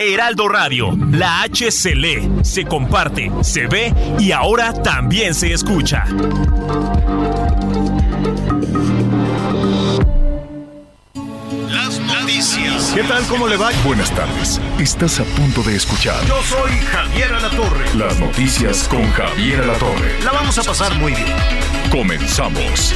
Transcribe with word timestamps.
Heraldo 0.00 0.48
Radio, 0.48 0.96
la 1.12 1.42
H 1.42 1.70
se 1.70 1.94
lee, 1.94 2.30
se 2.42 2.64
comparte, 2.64 3.30
se 3.42 3.66
ve 3.66 3.92
y 4.18 4.32
ahora 4.32 4.72
también 4.72 5.34
se 5.34 5.52
escucha. 5.52 6.04
Las 11.70 11.98
noticias. 12.00 12.92
¿Qué 12.94 13.02
tal? 13.02 13.22
¿Cómo 13.26 13.46
le 13.48 13.56
va? 13.56 13.70
Buenas 13.84 14.10
tardes. 14.14 14.60
Estás 14.78 15.20
a 15.20 15.24
punto 15.24 15.62
de 15.62 15.76
escuchar 15.76 16.24
Yo 16.26 16.40
soy 16.42 16.70
Javier 16.92 17.32
Alatorre. 17.34 17.94
las 17.94 18.18
noticias 18.18 18.86
con 18.88 19.10
Javier 19.12 19.62
Alatorre. 19.62 20.22
La 20.24 20.32
vamos 20.32 20.58
a 20.58 20.62
pasar 20.62 20.94
muy 20.98 21.12
bien. 21.12 21.26
Comenzamos. 21.90 22.94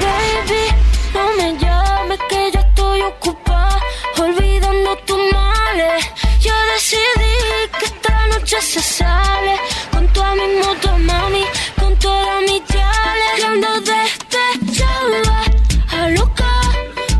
Baby, 0.00 0.74
no 1.14 1.32
me 1.36 1.56
llames 1.58 2.18
que 2.28 2.50
yo 2.52 2.60
estoy 2.60 3.02
ocupada 3.02 3.80
olvidando 4.18 4.96
tus 5.06 5.18
males. 5.32 6.04
Yo 6.40 6.52
decidí 6.74 7.36
que 7.78 7.84
esta 7.86 8.26
noche 8.28 8.60
se 8.60 8.80
sale 8.80 9.54
con 9.92 10.06
toda 10.08 10.34
mi 10.34 10.46
moto, 10.62 10.98
mami, 10.98 11.44
con 11.78 11.96
toda 11.98 12.40
mi 12.40 12.62
chale. 12.66 13.44
Ando 13.46 13.80
despechada, 13.80 15.44
a 15.90 16.08
loca. 16.10 16.52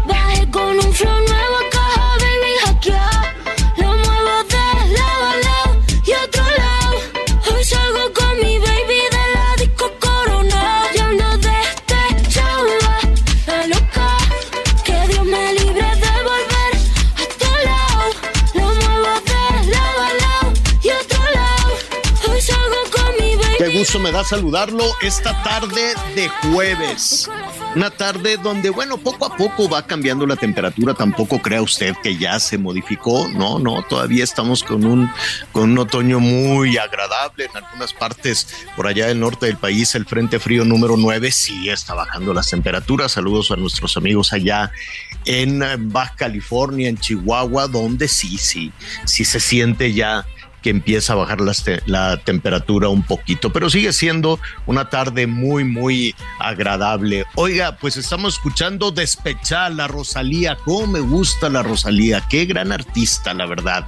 Bajé 0.06 0.50
con 0.50 0.78
un 0.78 0.92
flow 0.92 1.27
gusto 23.88 24.00
me 24.00 24.12
da 24.12 24.22
saludarlo 24.22 24.84
esta 25.00 25.42
tarde 25.42 25.94
de 26.14 26.28
jueves. 26.28 27.30
Una 27.74 27.88
tarde 27.88 28.36
donde, 28.36 28.68
bueno, 28.68 28.98
poco 28.98 29.24
a 29.24 29.34
poco 29.34 29.66
va 29.66 29.86
cambiando 29.86 30.26
la 30.26 30.36
temperatura. 30.36 30.92
Tampoco 30.92 31.40
crea 31.40 31.62
usted 31.62 31.94
que 32.02 32.18
ya 32.18 32.38
se 32.38 32.58
modificó. 32.58 33.28
No, 33.28 33.58
no, 33.58 33.82
todavía 33.88 34.24
estamos 34.24 34.62
con 34.62 34.84
un, 34.84 35.10
con 35.52 35.70
un 35.70 35.78
otoño 35.78 36.20
muy 36.20 36.76
agradable. 36.76 37.46
En 37.46 37.64
algunas 37.64 37.94
partes 37.94 38.48
por 38.76 38.86
allá 38.86 39.06
del 39.06 39.20
norte 39.20 39.46
del 39.46 39.56
país, 39.56 39.94
el 39.94 40.04
Frente 40.04 40.38
Frío 40.38 40.66
número 40.66 40.98
9 40.98 41.32
sí 41.32 41.70
está 41.70 41.94
bajando 41.94 42.34
las 42.34 42.50
temperaturas. 42.50 43.12
Saludos 43.12 43.50
a 43.52 43.56
nuestros 43.56 43.96
amigos 43.96 44.34
allá 44.34 44.70
en 45.24 45.62
Baja 45.90 46.14
California, 46.14 46.90
en 46.90 46.98
Chihuahua, 46.98 47.68
donde 47.68 48.06
sí, 48.08 48.36
sí, 48.36 48.70
sí 49.06 49.24
se 49.24 49.40
siente 49.40 49.94
ya 49.94 50.26
que 50.62 50.70
empieza 50.70 51.12
a 51.12 51.16
bajar 51.16 51.38
la, 51.40 52.16
temperatura 52.18 52.88
un 52.88 53.02
poquito, 53.02 53.52
pero 53.52 53.70
sigue 53.70 53.92
siendo 53.92 54.38
una 54.66 54.90
tarde 54.90 55.26
muy, 55.26 55.64
muy 55.64 56.14
agradable. 56.38 57.24
Oiga, 57.34 57.76
pues 57.76 57.96
estamos 57.96 58.34
escuchando 58.34 58.90
Despechar 58.90 59.72
la 59.72 59.88
Rosalía. 59.88 60.56
¿Cómo 60.64 60.86
me 60.86 61.00
gusta 61.00 61.48
la 61.48 61.62
Rosalía? 61.62 62.24
Qué 62.28 62.44
gran 62.44 62.72
artista, 62.72 63.34
la 63.34 63.46
verdad. 63.46 63.86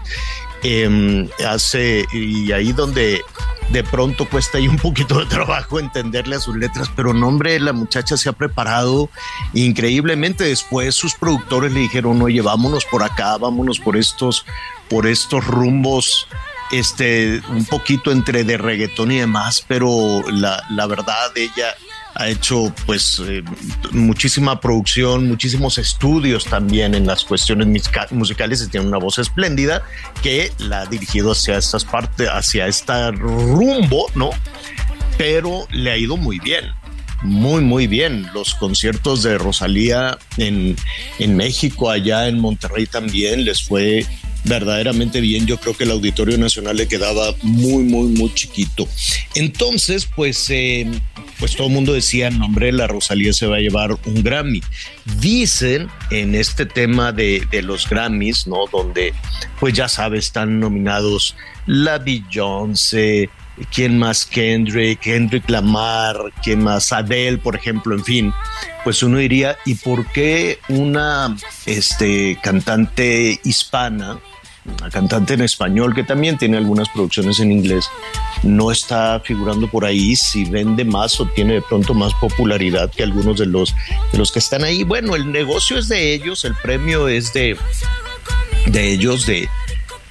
Em, 0.62 1.28
hace, 1.48 2.04
y 2.12 2.52
ahí 2.52 2.72
donde 2.72 3.22
de 3.70 3.82
pronto 3.82 4.28
cuesta 4.28 4.58
ahí 4.58 4.68
un 4.68 4.76
poquito 4.76 5.18
de 5.18 5.26
trabajo 5.26 5.80
entenderle 5.80 6.36
a 6.36 6.40
sus 6.40 6.56
letras, 6.56 6.90
pero 6.94 7.14
no, 7.14 7.28
hombre, 7.28 7.58
la 7.60 7.72
muchacha 7.72 8.16
se 8.16 8.28
ha 8.28 8.32
preparado 8.32 9.08
increíblemente. 9.54 10.44
Después 10.44 10.94
sus 10.94 11.14
productores 11.14 11.72
le 11.72 11.80
dijeron, 11.80 12.20
oye, 12.20 12.42
vámonos 12.42 12.84
por 12.84 13.02
acá, 13.02 13.38
vámonos 13.38 13.80
por 13.80 13.96
estos, 13.96 14.44
por 14.88 15.06
estos 15.06 15.46
rumbos 15.46 16.28
este, 16.72 17.40
un 17.48 17.64
poquito 17.64 18.12
entre 18.12 18.44
de 18.44 18.56
reggaetón 18.56 19.12
y 19.12 19.18
demás, 19.18 19.64
pero 19.66 20.22
la, 20.30 20.64
la 20.70 20.86
verdad 20.86 21.30
ella 21.36 21.74
ha 22.14 22.28
hecho 22.28 22.74
pues 22.86 23.22
eh, 23.24 23.42
muchísima 23.92 24.60
producción, 24.60 25.28
muchísimos 25.28 25.78
estudios 25.78 26.44
también 26.44 26.94
en 26.94 27.06
las 27.06 27.24
cuestiones 27.24 27.68
musica- 27.68 28.08
musicales 28.10 28.62
y 28.62 28.68
tiene 28.68 28.86
una 28.86 28.98
voz 28.98 29.18
espléndida 29.18 29.82
que 30.22 30.52
la 30.58 30.82
ha 30.82 30.86
dirigido 30.86 31.32
hacia 31.32 31.56
estas 31.56 31.84
partes, 31.84 32.28
hacia 32.28 32.66
este 32.66 33.12
rumbo, 33.12 34.06
¿no? 34.14 34.30
Pero 35.16 35.66
le 35.70 35.92
ha 35.92 35.96
ido 35.96 36.16
muy 36.16 36.40
bien. 36.40 36.72
Muy, 37.22 37.60
muy 37.62 37.86
bien. 37.86 38.26
Los 38.32 38.54
conciertos 38.54 39.22
de 39.22 39.36
Rosalía 39.36 40.18
en, 40.38 40.74
en 41.18 41.36
México, 41.36 41.90
allá 41.90 42.28
en 42.28 42.40
Monterrey 42.40 42.86
también 42.86 43.44
les 43.44 43.62
fue 43.62 44.06
verdaderamente 44.44 45.20
bien. 45.20 45.46
Yo 45.46 45.58
creo 45.58 45.76
que 45.76 45.84
el 45.84 45.90
Auditorio 45.90 46.38
Nacional 46.38 46.76
le 46.76 46.88
quedaba 46.88 47.34
muy, 47.42 47.82
muy, 47.84 48.08
muy 48.08 48.32
chiquito. 48.34 48.88
Entonces, 49.34 50.06
pues, 50.14 50.48
eh, 50.50 50.86
pues 51.38 51.56
todo 51.56 51.68
el 51.68 51.72
mundo 51.72 51.92
decía, 51.92 52.30
no, 52.30 52.46
hombre, 52.46 52.72
la 52.72 52.86
Rosalía 52.86 53.32
se 53.32 53.46
va 53.46 53.56
a 53.56 53.60
llevar 53.60 53.92
un 53.92 54.22
Grammy. 54.22 54.62
Dicen 55.20 55.88
en 56.10 56.34
este 56.34 56.66
tema 56.66 57.12
de, 57.12 57.46
de 57.50 57.62
los 57.62 57.88
Grammys, 57.88 58.46
¿no? 58.46 58.66
Donde, 58.72 59.14
pues 59.58 59.74
ya 59.74 59.88
sabes, 59.88 60.26
están 60.26 60.60
nominados 60.60 61.34
la 61.66 61.98
Beyoncé, 61.98 63.30
quién 63.72 63.98
más 63.98 64.24
Kendrick, 64.24 65.00
Kendrick 65.00 65.48
Lamar, 65.48 66.16
quién 66.42 66.62
más 66.62 66.92
Adele, 66.92 67.38
por 67.38 67.56
ejemplo, 67.56 67.94
en 67.94 68.04
fin, 68.04 68.32
pues 68.84 69.02
uno 69.02 69.18
diría, 69.18 69.56
¿y 69.64 69.74
por 69.74 70.06
qué 70.12 70.58
una 70.68 71.36
este, 71.66 72.38
cantante 72.42 73.40
hispana, 73.44 74.18
una 74.78 74.90
cantante 74.90 75.34
en 75.34 75.42
español 75.42 75.94
que 75.94 76.04
también 76.04 76.38
tiene 76.38 76.56
algunas 76.56 76.88
producciones 76.88 77.40
en 77.40 77.52
inglés, 77.52 77.86
no 78.42 78.70
está 78.70 79.20
figurando 79.20 79.70
por 79.70 79.84
ahí 79.84 80.16
si 80.16 80.44
vende 80.44 80.84
más 80.84 81.20
o 81.20 81.26
tiene 81.26 81.54
de 81.54 81.62
pronto 81.62 81.94
más 81.94 82.12
popularidad 82.14 82.90
que 82.90 83.02
algunos 83.02 83.38
de 83.38 83.46
los, 83.46 83.74
de 84.12 84.18
los 84.18 84.32
que 84.32 84.38
están 84.38 84.64
ahí? 84.64 84.84
Bueno, 84.84 85.16
el 85.16 85.30
negocio 85.30 85.78
es 85.78 85.88
de 85.88 86.14
ellos, 86.14 86.44
el 86.44 86.54
premio 86.54 87.08
es 87.08 87.32
de, 87.32 87.56
de 88.66 88.92
ellos, 88.92 89.26
de, 89.26 89.48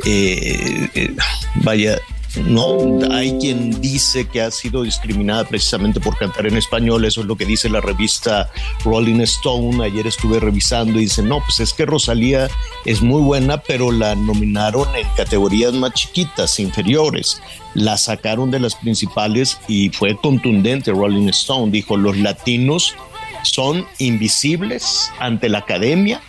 eh, 0.06 0.90
eh, 0.94 1.16
vaya, 1.64 2.00
no 2.38 3.00
hay 3.12 3.38
quien 3.40 3.82
dice 3.82 4.28
que 4.28 4.42
ha 4.42 4.52
sido 4.52 4.84
discriminada 4.84 5.46
precisamente 5.46 6.00
por 6.00 6.18
cantar 6.18 6.46
en 6.46 6.58
español, 6.58 7.06
eso 7.06 7.22
es 7.22 7.28
lo 7.28 7.36
que 7.36 7.46
dice 7.46 7.70
la 7.70 7.82
revista 7.82 8.50
Rolling 8.86 9.22
Stone. 9.22 9.84
Ayer 9.84 10.06
estuve 10.06 10.40
revisando 10.40 11.00
y 11.00 11.04
dice, 11.04 11.24
no, 11.24 11.40
pues 11.40 11.60
es 11.60 11.74
que 11.74 11.86
Rosalía 11.86 12.48
es 12.86 13.02
muy 13.02 13.22
buena, 13.22 13.58
pero 13.62 13.92
la 13.92 14.16
nominaron 14.16 14.96
en 14.96 15.08
categorías 15.16 15.74
más 15.74 15.94
chiquitas, 15.94 16.60
inferiores. 16.60 17.42
La 17.74 17.98
sacaron 17.98 18.52
de 18.52 18.60
las 18.60 18.76
principales 18.76 19.58
y 19.68 19.90
fue 19.90 20.16
contundente. 20.16 20.92
Rolling 20.92 21.30
Stone 21.30 21.72
dijo, 21.72 21.98
los 21.98 22.18
latinos 22.18 22.96
son 23.44 23.86
invisibles 23.98 25.12
ante 25.20 25.50
la 25.50 25.60
academia, 25.60 26.22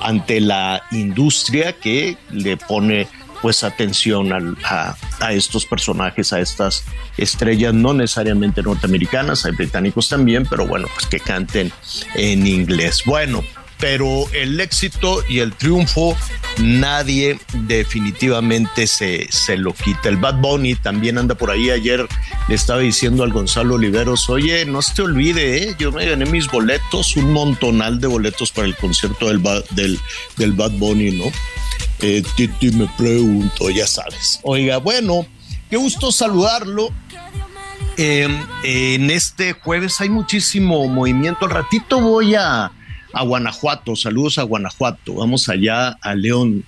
ante 0.00 0.40
la 0.40 0.82
industria 0.90 1.72
que 1.72 2.16
le 2.30 2.56
pone 2.56 3.08
pues 3.44 3.62
atención 3.62 4.32
al- 4.32 4.56
a, 4.64 4.96
a 5.20 5.32
estos 5.34 5.66
personajes, 5.66 6.32
a 6.32 6.40
estas 6.40 6.82
estrellas 7.18 7.74
no 7.74 7.92
necesariamente 7.92 8.62
norteamericanas, 8.62 9.44
hay 9.44 9.52
británicos 9.52 10.08
también, 10.08 10.46
pero 10.48 10.66
bueno, 10.66 10.88
pues 10.94 11.04
que 11.04 11.20
canten 11.20 11.70
en 12.14 12.46
inglés. 12.46 13.02
Bueno, 13.04 13.44
pero 13.78 14.24
el 14.32 14.58
éxito 14.60 15.22
y 15.28 15.40
el 15.40 15.52
triunfo 15.52 16.16
nadie 16.56 17.38
definitivamente 17.98 18.86
se, 18.86 19.26
se 19.30 19.58
lo 19.58 19.74
quita. 19.74 20.08
El 20.08 20.16
Bad 20.16 20.36
Bunny 20.36 20.74
también 20.76 21.18
anda 21.18 21.34
por 21.34 21.50
ahí. 21.50 21.68
Ayer 21.68 22.06
le 22.48 22.54
estaba 22.54 22.80
diciendo 22.80 23.24
al 23.24 23.32
Gonzalo 23.32 23.74
Oliveros, 23.74 24.30
oye, 24.30 24.64
no 24.64 24.80
se 24.80 24.94
te 24.94 25.02
olvide, 25.02 25.64
¿eh? 25.64 25.76
yo 25.78 25.92
me 25.92 26.06
gané 26.06 26.24
mis 26.24 26.46
boletos, 26.50 27.14
un 27.16 27.30
montonal 27.30 28.00
de 28.00 28.06
boletos 28.06 28.52
para 28.52 28.66
el 28.66 28.74
concierto 28.76 29.28
del, 29.28 29.42
del, 29.72 30.00
del 30.38 30.52
Bad 30.52 30.70
Bunny, 30.72 31.10
¿no? 31.10 31.24
Eh, 32.00 32.22
Titi 32.36 32.70
me 32.72 32.88
pregunto, 32.98 33.70
ya 33.70 33.86
sabes. 33.86 34.40
Oiga, 34.42 34.78
bueno, 34.78 35.26
qué 35.70 35.76
gusto 35.76 36.12
saludarlo. 36.12 36.90
Eh, 37.96 38.28
en 38.64 39.10
este 39.10 39.52
jueves 39.52 40.00
hay 40.00 40.08
muchísimo 40.08 40.86
movimiento. 40.88 41.46
Al 41.46 41.52
ratito 41.52 42.00
voy 42.00 42.34
a, 42.34 42.72
a 43.12 43.22
Guanajuato. 43.22 43.96
Saludos 43.96 44.38
a 44.38 44.42
Guanajuato. 44.42 45.14
Vamos 45.14 45.48
allá 45.48 45.96
a 46.00 46.14
León. 46.14 46.64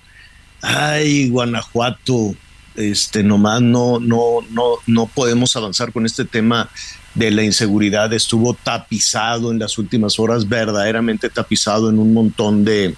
Ay, 0.61 1.29
Guanajuato. 1.29 2.35
Este, 2.75 3.23
nomás 3.23 3.61
no, 3.61 3.99
no, 3.99 4.45
no, 4.51 4.75
no 4.85 5.07
podemos 5.07 5.55
avanzar 5.55 5.91
con 5.91 6.05
este 6.05 6.25
tema 6.25 6.69
de 7.15 7.31
la 7.31 7.43
inseguridad. 7.43 8.13
Estuvo 8.13 8.53
tapizado 8.53 9.51
en 9.51 9.59
las 9.59 9.77
últimas 9.77 10.19
horas, 10.19 10.47
verdaderamente 10.47 11.29
tapizado 11.29 11.89
en 11.89 11.97
un 11.99 12.13
montón 12.13 12.63
de, 12.63 12.95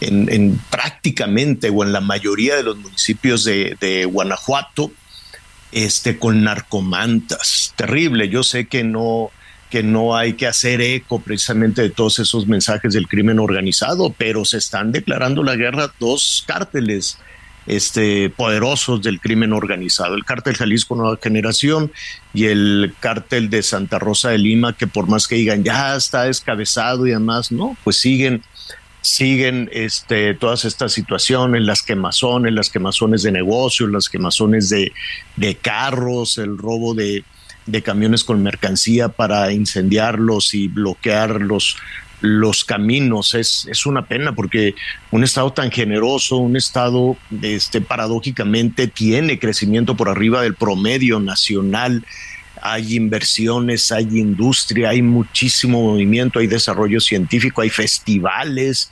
en, 0.00 0.60
prácticamente 0.70 1.70
o 1.70 1.84
en 1.84 1.92
la 1.92 2.00
mayoría 2.00 2.56
de 2.56 2.62
los 2.62 2.76
municipios 2.76 3.44
de, 3.44 4.08
Guanajuato, 4.10 4.92
este, 5.72 6.18
con 6.18 6.42
narcomantas. 6.44 7.72
Terrible. 7.76 8.28
Yo 8.28 8.42
sé 8.42 8.66
que 8.66 8.84
no, 8.84 9.30
que 9.70 9.82
no 9.82 10.16
hay 10.16 10.34
que 10.34 10.46
hacer 10.46 10.80
eco 10.80 11.20
precisamente 11.20 11.82
de 11.82 11.90
todos 11.90 12.18
esos 12.18 12.46
mensajes 12.46 12.94
del 12.94 13.08
crimen 13.08 13.38
organizado, 13.38 14.14
pero 14.16 14.44
se 14.44 14.58
están 14.58 14.92
declarando 14.92 15.42
la 15.42 15.56
guerra 15.56 15.92
dos 15.98 16.44
cárteles 16.46 17.18
este, 17.66 18.30
poderosos 18.30 19.02
del 19.02 19.20
crimen 19.20 19.52
organizado, 19.52 20.14
el 20.14 20.24
cártel 20.24 20.56
Jalisco 20.56 20.96
Nueva 20.96 21.18
Generación 21.22 21.90
y 22.32 22.44
el 22.46 22.94
cártel 23.00 23.48
de 23.48 23.62
Santa 23.62 23.98
Rosa 23.98 24.30
de 24.30 24.38
Lima, 24.38 24.76
que 24.76 24.86
por 24.86 25.08
más 25.08 25.26
que 25.26 25.36
digan 25.36 25.64
ya 25.64 25.96
está 25.96 26.24
descabezado 26.24 27.06
y 27.06 27.10
demás, 27.10 27.52
no, 27.52 27.76
pues 27.82 27.98
siguen 27.98 28.42
siguen 29.04 29.68
este, 29.70 30.32
todas 30.32 30.64
estas 30.64 30.92
situaciones, 30.92 31.60
las 31.60 31.82
quemazones, 31.82 32.54
las 32.54 32.70
quemazones 32.70 33.22
de 33.22 33.32
negocios, 33.32 33.90
las 33.90 34.08
quemazones 34.08 34.70
de, 34.70 34.92
carros, 35.60 36.38
el 36.38 36.56
robo 36.56 36.94
de, 36.94 37.22
camiones 37.82 38.24
con 38.24 38.42
mercancía 38.42 39.10
para 39.10 39.52
incendiarlos 39.52 40.54
y 40.54 40.68
bloquear 40.68 41.42
los, 41.42 41.76
caminos. 42.64 43.34
Es, 43.34 43.68
es 43.70 43.84
una 43.84 44.06
pena 44.06 44.34
porque 44.34 44.74
un 45.10 45.22
Estado 45.22 45.52
tan 45.52 45.70
generoso, 45.70 46.38
un 46.38 46.56
Estado 46.56 47.18
este, 47.42 47.82
paradójicamente 47.82 48.86
tiene 48.86 49.38
crecimiento 49.38 49.96
por 49.96 50.08
arriba 50.08 50.40
del 50.40 50.54
promedio 50.54 51.20
nacional. 51.20 52.06
Hay 52.64 52.96
inversiones, 52.96 53.92
hay 53.92 54.04
industria, 54.04 54.90
hay 54.90 55.02
muchísimo 55.02 55.80
movimiento, 55.82 56.38
hay 56.38 56.46
desarrollo 56.46 56.98
científico, 56.98 57.60
hay 57.60 57.70
festivales, 57.70 58.90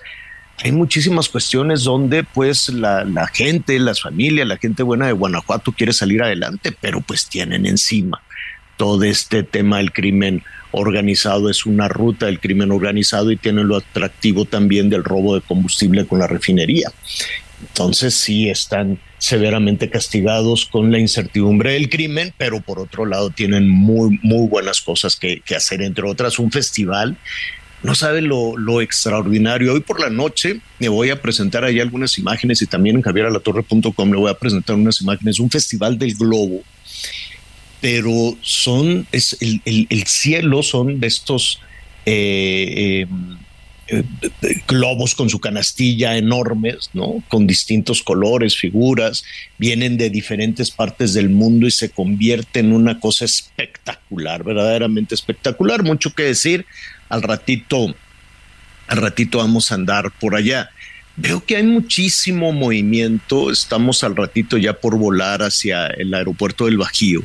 hay 0.58 0.70
muchísimas 0.70 1.28
cuestiones 1.28 1.82
donde 1.82 2.22
pues 2.22 2.68
la, 2.68 3.02
la, 3.04 3.26
gente, 3.26 3.78
las 3.78 4.02
familias, 4.02 4.46
la 4.46 4.58
gente 4.58 4.82
buena 4.82 5.06
de 5.06 5.12
Guanajuato 5.12 5.72
quiere 5.72 5.92
salir 5.92 6.22
adelante, 6.22 6.70
pero 6.80 7.00
pues 7.00 7.26
tienen 7.26 7.66
encima 7.66 8.22
todo 8.76 9.04
este 9.04 9.42
tema 9.42 9.78
del 9.78 9.92
crimen 9.92 10.42
organizado 10.72 11.48
es 11.50 11.66
una 11.66 11.88
ruta 11.88 12.26
del 12.26 12.40
crimen 12.40 12.72
organizado 12.72 13.30
y 13.30 13.36
tiene 13.36 13.62
lo 13.62 13.76
atractivo 13.76 14.44
también 14.44 14.90
del 14.90 15.04
robo 15.04 15.34
de 15.34 15.40
combustible 15.40 16.06
con 16.06 16.18
la 16.18 16.26
refinería. 16.26 16.90
Entonces 17.60 18.14
sí 18.14 18.48
están 18.48 18.98
severamente 19.22 19.88
castigados 19.88 20.66
con 20.66 20.90
la 20.90 20.98
incertidumbre 20.98 21.74
del 21.74 21.88
crimen, 21.88 22.34
pero 22.36 22.60
por 22.60 22.80
otro 22.80 23.06
lado 23.06 23.30
tienen 23.30 23.68
muy, 23.68 24.18
muy 24.20 24.48
buenas 24.48 24.80
cosas 24.80 25.14
que, 25.14 25.40
hacer, 25.56 25.80
entre 25.80 26.04
otras 26.08 26.40
un 26.40 26.50
festival. 26.50 27.16
No 27.84 27.94
sabe 27.94 28.20
lo, 28.20 28.56
lo, 28.56 28.80
extraordinario. 28.80 29.74
Hoy 29.74 29.80
por 29.80 30.00
la 30.00 30.10
noche 30.10 30.58
me 30.80 30.88
voy 30.88 31.10
a 31.10 31.22
presentar 31.22 31.62
ahí 31.62 31.78
algunas 31.78 32.18
imágenes 32.18 32.62
y 32.62 32.66
también 32.66 32.96
en 32.96 33.02
javieralatorre.com 33.02 34.10
le 34.10 34.18
voy 34.18 34.28
a 34.28 34.34
presentar 34.34 34.74
unas 34.74 35.00
imágenes, 35.00 35.38
un 35.38 35.50
festival 35.50 35.98
del 35.98 36.16
globo 36.16 36.60
pero 37.80 38.36
son, 38.42 39.08
es 39.10 39.36
el, 39.40 39.60
el, 39.64 40.04
cielo 40.06 40.62
son 40.62 41.00
de 41.00 41.08
estos 41.08 41.60
eh, 42.06 43.02
eh, 43.02 43.06
globos 44.66 45.14
con 45.14 45.28
su 45.28 45.40
canastilla 45.40 46.16
enormes, 46.16 46.90
¿no? 46.92 47.22
Con 47.28 47.46
distintos 47.46 48.02
colores, 48.02 48.56
figuras, 48.56 49.24
vienen 49.58 49.96
de 49.96 50.10
diferentes 50.10 50.70
partes 50.70 51.14
del 51.14 51.30
mundo 51.30 51.66
y 51.66 51.70
se 51.70 51.90
convierte 51.90 52.60
en 52.60 52.72
una 52.72 53.00
cosa 53.00 53.24
espectacular, 53.24 54.44
verdaderamente 54.44 55.14
espectacular, 55.14 55.82
mucho 55.82 56.14
que 56.14 56.24
decir, 56.24 56.66
al 57.08 57.22
ratito, 57.22 57.94
al 58.88 58.96
ratito 58.98 59.38
vamos 59.38 59.70
a 59.70 59.76
andar 59.76 60.10
por 60.20 60.34
allá. 60.34 60.70
Veo 61.16 61.44
que 61.44 61.56
hay 61.56 61.62
muchísimo 61.62 62.52
movimiento, 62.52 63.50
estamos 63.50 64.02
al 64.02 64.16
ratito 64.16 64.56
ya 64.56 64.72
por 64.72 64.96
volar 64.96 65.42
hacia 65.42 65.86
el 65.88 66.14
aeropuerto 66.14 66.64
del 66.64 66.78
Bajío 66.78 67.22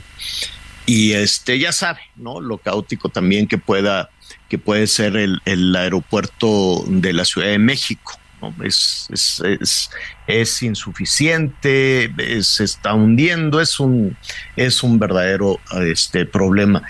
y 0.87 1.11
este 1.11 1.59
ya 1.59 1.71
sabe, 1.73 1.99
¿no? 2.15 2.39
Lo 2.39 2.57
caótico 2.57 3.09
también 3.09 3.45
que 3.45 3.57
pueda 3.57 4.09
que 4.49 4.57
puede 4.57 4.87
ser 4.87 5.17
el, 5.17 5.41
el 5.45 5.75
aeropuerto 5.75 6.83
de 6.87 7.13
la 7.13 7.25
Ciudad 7.25 7.47
de 7.47 7.59
México. 7.59 8.19
¿no? 8.41 8.53
Es, 8.63 9.07
es, 9.11 9.89
es, 10.27 10.63
insuficiente, 10.63 12.11
se 12.41 12.63
está 12.63 12.93
hundiendo, 12.93 13.59
es 13.59 13.79
un, 13.79 14.15
es 14.55 14.83
un 14.83 14.99
verdadero 14.99 15.59
este, 15.81 16.25
problema. 16.25 16.83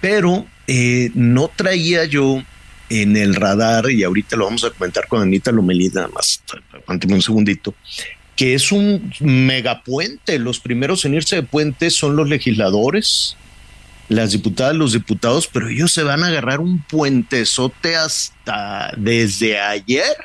Pero 0.00 0.46
eh, 0.66 1.10
no 1.14 1.48
traía 1.48 2.04
yo 2.04 2.42
en 2.90 3.16
el 3.16 3.34
radar, 3.34 3.90
y 3.90 4.02
ahorita 4.02 4.36
lo 4.36 4.46
vamos 4.46 4.64
a 4.64 4.70
comentar 4.70 5.06
con 5.06 5.22
Anita 5.22 5.52
Lomelí, 5.52 5.88
nada 5.88 6.08
más, 6.08 6.42
aguánteme 6.72 7.14
un 7.14 7.22
segundito, 7.22 7.74
que 8.34 8.54
es 8.54 8.72
un 8.72 9.12
megapuente. 9.20 10.38
Los 10.38 10.58
primeros 10.60 11.04
en 11.04 11.14
irse 11.14 11.36
de 11.36 11.42
puente 11.44 11.90
son 11.90 12.16
los 12.16 12.28
legisladores, 12.28 13.36
las 14.10 14.32
diputadas, 14.32 14.74
los 14.74 14.92
diputados, 14.92 15.46
pero 15.46 15.68
ellos 15.68 15.92
se 15.92 16.02
van 16.02 16.24
a 16.24 16.26
agarrar 16.26 16.58
un 16.58 16.82
puentezote 16.82 17.94
hasta 17.94 18.92
desde 18.96 19.60
ayer 19.60 20.16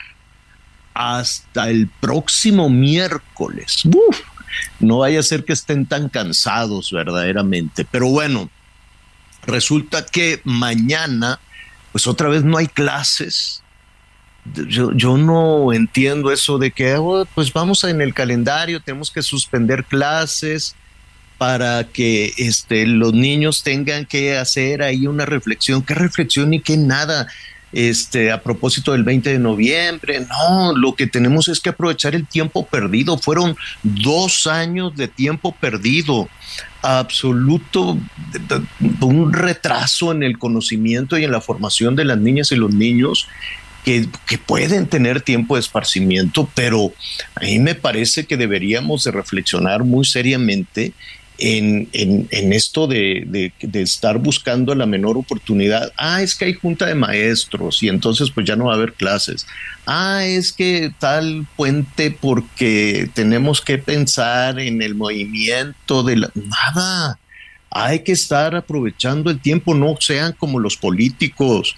hasta 0.95 1.69
el 1.69 1.87
próximo 1.87 2.67
miércoles. 2.67 3.83
no 4.79 4.99
vaya 4.99 5.19
a 5.19 5.23
ser 5.23 5.45
que 5.45 5.53
estén 5.53 5.85
tan 5.85 6.09
cansados 6.09 6.89
verdaderamente, 6.91 7.85
pero 7.85 8.07
bueno, 8.07 8.49
resulta 9.45 10.03
que 10.03 10.41
mañana 10.43 11.39
pues 11.91 12.07
otra 12.07 12.27
vez 12.27 12.43
no 12.43 12.57
hay 12.57 12.67
clases. 12.67 13.61
Yo, 14.67 14.93
yo 14.93 15.15
no 15.15 15.73
entiendo 15.73 16.31
eso 16.31 16.57
de 16.57 16.71
que 16.71 16.95
oh, 16.95 17.27
pues 17.35 17.53
vamos 17.53 17.83
en 17.83 18.01
el 18.01 18.15
calendario, 18.15 18.79
tenemos 18.81 19.11
que 19.11 19.21
suspender 19.21 19.85
clases 19.85 20.75
para 21.37 21.83
que 21.85 22.33
este, 22.37 22.85
los 22.85 23.13
niños 23.13 23.63
tengan 23.63 24.05
que 24.05 24.37
hacer 24.37 24.81
ahí 24.81 25.07
una 25.07 25.25
reflexión. 25.25 25.81
¿Qué 25.81 25.93
reflexión 25.93 26.53
y 26.53 26.61
qué 26.61 26.77
nada? 26.77 27.27
Este, 27.73 28.31
a 28.31 28.41
propósito 28.41 28.93
del 28.93 29.03
20 29.03 29.31
de 29.31 29.39
noviembre, 29.39 30.21
no, 30.21 30.73
lo 30.77 30.95
que 30.95 31.07
tenemos 31.07 31.49
es 31.49 31.59
que 31.59 31.69
aprovechar 31.69 32.15
el 32.15 32.25
tiempo 32.25 32.65
perdido. 32.65 33.17
Fueron 33.17 33.57
dos 33.83 34.47
años 34.47 34.95
de 34.95 35.09
tiempo 35.09 35.51
perdido 35.51 36.29
absoluto, 36.81 37.97
un 39.01 39.33
retraso 39.33 40.13
en 40.13 40.23
el 40.23 40.39
conocimiento 40.39 41.17
y 41.17 41.25
en 41.25 41.31
la 41.31 41.41
formación 41.41 41.97
de 41.97 42.05
las 42.05 42.17
niñas 42.17 42.53
y 42.53 42.55
los 42.55 42.73
niños 42.73 43.27
que, 43.83 44.07
que, 44.25 44.37
pueden 44.37 44.87
tener 44.87 45.21
tiempo 45.21 45.55
de 45.55 45.61
esparcimiento, 45.61 46.49
pero 46.55 46.93
a 47.35 47.41
mí 47.41 47.59
me 47.59 47.75
parece 47.75 48.25
que 48.25 48.37
deberíamos 48.37 49.03
de 49.03 49.11
reflexionar 49.11 49.83
muy 49.83 50.05
seriamente 50.05 50.93
en, 51.37 51.89
en, 51.93 52.53
esto 52.53 52.87
de, 52.87 53.51
de, 53.61 53.81
estar 53.81 54.17
buscando 54.19 54.73
la 54.75 54.85
menor 54.85 55.17
oportunidad. 55.17 55.91
Ah, 55.97 56.21
es 56.21 56.35
que 56.35 56.45
hay 56.45 56.53
junta 56.53 56.85
de 56.85 56.95
maestros 56.95 57.83
y 57.83 57.89
entonces 57.89 58.31
pues 58.31 58.45
ya 58.45 58.55
no 58.55 58.65
va 58.65 58.73
a 58.73 58.75
haber 58.75 58.93
clases. 58.93 59.45
Ah, 59.85 60.25
es 60.25 60.53
que 60.53 60.93
tal 60.99 61.45
puente 61.55 62.11
porque 62.11 63.09
tenemos 63.13 63.61
que 63.61 63.77
pensar 63.77 64.59
en 64.59 64.81
el 64.81 64.95
movimiento 64.95 66.03
de 66.03 66.17
la... 66.17 66.31
Nada. 66.33 67.19
Hay 67.69 67.99
que 67.99 68.13
estar 68.13 68.55
aprovechando 68.55 69.29
el 69.29 69.41
tiempo, 69.41 69.75
no 69.75 69.95
sean 69.99 70.33
como 70.33 70.59
los 70.59 70.77
políticos 70.77 71.75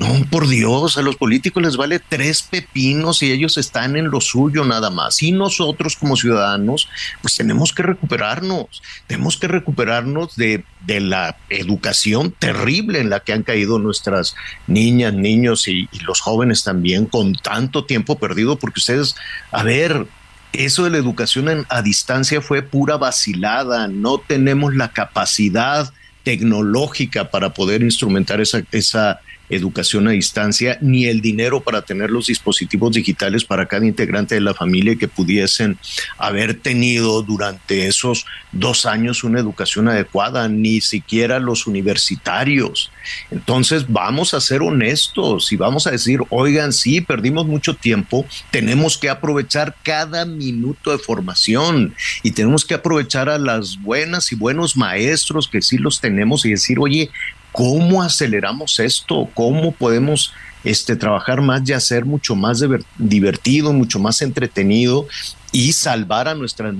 no, 0.00 0.24
por 0.30 0.48
Dios, 0.48 0.96
a 0.96 1.02
los 1.02 1.16
políticos 1.16 1.62
les 1.62 1.76
vale 1.76 1.98
tres 1.98 2.40
pepinos 2.40 3.22
y 3.22 3.32
ellos 3.32 3.58
están 3.58 3.96
en 3.96 4.10
lo 4.10 4.22
suyo 4.22 4.64
nada 4.64 4.88
más. 4.88 5.22
Y 5.22 5.30
nosotros 5.30 5.94
como 5.94 6.16
ciudadanos, 6.16 6.88
pues 7.20 7.36
tenemos 7.36 7.74
que 7.74 7.82
recuperarnos, 7.82 8.82
tenemos 9.06 9.36
que 9.36 9.46
recuperarnos 9.46 10.36
de, 10.36 10.64
de 10.86 11.00
la 11.00 11.36
educación 11.50 12.32
terrible 12.32 13.00
en 13.00 13.10
la 13.10 13.20
que 13.20 13.34
han 13.34 13.42
caído 13.42 13.78
nuestras 13.78 14.36
niñas, 14.66 15.12
niños 15.12 15.68
y, 15.68 15.86
los 16.06 16.22
jóvenes 16.22 16.64
también 16.64 17.04
con 17.04 17.34
tanto 17.34 17.84
tiempo 17.84 18.18
perdido, 18.18 18.56
porque 18.56 18.80
ustedes, 18.80 19.16
a 19.52 19.62
ver, 19.62 20.06
eso 20.54 20.84
de 20.84 20.90
la 20.90 20.96
educación 20.96 21.66
a 21.68 21.82
distancia 21.82 22.40
fue 22.40 22.62
pura 22.62 22.96
vacilada, 22.96 23.86
no 23.86 24.16
tenemos 24.16 24.74
la 24.74 24.92
capacidad 24.92 25.92
tecnológica 26.22 27.30
para 27.30 27.52
poder 27.52 27.82
instrumentar 27.82 28.40
esa, 28.40 28.62
esa 28.72 29.20
educación 29.50 30.08
a 30.08 30.12
distancia, 30.12 30.78
ni 30.80 31.06
el 31.06 31.20
dinero 31.20 31.60
para 31.60 31.82
tener 31.82 32.10
los 32.10 32.26
dispositivos 32.26 32.92
digitales 32.92 33.44
para 33.44 33.66
cada 33.66 33.86
integrante 33.86 34.34
de 34.34 34.40
la 34.40 34.54
familia 34.54 34.96
que 34.96 35.08
pudiesen 35.08 35.78
haber 36.18 36.54
tenido 36.54 37.22
durante 37.22 37.86
esos 37.86 38.24
dos 38.52 38.86
años 38.86 39.24
una 39.24 39.40
educación 39.40 39.88
adecuada, 39.88 40.48
ni 40.48 40.80
siquiera 40.80 41.38
los 41.38 41.66
universitarios. 41.66 42.90
Entonces 43.30 43.86
vamos 43.88 44.34
a 44.34 44.40
ser 44.40 44.62
honestos 44.62 45.52
y 45.52 45.56
vamos 45.56 45.86
a 45.86 45.90
decir, 45.90 46.20
oigan, 46.30 46.72
sí, 46.72 47.00
perdimos 47.00 47.46
mucho 47.46 47.74
tiempo, 47.74 48.26
tenemos 48.50 48.98
que 48.98 49.08
aprovechar 49.08 49.76
cada 49.82 50.24
minuto 50.24 50.92
de 50.92 50.98
formación 50.98 51.94
y 52.22 52.32
tenemos 52.32 52.64
que 52.64 52.74
aprovechar 52.74 53.28
a 53.28 53.38
las 53.38 53.80
buenas 53.80 54.32
y 54.32 54.36
buenos 54.36 54.76
maestros 54.76 55.48
que 55.48 55.62
sí 55.62 55.78
los 55.78 56.00
tenemos 56.00 56.44
y 56.44 56.50
decir, 56.50 56.78
oye, 56.78 57.10
¿cómo 57.52 58.02
aceleramos 58.02 58.78
esto? 58.80 59.28
¿Cómo 59.34 59.72
podemos 59.72 60.32
este, 60.64 60.96
trabajar 60.96 61.40
más 61.40 61.68
y 61.68 61.72
hacer 61.72 62.04
mucho 62.04 62.34
más 62.34 62.62
divertido, 62.98 63.72
mucho 63.72 63.98
más 63.98 64.22
entretenido 64.22 65.06
y 65.52 65.72
salvar 65.72 66.28
a 66.28 66.34
nuestra 66.34 66.72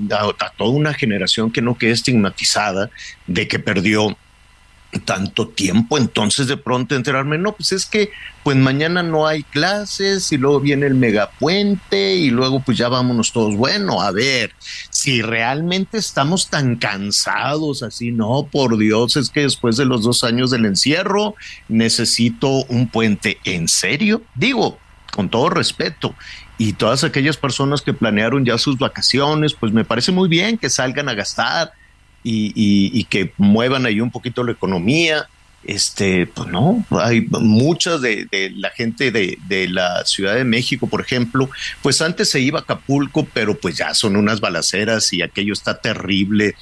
toda 0.57 0.69
una 0.69 0.93
generación 0.93 1.51
que 1.51 1.61
no 1.61 1.77
quede 1.77 1.91
estigmatizada 1.91 2.89
de 3.27 3.47
que 3.47 3.59
perdió 3.59 4.15
tanto 4.99 5.47
tiempo, 5.47 5.97
entonces 5.97 6.47
de 6.47 6.57
pronto 6.57 6.95
enterarme, 6.95 7.37
no, 7.37 7.53
pues 7.53 7.71
es 7.71 7.85
que 7.85 8.11
pues 8.43 8.57
mañana 8.57 9.03
no 9.03 9.25
hay 9.25 9.43
clases 9.43 10.31
y 10.31 10.37
luego 10.37 10.59
viene 10.59 10.85
el 10.85 10.95
megapuente 10.95 12.15
y 12.15 12.29
luego 12.29 12.59
pues 12.59 12.77
ya 12.77 12.89
vámonos 12.89 13.31
todos. 13.31 13.55
Bueno, 13.55 14.01
a 14.01 14.11
ver, 14.11 14.53
si 15.01 15.23
realmente 15.23 15.97
estamos 15.97 16.51
tan 16.51 16.75
cansados 16.75 17.81
así, 17.81 18.11
no, 18.11 18.47
por 18.51 18.77
Dios, 18.77 19.17
es 19.17 19.31
que 19.31 19.41
después 19.41 19.75
de 19.75 19.85
los 19.85 20.03
dos 20.03 20.23
años 20.23 20.51
del 20.51 20.65
encierro 20.65 21.33
necesito 21.67 22.65
un 22.65 22.87
puente. 22.87 23.39
¿En 23.43 23.67
serio? 23.67 24.21
Digo, 24.35 24.77
con 25.11 25.29
todo 25.29 25.49
respeto. 25.49 26.13
Y 26.59 26.73
todas 26.73 27.03
aquellas 27.03 27.35
personas 27.35 27.81
que 27.81 27.93
planearon 27.93 28.45
ya 28.45 28.59
sus 28.59 28.77
vacaciones, 28.77 29.55
pues 29.55 29.73
me 29.73 29.85
parece 29.85 30.11
muy 30.11 30.29
bien 30.29 30.59
que 30.59 30.69
salgan 30.69 31.09
a 31.09 31.15
gastar, 31.15 31.71
y, 32.23 33.03
que 33.05 33.33
muevan 33.37 33.87
ahí 33.87 34.01
un 34.01 34.11
poquito 34.11 34.43
la 34.43 34.51
economía. 34.51 35.27
Este, 35.63 36.25
pues 36.25 36.49
no, 36.49 36.83
hay 36.89 37.21
muchas 37.29 38.01
de, 38.01 38.27
la 38.55 38.71
gente 38.71 39.11
de, 39.11 39.37
de, 39.47 39.67
la 39.67 40.03
Ciudad 40.05 40.33
de 40.33 40.43
México, 40.43 40.87
por 40.87 41.01
ejemplo, 41.01 41.49
pues 41.83 42.01
antes 42.01 42.29
se 42.31 42.39
iba 42.39 42.59
a 42.59 42.61
Acapulco, 42.63 43.27
pero 43.31 43.55
pues 43.55 43.77
ya 43.77 43.93
son 43.93 44.15
unas 44.15 44.41
balaceras 44.41 45.13
y 45.13 45.21
aquello 45.21 45.53
está 45.53 45.79
terrible. 45.79 46.55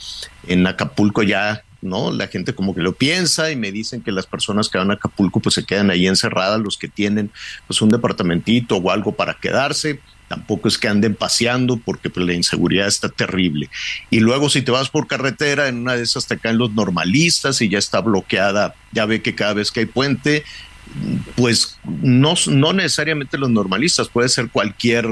En 0.47 0.67
Acapulco 0.67 1.23
ya 1.23 1.63
¿no? 1.81 2.11
La 2.11 2.27
gente 2.27 2.53
como 2.53 2.75
que 2.75 2.81
lo 2.81 2.93
piensa 2.93 3.51
y 3.51 3.55
me 3.55 3.71
dicen 3.71 4.01
que 4.01 4.11
las 4.11 4.25
personas 4.25 4.69
que 4.69 4.77
van 4.77 4.91
a 4.91 4.95
Acapulco 4.95 5.39
pues 5.39 5.55
se 5.55 5.63
quedan 5.63 5.89
ahí 5.89 6.07
encerradas, 6.07 6.59
los 6.59 6.77
que 6.77 6.87
tienen 6.87 7.31
pues 7.67 7.81
un 7.81 7.89
departamentito 7.89 8.77
o 8.77 8.91
algo 8.91 9.13
para 9.13 9.35
quedarse 9.35 9.99
tampoco 10.29 10.69
es 10.69 10.77
que 10.77 10.87
anden 10.87 11.15
paseando 11.15 11.75
porque 11.77 12.09
pues, 12.09 12.25
la 12.25 12.33
inseguridad 12.33 12.87
está 12.87 13.09
terrible. 13.09 13.69
Y 14.09 14.21
luego 14.21 14.49
si 14.49 14.61
te 14.61 14.71
vas 14.71 14.89
por 14.89 15.07
carretera, 15.07 15.67
en 15.67 15.79
una 15.79 15.95
de 15.95 16.03
esas 16.03 16.27
te 16.27 16.37
caen 16.37 16.57
los 16.57 16.73
normalistas 16.73 17.61
y 17.61 17.67
ya 17.67 17.79
está 17.79 17.99
bloqueada, 17.99 18.75
ya 18.93 19.05
ve 19.05 19.21
que 19.21 19.35
cada 19.35 19.55
vez 19.55 19.71
que 19.71 19.81
hay 19.81 19.85
puente, 19.87 20.45
pues 21.35 21.77
no, 21.83 22.35
no 22.47 22.73
necesariamente 22.73 23.37
los 23.37 23.49
normalistas, 23.49 24.07
puede 24.07 24.29
ser 24.29 24.49
cualquier 24.49 25.07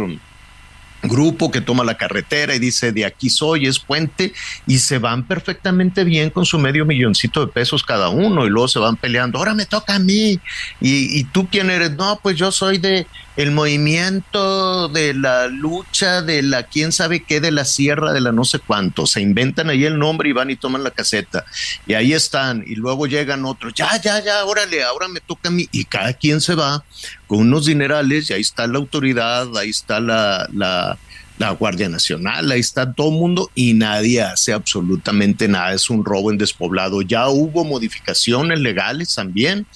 grupo 1.08 1.52
que 1.52 1.62
toma 1.62 1.84
la 1.84 1.98
carretera 1.98 2.56
y 2.56 2.60
dice 2.60 2.92
de 2.92 3.06
aquí 3.06 3.30
soy, 3.30 3.68
es 3.68 3.80
puente, 3.80 4.34
y 4.66 4.80
se 4.80 5.00
van 5.00 5.26
perfectamente 5.28 6.04
bien 6.04 6.30
con 6.30 6.46
su 6.46 6.60
medio 6.60 6.86
milloncito 6.86 7.46
de 7.46 7.52
pesos 7.52 7.84
cada 7.84 8.10
uno 8.10 8.46
y 8.46 8.50
luego 8.50 8.68
se 8.68 8.80
van 8.80 8.96
peleando, 8.96 9.38
ahora 9.38 9.54
me 9.54 9.66
toca 9.66 9.96
a 9.96 10.00
mí, 10.00 10.40
y, 10.82 11.24
tú 11.26 11.48
quién 11.50 11.70
eres, 11.70 11.92
no, 11.92 12.20
pues 12.22 12.38
yo 12.38 12.52
soy 12.52 12.78
de 12.78 13.08
el 13.36 13.52
movimiento 13.52 14.88
de 14.88 15.14
la 15.14 15.48
lucha 15.48 16.24
de 16.24 16.42
la 16.42 16.64
quién 16.64 16.92
sabe 16.92 17.24
qué, 17.24 17.40
de 17.40 17.52
la 17.52 17.66
sierra, 17.66 18.12
de 18.12 18.20
la 18.20 18.32
no 18.32 18.44
sé 18.44 18.58
cuánto, 18.58 19.06
se 19.06 19.22
inventan 19.22 19.70
ahí 19.70 19.86
el 19.86 20.00
nombre 20.00 20.30
y 20.30 20.32
van 20.32 20.50
y 20.50 20.56
toman 20.56 20.84
la 20.84 20.92
caseta, 20.92 21.46
y 21.86 21.94
ahí 21.94 22.14
están, 22.14 22.64
y 22.66 22.76
luego 22.76 23.06
llegan 23.08 23.46
otros, 23.46 23.74
ya, 23.74 24.02
ya, 24.02 24.24
ya, 24.24 24.44
órale, 24.46 24.84
ahora 24.84 25.08
me 25.08 25.20
toca 25.20 25.50
a 25.50 25.52
mí, 25.52 25.68
y 25.72 25.86
cada 25.86 26.14
quien 26.14 26.42
se 26.42 26.56
va 26.56 26.84
con 27.28 27.40
unos 27.40 27.66
dinerales, 27.66 28.30
y 28.30 28.34
ahí 28.34 28.42
está 28.42 28.66
la 28.68 28.78
autoridad, 28.78 29.56
ahí 29.58 29.70
está 29.70 30.00
la, 30.00 30.50
la, 30.54 30.98
la 31.38 31.52
Guardia 31.52 31.90
Nacional, 31.90 32.52
ahí 32.52 32.60
está 32.60 32.94
todo 32.94 33.10
el 33.10 33.20
mundo 33.20 33.52
y 33.54 33.74
nadie 33.74 34.22
hace 34.22 34.54
absolutamente 34.54 35.48
nada, 35.48 35.74
es 35.74 35.90
un 35.90 36.04
robo 36.04 36.32
en 36.32 36.38
despoblado. 36.38 37.02
Ya 37.02 37.30
hubo 37.30 37.64
modificaciones 37.64 38.60
legales 38.60 39.14
también. 39.14 39.68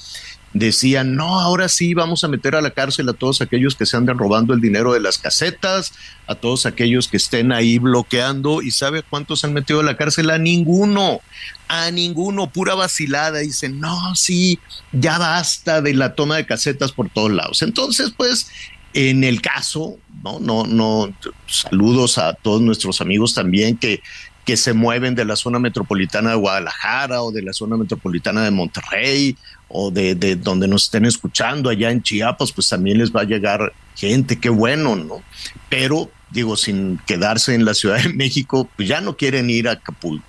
Decían, 0.54 1.16
no, 1.16 1.40
ahora 1.40 1.70
sí 1.70 1.94
vamos 1.94 2.24
a 2.24 2.28
meter 2.28 2.56
a 2.56 2.62
la 2.62 2.72
cárcel 2.72 3.08
a 3.08 3.14
todos 3.14 3.42
aquellos 3.42 3.76
que 3.76 3.86
se 3.86 3.96
andan 3.96 4.18
robando 4.18 4.54
el 4.54 4.60
dinero 4.60 4.94
de 4.94 5.00
las 5.00 5.18
casetas, 5.18 5.94
a 6.28 6.36
todos 6.36 6.66
aquellos 6.66 7.08
que 7.08 7.18
estén 7.18 7.54
ahí 7.54 7.80
bloqueando. 7.80 8.62
¿Y 8.62 8.72
sabe 8.72 9.02
cuántos 9.02 9.46
han 9.46 9.54
metido 9.54 9.80
a 9.80 9.84
la 9.84 9.96
cárcel? 9.96 10.30
A 10.30 10.38
ninguno, 10.38 11.22
a 11.70 11.90
ninguno, 11.92 12.52
pura 12.52 12.76
vacilada. 12.76 13.40
Dicen, 13.40 13.80
no, 13.80 14.14
sí, 14.16 14.60
ya 14.92 15.18
basta 15.18 15.82
de 15.82 15.94
la 15.94 16.16
toma 16.16 16.36
de 16.36 16.46
casetas 16.46 16.92
por 16.92 17.10
todos 17.10 17.32
lados. 17.32 17.62
Entonces, 17.62 18.12
pues, 18.16 18.48
en 18.94 19.24
el 19.24 19.42
caso, 19.42 19.98
no, 20.22 20.40
no, 20.40 20.66
no, 20.66 21.14
saludos 21.48 22.18
a 22.18 22.34
todos 22.34 22.62
nuestros 22.62 23.00
amigos 23.00 23.34
también 23.34 23.78
que, 23.78 24.02
que 24.46 24.58
se 24.58 24.74
mueven 24.74 25.16
de 25.16 25.26
la 25.26 25.36
zona 25.36 25.60
metropolitana 25.60 26.32
de 26.32 26.36
Guadalajara 26.36 27.22
o 27.22 27.32
de 27.32 27.44
la 27.44 27.54
zona 27.54 27.78
metropolitana 27.78 28.44
de 28.44 28.52
Monterrey 28.52 29.38
o 29.68 29.92
de, 29.92 30.16
de, 30.16 30.36
donde 30.36 30.68
nos 30.68 30.84
estén 30.84 31.06
escuchando 31.06 31.70
allá 31.70 31.92
en 31.92 32.02
Chiapas, 32.02 32.52
pues 32.52 32.68
también 32.68 32.98
les 32.98 33.12
va 33.12 33.22
a 33.22 33.26
llegar 33.26 33.72
gente, 33.96 34.40
qué 34.40 34.50
bueno, 34.50 34.96
¿no? 34.96 35.22
Pero 35.70 36.10
digo, 36.32 36.58
sin 36.58 36.98
quedarse 37.06 37.54
en 37.54 37.66
la 37.66 37.74
Ciudad 37.74 38.02
de 38.02 38.14
México, 38.14 38.70
pues 38.76 38.88
ya 38.88 39.02
no 39.02 39.16
quieren 39.16 39.50
ir 39.50 39.68
a 39.68 39.74
Acapulco. 39.74 40.26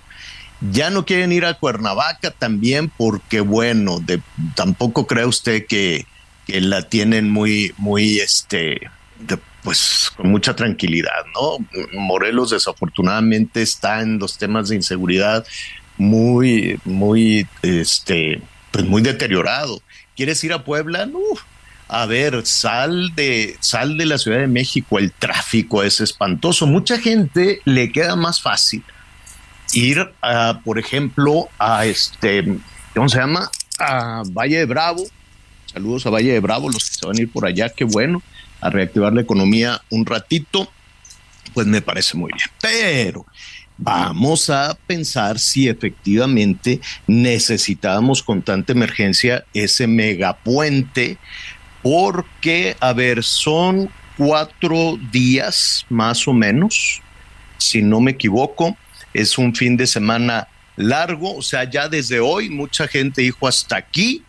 Ya 0.71 0.89
no 0.89 1.05
quieren 1.05 1.33
ir 1.33 1.45
a 1.45 1.55
Cuernavaca 1.55 2.31
también 2.31 2.89
porque, 2.89 3.41
bueno, 3.41 3.99
de, 3.99 4.21
tampoco 4.55 5.07
cree 5.07 5.25
usted 5.25 5.65
que, 5.67 6.05
que 6.47 6.61
la 6.61 6.83
tienen 6.83 7.29
muy, 7.29 7.73
muy, 7.77 8.19
este, 8.19 8.89
pues 9.63 10.11
con 10.15 10.29
mucha 10.29 10.55
tranquilidad, 10.55 11.25
¿no? 11.33 11.57
Morelos 11.99 12.51
desafortunadamente 12.51 13.61
está 13.61 14.01
en 14.01 14.19
los 14.19 14.37
temas 14.37 14.69
de 14.69 14.75
inseguridad 14.75 15.45
muy, 15.97 16.79
muy, 16.85 17.47
este, 17.61 18.41
pues 18.71 18.85
muy 18.85 19.01
deteriorado. 19.01 19.81
¿Quieres 20.15 20.43
ir 20.43 20.53
a 20.53 20.63
Puebla? 20.63 21.05
No. 21.05 21.19
A 21.87 22.05
ver, 22.05 22.45
sal 22.45 23.13
de, 23.15 23.55
sal 23.59 23.97
de 23.97 24.05
la 24.05 24.17
Ciudad 24.17 24.39
de 24.39 24.47
México, 24.47 24.99
el 24.99 25.11
tráfico 25.11 25.83
es 25.83 26.01
espantoso. 26.01 26.65
Mucha 26.65 26.99
gente 26.99 27.61
le 27.65 27.91
queda 27.91 28.15
más 28.15 28.41
fácil 28.41 28.83
ir, 29.73 30.11
a, 30.21 30.59
por 30.63 30.79
ejemplo, 30.79 31.49
a 31.59 31.85
este, 31.85 32.57
¿cómo 32.95 33.09
se 33.09 33.17
llama? 33.17 33.49
A 33.79 34.23
Valle 34.25 34.59
de 34.59 34.65
Bravo, 34.65 35.03
Saludos 35.73 36.05
a 36.05 36.11
Valle 36.11 36.33
de 36.33 36.39
Bravo, 36.39 36.69
los 36.69 36.87
que 36.87 36.95
se 36.95 37.05
van 37.05 37.17
a 37.17 37.21
ir 37.21 37.31
por 37.31 37.47
allá, 37.47 37.69
qué 37.69 37.83
bueno, 37.83 38.21
a 38.63 38.69
reactivar 38.69 39.13
la 39.13 39.21
economía 39.21 39.81
un 39.89 40.05
ratito, 40.05 40.71
pues 41.53 41.67
me 41.67 41.81
parece 41.81 42.17
muy 42.17 42.31
bien. 42.33 42.49
Pero 42.61 43.25
vamos 43.77 44.49
a 44.49 44.77
pensar 44.87 45.37
si 45.37 45.67
efectivamente 45.67 46.79
necesitábamos 47.05 48.23
con 48.23 48.41
tanta 48.41 48.71
emergencia 48.71 49.45
ese 49.53 49.87
megapuente, 49.87 51.17
porque, 51.81 52.77
a 52.79 52.93
ver, 52.93 53.23
son 53.23 53.89
cuatro 54.17 54.97
días 55.11 55.85
más 55.89 56.27
o 56.27 56.33
menos, 56.33 57.01
si 57.57 57.81
no 57.81 57.99
me 57.99 58.11
equivoco, 58.11 58.77
es 59.13 59.37
un 59.37 59.53
fin 59.53 59.75
de 59.75 59.87
semana 59.87 60.47
largo, 60.77 61.35
o 61.35 61.41
sea, 61.41 61.69
ya 61.69 61.89
desde 61.89 62.19
hoy 62.19 62.49
mucha 62.49 62.87
gente 62.87 63.21
dijo 63.21 63.47
hasta 63.47 63.75
aquí, 63.75 64.23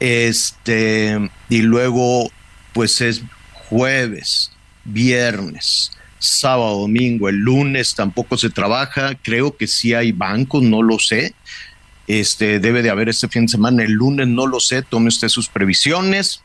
este, 0.00 1.30
y 1.48 1.58
luego, 1.58 2.30
pues 2.72 3.00
es 3.00 3.22
jueves, 3.72 4.52
viernes, 4.84 5.92
sábado, 6.18 6.80
domingo, 6.80 7.30
el 7.30 7.36
lunes 7.36 7.94
tampoco 7.94 8.36
se 8.36 8.50
trabaja. 8.50 9.14
Creo 9.22 9.56
que 9.56 9.66
sí 9.66 9.94
hay 9.94 10.12
bancos, 10.12 10.62
no 10.62 10.82
lo 10.82 10.98
sé. 10.98 11.34
Este 12.06 12.60
debe 12.60 12.82
de 12.82 12.90
haber 12.90 13.08
este 13.08 13.28
fin 13.28 13.46
de 13.46 13.52
semana. 13.52 13.82
El 13.82 13.92
lunes 13.92 14.28
no 14.28 14.46
lo 14.46 14.60
sé. 14.60 14.82
Tome 14.82 15.08
usted 15.08 15.28
sus 15.28 15.48
previsiones. 15.48 16.42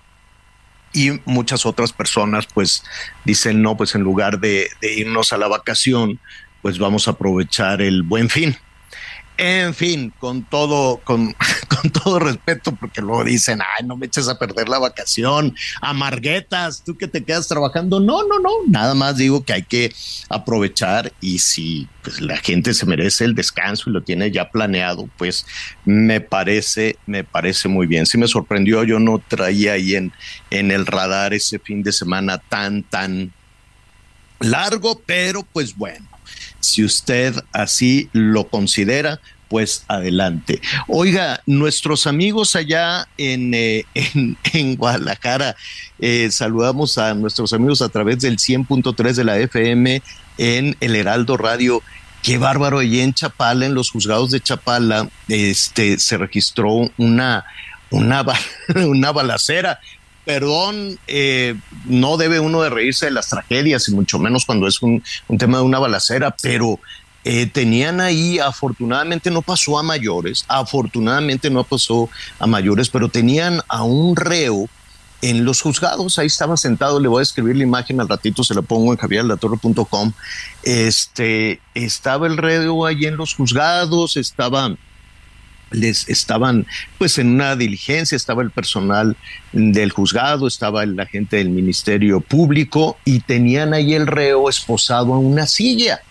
Y 0.94 1.20
muchas 1.26 1.66
otras 1.66 1.92
personas, 1.92 2.48
pues, 2.48 2.84
dicen 3.26 3.62
no, 3.62 3.76
pues 3.76 3.94
en 3.94 4.02
lugar 4.02 4.40
de, 4.40 4.70
de 4.82 4.94
irnos 4.94 5.34
a 5.34 5.38
la 5.38 5.50
vacación, 5.50 6.20
pues 6.62 6.80
vamos 6.80 7.10
a 7.10 7.12
aprovechar 7.12 7.82
el 7.82 8.04
buen 8.04 8.30
fin. 8.30 8.56
En 9.40 9.76
fin, 9.76 10.12
con 10.18 10.44
todo, 10.44 11.00
con, 11.04 11.36
con, 11.82 11.92
todo 11.92 12.18
respeto, 12.18 12.76
porque 12.76 13.02
luego 13.02 13.24
dicen, 13.24 13.60
ay, 13.62 13.86
no 13.86 13.96
me 13.96 14.08
eches 14.08 14.28
a 14.28 14.40
perder 14.40 14.68
la 14.68 14.80
vacación, 14.80 15.56
amarguetas, 15.80 16.84
tú 16.84 16.98
que 16.98 17.08
te 17.08 17.24
quedas 17.24 17.48
trabajando. 17.48 18.00
No, 18.00 18.24
no, 18.28 18.40
no, 18.40 18.50
nada 18.68 18.96
más 18.96 19.18
digo 19.18 19.46
que 19.46 19.54
hay 19.54 19.64
que 19.64 19.94
aprovechar 20.30 21.14
y 21.22 21.38
si 21.38 21.88
pues, 22.02 22.20
la 22.20 22.38
gente 22.38 22.74
se 22.74 22.88
merece 22.88 23.26
el 23.26 23.36
descanso 23.36 23.90
y 23.90 23.94
lo 23.94 24.02
tiene 24.02 24.32
ya 24.32 24.50
planeado, 24.50 25.08
pues 25.18 25.46
me 25.86 26.20
parece, 26.20 26.98
me 27.06 27.24
parece 27.24 27.68
muy 27.68 27.86
bien. 27.86 28.08
Sí 28.08 28.18
me 28.18 28.28
sorprendió, 28.28 28.84
yo 28.84 28.98
no 28.98 29.20
traía 29.20 29.74
ahí 29.74 29.96
en, 29.96 30.12
en 30.50 30.72
el 30.72 30.88
radar 30.88 31.36
ese 31.36 31.60
fin 31.60 31.84
de 31.84 31.92
semana 31.92 32.40
tan, 32.40 32.82
tan 32.82 33.32
largo, 34.40 35.00
pero 35.06 35.44
pues 35.44 35.76
bueno 35.76 36.07
si 36.60 36.84
usted 36.84 37.36
así 37.54 38.10
lo 38.14 38.48
considera, 38.48 39.20
pues 39.48 39.84
adelante. 39.88 40.62
Oiga, 40.88 41.42
nuestros 41.46 42.08
amigos 42.08 42.56
allá 42.56 43.08
en, 43.18 43.54
eh, 43.54 43.86
en, 44.54 44.76
Guadalajara, 44.76 45.56
eh, 46.00 46.30
saludamos 46.32 46.98
a 46.98 47.14
nuestros 47.14 47.54
amigos 47.54 47.82
a 47.82 47.90
través 47.90 48.20
del 48.20 48.38
100.3 48.38 49.14
de 49.14 49.24
la 49.24 49.38
FM 49.40 50.02
en 50.38 50.76
el 50.80 50.96
Heraldo 50.96 51.38
Radio. 51.38 51.82
Qué 52.24 52.38
bárbaro, 52.38 52.82
y 52.82 53.00
en 53.00 53.14
Chapala, 53.14 53.66
en 53.66 53.74
los 53.74 53.92
juzgados 53.92 54.32
de 54.32 54.42
Chapala, 54.42 55.08
este, 55.28 56.00
se 56.00 56.18
registró 56.18 56.90
una, 56.98 57.46
una, 57.90 58.26
una 58.76 59.12
balacera 59.12 59.80
perdón, 60.28 61.00
eh, 61.08 61.56
no 61.86 62.18
debe 62.18 62.42
uno 62.42 62.62
de 62.62 62.70
reírse 62.70 63.06
de 63.06 63.12
las 63.12 63.30
tragedias 63.30 63.88
y 63.88 63.96
mucho 63.96 64.20
menos 64.20 64.44
cuando 64.46 64.68
es 64.68 64.82
un, 64.82 65.02
tema 65.40 65.60
de 65.60 65.64
una 65.64 65.80
balacera, 65.80 66.36
pero 66.42 66.82
eh, 67.24 67.46
tenían 67.46 68.02
ahí, 68.02 68.38
afortunadamente 68.38 69.32
no 69.32 69.42
pasó 69.42 69.80
a 69.80 69.84
mayores, 69.84 70.44
afortunadamente 70.50 71.50
no 71.50 71.64
pasó 71.64 72.10
a 72.40 72.46
mayores, 72.46 72.90
pero 72.90 73.08
tenían 73.08 73.62
a 73.70 73.84
un 73.84 74.18
reo 74.18 74.68
en 75.22 75.46
los 75.46 75.62
juzgados, 75.62 76.20
ahí 76.20 76.28
estaba 76.28 76.58
sentado, 76.58 77.00
le 77.00 77.08
voy 77.08 77.22
a 77.22 77.24
escribir 77.24 77.56
la 77.56 77.64
imagen 77.64 78.02
al 78.02 78.10
ratito, 78.10 78.44
se 78.44 78.54
la 78.54 78.62
pongo 78.62 78.92
en 78.92 78.98
javierlatorre.com, 78.98 80.12
este, 80.64 81.62
estaba 81.74 82.28
el 82.28 82.36
reo 82.36 82.86
ahí 82.86 83.06
en 83.06 83.16
los 83.16 83.34
juzgados, 83.34 84.18
estaba 84.18 84.76
les 85.72 86.08
estaban 86.10 86.66
pues 86.98 87.18
en 87.18 87.28
una 87.28 87.56
diligencia, 87.56 88.16
estaba 88.16 88.42
el 88.42 88.52
personal 88.52 89.16
del 89.52 89.92
juzgado, 89.92 90.48
estaba 90.48 90.84
el 90.84 91.00
agente 91.00 91.38
del 91.38 91.50
Ministerio 91.50 92.22
Público 92.22 92.98
y 93.06 93.20
tenían 93.20 93.74
ahí 93.74 93.94
el 93.94 94.08
reo 94.08 94.50
esposado 94.50 95.14
a 95.14 95.20
una 95.20 95.46
silla. 95.46 96.02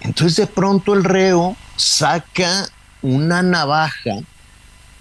Entonces 0.00 0.36
de 0.36 0.46
pronto 0.46 0.94
el 0.94 1.04
reo 1.04 1.56
saca 1.76 2.68
una 3.02 3.42
navaja, 3.42 4.20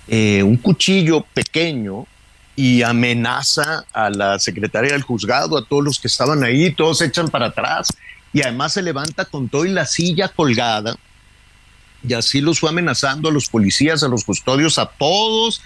eh, 0.08 0.44
un 0.44 0.58
cuchillo 0.58 1.26
pequeño 1.34 2.06
y 2.56 2.84
amenaza 2.84 3.86
a 3.92 4.10
la 4.10 4.40
secretaria 4.40 4.94
del 4.94 5.02
juzgado, 5.02 5.58
a 5.58 5.66
todos 5.66 5.84
los 5.84 6.00
que 6.00 6.08
estaban 6.08 6.44
ahí, 6.44 6.74
todos 6.74 7.00
se 7.00 7.06
echan 7.06 7.28
para 7.28 7.48
atrás 7.48 7.88
y 8.32 8.42
además 8.42 8.74
se 8.74 8.82
levanta 8.82 9.26
con 9.26 9.50
todo 9.50 9.66
y 9.66 9.72
la 9.72 9.86
silla 9.86 10.30
colgada 10.30 10.96
y 12.08 12.14
así 12.14 12.42
los 12.42 12.60
fue 12.60 12.70
amenazando 12.70 13.30
a 13.30 13.32
los 13.32 13.50
policías, 13.50 14.04
a 14.04 14.08
los 14.08 14.24
custodios, 14.24 14.78
a 14.78 14.88
todos. 14.88 15.62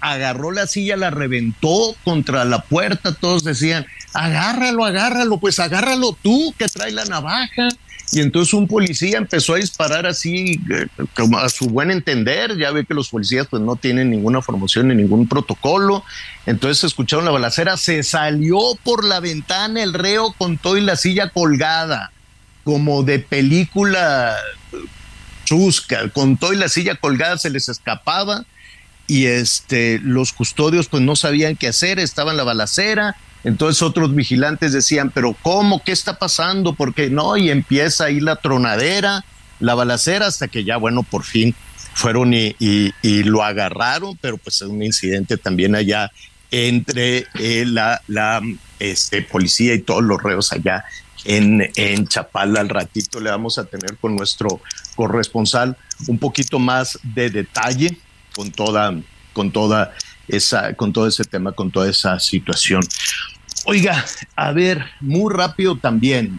Agarró 0.00 0.52
la 0.52 0.66
silla, 0.66 0.96
la 0.96 1.10
reventó 1.10 1.96
contra 2.04 2.44
la 2.44 2.62
puerta, 2.62 3.14
todos 3.14 3.42
decían, 3.44 3.86
agárralo, 4.12 4.84
agárralo, 4.84 5.38
pues 5.38 5.58
agárralo 5.58 6.16
tú 6.20 6.54
que 6.58 6.68
trae 6.68 6.92
la 6.92 7.04
navaja. 7.04 7.68
Y 8.12 8.20
entonces 8.20 8.54
un 8.54 8.68
policía 8.68 9.18
empezó 9.18 9.54
a 9.54 9.58
disparar 9.58 10.06
así, 10.06 10.60
eh, 10.70 10.86
como 11.16 11.38
a 11.38 11.48
su 11.48 11.66
buen 11.66 11.90
entender, 11.90 12.56
ya 12.56 12.70
ve 12.70 12.84
que 12.84 12.94
los 12.94 13.08
policías 13.08 13.46
pues 13.48 13.62
no 13.62 13.76
tienen 13.76 14.10
ninguna 14.10 14.42
formación 14.42 14.88
ni 14.88 14.94
ningún 14.94 15.26
protocolo, 15.26 16.04
entonces 16.46 16.84
escucharon 16.84 17.24
la 17.24 17.30
balacera, 17.30 17.76
se 17.76 18.02
salió 18.02 18.58
por 18.84 19.04
la 19.04 19.20
ventana 19.20 19.82
el 19.82 19.94
reo 19.94 20.32
con 20.36 20.58
todo 20.58 20.76
y 20.76 20.82
la 20.82 20.96
silla 20.96 21.30
colgada, 21.30 22.12
como 22.62 23.02
de 23.02 23.18
película 23.18 24.36
chusca, 25.44 26.08
con 26.10 26.36
todo 26.36 26.52
y 26.52 26.56
la 26.56 26.68
silla 26.68 26.96
colgada 26.96 27.38
se 27.38 27.50
les 27.50 27.68
escapaba 27.68 28.44
y 29.06 29.26
este 29.26 30.00
los 30.02 30.32
custodios 30.32 30.88
pues 30.88 31.02
no 31.02 31.16
sabían 31.16 31.56
qué 31.56 31.68
hacer, 31.68 31.98
estaban 31.98 32.32
en 32.32 32.38
la 32.38 32.44
balacera, 32.44 33.16
entonces 33.44 33.82
otros 33.82 34.14
vigilantes 34.14 34.72
decían, 34.72 35.10
pero 35.10 35.36
¿cómo? 35.42 35.82
¿Qué 35.84 35.92
está 35.92 36.18
pasando? 36.18 36.74
Porque 36.74 37.10
no, 37.10 37.36
y 37.36 37.50
empieza 37.50 38.06
ahí 38.06 38.20
la 38.20 38.36
tronadera, 38.36 39.24
la 39.60 39.74
balacera, 39.74 40.26
hasta 40.26 40.48
que 40.48 40.64
ya, 40.64 40.78
bueno, 40.78 41.02
por 41.02 41.24
fin 41.24 41.54
fueron 41.92 42.32
y, 42.34 42.56
y, 42.58 43.22
lo 43.22 43.44
agarraron, 43.44 44.16
pero 44.20 44.38
pues 44.38 44.56
es 44.56 44.68
un 44.68 44.82
incidente 44.82 45.36
también 45.36 45.76
allá 45.76 46.10
entre 46.50 47.26
eh, 47.38 47.64
la, 47.66 48.00
la 48.08 48.40
este, 48.78 49.22
policía 49.22 49.74
y 49.74 49.80
todos 49.80 50.02
los 50.02 50.22
reos 50.22 50.52
allá 50.52 50.84
en, 51.24 51.70
en 51.76 52.06
Chapala. 52.06 52.60
Al 52.60 52.68
ratito 52.68 53.20
le 53.20 53.30
vamos 53.30 53.58
a 53.58 53.64
tener 53.64 53.96
con 53.98 54.16
nuestro 54.16 54.60
corresponsal 54.94 55.76
un 56.06 56.18
poquito 56.18 56.58
más 56.58 56.98
de 57.02 57.30
detalle 57.30 57.98
con 58.34 58.50
toda, 58.50 58.94
con 59.32 59.50
toda 59.50 59.92
esa, 60.28 60.74
con 60.74 60.92
todo 60.92 61.06
ese 61.06 61.24
tema, 61.24 61.52
con 61.52 61.70
toda 61.70 61.88
esa 61.88 62.18
situación. 62.18 62.82
Oiga, 63.66 64.04
a 64.36 64.52
ver, 64.52 64.84
muy 65.00 65.32
rápido 65.32 65.76
también 65.76 66.38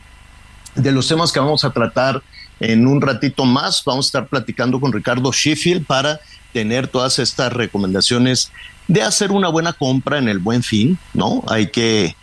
de 0.76 0.92
los 0.92 1.08
temas 1.08 1.32
que 1.32 1.40
vamos 1.40 1.64
a 1.64 1.72
tratar 1.72 2.22
en 2.60 2.88
un 2.88 3.02
ratito 3.02 3.46
más. 3.46 3.84
Vamos 3.86 4.06
a 4.06 4.10
estar 4.10 4.28
platicando 4.28 4.80
con 4.80 4.94
Ricardo 4.94 5.32
Sheffield 5.32 5.86
para 5.86 6.20
tener 6.54 6.88
todas 6.88 7.20
estas 7.20 7.52
recomendaciones 7.52 8.52
de 8.88 9.02
hacer 9.02 9.32
una 9.32 9.50
buena 9.50 9.74
compra 9.74 10.18
en 10.20 10.30
el 10.30 10.40
buen 10.40 10.64
fin, 10.64 10.98
¿no? 11.14 11.44
Hay 11.48 11.72
que 11.72 12.16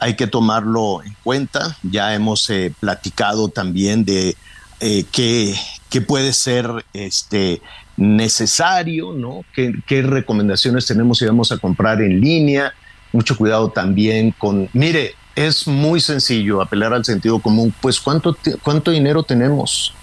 hay 0.00 0.16
que 0.16 0.26
tomarlo 0.26 1.02
en 1.02 1.16
cuenta. 1.22 1.76
Ya 1.82 2.14
hemos 2.14 2.48
eh, 2.50 2.72
platicado 2.80 3.48
también 3.48 4.04
de 4.04 4.36
eh, 4.80 5.04
qué, 5.10 5.54
puede 6.00 6.32
ser 6.32 6.84
este, 6.92 7.60
necesario, 7.96 9.12
¿no? 9.12 9.44
¿Qué, 9.54 9.72
¿Qué, 9.86 10.02
recomendaciones 10.02 10.86
tenemos 10.86 11.18
si 11.18 11.26
vamos 11.26 11.52
a 11.52 11.58
comprar 11.58 12.00
en 12.00 12.20
línea? 12.20 12.72
Mucho 13.12 13.36
cuidado 13.36 13.70
también 13.70 14.32
con, 14.38 14.68
mire, 14.72 15.14
es 15.34 15.66
muy 15.66 16.00
sencillo 16.00 16.60
apelar 16.60 16.92
al 16.92 17.04
sentido 17.04 17.38
común, 17.38 17.72
pues 17.80 18.00
¿cuánto, 18.00 18.36
cuánto 18.62 18.90
dinero 18.90 19.22
tenemos? 19.22 19.94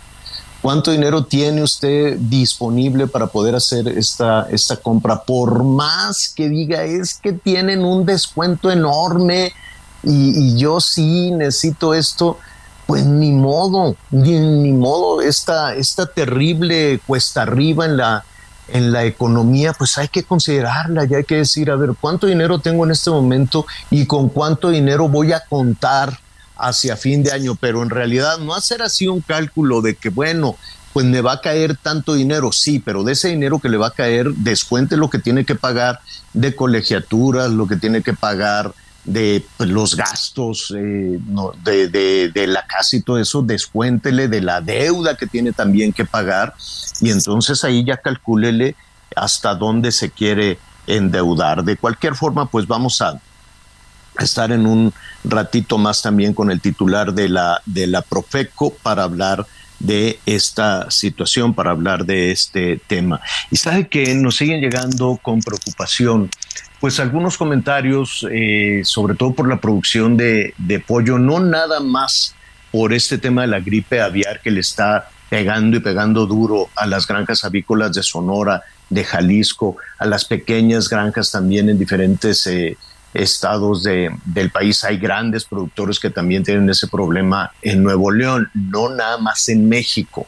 ¿Cuánto 0.61 0.91
dinero 0.91 1.25
tiene 1.25 1.61
usted 1.61 2.17
disponible 2.17 3.05
para 3.05 3.27
poder 3.27 3.53
hacer 3.53 3.87
esta, 3.87 4.47
esta 4.49 4.77
compra? 4.77 5.21
Por 5.21 5.63
más 5.63 6.33
que 6.35 6.49
diga 6.49 6.83
es 6.83 7.13
que 7.13 7.33
tienen 7.33 7.83
un 7.83 8.05
descuento 8.05 8.71
enorme, 8.71 9.53
y, 10.05 10.57
yo 10.57 10.79
sí 10.79 11.31
necesito 11.31 11.93
esto, 11.93 12.37
pues 12.85 13.05
ni 13.05 13.31
modo, 13.31 13.95
ni, 14.11 14.39
ni 14.39 14.71
modo, 14.71 15.21
esta, 15.21 15.75
esta 15.75 16.05
terrible 16.05 16.99
cuesta 17.05 17.41
arriba 17.41 17.85
en 17.85 17.97
la, 17.97 18.23
en 18.67 18.91
la 18.91 19.05
economía, 19.05 19.73
pues 19.73 19.97
hay 19.97 20.07
que 20.07 20.23
considerarla, 20.23 21.05
ya 21.05 21.17
hay 21.17 21.23
que 21.23 21.37
decir, 21.37 21.71
a 21.71 21.75
ver, 21.75 21.91
¿cuánto 21.99 22.27
dinero 22.27 22.59
tengo 22.59 22.85
en 22.85 22.91
este 22.91 23.09
momento 23.09 23.65
y 23.89 24.05
con 24.05 24.29
cuánto 24.29 24.69
dinero 24.69 25.09
voy 25.09 25.33
a 25.33 25.41
contar 25.41 26.19
hacia 26.57 26.95
fin 26.95 27.23
de 27.23 27.31
año? 27.31 27.55
Pero 27.55 27.81
en 27.81 27.89
realidad 27.89 28.37
no 28.37 28.53
hacer 28.53 28.81
así 28.81 29.07
un 29.07 29.21
cálculo 29.21 29.81
de 29.81 29.95
que, 29.95 30.09
bueno, 30.09 30.55
pues 30.93 31.05
me 31.05 31.21
va 31.21 31.33
a 31.33 31.41
caer 31.41 31.75
tanto 31.75 32.13
dinero, 32.13 32.51
sí, 32.51 32.79
pero 32.79 33.03
de 33.03 33.13
ese 33.13 33.27
dinero 33.27 33.59
que 33.59 33.67
le 33.67 33.77
va 33.77 33.87
a 33.87 33.91
caer, 33.91 34.31
descuente 34.35 34.95
lo 34.95 35.09
que 35.09 35.19
tiene 35.19 35.43
que 35.43 35.55
pagar 35.55 35.99
de 36.33 36.55
colegiaturas, 36.55 37.51
lo 37.51 37.67
que 37.67 37.75
tiene 37.75 38.01
que 38.01 38.13
pagar 38.13 38.73
de 39.05 39.45
pues, 39.57 39.69
los 39.69 39.95
gastos 39.95 40.73
eh, 40.75 41.19
de, 41.63 42.29
de, 42.29 42.47
la 42.47 42.65
casa 42.65 42.97
y 42.97 43.01
todo 43.01 43.19
eso, 43.19 43.41
descuéntele 43.41 44.27
de 44.27 44.41
la 44.41 44.61
deuda 44.61 45.15
que 45.15 45.27
tiene 45.27 45.51
también 45.51 45.93
que 45.93 46.05
pagar 46.05 46.55
y 46.99 47.11
entonces 47.11 47.63
ahí 47.63 47.83
ya 47.85 47.97
calcúlele 47.97 48.75
hasta 49.15 49.55
dónde 49.55 49.91
se 49.91 50.09
quiere 50.09 50.57
endeudar. 50.87 51.63
De 51.63 51.77
cualquier 51.77 52.15
forma, 52.15 52.47
pues 52.47 52.67
vamos 52.67 53.01
a 53.01 53.19
estar 54.19 54.51
en 54.51 54.65
un 54.65 54.93
ratito 55.23 55.77
más 55.77 56.01
también 56.01 56.33
con 56.33 56.51
el 56.51 56.61
titular 56.61 57.13
de 57.13 57.29
la, 57.29 57.61
de 57.65 57.87
la 57.87 58.01
Profeco 58.01 58.73
para 58.81 59.03
hablar 59.03 59.45
de 59.79 60.19
esta 60.25 60.89
situación, 60.89 61.53
para 61.53 61.71
hablar 61.71 62.05
de 62.05 62.31
este 62.31 62.79
tema. 62.87 63.19
Y 63.51 63.57
sabe 63.57 63.87
que 63.87 64.15
nos 64.15 64.37
siguen 64.37 64.61
llegando 64.61 65.19
con 65.21 65.41
preocupación 65.41 66.29
pues 66.79 66.99
algunos 66.99 67.37
comentarios, 67.37 68.27
eh, 68.31 68.81
sobre 68.83 69.15
todo 69.15 69.33
por 69.33 69.47
la 69.47 69.59
producción 69.59 70.17
de, 70.17 70.53
pollo, 70.85 71.17
no 71.17 71.39
nada 71.39 71.79
más 71.79 72.35
por 72.71 72.93
este 72.93 73.17
tema 73.17 73.41
de 73.41 73.47
la 73.47 73.59
gripe 73.59 74.01
aviar 74.01 74.41
que 74.41 74.51
le 74.51 74.59
está 74.59 75.09
pegando 75.29 75.77
y 75.77 75.79
pegando 75.79 76.25
duro 76.25 76.69
a 76.75 76.85
las 76.85 77.07
granjas 77.07 77.43
avícolas 77.43 77.93
de 77.93 78.03
Sonora, 78.03 78.63
de 78.89 79.03
Jalisco, 79.03 79.77
a 79.97 80.05
las 80.05 80.25
pequeñas 80.25 80.89
granjas 80.89 81.31
también 81.31 81.69
en 81.69 81.79
diferentes 81.79 82.45
eh, 82.47 82.77
estados 83.15 83.81
de, 83.83 84.11
del 84.25 84.51
país. 84.51 84.83
Hay 84.83 84.97
grandes 84.97 85.45
productores 85.45 85.99
que 85.99 86.09
también 86.09 86.43
tienen 86.43 86.69
ese 86.69 86.87
problema 86.87 87.51
en 87.61 87.81
Nuevo 87.81 88.11
León, 88.11 88.49
no 88.53 88.89
nada 88.89 89.17
más 89.17 89.47
en 89.49 89.67
México. 89.67 90.27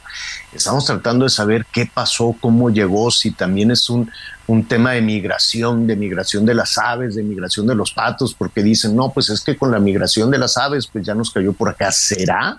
Estamos 0.52 0.86
tratando 0.86 1.24
de 1.24 1.30
saber 1.30 1.66
qué 1.70 1.88
pasó, 1.92 2.34
cómo 2.40 2.70
llegó, 2.70 3.10
si 3.10 3.30
también 3.30 3.70
es 3.70 3.88
un, 3.90 4.10
un 4.46 4.64
tema 4.64 4.92
de 4.92 5.02
migración, 5.02 5.86
de 5.86 5.96
migración 5.96 6.46
de 6.46 6.54
las 6.54 6.78
aves, 6.78 7.14
de 7.14 7.22
migración 7.22 7.66
de 7.66 7.74
los 7.74 7.92
patos, 7.92 8.34
porque 8.34 8.62
dicen, 8.62 8.96
no, 8.96 9.10
pues 9.10 9.28
es 9.28 9.42
que 9.42 9.56
con 9.56 9.70
la 9.70 9.78
migración 9.78 10.30
de 10.30 10.38
las 10.38 10.56
aves, 10.56 10.86
pues 10.86 11.06
ya 11.06 11.14
nos 11.14 11.30
cayó 11.30 11.52
por 11.52 11.68
acá. 11.68 11.92
¿Será? 11.92 12.58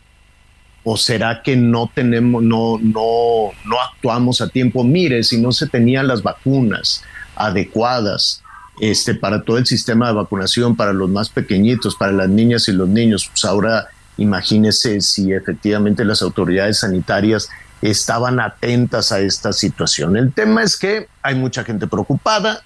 ¿O 0.83 0.95
será 0.95 1.41
que 1.41 1.57
no 1.57 1.91
tenemos, 1.93 2.43
no, 2.43 2.77
no, 2.79 3.49
no 3.65 3.81
actuamos 3.81 4.41
a 4.41 4.47
tiempo? 4.47 4.83
Mire, 4.83 5.23
si 5.23 5.41
no 5.41 5.51
se 5.51 5.67
tenían 5.67 6.07
las 6.07 6.21
vacunas 6.21 7.03
adecuadas, 7.35 8.43
este, 8.79 9.15
para 9.15 9.43
todo 9.43 9.57
el 9.57 9.65
sistema 9.65 10.07
de 10.07 10.13
vacunación, 10.13 10.75
para 10.75 10.93
los 10.93 11.09
más 11.09 11.29
pequeñitos, 11.29 11.95
para 11.95 12.11
las 12.11 12.29
niñas 12.29 12.67
y 12.67 12.71
los 12.71 12.87
niños. 12.87 13.29
Pues 13.31 13.45
ahora 13.45 13.87
imagínese 14.17 15.01
si 15.01 15.31
efectivamente 15.31 16.05
las 16.05 16.21
autoridades 16.21 16.79
sanitarias 16.79 17.49
estaban 17.81 18.39
atentas 18.39 19.11
a 19.11 19.19
esta 19.19 19.53
situación. 19.53 20.17
El 20.17 20.33
tema 20.33 20.63
es 20.63 20.75
que 20.77 21.07
hay 21.21 21.35
mucha 21.35 21.63
gente 21.63 21.87
preocupada 21.87 22.61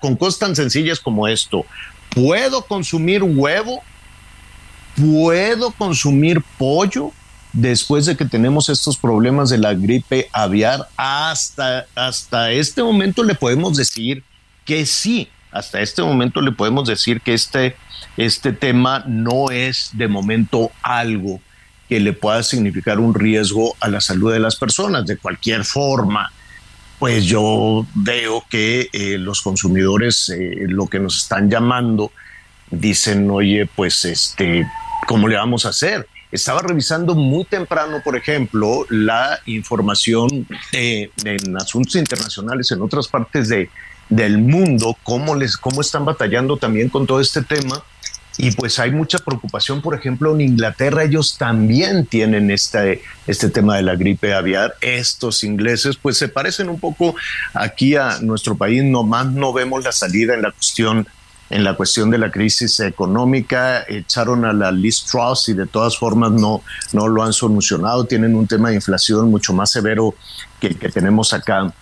con 0.00 0.16
cosas 0.16 0.38
tan 0.38 0.56
sencillas 0.56 1.00
como 1.00 1.28
esto. 1.28 1.64
¿Puedo 2.14 2.62
consumir 2.62 3.22
huevo? 3.22 3.82
¿Puedo 4.96 5.70
consumir 5.72 6.42
pollo? 6.58 7.10
Después 7.52 8.06
de 8.06 8.16
que 8.16 8.24
tenemos 8.24 8.68
estos 8.68 8.96
problemas 8.96 9.48
de 9.48 9.58
la 9.58 9.74
gripe 9.74 10.28
aviar, 10.32 10.88
hasta, 10.96 11.86
hasta 11.94 12.50
este 12.50 12.82
momento 12.82 13.22
le 13.22 13.34
podemos 13.34 13.76
decir 13.76 14.24
que 14.64 14.84
sí, 14.86 15.28
hasta 15.54 15.80
este 15.80 16.02
momento 16.02 16.40
le 16.40 16.50
podemos 16.50 16.88
decir 16.88 17.20
que 17.20 17.32
este, 17.32 17.76
este 18.16 18.52
tema 18.52 19.04
no 19.06 19.50
es 19.50 19.90
de 19.92 20.08
momento 20.08 20.72
algo 20.82 21.40
que 21.88 22.00
le 22.00 22.12
pueda 22.12 22.42
significar 22.42 22.98
un 22.98 23.14
riesgo 23.14 23.76
a 23.80 23.88
la 23.88 24.00
salud 24.00 24.32
de 24.32 24.40
las 24.40 24.56
personas 24.56 25.06
de 25.06 25.16
cualquier 25.16 25.64
forma. 25.64 26.32
Pues 26.98 27.24
yo 27.24 27.86
veo 27.94 28.44
que 28.50 28.88
eh, 28.92 29.16
los 29.16 29.42
consumidores 29.42 30.28
eh, 30.30 30.66
lo 30.68 30.88
que 30.88 30.98
nos 30.98 31.18
están 31.18 31.48
llamando 31.48 32.10
dicen, 32.70 33.30
oye, 33.30 33.68
pues 33.76 34.04
este, 34.04 34.66
¿cómo 35.06 35.28
le 35.28 35.36
vamos 35.36 35.66
a 35.66 35.68
hacer? 35.68 36.08
Estaba 36.32 36.62
revisando 36.62 37.14
muy 37.14 37.44
temprano, 37.44 38.00
por 38.02 38.16
ejemplo, 38.16 38.86
la 38.90 39.38
información 39.46 40.48
en 40.72 41.56
asuntos 41.56 41.94
internacionales 41.94 42.72
en 42.72 42.82
otras 42.82 43.06
partes 43.06 43.48
de, 43.48 43.70
del 44.08 44.38
mundo, 44.38 44.96
cómo, 45.02 45.34
les, 45.34 45.56
cómo 45.56 45.80
están 45.80 46.04
batallando 46.04 46.56
también 46.56 46.88
con 46.88 47.06
todo 47.06 47.20
este 47.20 47.42
tema. 47.42 47.82
Y 48.36 48.50
pues 48.50 48.80
hay 48.80 48.90
mucha 48.90 49.18
preocupación, 49.18 49.80
por 49.80 49.94
ejemplo, 49.94 50.34
en 50.34 50.40
Inglaterra 50.40 51.04
ellos 51.04 51.38
también 51.38 52.04
tienen 52.04 52.50
este, 52.50 53.00
este 53.28 53.48
tema 53.48 53.76
de 53.76 53.82
la 53.82 53.94
gripe 53.94 54.34
aviar. 54.34 54.74
Estos 54.80 55.44
ingleses 55.44 55.96
pues 55.96 56.18
se 56.18 56.28
parecen 56.28 56.68
un 56.68 56.80
poco 56.80 57.14
aquí 57.52 57.94
a 57.94 58.18
nuestro 58.20 58.56
país, 58.56 58.82
nomás 58.82 59.26
no 59.26 59.52
vemos 59.52 59.84
la 59.84 59.92
salida 59.92 60.34
en 60.34 60.42
la 60.42 60.50
cuestión 60.50 61.06
en 61.50 61.62
la 61.62 61.76
cuestión 61.76 62.10
de 62.10 62.18
la 62.18 62.30
crisis 62.32 62.80
económica, 62.80 63.84
echaron 63.86 64.44
a 64.44 64.52
la 64.52 64.72
Liz 64.72 65.04
Truss 65.04 65.50
y 65.50 65.52
de 65.52 65.66
todas 65.66 65.96
formas 65.96 66.32
no, 66.32 66.62
no 66.92 67.06
lo 67.06 67.22
han 67.22 67.32
solucionado, 67.32 68.06
tienen 68.06 68.34
un 68.34 68.46
tema 68.46 68.70
de 68.70 68.76
inflación 68.76 69.30
mucho 69.30 69.52
más 69.52 69.70
severo 69.70 70.14
que 70.58 70.68
el 70.68 70.78
que 70.78 70.88
tenemos 70.88 71.32
acá 71.32 71.72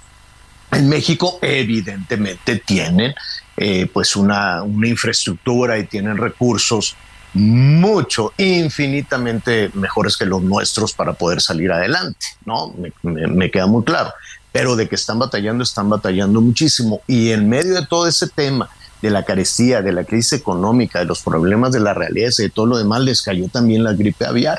en 0.73 0.89
México 0.89 1.39
evidentemente 1.43 2.57
tienen 2.57 3.15
eh, 3.57 3.89
pues 3.93 4.17
una, 4.17 4.63
una 4.63 4.89
infraestructura 4.89 5.79
y 5.79 5.85
tienen 5.85 6.17
recursos 6.17 6.97
mucho, 7.35 8.33
infinitamente 8.37 9.71
mejores 9.75 10.17
que 10.17 10.27
los 10.27 10.43
nuestros 10.43 10.93
para 10.93 11.15
poder 11.15 11.41
salir 11.41 11.73
adelante, 11.73 12.27
¿no? 12.45 12.75
Me, 13.03 13.51
queda 13.51 13.67
muy 13.67 13.85
claro. 13.85 14.13
Pero 14.53 14.77
de 14.77 14.89
que 14.89 14.97
están 14.97 15.19
batallando, 15.19 15.65
están 15.65 15.89
batallando 15.89 16.43
muchísimo. 16.43 17.01
Y 17.07 17.31
en 17.31 17.49
medio 17.49 17.75
de 17.75 17.87
todo 17.87 18.07
ese 18.07 18.29
tema, 18.29 18.69
de 19.01 19.11
la 19.11 19.25
carestía, 19.25 19.83
de 19.83 19.93
la 19.93 20.05
crisis 20.05 20.35
económica, 20.35 20.99
de 21.01 21.07
los 21.07 21.23
problemas 21.23 21.73
de 21.73 21.81
la 21.81 21.95
realeza 21.95 22.43
y 22.43 22.47
de 22.47 22.51
todo 22.51 22.67
lo 22.67 22.79
demás, 22.79 23.01
les 23.01 23.23
cayó 23.23 23.49
también 23.49 23.83
la 23.83 23.95
gripe 23.95 24.27
aviar. 24.27 24.59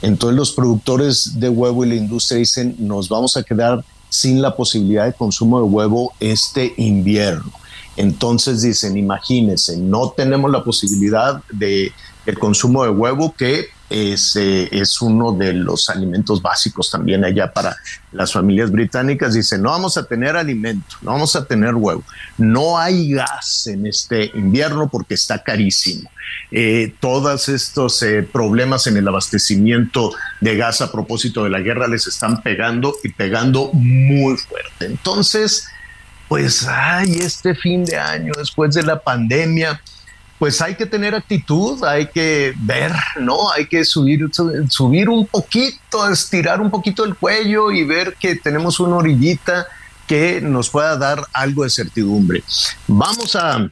Entonces 0.00 0.36
los 0.36 0.52
productores 0.52 1.38
de 1.38 1.48
huevo 1.48 1.84
y 1.84 1.90
la 1.90 1.94
industria 1.94 2.38
dicen, 2.38 2.74
nos 2.78 3.08
vamos 3.08 3.36
a 3.36 3.42
quedar 3.42 3.84
sin 4.08 4.42
la 4.42 4.56
posibilidad 4.56 5.06
de 5.06 5.12
consumo 5.12 5.58
de 5.60 5.64
huevo 5.64 6.12
este 6.20 6.74
invierno. 6.76 7.52
Entonces 7.96 8.62
dicen, 8.62 8.96
imagínense, 8.96 9.76
no 9.76 10.10
tenemos 10.16 10.50
la 10.50 10.62
posibilidad 10.62 11.42
de 11.50 11.92
el 12.26 12.38
consumo 12.38 12.84
de 12.84 12.90
huevo 12.90 13.34
que 13.36 13.66
es, 13.90 14.36
es, 14.36 15.00
uno 15.00 15.32
de 15.32 15.52
los 15.52 15.88
alimentos 15.88 16.42
básicos 16.42 16.90
también 16.90 17.24
allá 17.24 17.52
para 17.52 17.76
las 18.12 18.32
familias 18.32 18.70
británicas. 18.70 19.34
Dicen, 19.34 19.62
no 19.62 19.70
vamos 19.70 19.96
a 19.96 20.04
tener 20.04 20.36
alimento, 20.36 20.96
no 21.02 21.12
vamos 21.12 21.34
a 21.36 21.44
tener 21.44 21.74
huevo. 21.74 22.04
No 22.36 22.78
hay 22.78 23.12
gas 23.12 23.66
en 23.66 23.86
este 23.86 24.30
invierno 24.34 24.88
porque 24.88 25.14
está 25.14 25.42
carísimo. 25.42 26.10
Eh, 26.50 26.94
todos 27.00 27.48
estos 27.48 28.02
eh, 28.02 28.22
problemas 28.22 28.86
en 28.86 28.96
el 28.96 29.08
abastecimiento 29.08 30.12
de 30.40 30.56
gas 30.56 30.80
a 30.80 30.92
propósito 30.92 31.44
de 31.44 31.50
la 31.50 31.60
guerra 31.60 31.88
les 31.88 32.06
están 32.06 32.42
pegando 32.42 32.94
y 33.02 33.10
pegando 33.10 33.70
muy 33.72 34.36
fuerte. 34.36 34.86
Entonces, 34.86 35.66
pues, 36.28 36.66
ay, 36.68 37.18
este 37.20 37.54
fin 37.54 37.84
de 37.84 37.96
año, 37.96 38.32
después 38.36 38.74
de 38.74 38.82
la 38.82 39.00
pandemia, 39.00 39.80
pues 40.38 40.62
hay 40.62 40.76
que 40.76 40.86
tener 40.86 41.14
actitud, 41.14 41.82
hay 41.84 42.06
que 42.06 42.54
ver, 42.58 42.92
¿no? 43.20 43.50
Hay 43.50 43.66
que 43.66 43.84
subir, 43.84 44.28
subir 44.68 45.08
un 45.08 45.26
poquito, 45.26 46.08
estirar 46.08 46.60
un 46.60 46.70
poquito 46.70 47.04
el 47.04 47.16
cuello 47.16 47.72
y 47.72 47.84
ver 47.84 48.14
que 48.14 48.36
tenemos 48.36 48.78
una 48.78 48.96
orillita 48.96 49.66
que 50.06 50.40
nos 50.40 50.70
pueda 50.70 50.96
dar 50.96 51.24
algo 51.32 51.64
de 51.64 51.70
certidumbre. 51.70 52.42
Vamos 52.86 53.34
a, 53.36 53.68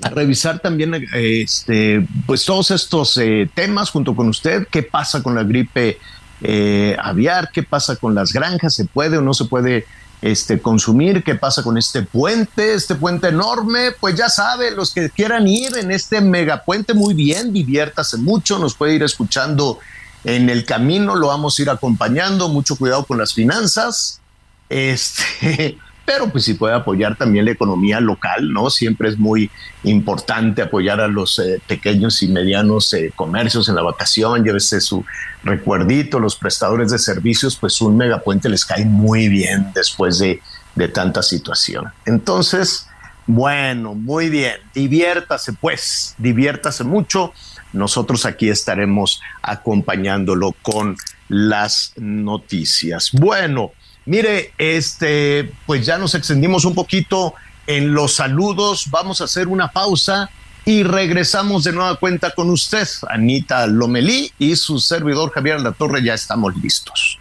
revisar 0.00 0.60
también 0.60 0.94
este, 1.12 2.06
pues 2.24 2.44
todos 2.44 2.70
estos 2.70 3.16
eh, 3.16 3.50
temas 3.52 3.90
junto 3.90 4.14
con 4.14 4.28
usted, 4.28 4.68
qué 4.70 4.84
pasa 4.84 5.24
con 5.24 5.34
la 5.34 5.42
gripe 5.42 5.98
eh, 6.40 6.96
aviar, 7.02 7.50
qué 7.50 7.64
pasa 7.64 7.96
con 7.96 8.14
las 8.14 8.32
granjas, 8.32 8.74
se 8.74 8.84
puede 8.84 9.18
o 9.18 9.22
no 9.22 9.34
se 9.34 9.46
puede 9.46 9.86
este, 10.20 10.60
consumir, 10.60 11.22
qué 11.22 11.34
pasa 11.34 11.62
con 11.62 11.78
este 11.78 12.02
puente, 12.02 12.74
este 12.74 12.94
puente 12.94 13.28
enorme, 13.28 13.92
pues 13.98 14.16
ya 14.16 14.28
sabe, 14.28 14.70
los 14.72 14.92
que 14.92 15.10
quieran 15.10 15.46
ir 15.46 15.76
en 15.76 15.90
este 15.90 16.20
megapuente, 16.20 16.94
muy 16.94 17.14
bien, 17.14 17.52
diviértase 17.52 18.16
mucho, 18.16 18.58
nos 18.58 18.74
puede 18.74 18.94
ir 18.94 19.02
escuchando 19.02 19.78
en 20.24 20.50
el 20.50 20.64
camino, 20.64 21.14
lo 21.14 21.28
vamos 21.28 21.58
a 21.58 21.62
ir 21.62 21.70
acompañando, 21.70 22.48
mucho 22.48 22.76
cuidado 22.76 23.04
con 23.04 23.18
las 23.18 23.32
finanzas, 23.32 24.20
este, 24.68 25.78
pero 26.08 26.30
pues 26.30 26.44
si 26.44 26.54
puede 26.54 26.74
apoyar 26.74 27.16
también 27.16 27.44
la 27.44 27.50
economía 27.50 28.00
local, 28.00 28.50
¿no? 28.50 28.70
Siempre 28.70 29.10
es 29.10 29.18
muy 29.18 29.50
importante 29.84 30.62
apoyar 30.62 31.02
a 31.02 31.06
los 31.06 31.38
eh, 31.38 31.60
pequeños 31.66 32.22
y 32.22 32.28
medianos 32.28 32.94
eh, 32.94 33.12
comercios 33.14 33.68
en 33.68 33.74
la 33.74 33.82
vacación, 33.82 34.42
llévese 34.42 34.80
su 34.80 35.04
recuerdito, 35.44 36.18
los 36.18 36.34
prestadores 36.34 36.90
de 36.90 36.98
servicios, 36.98 37.56
pues 37.56 37.78
un 37.82 37.98
megapuente 37.98 38.48
les 38.48 38.64
cae 38.64 38.86
muy 38.86 39.28
bien 39.28 39.70
después 39.74 40.18
de, 40.18 40.40
de 40.76 40.88
tanta 40.88 41.22
situación. 41.22 41.92
Entonces, 42.06 42.86
bueno, 43.26 43.92
muy 43.92 44.30
bien, 44.30 44.54
diviértase 44.74 45.52
pues, 45.52 46.14
diviértase 46.16 46.84
mucho. 46.84 47.34
Nosotros 47.74 48.24
aquí 48.24 48.48
estaremos 48.48 49.20
acompañándolo 49.42 50.54
con 50.62 50.96
las 51.28 51.92
noticias. 51.98 53.10
Bueno, 53.12 53.72
Mire, 54.08 54.54
este, 54.56 55.52
pues 55.66 55.84
ya 55.84 55.98
nos 55.98 56.14
extendimos 56.14 56.64
un 56.64 56.74
poquito 56.74 57.34
en 57.66 57.92
los 57.92 58.14
saludos. 58.14 58.86
Vamos 58.90 59.20
a 59.20 59.24
hacer 59.24 59.48
una 59.48 59.70
pausa 59.70 60.30
y 60.64 60.82
regresamos 60.82 61.64
de 61.64 61.72
nueva 61.72 61.96
cuenta 61.96 62.30
con 62.30 62.48
usted, 62.48 62.88
Anita 63.10 63.66
Lomelí 63.66 64.32
y 64.38 64.56
su 64.56 64.78
servidor 64.78 65.30
Javier 65.32 65.60
La 65.60 65.72
Torre. 65.72 66.02
Ya 66.02 66.14
estamos 66.14 66.56
listos. 66.56 67.17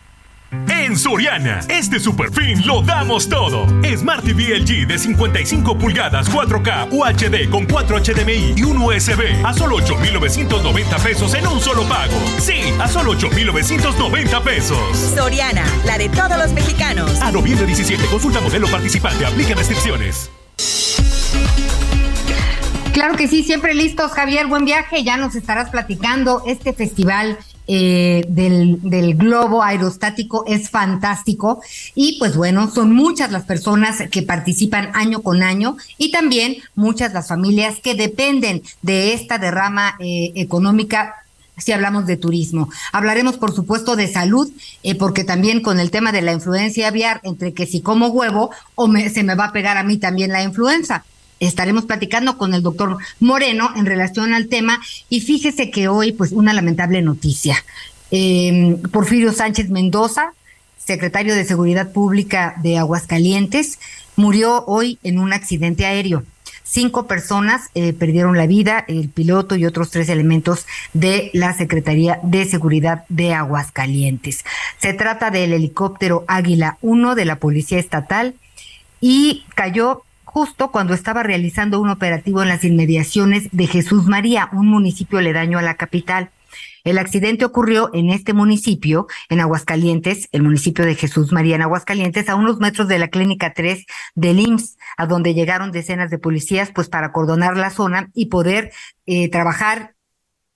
En 0.52 0.96
Soriana, 0.96 1.60
este 1.68 2.00
super 2.00 2.32
fin 2.32 2.66
lo 2.66 2.82
damos 2.82 3.28
todo. 3.28 3.68
Smart 3.98 4.24
TV 4.24 4.58
LG 4.60 4.88
de 4.88 4.98
55 4.98 5.78
pulgadas 5.78 6.32
4K 6.32 6.88
UHD 6.92 7.50
con 7.50 7.66
4 7.66 8.00
HDMI 8.00 8.54
y 8.56 8.64
un 8.64 8.78
USB 8.78 9.46
a 9.46 9.54
solo 9.54 9.76
8,990 9.76 10.98
pesos 11.00 11.34
en 11.34 11.48
un 11.48 11.60
solo 11.60 11.84
pago. 11.84 12.16
Sí, 12.40 12.74
a 12.80 12.88
solo 12.88 13.12
8,990 13.12 14.44
pesos. 14.44 14.98
Soriana, 15.16 15.66
la 15.86 15.98
de 15.98 16.08
todos 16.10 16.38
los 16.38 16.54
mexicanos. 16.54 17.22
A 17.22 17.32
noviembre 17.32 17.66
17, 17.66 18.06
consulta 18.06 18.40
modelo 18.40 18.68
participante, 18.68 19.26
aplica 19.26 19.54
restricciones. 19.56 20.32
Claro 22.94 23.16
que 23.16 23.28
sí, 23.28 23.44
siempre 23.44 23.76
listos, 23.76 24.12
Javier. 24.14 24.48
Buen 24.48 24.66
viaje. 24.66 25.04
Ya 25.04 25.18
nos 25.18 25.36
estarás 25.36 25.70
platicando 25.70 26.42
este 26.48 26.74
festival 26.74 27.38
eh, 27.67 28.25
del, 28.30 28.80
del, 28.82 29.15
globo 29.15 29.62
aerostático 29.62 30.45
es 30.47 30.69
fantástico 30.69 31.62
y 31.95 32.17
pues 32.17 32.38
bueno, 32.38 32.71
son 32.71 32.93
muchas 32.93 33.32
las 33.32 33.43
personas 33.43 34.03
que 34.10 34.21
participan 34.21 34.89
año 34.93 35.21
con 35.21 35.43
año 35.43 35.75
y 35.97 36.12
también 36.12 36.58
muchas 36.75 37.13
las 37.13 37.27
familias 37.27 37.80
que 37.82 37.95
dependen 37.95 38.63
de 38.82 39.13
esta 39.13 39.38
derrama 39.38 39.95
eh, 39.99 40.32
económica 40.36 41.15
si 41.58 41.71
hablamos 41.71 42.06
de 42.06 42.17
turismo. 42.17 42.69
Hablaremos, 42.91 43.38
por 43.38 43.53
supuesto, 43.53 43.95
de 43.95 44.08
salud, 44.08 44.49
eh, 44.84 44.95
porque 44.95 45.23
también 45.23 45.62
con 45.62 45.80
el 45.80 45.91
tema 45.91 46.12
de 46.12 46.21
la 46.21 46.34
influencia 46.34 46.88
aviar, 46.88 47.19
entre 47.23 47.53
que 47.53 47.65
si 47.65 47.82
como 47.82 48.08
huevo 48.08 48.51
o 48.75 48.88
se 49.13 49.23
me 49.23 49.36
va 49.36 49.45
a 49.45 49.51
pegar 49.51 49.77
a 49.77 49.84
mí 49.84 49.97
también 49.97 50.32
la 50.32 50.43
influenza. 50.43 51.03
Estaremos 51.39 51.86
platicando 51.86 52.38
con 52.38 52.54
el 52.54 52.63
doctor 52.63 52.97
Moreno 53.19 53.71
en 53.76 53.86
relación 53.86 54.34
al 54.34 54.47
tema 54.47 54.82
y 55.10 55.21
fíjese 55.21 55.69
que 55.69 55.88
hoy, 55.88 56.12
pues, 56.12 56.32
una 56.32 56.54
lamentable 56.54 57.02
noticia. 57.02 57.63
Eh, 58.12 58.78
Porfirio 58.91 59.34
Sánchez 59.34 59.69
Mendoza, 59.69 60.34
secretario 60.78 61.36
de 61.36 61.45
Seguridad 61.45 61.91
Pública 61.91 62.56
de 62.63 62.78
Aguascalientes, 62.78 63.80
murió 64.15 64.65
hoy 64.65 65.00
en 65.04 65.19
un 65.19 65.34
accidente 65.34 65.86
aéreo. 65.86 66.23
Cinco 66.63 67.08
personas 67.08 67.69
eh, 67.76 67.93
perdieron 67.93 68.36
la 68.38 68.45
vida, 68.45 68.84
el 68.89 69.08
piloto 69.08 69.56
y 69.56 69.65
otros 69.65 69.89
tres 69.89 70.10
elementos 70.10 70.65
de 70.93 71.30
la 71.34 71.54
Secretaría 71.54 72.19
de 72.23 72.45
Seguridad 72.45 73.06
de 73.08 73.34
Aguascalientes. 73.34 74.43
Se 74.78 74.93
trata 74.93 75.32
del 75.32 75.54
helicóptero 75.54 76.26
Águila 76.28 76.78
1 76.82 77.15
de 77.15 77.26
la 77.26 77.38
Policía 77.38 77.80
Estatal 77.80 78.36
y 79.00 79.45
cayó 79.56 80.04
justo 80.38 80.69
cuando 80.69 80.93
estaba 80.93 81.23
realizando 81.23 81.82
un 81.82 81.89
operativo 81.89 82.43
en 82.43 82.50
las 82.50 82.63
inmediaciones 82.63 83.50
de 83.52 83.65
Jesús 83.65 84.06
María, 84.06 84.50
un 84.54 84.67
municipio 84.67 85.17
aledaño 85.17 85.58
a 85.58 85.63
la 85.63 85.78
capital. 85.78 86.30
El 86.84 87.00
accidente 87.00 87.43
ocurrió 87.43 87.89
en 87.91 88.12
este 88.12 88.34
municipio, 88.34 89.08
en 89.30 89.39
Aguascalientes, 89.39 90.30
el 90.32 90.43
municipio 90.43 90.86
de 90.86 90.93
Jesús 90.93 91.34
María 91.34 91.56
en 91.56 91.63
Aguascalientes, 91.63 92.30
a 92.30 92.36
unos 92.36 92.60
metros 92.60 92.88
de 92.88 93.00
la 93.00 93.08
clínica 93.08 93.56
3 93.56 93.88
del 94.13 94.39
IMSS, 94.39 94.78
a 94.95 95.08
donde 95.08 95.34
llegaron 95.34 95.71
decenas 95.71 96.12
de 96.12 96.19
policías 96.19 96.69
pues 96.71 96.88
para 96.88 97.08
acordonar 97.08 97.58
la 97.58 97.71
zona 97.71 98.12
y 98.13 98.28
poder 98.28 98.71
eh, 99.08 99.32
trabajar 99.32 99.95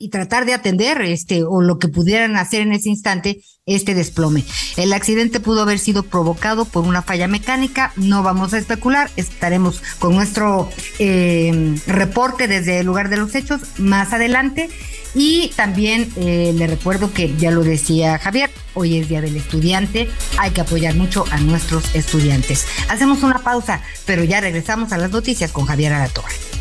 y 0.01 0.09
tratar 0.09 0.45
de 0.45 0.53
atender 0.53 1.01
este 1.01 1.43
o 1.43 1.61
lo 1.61 1.77
que 1.77 1.87
pudieran 1.87 2.35
hacer 2.35 2.61
en 2.61 2.73
ese 2.73 2.89
instante 2.89 3.41
este 3.67 3.93
desplome. 3.93 4.43
El 4.75 4.91
accidente 4.93 5.39
pudo 5.39 5.61
haber 5.61 5.77
sido 5.77 6.01
provocado 6.01 6.65
por 6.65 6.83
una 6.83 7.03
falla 7.03 7.27
mecánica, 7.27 7.93
no 7.95 8.23
vamos 8.23 8.53
a 8.53 8.57
especular, 8.57 9.11
estaremos 9.15 9.83
con 9.99 10.15
nuestro 10.15 10.69
eh, 10.97 11.75
reporte 11.85 12.47
desde 12.47 12.79
el 12.79 12.87
lugar 12.87 13.09
de 13.09 13.17
los 13.17 13.35
hechos 13.35 13.61
más 13.77 14.11
adelante 14.13 14.69
y 15.13 15.51
también 15.55 16.11
eh, 16.15 16.53
le 16.55 16.67
recuerdo 16.67 17.13
que 17.13 17.35
ya 17.37 17.51
lo 17.51 17.63
decía 17.63 18.17
Javier, 18.17 18.49
hoy 18.73 18.97
es 18.97 19.09
Día 19.09 19.21
del 19.21 19.35
Estudiante, 19.35 20.09
hay 20.37 20.51
que 20.51 20.61
apoyar 20.61 20.95
mucho 20.95 21.25
a 21.31 21.39
nuestros 21.39 21.93
estudiantes. 21.93 22.65
Hacemos 22.89 23.21
una 23.21 23.39
pausa, 23.39 23.81
pero 24.05 24.23
ya 24.23 24.41
regresamos 24.41 24.91
a 24.91 24.97
las 24.97 25.11
noticias 25.11 25.51
con 25.51 25.65
Javier 25.65 25.93
Alatorre. 25.93 26.60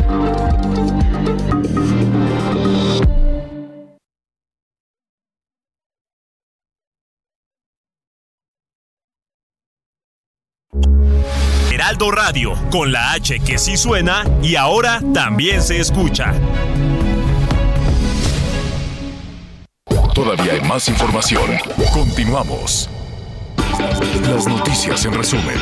Radio, 12.09 12.53
con 12.71 12.91
la 12.91 13.11
H 13.11 13.39
que 13.41 13.59
sí 13.59 13.77
suena 13.77 14.23
y 14.41 14.55
ahora 14.55 15.01
también 15.13 15.61
se 15.61 15.79
escucha. 15.79 16.33
Todavía 20.15 20.53
hay 20.53 20.61
más 20.61 20.87
información. 20.87 21.43
Continuamos. 21.93 22.89
Las 24.23 24.47
noticias 24.47 25.05
en 25.05 25.13
resumen. 25.13 25.57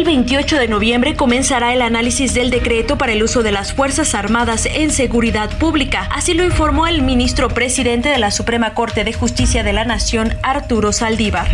El 0.00 0.06
28 0.06 0.56
de 0.56 0.66
noviembre 0.66 1.14
comenzará 1.14 1.74
el 1.74 1.82
análisis 1.82 2.32
del 2.32 2.48
decreto 2.48 2.96
para 2.96 3.12
el 3.12 3.22
uso 3.22 3.42
de 3.42 3.52
las 3.52 3.74
Fuerzas 3.74 4.14
Armadas 4.14 4.64
en 4.64 4.92
seguridad 4.92 5.58
pública. 5.58 6.08
Así 6.10 6.32
lo 6.32 6.42
informó 6.42 6.86
el 6.86 7.02
ministro 7.02 7.50
presidente 7.50 8.08
de 8.08 8.16
la 8.16 8.30
Suprema 8.30 8.72
Corte 8.72 9.04
de 9.04 9.12
Justicia 9.12 9.62
de 9.62 9.74
la 9.74 9.84
Nación, 9.84 10.38
Arturo 10.42 10.94
Saldívar. 10.94 11.48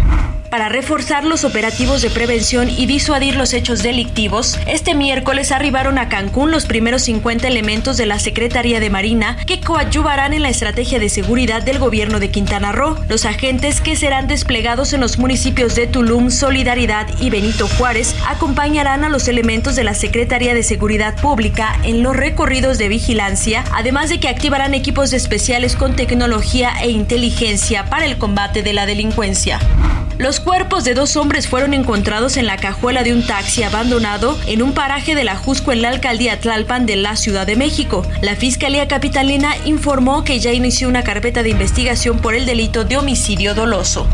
Para 0.51 0.69
reforzar 0.69 1.25
los 1.25 1.45
operativos 1.45 2.03
de 2.03 2.11
prevención 2.11 2.71
y 2.71 2.87
disuadir 2.87 3.37
los 3.37 3.53
hechos 3.53 3.83
delictivos, 3.83 4.59
este 4.67 4.95
miércoles 4.95 5.51
arribaron 5.51 5.99
a 5.99 6.09
Cancún 6.09 6.51
los 6.51 6.67
primeros 6.67 7.03
50 7.03 7.49
elementos 7.49 7.97
de 7.97 8.07
la 8.07 8.19
Secretaría 8.19 8.79
de 8.79 8.89
Marina 8.89 9.37
que 9.45 9.61
coadyuvarán 9.61 10.33
en 10.33 10.43
la 10.43 10.49
estrategia 10.49 10.99
de 10.99 11.09
seguridad 11.09 11.63
del 11.63 11.79
gobierno 11.79 12.21
de 12.21 12.31
Quintana 12.31 12.73
Roo. 12.73 12.97
Los 13.09 13.25
agentes 13.25 13.81
que 13.81 13.97
serán 13.97 14.29
desplegados 14.29 14.93
en 14.93 15.01
los 15.01 15.19
municipios 15.19 15.75
de 15.75 15.89
Tulum, 15.89 16.31
Solidaridad 16.31 17.07
y 17.21 17.29
Benito 17.31 17.69
Juárez 17.77 18.15
acompañarán 18.37 19.03
a 19.03 19.09
los 19.09 19.29
elementos 19.29 19.77
de 19.77 19.85
la 19.85 19.95
Secretaría 19.95 20.53
de 20.53 20.63
Seguridad 20.63 21.19
Pública 21.19 21.75
en 21.85 22.03
los 22.03 22.15
recorridos 22.15 22.77
de 22.77 22.89
vigilancia, 22.89 23.65
además 23.73 24.11
de 24.11 24.21
que 24.21 24.29
activarán 24.29 24.75
equipos 24.75 25.15
especiales 25.15 25.75
con 25.75 25.97
tecnología 25.97 26.73
e 26.83 26.91
inteligencia 26.91 27.87
para 27.87 28.05
el 28.05 28.19
combate 28.19 28.63
de 28.63 28.75
la 28.75 28.85
delincuencia. 28.85 29.59
Los 30.19 30.41
cuerpos 30.41 30.85
de 30.85 30.95
dos 30.95 31.17
hombres 31.17 31.47
fueron 31.47 31.75
encontrados 31.75 32.39
en 32.39 32.47
la 32.47 32.57
cajuela 32.57 33.03
de 33.03 33.13
un 33.13 33.27
taxi 33.27 33.63
abandonado 33.63 34.39
en 34.47 34.63
un 34.63 34.73
paraje 34.73 35.15
de 35.15 35.25
la 35.25 35.37
Jusco 35.37 35.73
en 35.73 35.83
la 35.83 35.91
alcaldía 35.91 36.41
Tlalpan 36.41 36.87
de 36.87 36.97
la 36.97 37.17
Ciudad 37.17 37.47
de 37.47 37.55
México. 37.55 38.03
La 38.23 38.35
Fiscalía 38.35 38.89
Capitalina 38.89 39.55
informó 39.67 40.25
que 40.25 40.41
ya 40.41 40.55
inició 40.55 40.89
una 40.89 41.05
carpeta 41.05 41.43
de 41.43 41.51
investigación 41.51 42.19
por 42.21 42.35
el 42.35 42.47
delito 42.47 42.85
de 42.85 42.97
homicidio 42.97 43.55
doloso. 43.55 44.07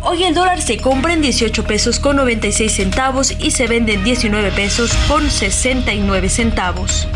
Hoy 0.00 0.24
el 0.24 0.34
dólar 0.34 0.62
se 0.62 0.78
compra 0.78 1.12
en 1.12 1.20
18 1.20 1.64
pesos 1.64 2.00
con 2.00 2.16
96 2.16 2.72
centavos 2.72 3.34
y 3.38 3.50
se 3.50 3.66
vende 3.66 3.94
en 3.94 4.04
19 4.04 4.52
pesos 4.52 4.90
con 5.08 5.30
69 5.30 6.30
centavos. 6.30 7.06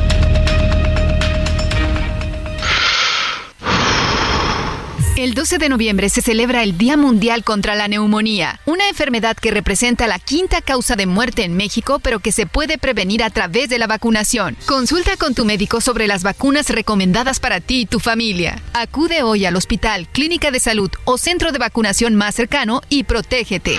El 5.24 5.32
12 5.32 5.56
de 5.56 5.70
noviembre 5.70 6.10
se 6.10 6.20
celebra 6.20 6.62
el 6.62 6.76
Día 6.76 6.98
Mundial 6.98 7.44
contra 7.44 7.74
la 7.74 7.88
Neumonía, 7.88 8.60
una 8.66 8.90
enfermedad 8.90 9.34
que 9.34 9.50
representa 9.50 10.06
la 10.06 10.18
quinta 10.18 10.60
causa 10.60 10.96
de 10.96 11.06
muerte 11.06 11.44
en 11.44 11.56
México, 11.56 11.98
pero 11.98 12.18
que 12.18 12.30
se 12.30 12.44
puede 12.44 12.76
prevenir 12.76 13.22
a 13.22 13.30
través 13.30 13.70
de 13.70 13.78
la 13.78 13.86
vacunación. 13.86 14.54
Consulta 14.66 15.16
con 15.16 15.34
tu 15.34 15.46
médico 15.46 15.80
sobre 15.80 16.08
las 16.08 16.24
vacunas 16.24 16.68
recomendadas 16.68 17.40
para 17.40 17.60
ti 17.60 17.80
y 17.80 17.86
tu 17.86 18.00
familia. 18.00 18.60
Acude 18.74 19.22
hoy 19.22 19.46
al 19.46 19.56
hospital, 19.56 20.08
clínica 20.12 20.50
de 20.50 20.60
salud 20.60 20.90
o 21.06 21.16
centro 21.16 21.52
de 21.52 21.58
vacunación 21.58 22.16
más 22.16 22.34
cercano 22.34 22.82
y 22.90 23.04
protégete. 23.04 23.78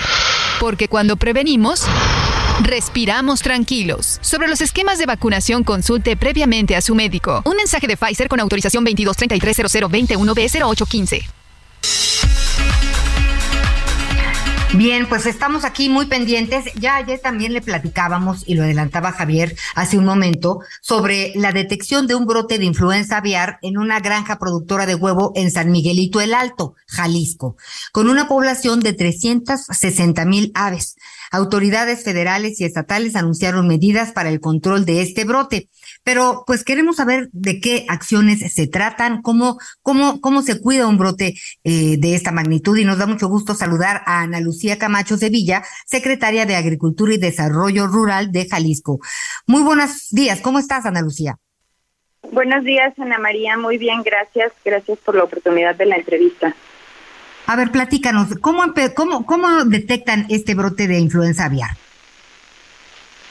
Porque 0.58 0.88
cuando 0.88 1.16
prevenimos, 1.16 1.86
Respiramos 2.62 3.42
tranquilos. 3.42 4.18
Sobre 4.22 4.48
los 4.48 4.62
esquemas 4.62 4.98
de 4.98 5.04
vacunación, 5.04 5.62
consulte 5.62 6.16
previamente 6.16 6.74
a 6.74 6.80
su 6.80 6.94
médico. 6.94 7.42
Un 7.44 7.56
mensaje 7.56 7.86
de 7.86 7.98
Pfizer 7.98 8.28
con 8.28 8.40
autorización 8.40 8.82
22330021B0815. 8.86 11.35
Bien, 14.76 15.08
pues 15.08 15.24
estamos 15.24 15.64
aquí 15.64 15.88
muy 15.88 16.04
pendientes. 16.04 16.66
Ya 16.74 16.96
ayer 16.96 17.18
también 17.18 17.54
le 17.54 17.62
platicábamos, 17.62 18.44
y 18.46 18.54
lo 18.54 18.62
adelantaba 18.62 19.10
Javier 19.10 19.56
hace 19.74 19.96
un 19.96 20.04
momento, 20.04 20.60
sobre 20.82 21.32
la 21.34 21.52
detección 21.52 22.06
de 22.06 22.14
un 22.14 22.26
brote 22.26 22.58
de 22.58 22.66
influenza 22.66 23.16
aviar 23.16 23.58
en 23.62 23.78
una 23.78 24.00
granja 24.00 24.38
productora 24.38 24.84
de 24.84 24.94
huevo 24.94 25.32
en 25.34 25.50
San 25.50 25.70
Miguelito 25.70 26.20
el 26.20 26.34
Alto, 26.34 26.74
Jalisco, 26.88 27.56
con 27.90 28.10
una 28.10 28.28
población 28.28 28.80
de 28.80 28.92
360 28.92 30.26
mil 30.26 30.52
aves. 30.54 30.96
Autoridades 31.30 32.04
federales 32.04 32.60
y 32.60 32.64
estatales 32.64 33.16
anunciaron 33.16 33.66
medidas 33.66 34.12
para 34.12 34.28
el 34.28 34.40
control 34.40 34.84
de 34.84 35.00
este 35.00 35.24
brote, 35.24 35.70
pero 36.06 36.44
pues 36.46 36.62
queremos 36.62 36.94
saber 36.94 37.28
de 37.32 37.60
qué 37.60 37.84
acciones 37.88 38.38
se 38.54 38.68
tratan, 38.68 39.22
cómo, 39.22 39.58
cómo, 39.82 40.20
cómo 40.20 40.40
se 40.40 40.60
cuida 40.60 40.86
un 40.86 40.98
brote 40.98 41.34
eh, 41.64 41.96
de 41.98 42.14
esta 42.14 42.30
magnitud 42.30 42.76
y 42.76 42.84
nos 42.84 42.98
da 42.98 43.08
mucho 43.08 43.26
gusto 43.26 43.54
saludar 43.54 44.02
a 44.06 44.20
Ana 44.20 44.38
Lucía 44.38 44.78
Camacho 44.78 45.16
Sevilla, 45.16 45.64
secretaria 45.84 46.46
de 46.46 46.54
Agricultura 46.54 47.12
y 47.12 47.18
Desarrollo 47.18 47.88
Rural 47.88 48.30
de 48.30 48.46
Jalisco. 48.48 49.00
Muy 49.48 49.64
buenos 49.64 50.10
días, 50.10 50.40
¿cómo 50.40 50.60
estás 50.60 50.86
Ana 50.86 51.00
Lucía? 51.00 51.38
Buenos 52.30 52.62
días 52.62 52.96
Ana 53.00 53.18
María, 53.18 53.58
muy 53.58 53.76
bien, 53.76 54.04
gracias, 54.04 54.52
gracias 54.64 54.98
por 54.98 55.16
la 55.16 55.24
oportunidad 55.24 55.74
de 55.74 55.86
la 55.86 55.96
entrevista. 55.96 56.54
A 57.46 57.56
ver, 57.56 57.72
platícanos, 57.72 58.28
¿cómo, 58.40 58.62
cómo, 58.94 59.26
cómo 59.26 59.64
detectan 59.64 60.26
este 60.28 60.54
brote 60.54 60.86
de 60.86 61.00
influenza 61.00 61.46
aviar? 61.46 61.70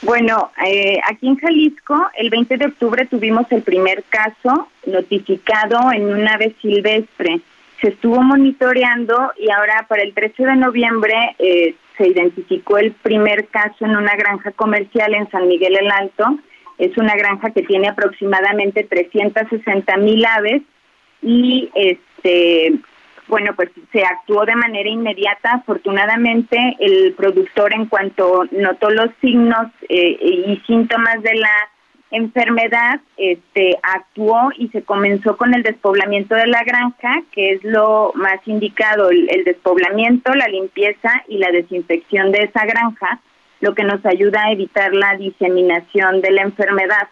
Bueno, 0.05 0.51
eh, 0.63 0.99
aquí 1.09 1.27
en 1.27 1.37
Jalisco, 1.37 1.95
el 2.15 2.29
20 2.29 2.57
de 2.57 2.67
octubre 2.67 3.07
tuvimos 3.07 3.51
el 3.51 3.63
primer 3.63 4.03
caso 4.03 4.67
notificado 4.85 5.91
en 5.91 6.05
una 6.13 6.33
ave 6.35 6.53
silvestre. 6.61 7.41
Se 7.81 7.87
estuvo 7.87 8.21
monitoreando 8.21 9.31
y 9.39 9.49
ahora 9.49 9.87
para 9.89 10.03
el 10.03 10.13
13 10.13 10.45
de 10.45 10.55
noviembre 10.57 11.35
eh, 11.39 11.73
se 11.97 12.07
identificó 12.07 12.77
el 12.77 12.91
primer 12.91 13.47
caso 13.47 13.83
en 13.83 13.97
una 13.97 14.15
granja 14.15 14.51
comercial 14.51 15.15
en 15.15 15.27
San 15.31 15.47
Miguel 15.47 15.75
el 15.75 15.89
Alto. 15.89 16.37
Es 16.77 16.95
una 16.99 17.15
granja 17.15 17.49
que 17.49 17.63
tiene 17.63 17.87
aproximadamente 17.87 18.83
360 18.83 19.97
mil 19.97 20.23
aves 20.23 20.61
y 21.23 21.71
este 21.73 22.75
bueno, 23.27 23.53
pues 23.55 23.69
se 23.91 24.03
actuó 24.03 24.45
de 24.45 24.55
manera 24.55 24.89
inmediata. 24.89 25.53
Afortunadamente, 25.53 26.57
el 26.79 27.13
productor, 27.13 27.73
en 27.73 27.87
cuanto 27.87 28.45
notó 28.51 28.89
los 28.89 29.09
signos 29.21 29.67
eh, 29.89 30.17
y 30.21 30.61
síntomas 30.67 31.21
de 31.23 31.35
la 31.35 31.69
enfermedad, 32.11 33.01
este, 33.17 33.77
actuó 33.81 34.49
y 34.57 34.69
se 34.69 34.83
comenzó 34.83 35.35
con 35.37 35.53
el 35.53 35.63
despoblamiento 35.63 36.35
de 36.35 36.47
la 36.47 36.63
granja, 36.63 37.23
que 37.31 37.53
es 37.53 37.63
lo 37.63 38.11
más 38.15 38.39
indicado, 38.45 39.09
el, 39.09 39.27
el 39.29 39.43
despoblamiento, 39.43 40.33
la 40.33 40.47
limpieza 40.47 41.23
y 41.27 41.39
la 41.39 41.51
desinfección 41.51 42.31
de 42.31 42.43
esa 42.43 42.65
granja, 42.65 43.19
lo 43.59 43.73
que 43.73 43.83
nos 43.83 44.05
ayuda 44.05 44.43
a 44.45 44.51
evitar 44.51 44.93
la 44.93 45.15
diseminación 45.17 46.21
de 46.21 46.31
la 46.31 46.43
enfermedad. 46.43 47.07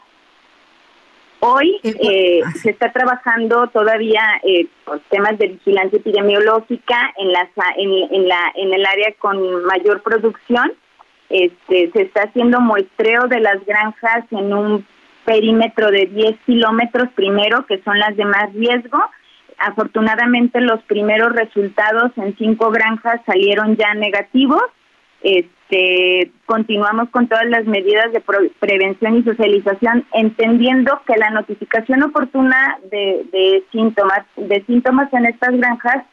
Hoy 1.46 1.78
eh, 1.84 2.40
se 2.62 2.70
está 2.70 2.94
trabajando 2.94 3.68
todavía 3.68 4.24
eh, 4.44 4.66
temas 5.10 5.38
de 5.38 5.50
vigilancia 5.50 6.00
epidemiológica 6.00 7.14
en, 7.18 7.34
la, 7.34 7.50
en, 7.76 8.28
la, 8.30 8.40
en 8.56 8.74
el 8.74 8.86
área 8.86 9.14
con 9.20 9.66
mayor 9.66 10.02
producción. 10.04 10.72
Este, 11.30 11.92
se 11.92 12.04
está 12.04 12.24
haciendo 12.24 12.62
muestreo 12.62 13.28
de 13.28 13.42
las 13.42 13.66
granjas 13.66 14.24
en 14.32 14.54
un 14.54 14.88
perímetro 15.26 15.92
de 15.92 16.06
10 16.06 16.38
kilómetros 16.46 17.10
primero, 17.14 17.66
que 17.66 17.82
son 17.84 18.00
las 18.00 18.16
de 18.16 18.24
más 18.24 18.54
riesgo. 18.54 19.04
Afortunadamente 19.58 20.62
los 20.62 20.82
primeros 20.84 21.34
resultados 21.34 22.14
en 22.16 22.38
cinco 22.38 22.72
granjas 22.72 23.20
salieron 23.26 23.76
ya 23.76 23.94
negativos. 23.96 24.64
Este, 25.22 25.52
este, 25.74 26.32
continuamos 26.46 27.10
con 27.10 27.28
todas 27.28 27.46
las 27.48 27.66
medidas 27.66 28.12
de 28.14 28.22
prevención 28.60 29.18
y 29.18 29.24
socialización, 29.24 30.06
entendiendo 30.14 31.02
que 31.08 31.18
la 31.18 31.32
notificación 31.32 32.04
oportuna 32.04 32.78
de, 32.92 33.64
síntomas, 33.72 34.26
de 34.36 34.64
síntomas 34.66 35.12
en 35.14 35.26
estas 35.26 35.58
granjas 35.58 36.06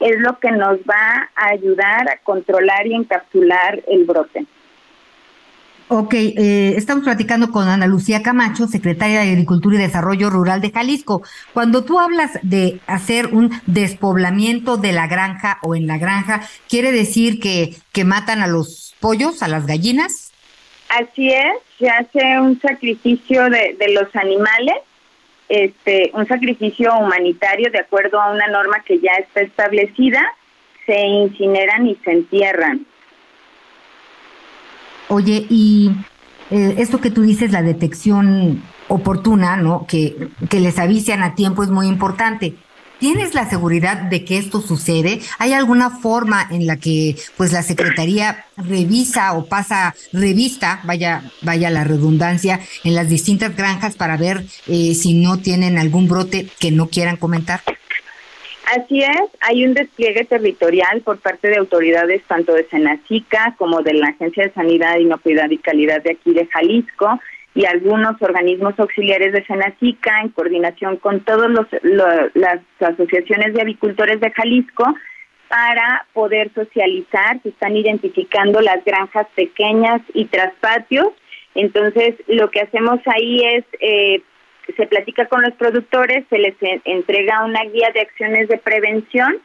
es 0.00 0.18
lo 0.18 0.38
que 0.40 0.50
nos 0.50 0.78
va 0.80 1.30
a 1.36 1.50
ayudar 1.52 2.08
a 2.08 2.18
controlar 2.24 2.86
y 2.86 2.94
encapsular 2.94 3.82
el 3.86 4.04
brote. 4.04 4.46
Ok, 5.88 6.14
eh, 6.14 6.74
estamos 6.76 7.04
platicando 7.04 7.50
con 7.50 7.68
Ana 7.68 7.86
Lucía 7.86 8.22
Camacho, 8.22 8.66
secretaria 8.66 9.20
de 9.20 9.32
Agricultura 9.32 9.76
y 9.76 9.78
Desarrollo 9.78 10.30
Rural 10.30 10.62
de 10.62 10.70
Jalisco. 10.70 11.22
Cuando 11.52 11.84
tú 11.84 12.00
hablas 12.00 12.38
de 12.42 12.80
hacer 12.86 13.26
un 13.26 13.50
despoblamiento 13.66 14.78
de 14.78 14.92
la 14.92 15.06
granja 15.08 15.58
o 15.62 15.74
en 15.74 15.86
la 15.86 15.98
granja, 15.98 16.40
¿quiere 16.70 16.90
decir 16.90 17.38
que, 17.38 17.74
que 17.92 18.04
matan 18.04 18.40
a 18.40 18.46
los 18.46 18.94
pollos, 18.98 19.42
a 19.42 19.48
las 19.48 19.66
gallinas? 19.66 20.32
Así 20.88 21.28
es, 21.28 21.52
se 21.78 21.90
hace 21.90 22.40
un 22.40 22.58
sacrificio 22.60 23.50
de, 23.50 23.76
de 23.78 23.92
los 23.92 24.14
animales, 24.16 24.76
este, 25.50 26.10
un 26.14 26.26
sacrificio 26.26 26.96
humanitario 26.96 27.70
de 27.70 27.80
acuerdo 27.80 28.22
a 28.22 28.32
una 28.32 28.46
norma 28.46 28.82
que 28.86 29.00
ya 29.00 29.12
está 29.20 29.42
establecida, 29.42 30.22
se 30.86 30.98
incineran 30.98 31.86
y 31.86 31.96
se 31.96 32.10
entierran 32.10 32.86
Oye, 35.08 35.46
y 35.48 35.90
eh, 36.50 36.76
esto 36.78 37.00
que 37.00 37.10
tú 37.10 37.22
dices, 37.22 37.52
la 37.52 37.62
detección 37.62 38.62
oportuna, 38.88 39.56
¿no? 39.56 39.86
Que, 39.86 40.28
que 40.48 40.60
les 40.60 40.78
avisen 40.78 41.22
a 41.22 41.34
tiempo 41.34 41.62
es 41.62 41.70
muy 41.70 41.86
importante. 41.86 42.56
¿Tienes 42.98 43.34
la 43.34 43.48
seguridad 43.48 43.96
de 44.02 44.24
que 44.24 44.38
esto 44.38 44.62
sucede? 44.62 45.20
¿Hay 45.38 45.52
alguna 45.52 45.90
forma 45.90 46.46
en 46.50 46.66
la 46.66 46.76
que 46.76 47.16
pues 47.36 47.52
la 47.52 47.62
Secretaría 47.62 48.46
revisa 48.56 49.32
o 49.34 49.46
pasa 49.46 49.94
revista, 50.12 50.80
vaya, 50.84 51.22
vaya 51.42 51.70
la 51.70 51.84
redundancia, 51.84 52.60
en 52.84 52.94
las 52.94 53.08
distintas 53.08 53.56
granjas 53.56 53.96
para 53.96 54.16
ver 54.16 54.46
eh, 54.68 54.94
si 54.94 55.14
no 55.14 55.38
tienen 55.38 55.76
algún 55.76 56.08
brote 56.08 56.48
que 56.58 56.70
no 56.70 56.88
quieran 56.88 57.16
comentar? 57.16 57.62
Así 58.66 59.02
es, 59.02 59.30
hay 59.40 59.64
un 59.64 59.74
despliegue 59.74 60.24
territorial 60.24 61.02
por 61.02 61.18
parte 61.18 61.48
de 61.48 61.58
autoridades 61.58 62.22
tanto 62.24 62.54
de 62.54 62.64
Senacica 62.64 63.54
como 63.58 63.82
de 63.82 63.94
la 63.94 64.08
Agencia 64.08 64.44
de 64.44 64.52
Sanidad, 64.52 64.98
Inocuidad 64.98 65.50
y 65.50 65.58
Calidad 65.58 66.02
de 66.02 66.12
aquí 66.12 66.32
de 66.32 66.46
Jalisco 66.46 67.20
y 67.54 67.66
algunos 67.66 68.20
organismos 68.20 68.78
auxiliares 68.78 69.32
de 69.32 69.44
Senacica 69.44 70.20
en 70.22 70.30
coordinación 70.30 70.96
con 70.96 71.20
todas 71.20 71.50
las 72.34 72.60
asociaciones 72.80 73.54
de 73.54 73.60
avicultores 73.60 74.18
de 74.20 74.30
Jalisco 74.30 74.84
para 75.48 76.06
poder 76.12 76.50
socializar, 76.54 77.40
se 77.42 77.50
están 77.50 77.76
identificando 77.76 78.60
las 78.60 78.84
granjas 78.84 79.26
pequeñas 79.36 80.00
y 80.14 80.24
traspatios. 80.24 81.08
Entonces, 81.54 82.16
lo 82.26 82.50
que 82.50 82.62
hacemos 82.62 82.98
ahí 83.06 83.40
es 83.44 83.64
eh, 83.80 84.22
se 84.72 84.86
platica 84.86 85.26
con 85.26 85.42
los 85.42 85.52
productores, 85.54 86.24
se 86.30 86.38
les 86.38 86.54
entrega 86.84 87.44
una 87.44 87.62
guía 87.64 87.90
de 87.92 88.00
acciones 88.00 88.48
de 88.48 88.58
prevención 88.58 89.38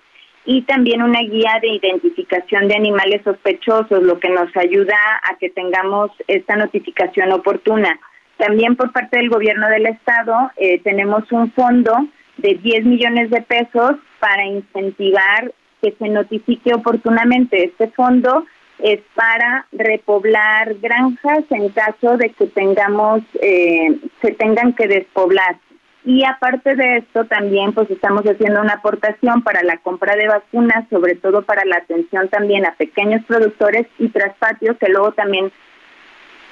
y 0.45 0.61
también 0.63 1.01
una 1.01 1.21
guía 1.21 1.59
de 1.61 1.67
identificación 1.67 2.67
de 2.67 2.75
animales 2.75 3.21
sospechosos, 3.23 4.01
lo 4.01 4.19
que 4.19 4.29
nos 4.29 4.55
ayuda 4.55 4.95
a 5.23 5.37
que 5.37 5.49
tengamos 5.49 6.11
esta 6.27 6.55
notificación 6.55 7.31
oportuna. 7.31 7.99
También 8.37 8.75
por 8.75 8.91
parte 8.91 9.17
del 9.17 9.29
gobierno 9.29 9.67
del 9.67 9.85
estado 9.85 10.51
eh, 10.55 10.79
tenemos 10.79 11.29
un 11.31 11.51
fondo 11.51 12.07
de 12.37 12.55
10 12.55 12.85
millones 12.85 13.29
de 13.29 13.41
pesos 13.41 13.97
para 14.19 14.45
incentivar 14.45 15.51
que 15.81 15.93
se 15.99 16.07
notifique 16.07 16.73
oportunamente. 16.73 17.65
Este 17.65 17.89
fondo 17.89 18.45
es 18.81 18.99
para 19.13 19.67
repoblar 19.71 20.75
granjas 20.75 21.43
en 21.49 21.69
caso 21.69 22.17
de 22.17 22.29
que 22.31 22.47
tengamos, 22.47 23.21
eh, 23.41 23.99
se 24.21 24.31
tengan 24.31 24.73
que 24.73 24.87
despoblar. 24.87 25.57
Y 26.05 26.23
aparte 26.23 26.75
de 26.75 26.97
esto, 26.97 27.25
también 27.25 27.73
pues 27.73 27.89
estamos 27.91 28.23
haciendo 28.23 28.61
una 28.61 28.73
aportación 28.73 29.43
para 29.43 29.63
la 29.63 29.77
compra 29.77 30.15
de 30.15 30.27
vacunas, 30.27 30.87
sobre 30.89 31.15
todo 31.15 31.41
para 31.43 31.65
la 31.65 31.77
atención 31.77 32.29
también 32.29 32.65
a 32.65 32.73
pequeños 32.75 33.23
productores 33.25 33.85
y 33.99 34.07
traspatios 34.07 34.77
que 34.77 34.89
luego 34.89 35.11
también 35.11 35.51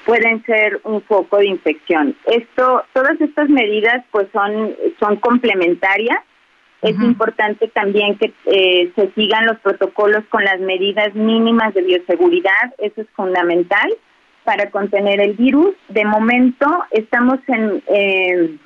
pueden 0.04 0.44
ser 0.44 0.80
un 0.84 1.02
foco 1.02 1.38
de 1.38 1.46
infección. 1.46 2.14
Esto, 2.26 2.84
todas 2.92 3.20
estas 3.20 3.48
medidas 3.48 4.04
pues 4.10 4.28
son, 4.32 4.74
son 5.00 5.16
complementarias 5.16 6.18
es 6.80 6.94
importante 7.00 7.66
también 7.68 8.16
que 8.18 8.32
eh, 8.46 8.92
se 8.94 9.10
sigan 9.12 9.46
los 9.46 9.58
protocolos 9.58 10.24
con 10.28 10.44
las 10.44 10.60
medidas 10.60 11.12
mínimas 11.14 11.74
de 11.74 11.82
bioseguridad, 11.82 12.74
eso 12.78 13.00
es 13.00 13.08
fundamental 13.16 13.96
para 14.44 14.70
contener 14.70 15.20
el 15.20 15.34
virus. 15.34 15.74
De 15.88 16.04
momento 16.04 16.66
estamos 16.92 17.40
en, 17.48 17.82
eh, 17.88 18.56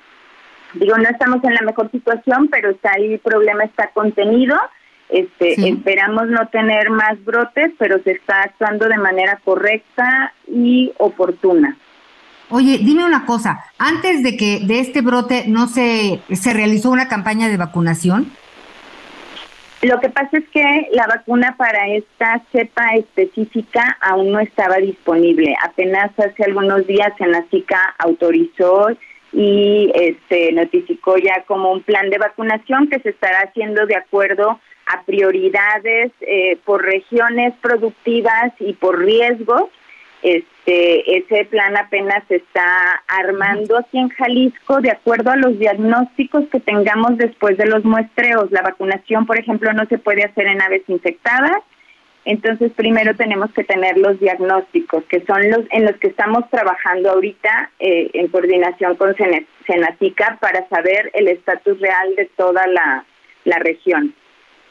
digo, 0.75 0.98
no 0.98 1.09
estamos 1.09 1.42
en 1.42 1.55
la 1.55 1.62
mejor 1.62 1.90
situación, 1.90 2.48
pero 2.48 2.70
está 2.70 2.92
ahí 2.96 3.14
el 3.14 3.18
problema 3.18 3.64
está 3.64 3.88
contenido. 3.88 4.57
Este, 5.09 5.68
Esperamos 5.68 6.29
no 6.29 6.48
tener 6.48 6.90
más 6.90 7.22
brotes, 7.25 7.72
pero 7.79 8.03
se 8.03 8.12
está 8.12 8.42
actuando 8.42 8.88
de 8.88 8.96
manera 8.96 9.40
correcta 9.44 10.33
y 10.46 10.92
oportuna. 10.98 11.77
Oye, 12.54 12.80
dime 12.82 13.02
una 13.06 13.24
cosa, 13.24 13.64
antes 13.78 14.22
de 14.22 14.36
que 14.36 14.60
de 14.60 14.80
este 14.80 15.00
brote 15.00 15.44
no 15.48 15.68
se, 15.68 16.20
se 16.32 16.52
realizó 16.52 16.90
una 16.90 17.08
campaña 17.08 17.48
de 17.48 17.56
vacunación. 17.56 18.30
Lo 19.80 19.98
que 20.00 20.10
pasa 20.10 20.36
es 20.36 20.44
que 20.50 20.88
la 20.92 21.06
vacuna 21.06 21.54
para 21.56 21.88
esta 21.88 22.42
cepa 22.52 22.90
específica 22.94 23.96
aún 24.02 24.32
no 24.32 24.38
estaba 24.38 24.76
disponible. 24.76 25.56
Apenas 25.64 26.10
hace 26.18 26.44
algunos 26.44 26.86
días 26.86 27.14
en 27.20 27.32
la 27.32 27.42
SICA 27.50 27.94
autorizó 27.98 28.88
y 29.32 29.90
este 29.94 30.52
notificó 30.52 31.16
ya 31.16 31.44
como 31.46 31.72
un 31.72 31.82
plan 31.82 32.10
de 32.10 32.18
vacunación 32.18 32.88
que 32.88 33.00
se 33.00 33.08
estará 33.08 33.48
haciendo 33.48 33.86
de 33.86 33.96
acuerdo 33.96 34.60
a 34.92 35.02
prioridades 35.04 36.12
eh, 36.20 36.58
por 36.66 36.84
regiones 36.84 37.54
productivas 37.62 38.52
y 38.60 38.74
por 38.74 38.98
riesgos 38.98 39.70
este, 40.22 41.18
ese 41.18 41.44
plan 41.46 41.76
apenas 41.76 42.22
se 42.28 42.37
está 42.37 43.02
armando 43.08 43.76
aquí 43.78 43.98
en 43.98 44.08
Jalisco 44.08 44.80
de 44.80 44.92
acuerdo 44.92 45.30
a 45.30 45.37
los 45.37 45.58
diagnósticos 45.58 46.44
que 46.50 46.61
tengamos 46.61 47.18
después 47.18 47.58
de 47.58 47.66
los 47.66 47.85
muestreos. 47.85 48.50
La 48.52 48.62
vacunación, 48.62 49.26
por 49.26 49.38
ejemplo, 49.38 49.72
no 49.72 49.85
se 49.87 49.98
puede 49.98 50.24
hacer 50.24 50.46
en 50.46 50.62
aves 50.62 50.82
infectadas. 50.87 51.58
Entonces, 52.24 52.70
primero 52.76 53.16
tenemos 53.16 53.52
que 53.52 53.64
tener 53.64 53.98
los 53.98 54.20
diagnósticos, 54.20 55.02
que 55.04 55.24
son 55.26 55.50
los 55.50 55.64
en 55.72 55.85
los 55.85 55.96
que 55.96 56.06
estamos 56.06 56.48
trabajando 56.50 57.11
ahorita 57.11 57.70
eh, 57.80 58.11
en 58.12 58.28
coordinación 58.28 58.94
con 58.94 59.16
Senatica 59.66 60.38
para 60.40 60.68
saber 60.68 61.11
el 61.14 61.26
estatus 61.26 61.80
real 61.80 62.14
de 62.14 62.26
toda 62.37 62.64
la, 62.68 63.04
la 63.44 63.58
región. 63.58 64.14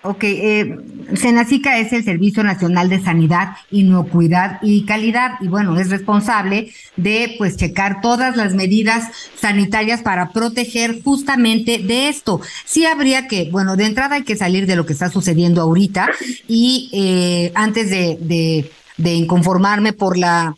Ok, 0.03 0.23
eh, 0.23 0.77
Senacica 1.13 1.77
es 1.77 1.93
el 1.93 2.03
Servicio 2.03 2.43
Nacional 2.43 2.89
de 2.89 3.03
Sanidad, 3.03 3.49
Inocuidad 3.69 4.57
y 4.63 4.85
Calidad 4.85 5.33
y 5.41 5.47
bueno, 5.47 5.79
es 5.79 5.91
responsable 5.91 6.73
de 6.95 7.35
pues 7.37 7.55
checar 7.55 8.01
todas 8.01 8.35
las 8.35 8.55
medidas 8.55 9.09
sanitarias 9.35 10.01
para 10.01 10.31
proteger 10.31 11.03
justamente 11.03 11.77
de 11.77 12.09
esto. 12.09 12.41
Sí 12.65 12.83
habría 12.85 13.27
que, 13.27 13.51
bueno, 13.51 13.75
de 13.75 13.85
entrada 13.85 14.15
hay 14.15 14.23
que 14.23 14.35
salir 14.35 14.65
de 14.65 14.75
lo 14.75 14.87
que 14.87 14.93
está 14.93 15.11
sucediendo 15.11 15.61
ahorita 15.61 16.09
y 16.47 16.89
eh, 16.93 17.51
antes 17.53 17.91
de, 17.91 18.17
de, 18.19 18.71
de 18.97 19.13
inconformarme 19.13 19.93
por 19.93 20.17
la 20.17 20.55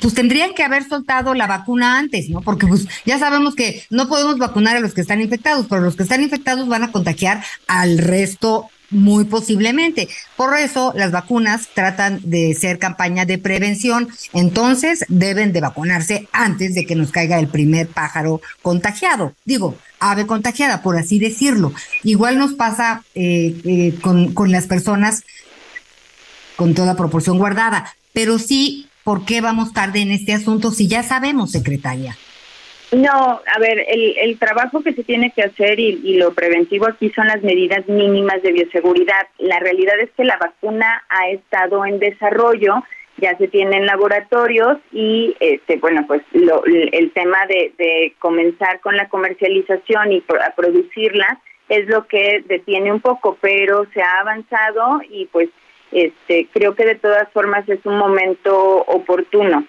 pues 0.00 0.14
tendrían 0.14 0.54
que 0.54 0.62
haber 0.62 0.88
soltado 0.88 1.34
la 1.34 1.46
vacuna 1.46 1.98
antes, 1.98 2.28
¿no? 2.28 2.40
Porque 2.40 2.66
pues 2.66 2.86
ya 3.04 3.18
sabemos 3.18 3.54
que 3.54 3.84
no 3.90 4.08
podemos 4.08 4.38
vacunar 4.38 4.76
a 4.76 4.80
los 4.80 4.94
que 4.94 5.00
están 5.00 5.20
infectados, 5.20 5.66
pero 5.68 5.82
los 5.82 5.96
que 5.96 6.02
están 6.02 6.22
infectados 6.22 6.68
van 6.68 6.84
a 6.84 6.92
contagiar 6.92 7.42
al 7.66 7.98
resto 7.98 8.68
muy 8.92 9.24
posiblemente. 9.24 10.08
Por 10.36 10.56
eso 10.56 10.92
las 10.94 11.10
vacunas 11.10 11.68
tratan 11.74 12.20
de 12.24 12.54
ser 12.54 12.78
campaña 12.78 13.24
de 13.24 13.38
prevención, 13.38 14.08
entonces 14.32 15.04
deben 15.08 15.52
de 15.52 15.60
vacunarse 15.60 16.28
antes 16.32 16.74
de 16.74 16.86
que 16.86 16.94
nos 16.94 17.10
caiga 17.10 17.38
el 17.38 17.48
primer 17.48 17.88
pájaro 17.88 18.40
contagiado. 18.60 19.34
Digo, 19.44 19.76
ave 19.98 20.26
contagiada, 20.26 20.82
por 20.82 20.96
así 20.96 21.18
decirlo. 21.18 21.72
Igual 22.02 22.38
nos 22.38 22.52
pasa 22.52 23.02
eh, 23.14 23.56
eh, 23.64 23.94
con, 24.00 24.34
con 24.34 24.52
las 24.52 24.66
personas 24.66 25.24
con 26.56 26.74
toda 26.74 26.96
proporción 26.96 27.38
guardada, 27.38 27.96
pero 28.12 28.38
sí 28.38 28.88
¿Por 29.04 29.24
qué 29.24 29.40
vamos 29.40 29.72
tarde 29.72 30.00
en 30.00 30.12
este 30.12 30.32
asunto 30.32 30.70
si 30.70 30.88
ya 30.88 31.02
sabemos, 31.02 31.50
secretaria? 31.50 32.16
No, 32.92 33.08
a 33.10 33.58
ver, 33.58 33.86
el, 33.88 34.16
el 34.18 34.38
trabajo 34.38 34.82
que 34.82 34.92
se 34.92 35.02
tiene 35.02 35.30
que 35.30 35.42
hacer 35.42 35.80
y, 35.80 36.18
lo 36.18 36.34
preventivo 36.34 36.86
aquí 36.86 37.10
son 37.10 37.26
las 37.26 37.42
medidas 37.42 37.88
mínimas 37.88 38.42
de 38.42 38.52
bioseguridad. 38.52 39.28
La 39.38 39.58
realidad 39.60 39.98
es 39.98 40.10
que 40.10 40.24
la 40.24 40.36
vacuna 40.36 41.02
ha 41.08 41.30
estado 41.30 41.86
en 41.86 41.98
desarrollo, 41.98 42.82
ya 43.16 43.36
se 43.38 43.48
tiene 43.48 43.78
en 43.78 43.86
laboratorios 43.86 44.76
y, 44.92 45.34
este, 45.40 45.78
bueno, 45.78 46.04
pues 46.06 46.20
lo, 46.32 46.62
el 46.66 47.10
tema 47.12 47.38
de, 47.48 47.72
de, 47.78 48.14
comenzar 48.18 48.80
con 48.80 48.94
la 48.96 49.08
comercialización 49.08 50.12
y 50.12 50.22
a 50.44 50.54
producirla 50.54 51.40
es 51.70 51.88
lo 51.88 52.06
que 52.06 52.44
detiene 52.46 52.92
un 52.92 53.00
poco, 53.00 53.38
pero 53.40 53.86
se 53.94 54.02
ha 54.02 54.20
avanzado 54.20 55.00
y 55.08 55.26
pues 55.32 55.48
este, 55.92 56.48
creo 56.52 56.74
que 56.74 56.84
de 56.84 56.94
todas 56.96 57.28
formas 57.32 57.68
es 57.68 57.80
un 57.84 57.98
momento 57.98 58.84
oportuno. 58.86 59.64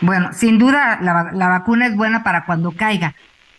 Bueno, 0.00 0.32
sin 0.32 0.58
duda 0.58 0.98
la, 1.00 1.30
la 1.32 1.48
vacuna 1.48 1.86
es 1.86 1.96
buena 1.96 2.22
para 2.22 2.44
cuando 2.44 2.72
caiga, 2.72 3.14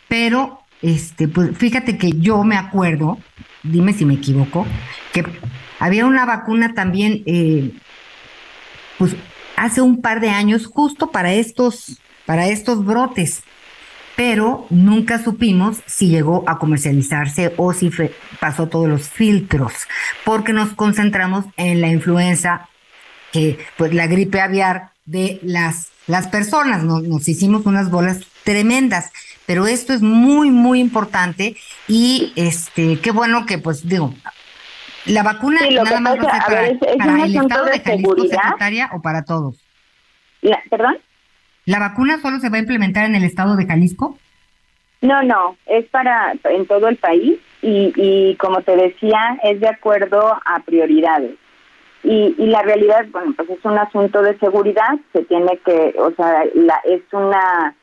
pero 0.07 0.59
este, 0.81 1.27
pues 1.27 1.57
fíjate 1.57 1.97
que 1.97 2.11
yo 2.11 2.43
me 2.43 2.57
acuerdo, 2.57 3.17
dime 3.63 3.93
si 3.93 4.05
me 4.05 4.15
equivoco, 4.15 4.67
que 5.13 5.23
había 5.79 6.05
una 6.05 6.25
vacuna 6.25 6.73
también, 6.73 7.23
eh, 7.25 7.71
pues 8.97 9.15
hace 9.55 9.81
un 9.81 10.01
par 10.01 10.19
de 10.19 10.29
años, 10.29 10.65
justo 10.67 11.11
para 11.11 11.33
estos, 11.33 12.01
para 12.25 12.47
estos 12.47 12.85
brotes 12.85 13.43
pero 14.15 14.65
nunca 14.69 15.21
supimos 15.23 15.77
si 15.85 16.09
llegó 16.09 16.43
a 16.47 16.59
comercializarse 16.59 17.53
o 17.57 17.73
si 17.73 17.91
pasó 18.39 18.67
todos 18.67 18.87
los 18.87 19.09
filtros, 19.09 19.73
porque 20.23 20.53
nos 20.53 20.73
concentramos 20.73 21.45
en 21.57 21.81
la 21.81 21.89
influenza, 21.89 22.69
que 23.31 23.57
pues 23.77 23.93
la 23.93 24.07
gripe 24.07 24.39
aviar 24.39 24.91
de 25.05 25.39
las, 25.41 25.91
las 26.07 26.27
personas, 26.27 26.83
nos, 26.83 27.03
nos 27.03 27.27
hicimos 27.27 27.65
unas 27.65 27.89
bolas 27.89 28.19
tremendas, 28.43 29.11
pero 29.45 29.67
esto 29.67 29.93
es 29.93 30.01
muy, 30.01 30.51
muy 30.51 30.79
importante 30.79 31.55
y 31.87 32.31
este, 32.35 32.99
qué 32.99 33.11
bueno 33.11 33.45
que 33.45 33.57
pues 33.57 33.87
digo, 33.87 34.13
la 35.05 35.23
vacuna 35.23 35.59
sí, 35.67 35.75
nada 35.75 35.99
más 35.99 36.17
va 36.17 36.29
a 36.29 36.31
ser 36.31 36.41
para, 36.43 36.61
ver, 36.61 36.79
es, 36.81 36.97
para 36.97 37.25
el 37.25 37.35
estado 37.35 37.65
de, 37.65 37.79
Jalisco, 37.79 38.21
secretaria, 38.21 38.89
o 38.93 39.01
para 39.01 39.25
todos. 39.25 39.57
La, 40.41 40.61
¿Perdón? 40.69 40.97
¿La 41.65 41.79
vacuna 41.79 42.19
solo 42.19 42.39
se 42.39 42.49
va 42.49 42.57
a 42.57 42.61
implementar 42.61 43.05
en 43.05 43.15
el 43.15 43.23
estado 43.23 43.55
de 43.55 43.65
Jalisco? 43.65 44.17
No, 45.01 45.21
no, 45.23 45.57
es 45.65 45.85
para 45.87 46.33
en 46.45 46.65
todo 46.65 46.87
el 46.87 46.97
país 46.97 47.37
y, 47.61 47.93
y 47.95 48.35
como 48.35 48.61
te 48.61 48.75
decía, 48.75 49.37
es 49.43 49.59
de 49.59 49.67
acuerdo 49.67 50.37
a 50.45 50.59
prioridades. 50.65 51.35
Y, 52.03 52.35
y 52.37 52.47
la 52.47 52.61
realidad, 52.61 53.05
bueno, 53.11 53.33
pues 53.35 53.49
es 53.49 53.63
un 53.63 53.77
asunto 53.77 54.21
de 54.21 54.37
seguridad, 54.39 54.97
se 55.13 55.23
tiene 55.23 55.57
que, 55.65 55.95
o 55.97 56.11
sea, 56.11 56.43
la, 56.53 56.79
es 56.83 57.01
una 57.13 57.75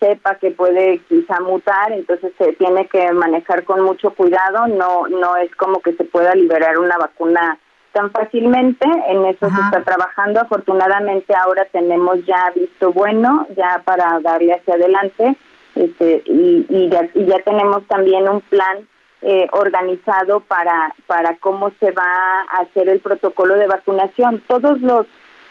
cepa 0.00 0.36
que 0.36 0.50
puede 0.50 0.98
quizá 1.08 1.40
mutar, 1.40 1.92
entonces 1.92 2.32
se 2.38 2.54
tiene 2.54 2.86
que 2.88 3.12
manejar 3.12 3.64
con 3.64 3.82
mucho 3.82 4.10
cuidado, 4.10 4.66
no 4.66 5.06
no 5.08 5.36
es 5.36 5.54
como 5.56 5.80
que 5.80 5.92
se 5.92 6.04
pueda 6.04 6.34
liberar 6.34 6.78
una 6.78 6.96
vacuna 6.96 7.58
tan 7.92 8.10
fácilmente, 8.10 8.86
en 9.08 9.24
eso 9.26 9.46
Ajá. 9.46 9.56
se 9.56 9.62
está 9.64 9.82
trabajando, 9.82 10.40
afortunadamente 10.40 11.34
ahora 11.34 11.66
tenemos 11.72 12.24
ya 12.24 12.50
visto 12.54 12.92
bueno, 12.92 13.46
ya 13.56 13.82
para 13.84 14.20
darle 14.20 14.54
hacia 14.54 14.74
adelante, 14.74 15.36
este, 15.74 16.22
y, 16.26 16.66
y, 16.68 16.88
ya, 16.88 17.08
y 17.14 17.24
ya 17.24 17.38
tenemos 17.40 17.86
también 17.86 18.28
un 18.28 18.40
plan 18.42 18.88
eh, 19.22 19.48
organizado 19.52 20.40
para 20.40 20.94
para 21.06 21.36
cómo 21.36 21.70
se 21.78 21.90
va 21.90 22.40
a 22.52 22.62
hacer 22.62 22.88
el 22.88 23.00
protocolo 23.00 23.54
de 23.56 23.66
vacunación. 23.66 24.42
Todos 24.46 24.80
los 24.80 25.06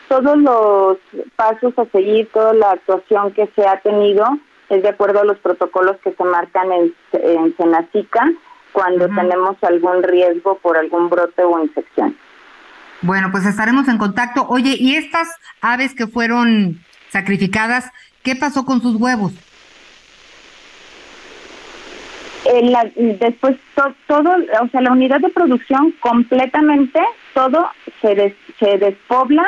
todos 0.07 0.37
los 0.39 0.97
pasos 1.35 1.77
a 1.77 1.85
seguir, 1.85 2.29
toda 2.33 2.53
la 2.53 2.71
actuación 2.71 3.31
que 3.31 3.47
se 3.55 3.67
ha 3.67 3.79
tenido 3.81 4.25
es 4.69 4.81
de 4.81 4.89
acuerdo 4.89 5.19
a 5.19 5.23
los 5.23 5.37
protocolos 5.37 5.97
que 6.03 6.13
se 6.13 6.23
marcan 6.23 6.71
en, 6.71 6.95
en 7.13 7.55
Senacica 7.57 8.27
cuando 8.71 9.05
uh 9.05 9.09
-huh. 9.09 9.15
tenemos 9.15 9.55
algún 9.63 10.03
riesgo 10.03 10.57
por 10.59 10.77
algún 10.77 11.09
brote 11.09 11.43
o 11.43 11.59
infección. 11.59 12.17
Bueno, 13.01 13.29
pues 13.31 13.45
estaremos 13.45 13.87
en 13.87 13.97
contacto. 13.97 14.45
Oye, 14.49 14.75
¿y 14.77 14.95
estas 14.95 15.29
aves 15.61 15.95
que 15.95 16.07
fueron 16.07 16.79
sacrificadas, 17.09 17.91
qué 18.23 18.35
pasó 18.35 18.65
con 18.65 18.81
sus 18.81 18.95
huevos? 18.95 19.33
Eh, 22.45 23.17
después 23.19 23.57
to, 23.75 23.93
todo, 24.07 24.31
o 24.61 24.67
sea, 24.69 24.81
la 24.81 24.91
unidad 24.91 25.19
de 25.21 25.29
producción 25.29 25.93
completamente, 25.99 26.99
todo 27.33 27.69
se, 28.01 28.15
des, 28.15 28.33
se 28.59 28.77
despobla, 28.77 29.45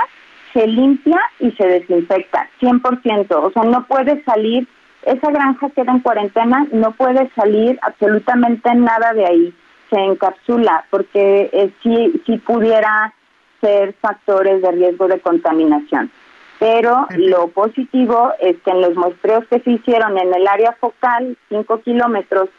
se 0.53 0.67
limpia 0.67 1.19
y 1.39 1.51
se 1.51 1.65
desinfecta, 1.65 2.49
100%. 2.61 3.25
O 3.31 3.51
sea, 3.51 3.63
no 3.63 3.85
puede 3.85 4.23
salir, 4.23 4.67
esa 5.03 5.31
granja 5.31 5.69
queda 5.71 5.91
en 5.91 5.99
cuarentena, 5.99 6.67
no 6.71 6.91
puede 6.91 7.29
salir 7.35 7.79
absolutamente 7.81 8.73
nada 8.75 9.13
de 9.13 9.25
ahí. 9.25 9.53
Se 9.89 9.97
encapsula 9.97 10.85
porque 10.89 11.49
eh, 11.51 11.73
si, 11.81 12.21
si 12.25 12.37
pudiera 12.37 13.13
ser 13.61 13.93
factores 14.01 14.61
de 14.61 14.71
riesgo 14.71 15.07
de 15.07 15.21
contaminación. 15.21 16.11
Pero 16.59 17.07
lo 17.17 17.47
positivo 17.47 18.33
es 18.39 18.55
que 18.63 18.71
en 18.71 18.81
los 18.81 18.95
muestreos 18.95 19.45
que 19.47 19.59
se 19.61 19.71
hicieron 19.71 20.17
en 20.17 20.33
el 20.33 20.47
área 20.47 20.75
focal, 20.79 21.37
5 21.49 21.81
kilómetros, 21.81 22.49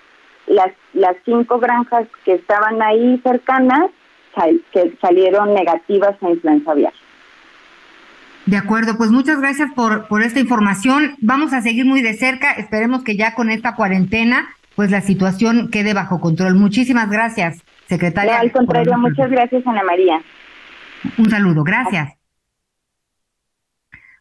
las, 0.46 0.72
las 0.92 1.16
cinco 1.24 1.58
granjas 1.58 2.06
que 2.24 2.34
estaban 2.34 2.82
ahí 2.82 3.20
cercanas 3.22 3.90
sal, 4.34 4.60
que 4.72 4.96
salieron 5.00 5.54
negativas 5.54 6.16
a 6.20 6.30
influenza 6.30 6.72
aviar. 6.72 6.92
De 8.46 8.56
acuerdo, 8.56 8.96
pues 8.96 9.10
muchas 9.10 9.40
gracias 9.40 9.70
por, 9.72 10.08
por 10.08 10.22
esta 10.22 10.40
información. 10.40 11.14
Vamos 11.20 11.52
a 11.52 11.60
seguir 11.60 11.84
muy 11.84 12.02
de 12.02 12.14
cerca. 12.14 12.52
Esperemos 12.52 13.04
que 13.04 13.16
ya 13.16 13.34
con 13.34 13.50
esta 13.50 13.76
cuarentena, 13.76 14.48
pues 14.74 14.90
la 14.90 15.00
situación 15.00 15.70
quede 15.70 15.94
bajo 15.94 16.20
control. 16.20 16.56
Muchísimas 16.56 17.08
gracias, 17.08 17.62
secretaria. 17.86 18.34
No, 18.34 18.40
al 18.40 18.52
contrario, 18.52 18.98
muchas 18.98 19.30
gracias, 19.30 19.64
Ana 19.64 19.84
María. 19.84 20.20
Un 21.18 21.30
saludo, 21.30 21.64
gracias. 21.64 22.12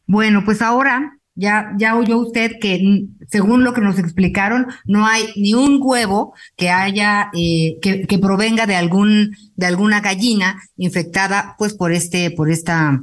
Bueno, 0.08 0.44
pues 0.44 0.62
ahora 0.62 1.18
ya, 1.36 1.72
ya 1.78 1.96
oyó 1.96 2.18
usted 2.18 2.60
que 2.60 3.08
según 3.28 3.64
lo 3.64 3.74
que 3.74 3.82
nos 3.82 3.98
explicaron, 3.98 4.68
no 4.86 5.08
hay 5.08 5.26
ni 5.36 5.54
un 5.54 5.80
huevo 5.82 6.34
que 6.58 6.70
haya, 6.70 7.30
eh, 7.34 7.78
que, 7.82 8.06
que 8.06 8.20
provenga 8.20 8.66
de 8.66 8.76
algún, 8.76 9.36
de 9.56 9.66
alguna 9.66 10.02
gallina 10.02 10.62
infectada, 10.76 11.56
pues 11.58 11.74
por 11.74 11.92
este, 11.92 12.32
por 12.32 12.52
esta, 12.52 13.02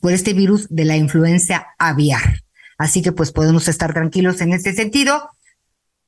por 0.00 0.12
este 0.12 0.34
virus 0.34 0.68
de 0.68 0.84
la 0.84 0.96
influencia 0.96 1.68
aviar. 1.78 2.42
Así 2.76 3.02
que 3.02 3.12
pues 3.12 3.32
podemos 3.32 3.66
estar 3.66 3.92
tranquilos 3.92 4.40
en 4.40 4.52
este 4.52 4.72
sentido. 4.72 5.30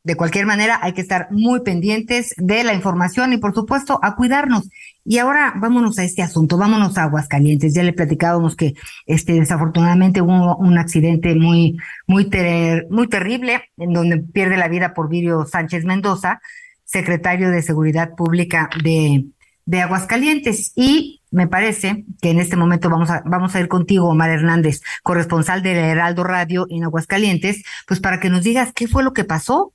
De 0.02 0.14
cualquier 0.14 0.46
manera, 0.46 0.78
hay 0.82 0.94
que 0.94 1.02
estar 1.02 1.28
muy 1.30 1.60
pendientes 1.60 2.34
de 2.38 2.64
la 2.64 2.72
información 2.72 3.34
y, 3.34 3.36
por 3.36 3.54
supuesto, 3.54 3.98
a 4.02 4.16
cuidarnos. 4.16 4.68
Y 5.04 5.18
ahora 5.18 5.52
vámonos 5.56 5.98
a 5.98 6.04
este 6.04 6.22
asunto, 6.22 6.56
vámonos 6.56 6.96
a 6.96 7.04
Aguascalientes. 7.04 7.74
Ya 7.74 7.82
le 7.82 7.92
platicábamos 7.92 8.56
que 8.56 8.74
este 9.06 9.34
desafortunadamente 9.34 10.22
hubo 10.22 10.56
un 10.56 10.78
accidente 10.78 11.34
muy 11.34 11.76
muy 12.06 12.30
ter 12.30 12.86
muy 12.90 13.08
terrible 13.08 13.62
en 13.76 13.92
donde 13.92 14.18
pierde 14.18 14.56
la 14.56 14.68
vida 14.68 14.94
Porfirio 14.94 15.44
Sánchez 15.44 15.84
Mendoza, 15.84 16.40
secretario 16.84 17.50
de 17.50 17.62
Seguridad 17.62 18.14
Pública 18.14 18.70
de 18.82 19.26
de 19.66 19.82
Aguascalientes 19.82 20.72
y 20.74 21.22
me 21.30 21.46
parece 21.46 22.04
que 22.20 22.30
en 22.30 22.40
este 22.40 22.56
momento 22.56 22.90
vamos 22.90 23.08
a 23.08 23.22
vamos 23.24 23.54
a 23.54 23.60
ir 23.60 23.68
contigo 23.68 24.08
Omar 24.08 24.30
Hernández, 24.30 24.80
corresponsal 25.04 25.62
del 25.62 25.76
Heraldo 25.76 26.24
Radio 26.24 26.66
en 26.70 26.82
Aguascalientes, 26.82 27.62
pues 27.86 28.00
para 28.00 28.18
que 28.18 28.30
nos 28.30 28.42
digas 28.42 28.72
qué 28.74 28.88
fue 28.88 29.04
lo 29.04 29.12
que 29.12 29.24
pasó. 29.24 29.72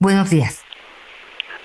Buenos 0.00 0.30
días. 0.30 0.64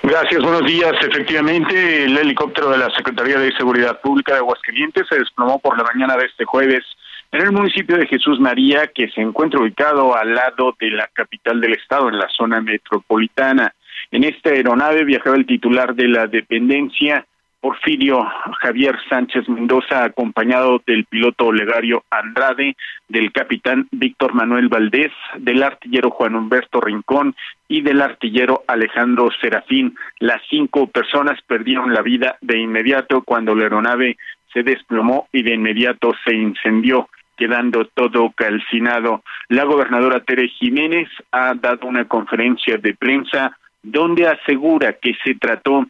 Gracias, 0.01 0.41
buenos 0.41 0.65
días. 0.65 0.93
Efectivamente, 1.01 2.05
el 2.05 2.17
helicóptero 2.17 2.71
de 2.71 2.77
la 2.77 2.89
Secretaría 2.89 3.37
de 3.39 3.55
Seguridad 3.55 4.01
Pública 4.01 4.33
de 4.33 4.39
Aguascalientes 4.39 5.07
se 5.07 5.19
desplomó 5.19 5.59
por 5.59 5.77
la 5.77 5.83
mañana 5.83 6.17
de 6.17 6.25
este 6.25 6.43
jueves 6.43 6.83
en 7.31 7.41
el 7.41 7.51
municipio 7.51 7.97
de 7.97 8.07
Jesús 8.07 8.39
María, 8.39 8.87
que 8.87 9.07
se 9.09 9.21
encuentra 9.21 9.59
ubicado 9.59 10.15
al 10.15 10.35
lado 10.35 10.75
de 10.79 10.89
la 10.89 11.09
capital 11.13 11.61
del 11.61 11.73
estado, 11.73 12.09
en 12.09 12.17
la 12.17 12.27
zona 12.29 12.59
metropolitana. 12.59 13.73
En 14.11 14.23
esta 14.23 14.49
aeronave 14.49 15.03
viajaba 15.03 15.35
el 15.35 15.45
titular 15.45 15.95
de 15.95 16.07
la 16.07 16.27
dependencia, 16.27 17.25
Porfirio 17.63 18.29
Javier 18.59 18.97
Sánchez 19.07 19.47
Mendoza, 19.47 20.03
acompañado 20.03 20.81
del 20.85 21.05
piloto 21.05 21.45
Olegario 21.45 22.03
Andrade, 22.09 22.75
del 23.07 23.31
capitán 23.31 23.87
Víctor 23.89 24.33
Manuel 24.33 24.67
Valdés, 24.67 25.13
del 25.37 25.63
artillero 25.63 26.09
Juan 26.09 26.35
Humberto 26.35 26.81
Rincón 26.81 27.33
y 27.69 27.79
del 27.79 28.01
artillero 28.01 28.65
Alejandro 28.67 29.29
Serafín. 29.39 29.95
Las 30.19 30.41
cinco 30.49 30.87
personas 30.87 31.41
perdieron 31.47 31.93
la 31.93 32.01
vida 32.01 32.35
de 32.41 32.59
inmediato 32.59 33.21
cuando 33.21 33.55
la 33.55 33.63
aeronave 33.63 34.17
se 34.51 34.63
desplomó 34.63 35.29
y 35.31 35.43
de 35.43 35.53
inmediato 35.53 36.13
se 36.25 36.35
incendió 36.35 37.07
quedando 37.37 37.85
todo 37.85 38.33
calcinado. 38.35 39.23
La 39.47 39.63
gobernadora 39.63 40.19
Tere 40.19 40.49
Jiménez 40.49 41.07
ha 41.31 41.53
dado 41.53 41.87
una 41.87 42.09
conferencia 42.09 42.77
de 42.77 42.93
prensa 42.93 43.57
donde 43.81 44.27
asegura 44.27 44.91
que 45.01 45.15
se 45.23 45.35
trató 45.35 45.87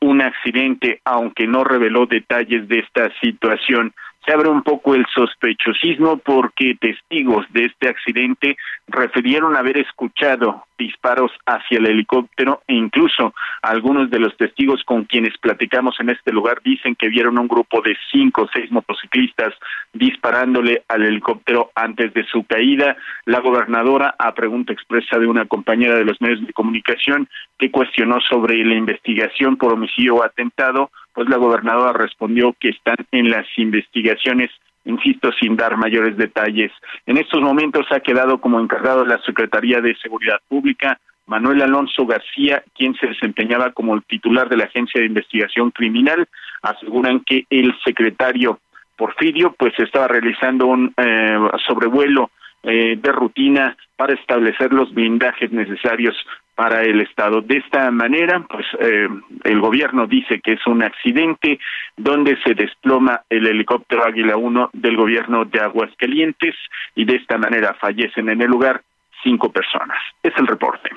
un 0.00 0.20
accidente, 0.20 1.00
aunque 1.04 1.46
no 1.46 1.64
reveló 1.64 2.06
detalles 2.06 2.68
de 2.68 2.80
esta 2.80 3.10
situación. 3.20 3.92
Se 4.26 4.32
abre 4.32 4.48
un 4.48 4.62
poco 4.62 4.94
el 4.94 5.06
sospechosismo 5.14 6.18
porque 6.18 6.76
testigos 6.78 7.46
de 7.52 7.66
este 7.66 7.88
accidente 7.88 8.56
refirieron 8.86 9.56
haber 9.56 9.78
escuchado 9.78 10.66
disparos 10.80 11.30
hacia 11.44 11.78
el 11.78 11.86
helicóptero 11.86 12.62
e 12.66 12.74
incluso 12.74 13.34
algunos 13.62 14.10
de 14.10 14.18
los 14.18 14.34
testigos 14.36 14.82
con 14.84 15.04
quienes 15.04 15.36
platicamos 15.38 16.00
en 16.00 16.08
este 16.08 16.32
lugar 16.32 16.62
dicen 16.64 16.96
que 16.96 17.08
vieron 17.08 17.38
un 17.38 17.46
grupo 17.46 17.82
de 17.82 17.94
cinco 18.10 18.42
o 18.42 18.48
seis 18.52 18.72
motociclistas 18.72 19.54
disparándole 19.92 20.82
al 20.88 21.02
helicóptero 21.02 21.70
antes 21.74 22.12
de 22.14 22.24
su 22.24 22.44
caída. 22.44 22.96
La 23.26 23.40
gobernadora, 23.40 24.14
a 24.18 24.32
pregunta 24.34 24.72
expresa 24.72 25.18
de 25.18 25.26
una 25.26 25.44
compañera 25.44 25.96
de 25.96 26.06
los 26.06 26.20
medios 26.20 26.46
de 26.46 26.52
comunicación 26.54 27.28
que 27.58 27.70
cuestionó 27.70 28.18
sobre 28.20 28.64
la 28.64 28.74
investigación 28.74 29.56
por 29.56 29.74
homicidio 29.74 30.16
o 30.16 30.24
atentado, 30.24 30.90
pues 31.12 31.28
la 31.28 31.36
gobernadora 31.36 31.92
respondió 31.92 32.54
que 32.58 32.70
están 32.70 32.96
en 33.12 33.30
las 33.30 33.46
investigaciones 33.58 34.50
insisto, 34.84 35.30
sin 35.32 35.56
dar 35.56 35.76
mayores 35.76 36.16
detalles. 36.16 36.72
En 37.06 37.18
estos 37.18 37.40
momentos 37.40 37.86
ha 37.90 38.00
quedado 38.00 38.40
como 38.40 38.60
encargado 38.60 39.02
de 39.02 39.10
la 39.10 39.22
Secretaría 39.22 39.80
de 39.80 39.96
Seguridad 39.96 40.40
Pública 40.48 40.98
Manuel 41.30 41.62
Alonso 41.62 42.06
García, 42.06 42.64
quien 42.74 42.94
se 42.96 43.06
desempeñaba 43.06 43.70
como 43.70 43.94
el 43.94 44.02
titular 44.02 44.48
de 44.48 44.56
la 44.56 44.64
Agencia 44.64 45.00
de 45.00 45.06
Investigación 45.06 45.70
Criminal. 45.70 46.26
Aseguran 46.60 47.20
que 47.20 47.44
el 47.48 47.72
secretario 47.84 48.58
Porfirio 48.96 49.54
pues 49.56 49.72
estaba 49.78 50.08
realizando 50.08 50.66
un 50.66 50.92
eh, 50.96 51.38
sobrevuelo 51.66 52.30
eh, 52.64 52.98
de 53.00 53.12
rutina 53.12 53.76
para 53.96 54.14
establecer 54.14 54.72
los 54.72 54.92
blindajes 54.92 55.52
necesarios 55.52 56.16
para 56.60 56.82
el 56.82 57.00
Estado. 57.00 57.40
De 57.40 57.56
esta 57.56 57.90
manera, 57.90 58.44
pues 58.46 58.66
eh, 58.80 59.08
el 59.44 59.60
gobierno 59.62 60.06
dice 60.06 60.42
que 60.44 60.52
es 60.52 60.66
un 60.66 60.82
accidente 60.82 61.58
donde 61.96 62.36
se 62.44 62.52
desploma 62.52 63.22
el 63.30 63.46
helicóptero 63.46 64.04
Águila 64.04 64.36
1 64.36 64.68
del 64.74 64.94
gobierno 64.94 65.46
de 65.46 65.58
Aguascalientes 65.58 66.54
y 66.94 67.06
de 67.06 67.16
esta 67.16 67.38
manera 67.38 67.74
fallecen 67.80 68.28
en 68.28 68.42
el 68.42 68.50
lugar 68.50 68.82
cinco 69.24 69.50
personas. 69.50 69.96
Es 70.22 70.34
el 70.36 70.46
reporte. 70.46 70.90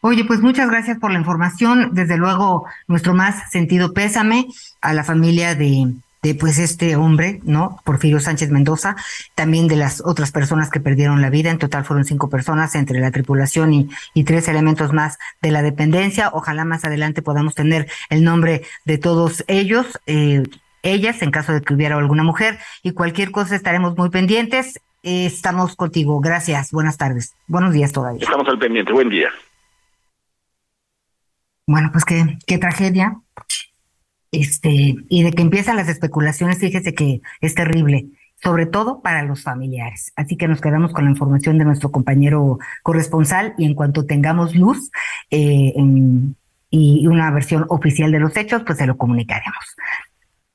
Oye, 0.00 0.24
pues 0.24 0.40
muchas 0.40 0.68
gracias 0.68 0.98
por 0.98 1.12
la 1.12 1.20
información. 1.20 1.90
Desde 1.92 2.18
luego, 2.18 2.66
nuestro 2.88 3.14
más 3.14 3.48
sentido 3.52 3.94
pésame 3.94 4.46
a 4.80 4.92
la 4.92 5.04
familia 5.04 5.54
de 5.54 5.84
de 6.22 6.36
pues 6.36 6.58
este 6.58 6.94
hombre, 6.94 7.40
¿no? 7.42 7.80
Porfirio 7.84 8.20
Sánchez 8.20 8.50
Mendoza, 8.50 8.94
también 9.34 9.66
de 9.66 9.76
las 9.76 10.00
otras 10.04 10.30
personas 10.30 10.70
que 10.70 10.78
perdieron 10.78 11.20
la 11.20 11.30
vida, 11.30 11.50
en 11.50 11.58
total 11.58 11.84
fueron 11.84 12.04
cinco 12.04 12.30
personas 12.30 12.76
entre 12.76 13.00
la 13.00 13.10
tripulación 13.10 13.74
y, 13.74 13.90
y 14.14 14.22
tres 14.24 14.46
elementos 14.46 14.92
más 14.92 15.18
de 15.40 15.50
la 15.50 15.62
dependencia. 15.62 16.30
Ojalá 16.32 16.64
más 16.64 16.84
adelante 16.84 17.22
podamos 17.22 17.56
tener 17.56 17.90
el 18.08 18.22
nombre 18.22 18.62
de 18.84 18.98
todos 18.98 19.44
ellos, 19.48 19.98
eh, 20.06 20.44
ellas, 20.82 21.22
en 21.22 21.30
caso 21.30 21.52
de 21.52 21.60
que 21.60 21.74
hubiera 21.74 21.96
alguna 21.96 22.22
mujer, 22.22 22.58
y 22.82 22.92
cualquier 22.92 23.30
cosa 23.30 23.56
estaremos 23.56 23.96
muy 23.96 24.10
pendientes. 24.10 24.80
Eh, 25.02 25.26
estamos 25.26 25.74
contigo. 25.74 26.20
Gracias. 26.20 26.70
Buenas 26.70 26.96
tardes. 26.96 27.34
Buenos 27.48 27.72
días 27.72 27.90
todavía. 27.90 28.22
Estamos 28.22 28.48
al 28.48 28.58
pendiente. 28.58 28.92
Buen 28.92 29.08
día. 29.08 29.28
Bueno, 31.66 31.90
pues 31.92 32.04
qué, 32.04 32.38
qué 32.46 32.58
tragedia 32.58 33.16
este, 34.32 34.96
y 35.08 35.22
de 35.22 35.32
que 35.32 35.42
empiezan 35.42 35.76
las 35.76 35.88
especulaciones, 35.88 36.58
fíjese 36.58 36.94
que 36.94 37.20
es 37.42 37.54
terrible, 37.54 38.06
sobre 38.42 38.66
todo 38.66 39.02
para 39.02 39.22
los 39.22 39.42
familiares. 39.42 40.12
Así 40.16 40.36
que 40.36 40.48
nos 40.48 40.60
quedamos 40.60 40.92
con 40.92 41.04
la 41.04 41.10
información 41.10 41.58
de 41.58 41.64
nuestro 41.64 41.92
compañero 41.92 42.58
corresponsal 42.82 43.54
y 43.58 43.66
en 43.66 43.74
cuanto 43.74 44.06
tengamos 44.06 44.56
luz 44.56 44.90
eh, 45.30 45.74
y 46.70 47.06
una 47.06 47.30
versión 47.30 47.66
oficial 47.68 48.10
de 48.10 48.20
los 48.20 48.36
hechos, 48.36 48.62
pues 48.66 48.78
se 48.78 48.86
lo 48.86 48.96
comunicaremos. 48.96 49.76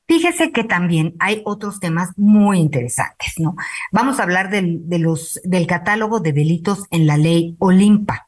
Fíjese 0.08 0.52
que 0.52 0.64
también 0.64 1.16
hay 1.20 1.42
otros 1.46 1.80
temas 1.80 2.18
muy 2.18 2.60
interesantes, 2.60 3.34
¿no? 3.38 3.56
Vamos 3.92 4.20
a 4.20 4.24
hablar 4.24 4.50
del, 4.50 4.82
del 4.88 5.68
catálogo 5.68 6.20
de 6.20 6.34
delitos 6.34 6.86
en 6.92 7.06
la 7.06 7.18
ley 7.18 7.56
Olimpa, 7.60 8.28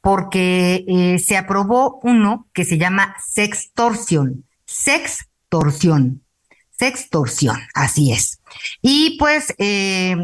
porque 0.00 0.84
eh, 0.86 1.18
se 1.20 1.36
aprobó 1.36 2.00
uno 2.02 2.48
que 2.52 2.64
se 2.64 2.76
llama 2.76 3.14
sextorsión 3.24 4.44
sextorsión. 4.82 6.22
Sextorsión, 6.70 7.58
así 7.74 8.12
es. 8.12 8.40
Y 8.80 9.16
pues 9.18 9.54
eh, 9.58 10.16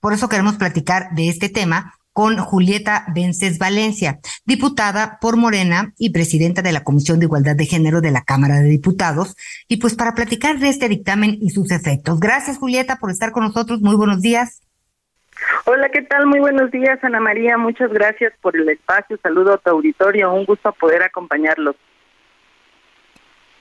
por 0.00 0.12
eso 0.12 0.28
queremos 0.28 0.56
platicar 0.56 1.10
de 1.14 1.28
este 1.28 1.48
tema 1.48 1.94
con 2.12 2.38
Julieta 2.38 3.04
Vences 3.14 3.58
Valencia, 3.58 4.20
diputada 4.46 5.18
por 5.20 5.36
Morena 5.36 5.92
y 5.98 6.10
presidenta 6.10 6.62
de 6.62 6.72
la 6.72 6.82
Comisión 6.82 7.18
de 7.18 7.26
Igualdad 7.26 7.56
de 7.56 7.66
Género 7.66 8.00
de 8.00 8.10
la 8.10 8.22
Cámara 8.22 8.56
de 8.56 8.70
Diputados, 8.70 9.36
y 9.68 9.76
pues 9.76 9.94
para 9.94 10.14
platicar 10.14 10.58
de 10.58 10.70
este 10.70 10.88
dictamen 10.88 11.36
y 11.40 11.50
sus 11.50 11.70
efectos. 11.70 12.18
Gracias, 12.18 12.56
Julieta, 12.56 12.96
por 12.96 13.10
estar 13.10 13.32
con 13.32 13.44
nosotros. 13.44 13.82
Muy 13.82 13.96
buenos 13.96 14.22
días. 14.22 14.62
Hola, 15.66 15.90
¿qué 15.90 16.02
tal? 16.02 16.26
Muy 16.26 16.40
buenos 16.40 16.70
días, 16.70 16.98
Ana 17.02 17.20
María. 17.20 17.58
Muchas 17.58 17.92
gracias 17.92 18.32
por 18.40 18.56
el 18.56 18.68
espacio. 18.70 19.18
Saludo 19.22 19.52
a 19.52 19.58
tu 19.58 19.68
auditorio. 19.68 20.32
Un 20.32 20.46
gusto 20.46 20.72
poder 20.72 21.02
acompañarlos. 21.02 21.76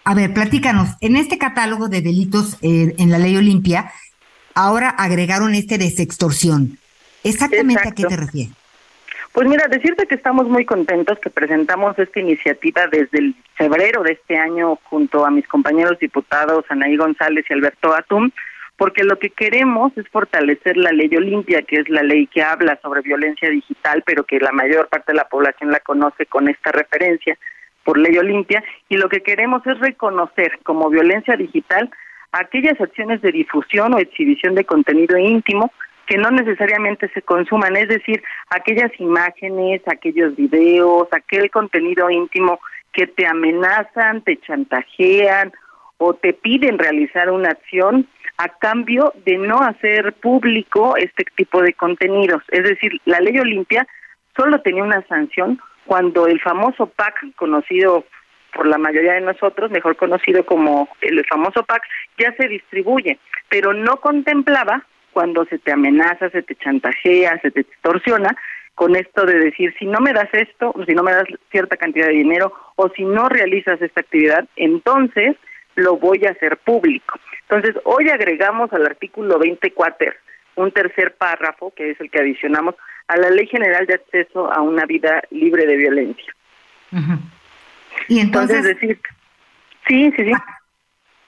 A 0.07 0.13
ver, 0.13 0.35
platícanos, 0.35 0.89
en 1.01 1.15
este 1.15 1.39
catálogo 1.39 1.89
de 1.89 2.01
delitos 2.01 2.59
eh, 2.61 2.93
en 2.99 3.09
la 3.09 3.17
ley 3.17 3.35
Olimpia, 3.37 3.91
ahora 4.53 4.89
agregaron 4.89 5.55
este 5.55 5.79
de 5.79 5.89
sextorsión. 5.89 6.77
¿Exactamente 7.23 7.89
a 7.89 7.91
qué 7.91 8.03
te 8.03 8.15
refieres? 8.15 8.53
Pues 9.33 9.49
mira, 9.49 9.67
decirte 9.67 10.05
que 10.05 10.13
estamos 10.13 10.47
muy 10.47 10.63
contentos 10.63 11.17
que 11.17 11.31
presentamos 11.31 11.97
esta 11.97 12.19
iniciativa 12.19 12.85
desde 12.85 13.17
el 13.17 13.35
febrero 13.55 14.03
de 14.03 14.13
este 14.13 14.37
año 14.37 14.79
junto 14.83 15.25
a 15.25 15.31
mis 15.31 15.47
compañeros 15.47 15.97
diputados 15.97 16.65
Anaí 16.69 16.95
González 16.97 17.43
y 17.49 17.53
Alberto 17.53 17.95
Atum, 17.95 18.29
porque 18.77 19.03
lo 19.03 19.17
que 19.17 19.31
queremos 19.31 19.91
es 19.97 20.07
fortalecer 20.09 20.77
la 20.77 20.91
ley 20.91 21.09
Olimpia, 21.17 21.63
que 21.63 21.77
es 21.77 21.89
la 21.89 22.03
ley 22.03 22.27
que 22.27 22.43
habla 22.43 22.77
sobre 22.83 23.01
violencia 23.01 23.49
digital, 23.49 24.03
pero 24.05 24.23
que 24.23 24.39
la 24.39 24.51
mayor 24.51 24.87
parte 24.87 25.13
de 25.13 25.17
la 25.17 25.27
población 25.27 25.71
la 25.71 25.79
conoce 25.79 26.27
con 26.27 26.47
esta 26.47 26.71
referencia 26.71 27.35
por 27.85 27.97
ley 27.97 28.17
Olimpia 28.17 28.61
y 28.89 28.97
lo 28.97 29.07
que 29.07 29.21
queremos 29.21 29.65
es 29.65 29.79
reconocer 29.79 30.59
como 30.63 30.89
violencia 30.89 31.37
digital 31.37 31.89
aquellas 32.33 32.81
acciones 32.81 33.21
de 33.21 33.31
difusión 33.31 33.93
o 33.93 33.99
exhibición 33.99 34.55
de 34.55 34.65
contenido 34.65 35.17
íntimo 35.17 35.71
que 36.07 36.17
no 36.17 36.29
necesariamente 36.29 37.09
se 37.09 37.21
consuman, 37.21 37.75
es 37.77 37.87
decir, 37.87 38.21
aquellas 38.49 38.91
imágenes, 38.99 39.81
aquellos 39.87 40.35
videos, 40.35 41.07
aquel 41.11 41.49
contenido 41.49 42.09
íntimo 42.09 42.59
que 42.91 43.07
te 43.07 43.25
amenazan, 43.25 44.21
te 44.21 44.37
chantajean 44.37 45.51
o 45.97 46.13
te 46.13 46.33
piden 46.33 46.77
realizar 46.77 47.31
una 47.31 47.49
acción 47.49 48.07
a 48.37 48.49
cambio 48.49 49.13
de 49.25 49.37
no 49.37 49.61
hacer 49.61 50.13
público 50.13 50.95
este 50.97 51.23
tipo 51.35 51.61
de 51.61 51.73
contenidos. 51.73 52.43
Es 52.49 52.63
decir, 52.63 52.91
la 53.05 53.19
ley 53.19 53.39
Olimpia 53.39 53.87
solo 54.35 54.61
tenía 54.61 54.83
una 54.83 55.01
sanción 55.07 55.59
cuando 55.85 56.27
el 56.27 56.39
famoso 56.41 56.87
PAC, 56.87 57.35
conocido 57.35 58.05
por 58.53 58.67
la 58.67 58.77
mayoría 58.77 59.13
de 59.13 59.21
nosotros, 59.21 59.71
mejor 59.71 59.95
conocido 59.95 60.45
como 60.45 60.89
el 61.01 61.23
famoso 61.25 61.63
PAC, 61.63 61.83
ya 62.17 62.33
se 62.35 62.47
distribuye, 62.47 63.19
pero 63.49 63.73
no 63.73 63.97
contemplaba 63.97 64.85
cuando 65.11 65.45
se 65.45 65.59
te 65.59 65.71
amenaza, 65.71 66.29
se 66.29 66.41
te 66.41 66.55
chantajea, 66.55 67.39
se 67.41 67.51
te 67.51 67.61
extorsiona, 67.61 68.35
con 68.75 68.95
esto 68.97 69.25
de 69.25 69.39
decir, 69.39 69.73
si 69.79 69.85
no 69.85 69.99
me 69.99 70.11
das 70.11 70.27
esto, 70.33 70.73
si 70.85 70.93
no 70.93 71.01
me 71.01 71.13
das 71.13 71.23
cierta 71.49 71.77
cantidad 71.77 72.07
de 72.07 72.13
dinero, 72.13 72.53
o 72.75 72.89
si 72.89 73.05
no 73.05 73.29
realizas 73.29 73.81
esta 73.81 74.01
actividad, 74.01 74.45
entonces 74.57 75.37
lo 75.75 75.95
voy 75.95 76.25
a 76.25 76.31
hacer 76.31 76.57
público. 76.57 77.17
Entonces, 77.49 77.81
hoy 77.85 78.09
agregamos 78.09 78.73
al 78.73 78.85
artículo 78.85 79.39
24 79.39 80.11
un 80.55 80.71
tercer 80.71 81.15
párrafo, 81.15 81.73
que 81.75 81.91
es 81.91 81.99
el 82.01 82.09
que 82.09 82.19
adicionamos 82.19 82.75
a 83.07 83.17
la 83.17 83.29
Ley 83.29 83.47
General 83.47 83.85
de 83.85 83.95
Acceso 83.95 84.51
a 84.51 84.61
una 84.61 84.85
Vida 84.85 85.21
Libre 85.31 85.65
de 85.65 85.75
Violencia. 85.75 86.33
Y 88.07 88.19
entonces, 88.19 88.63
decir, 88.63 88.99
sí, 89.87 90.11
sí, 90.15 90.23
sí. 90.23 90.31
Ah, 90.33 90.59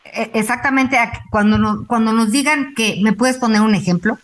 e, 0.06 0.32
exactamente, 0.34 0.98
cuando, 1.30 1.58
no, 1.58 1.86
cuando 1.88 2.14
nos 2.14 2.32
digan 2.32 2.74
que, 2.76 3.00
¿me 3.04 3.14
puedes 3.14 3.38
poner 3.38 3.62
un 3.62 3.76
ejemplo? 3.76 4.18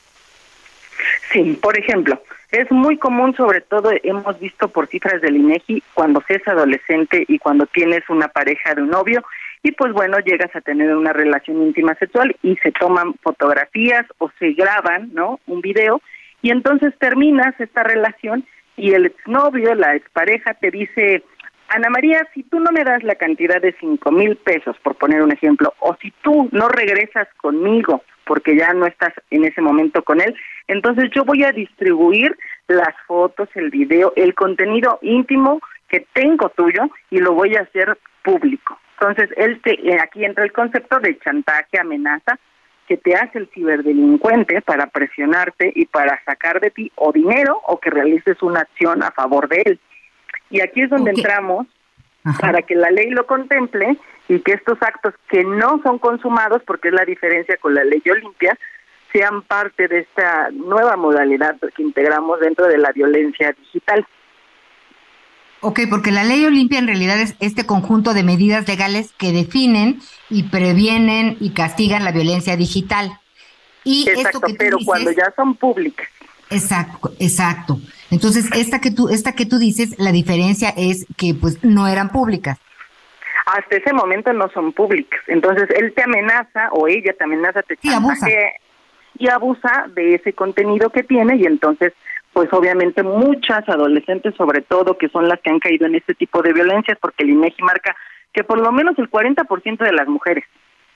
Sí, 1.31 1.59
por 1.61 1.77
ejemplo, 1.77 2.21
es 2.51 2.71
muy 2.71 2.97
común, 2.97 3.35
sobre 3.35 3.61
todo 3.61 3.91
hemos 4.03 4.39
visto 4.39 4.67
por 4.67 4.87
cifras 4.87 5.21
del 5.21 5.37
INEGI, 5.37 5.83
cuando 5.93 6.23
se 6.27 6.35
es 6.35 6.47
adolescente 6.47 7.25
y 7.27 7.39
cuando 7.39 7.65
tienes 7.65 8.07
una 8.09 8.27
pareja 8.27 8.75
de 8.75 8.83
un 8.83 8.89
novio, 8.89 9.23
y 9.63 9.71
pues 9.71 9.93
bueno, 9.93 10.19
llegas 10.19 10.55
a 10.55 10.61
tener 10.61 10.95
una 10.95 11.13
relación 11.13 11.61
íntima 11.61 11.95
sexual 11.95 12.35
y 12.43 12.57
se 12.57 12.71
toman 12.71 13.15
fotografías 13.15 14.05
o 14.17 14.29
se 14.37 14.51
graban, 14.51 15.09
¿no? 15.13 15.39
Un 15.47 15.61
video, 15.61 16.01
y 16.43 16.51
entonces 16.51 16.93
terminas 16.99 17.59
esta 17.59 17.83
relación 17.83 18.45
y 18.75 18.93
el 18.93 19.05
exnovio, 19.05 19.73
la 19.75 19.95
expareja, 19.95 20.53
te 20.55 20.69
dice, 20.71 21.23
Ana 21.69 21.89
María, 21.89 22.27
si 22.33 22.43
tú 22.43 22.59
no 22.59 22.71
me 22.71 22.83
das 22.83 23.01
la 23.03 23.15
cantidad 23.15 23.61
de 23.61 23.73
cinco 23.79 24.11
mil 24.11 24.35
pesos, 24.35 24.75
por 24.83 24.95
poner 24.95 25.23
un 25.23 25.31
ejemplo, 25.31 25.73
o 25.79 25.95
si 26.01 26.11
tú 26.21 26.49
no 26.51 26.67
regresas 26.67 27.27
conmigo 27.37 28.03
porque 28.25 28.57
ya 28.57 28.73
no 28.73 28.85
estás 28.85 29.13
en 29.31 29.45
ese 29.45 29.61
momento 29.61 30.03
con 30.03 30.21
él, 30.21 30.35
entonces 30.67 31.09
yo 31.15 31.23
voy 31.23 31.43
a 31.43 31.51
distribuir 31.51 32.37
las 32.67 32.93
fotos, 33.07 33.47
el 33.55 33.69
video, 33.69 34.11
el 34.17 34.35
contenido 34.35 34.99
íntimo 35.01 35.61
que 35.87 36.05
tengo 36.13 36.49
tuyo 36.49 36.89
y 37.09 37.19
lo 37.19 37.33
voy 37.33 37.55
a 37.55 37.61
hacer 37.61 37.97
público. 38.21 38.77
Entonces, 38.99 39.29
él 39.37 39.61
te, 39.61 39.73
eh, 39.73 39.97
aquí 40.01 40.25
entra 40.25 40.43
el 40.43 40.51
concepto 40.51 40.99
de 40.99 41.17
chantaje, 41.19 41.79
amenaza, 41.79 42.37
que 42.87 42.97
te 42.97 43.15
hace 43.15 43.39
el 43.39 43.49
ciberdelincuente 43.53 44.61
para 44.61 44.87
presionarte 44.87 45.71
y 45.75 45.85
para 45.85 46.21
sacar 46.25 46.59
de 46.59 46.71
ti 46.71 46.91
o 46.95 47.11
dinero 47.11 47.59
o 47.65 47.79
que 47.79 47.89
realices 47.89 48.41
una 48.41 48.61
acción 48.61 49.03
a 49.03 49.11
favor 49.11 49.47
de 49.47 49.63
él. 49.65 49.79
Y 50.49 50.61
aquí 50.61 50.81
es 50.81 50.89
donde 50.89 51.11
entramos 51.11 51.67
para 52.39 52.61
que 52.61 52.75
la 52.75 52.91
ley 52.91 53.09
lo 53.09 53.25
contemple 53.25 53.97
y 54.27 54.39
que 54.39 54.53
estos 54.53 54.81
actos 54.81 55.13
que 55.29 55.43
no 55.43 55.81
son 55.83 55.99
consumados, 55.99 56.61
porque 56.65 56.89
es 56.89 56.93
la 56.93 57.05
diferencia 57.05 57.57
con 57.57 57.73
la 57.73 57.83
ley 57.83 58.01
Olimpia, 58.09 58.57
sean 59.11 59.43
parte 59.43 59.87
de 59.87 59.99
esta 59.99 60.49
nueva 60.51 60.95
modalidad 60.95 61.55
que 61.75 61.83
integramos 61.83 62.39
dentro 62.39 62.67
de 62.67 62.77
la 62.77 62.91
violencia 62.91 63.53
digital. 63.53 64.05
Ok, 65.63 65.81
porque 65.89 66.11
la 66.11 66.23
ley 66.23 66.43
Olimpia 66.45 66.77
en 66.77 66.87
realidad 66.87 67.19
es 67.19 67.35
este 67.39 67.65
conjunto 67.65 68.13
de 68.13 68.23
medidas 68.23 68.67
legales 68.67 69.13
que 69.17 69.31
definen 69.31 69.99
y 70.29 70.43
previenen 70.43 71.37
y 71.39 71.51
castigan 71.51 72.03
la 72.03 72.11
violencia 72.11 72.57
digital. 72.57 73.19
Y 73.83 74.07
exacto, 74.09 74.41
pero 74.57 74.77
cuando 74.85 75.11
ya 75.11 75.33
son 75.35 75.55
públicas. 75.55 76.07
Exacto, 76.49 77.13
exacto. 77.19 77.79
Entonces, 78.11 78.49
esta 78.53 78.79
que 78.79 78.91
tú, 78.91 79.09
esta 79.09 79.33
que 79.33 79.45
tú 79.45 79.57
dices, 79.57 79.97
la 79.97 80.11
diferencia 80.11 80.73
es 80.75 81.05
que 81.17 81.33
pues 81.33 81.63
no 81.63 81.87
eran 81.87 82.09
públicas 82.09 82.59
hasta 83.45 83.75
ese 83.75 83.93
momento 83.93 84.31
no 84.33 84.49
son 84.49 84.71
públicas. 84.71 85.19
Entonces 85.27 85.69
él 85.75 85.93
te 85.93 86.03
amenaza 86.03 86.69
o 86.71 86.87
ella 86.87 87.13
te 87.13 87.23
amenaza, 87.23 87.61
te 87.61 87.77
y 87.81 87.89
abusa. 87.89 88.27
y 89.17 89.27
abusa 89.27 89.85
de 89.93 90.15
ese 90.15 90.33
contenido 90.33 90.89
que 90.89 91.03
tiene 91.03 91.35
y 91.35 91.45
entonces 91.45 91.93
pues 92.33 92.51
obviamente 92.51 93.03
muchas 93.03 93.67
adolescentes 93.69 94.35
sobre 94.35 94.61
todo 94.61 94.97
que 94.97 95.09
son 95.09 95.27
las 95.27 95.39
que 95.39 95.51
han 95.51 95.59
caído 95.59 95.85
en 95.85 95.95
este 95.95 96.15
tipo 96.15 96.41
de 96.41 96.53
violencias 96.53 96.97
porque 96.99 97.23
el 97.23 97.29
INEGI 97.29 97.63
marca 97.63 97.95
que 98.33 98.43
por 98.43 98.59
lo 98.59 98.71
menos 98.71 98.97
el 98.97 99.09
40% 99.09 99.77
de 99.77 99.93
las 99.93 100.07
mujeres 100.07 100.43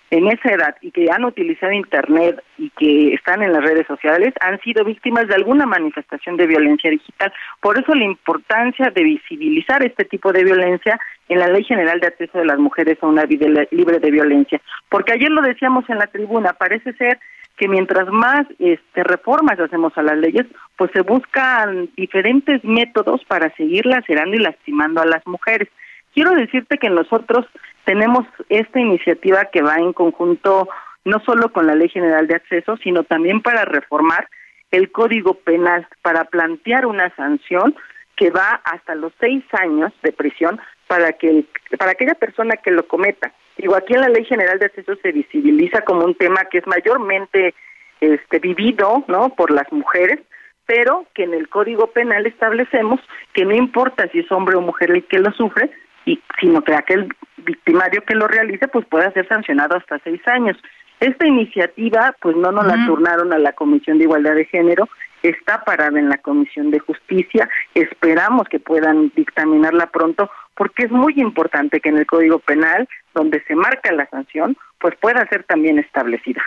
en 0.10 0.28
esa 0.28 0.54
edad 0.54 0.76
y 0.82 0.92
que 0.92 1.12
han 1.12 1.26
utilizado 1.26 1.72
Internet 1.72 2.42
y 2.58 2.70
que 2.72 3.14
están 3.14 3.44
en 3.44 3.52
las 3.52 3.64
redes 3.64 3.86
sociales 3.88 4.34
han 4.40 4.60
sido 4.62 4.86
víctimas 4.86 5.28
de 5.28 5.36
alguna 5.36 5.66
manifestación 5.66 6.38
de 6.38 6.48
violencia 6.48 6.90
digital. 6.90 7.34
Por 7.62 7.78
eso 7.78 7.94
la 7.94 8.06
importancia 8.06 8.90
de 8.90 9.04
visibilizar 9.04 9.86
este 9.86 10.06
tipo 10.06 10.32
de 10.32 10.46
violencia 10.46 11.00
en 11.28 11.40
la 11.40 11.48
Ley 11.48 11.64
General 11.66 12.00
de 12.00 12.08
Acceso 12.08 12.38
de 12.38 12.46
las 12.46 12.58
Mujeres 12.58 12.98
a 13.02 13.08
una 13.08 13.26
vida 13.26 13.48
libre 13.72 14.00
de 14.00 14.12
violencia. 14.12 14.62
Porque 14.90 15.12
ayer 15.12 15.30
lo 15.30 15.42
decíamos 15.42 15.84
en 15.90 15.98
la 15.98 16.08
tribuna, 16.08 16.54
parece 16.54 16.94
ser 16.94 17.20
que 17.58 17.68
mientras 17.68 18.08
más 18.10 18.46
este, 18.60 19.04
reformas 19.04 19.60
hacemos 19.60 19.98
a 19.98 20.04
las 20.04 20.18
leyes, 20.18 20.46
pues 20.78 20.92
se 20.94 21.02
buscan 21.02 21.90
diferentes 21.98 22.64
métodos 22.64 23.26
para 23.26 23.54
seguir 23.56 23.86
lacerando 23.86 24.36
y 24.36 24.40
lastimando 24.40 25.02
a 25.02 25.06
las 25.06 25.26
mujeres. 25.26 25.68
Quiero 26.14 26.32
decirte 26.32 26.78
que 26.78 26.90
nosotros 26.90 27.46
tenemos 27.84 28.26
esta 28.50 28.80
iniciativa 28.80 29.46
que 29.52 29.62
va 29.62 29.78
en 29.78 29.94
conjunto 29.94 30.70
no 31.04 31.20
solo 31.26 31.52
con 31.52 31.68
la 31.68 31.76
Ley 31.76 31.90
General 31.90 32.28
de 32.28 32.36
Acceso, 32.36 32.78
sino 32.78 33.04
también 33.04 33.42
para 33.42 33.66
reformar 33.66 34.28
el 34.72 34.92
Código 34.92 35.36
Penal, 35.36 35.88
para 36.02 36.26
plantear 36.26 36.86
una 36.86 37.14
sanción 37.16 37.76
que 38.16 38.30
va 38.30 38.62
hasta 38.66 38.94
los 38.96 39.14
seis 39.20 39.44
años 39.54 39.94
de 40.04 40.12
prisión 40.12 40.60
para 40.88 41.14
que 41.14 41.46
para 41.78 41.92
aquella 41.92 42.16
persona 42.16 42.58
que 42.58 42.72
lo 42.72 42.88
cometa. 42.88 43.32
Digo, 43.58 43.76
aquí 43.76 43.94
en 43.94 44.02
la 44.02 44.10
Ley 44.10 44.26
General 44.26 44.60
de 44.60 44.68
Acceso 44.68 44.96
se 45.02 45.12
visibiliza 45.12 45.82
como 45.82 46.06
un 46.06 46.16
tema 46.16 46.46
que 46.46 46.60
es 46.60 46.68
mayormente 46.68 47.56
este 48.00 48.40
vivido, 48.40 49.04
¿no? 49.08 49.30
por 49.30 49.52
las 49.52 49.72
mujeres, 49.72 50.20
pero 50.66 51.06
que 51.16 51.24
en 51.24 51.34
el 51.34 51.50
Código 51.50 51.88
Penal 51.88 52.26
establecemos 52.28 53.00
que 53.34 53.46
no 53.46 53.56
importa 53.56 54.08
si 54.12 54.20
es 54.20 54.32
hombre 54.32 54.56
o 54.56 54.62
mujer 54.62 54.92
el 54.92 55.06
que 55.06 55.20
lo 55.20 55.32
sufre, 55.32 55.72
y 56.06 56.22
sino 56.40 56.64
que 56.64 56.74
aquel 56.74 57.10
victimario 57.38 58.04
que 58.06 58.16
lo 58.16 58.28
realice 58.28 58.68
pues 58.68 58.86
pueda 58.86 59.12
ser 59.12 59.28
sancionado 59.28 59.76
hasta 59.76 60.00
seis 60.00 60.22
años. 60.28 60.58
Esta 61.00 61.28
iniciativa 61.28 62.16
pues 62.22 62.36
no 62.36 62.52
nos 62.52 62.66
la 62.66 62.86
turnaron 62.86 63.34
a 63.34 63.38
la 63.38 63.54
Comisión 63.54 63.98
de 63.98 64.06
Igualdad 64.06 64.36
de 64.36 64.46
Género, 64.46 64.88
está 65.22 65.64
parada 65.64 66.00
en 66.00 66.10
la 66.10 66.18
Comisión 66.18 66.72
de 66.72 66.80
Justicia, 66.80 67.50
esperamos 67.74 68.48
que 68.50 68.60
puedan 68.60 69.12
dictaminarla 69.16 69.88
pronto 69.88 70.30
porque 70.58 70.86
es 70.86 70.92
muy 70.92 71.14
importante 71.18 71.80
que 71.80 71.90
en 71.90 71.98
el 71.98 72.06
Código 72.06 72.40
Penal, 72.40 72.90
donde 73.14 73.44
se 73.48 73.56
marca 73.56 73.92
la 73.92 74.10
sanción, 74.10 74.58
pues 74.80 74.96
pueda 75.00 75.28
ser 75.30 75.44
también 75.44 75.80
establecida. 75.80 76.42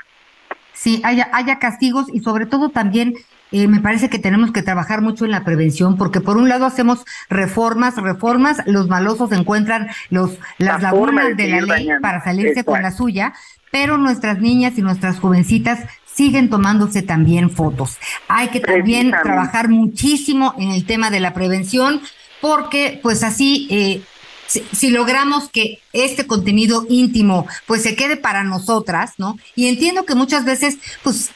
Sí, 0.72 1.00
haya, 1.04 1.28
haya 1.32 1.58
castigos 1.58 2.06
y 2.12 2.20
sobre 2.20 2.46
todo 2.46 2.70
también 2.70 3.14
eh, 3.52 3.68
me 3.68 3.80
parece 3.80 4.08
que 4.08 4.18
tenemos 4.18 4.52
que 4.52 4.62
trabajar 4.62 5.00
mucho 5.00 5.24
en 5.24 5.30
la 5.30 5.44
prevención, 5.44 5.96
porque 5.96 6.20
por 6.20 6.36
un 6.36 6.48
lado 6.48 6.66
hacemos 6.66 7.04
reformas, 7.28 7.96
reformas, 7.96 8.62
los 8.66 8.88
malosos 8.88 9.32
encuentran 9.32 9.88
los 10.08 10.38
las 10.58 10.82
lagunas 10.82 11.36
de, 11.36 11.48
la 11.48 11.60
ley 11.60 11.88
para 12.00 12.22
salirse 12.22 12.64
con 12.64 12.82
la 12.82 12.92
suya, 12.92 13.34
pero 13.70 13.98
nuestras 13.98 14.40
niñas 14.40 14.78
y 14.78 14.82
nuestras 14.82 15.18
jovencitas 15.18 15.80
siguen 16.06 16.50
tomándose 16.50 17.02
también 17.02 17.50
fotos. 17.50 17.98
Hay 18.28 18.48
que 18.48 18.60
también 18.60 19.10
trabajar 19.10 19.68
muchísimo 19.68 20.54
en 20.58 20.70
el 20.70 20.84
tema 20.86 21.10
de 21.10 21.20
la 21.20 21.34
prevención, 21.34 22.00
porque 22.40 23.00
pues 23.02 23.22
así 23.22 23.68
eh, 23.70 24.02
si, 24.46 24.90
logramos 24.90 25.48
que 25.48 25.80
este 25.92 26.26
contenido 26.26 26.86
íntimo 26.88 27.46
pues 27.66 27.82
se 27.82 27.94
quede 27.96 28.16
para 28.16 28.44
nosotras, 28.44 29.12
¿no? 29.18 29.38
Y 29.54 29.68
entiendo 29.68 30.04
que 30.04 30.14
muchas 30.14 30.44
veces 30.44 30.78
pues 31.02 31.30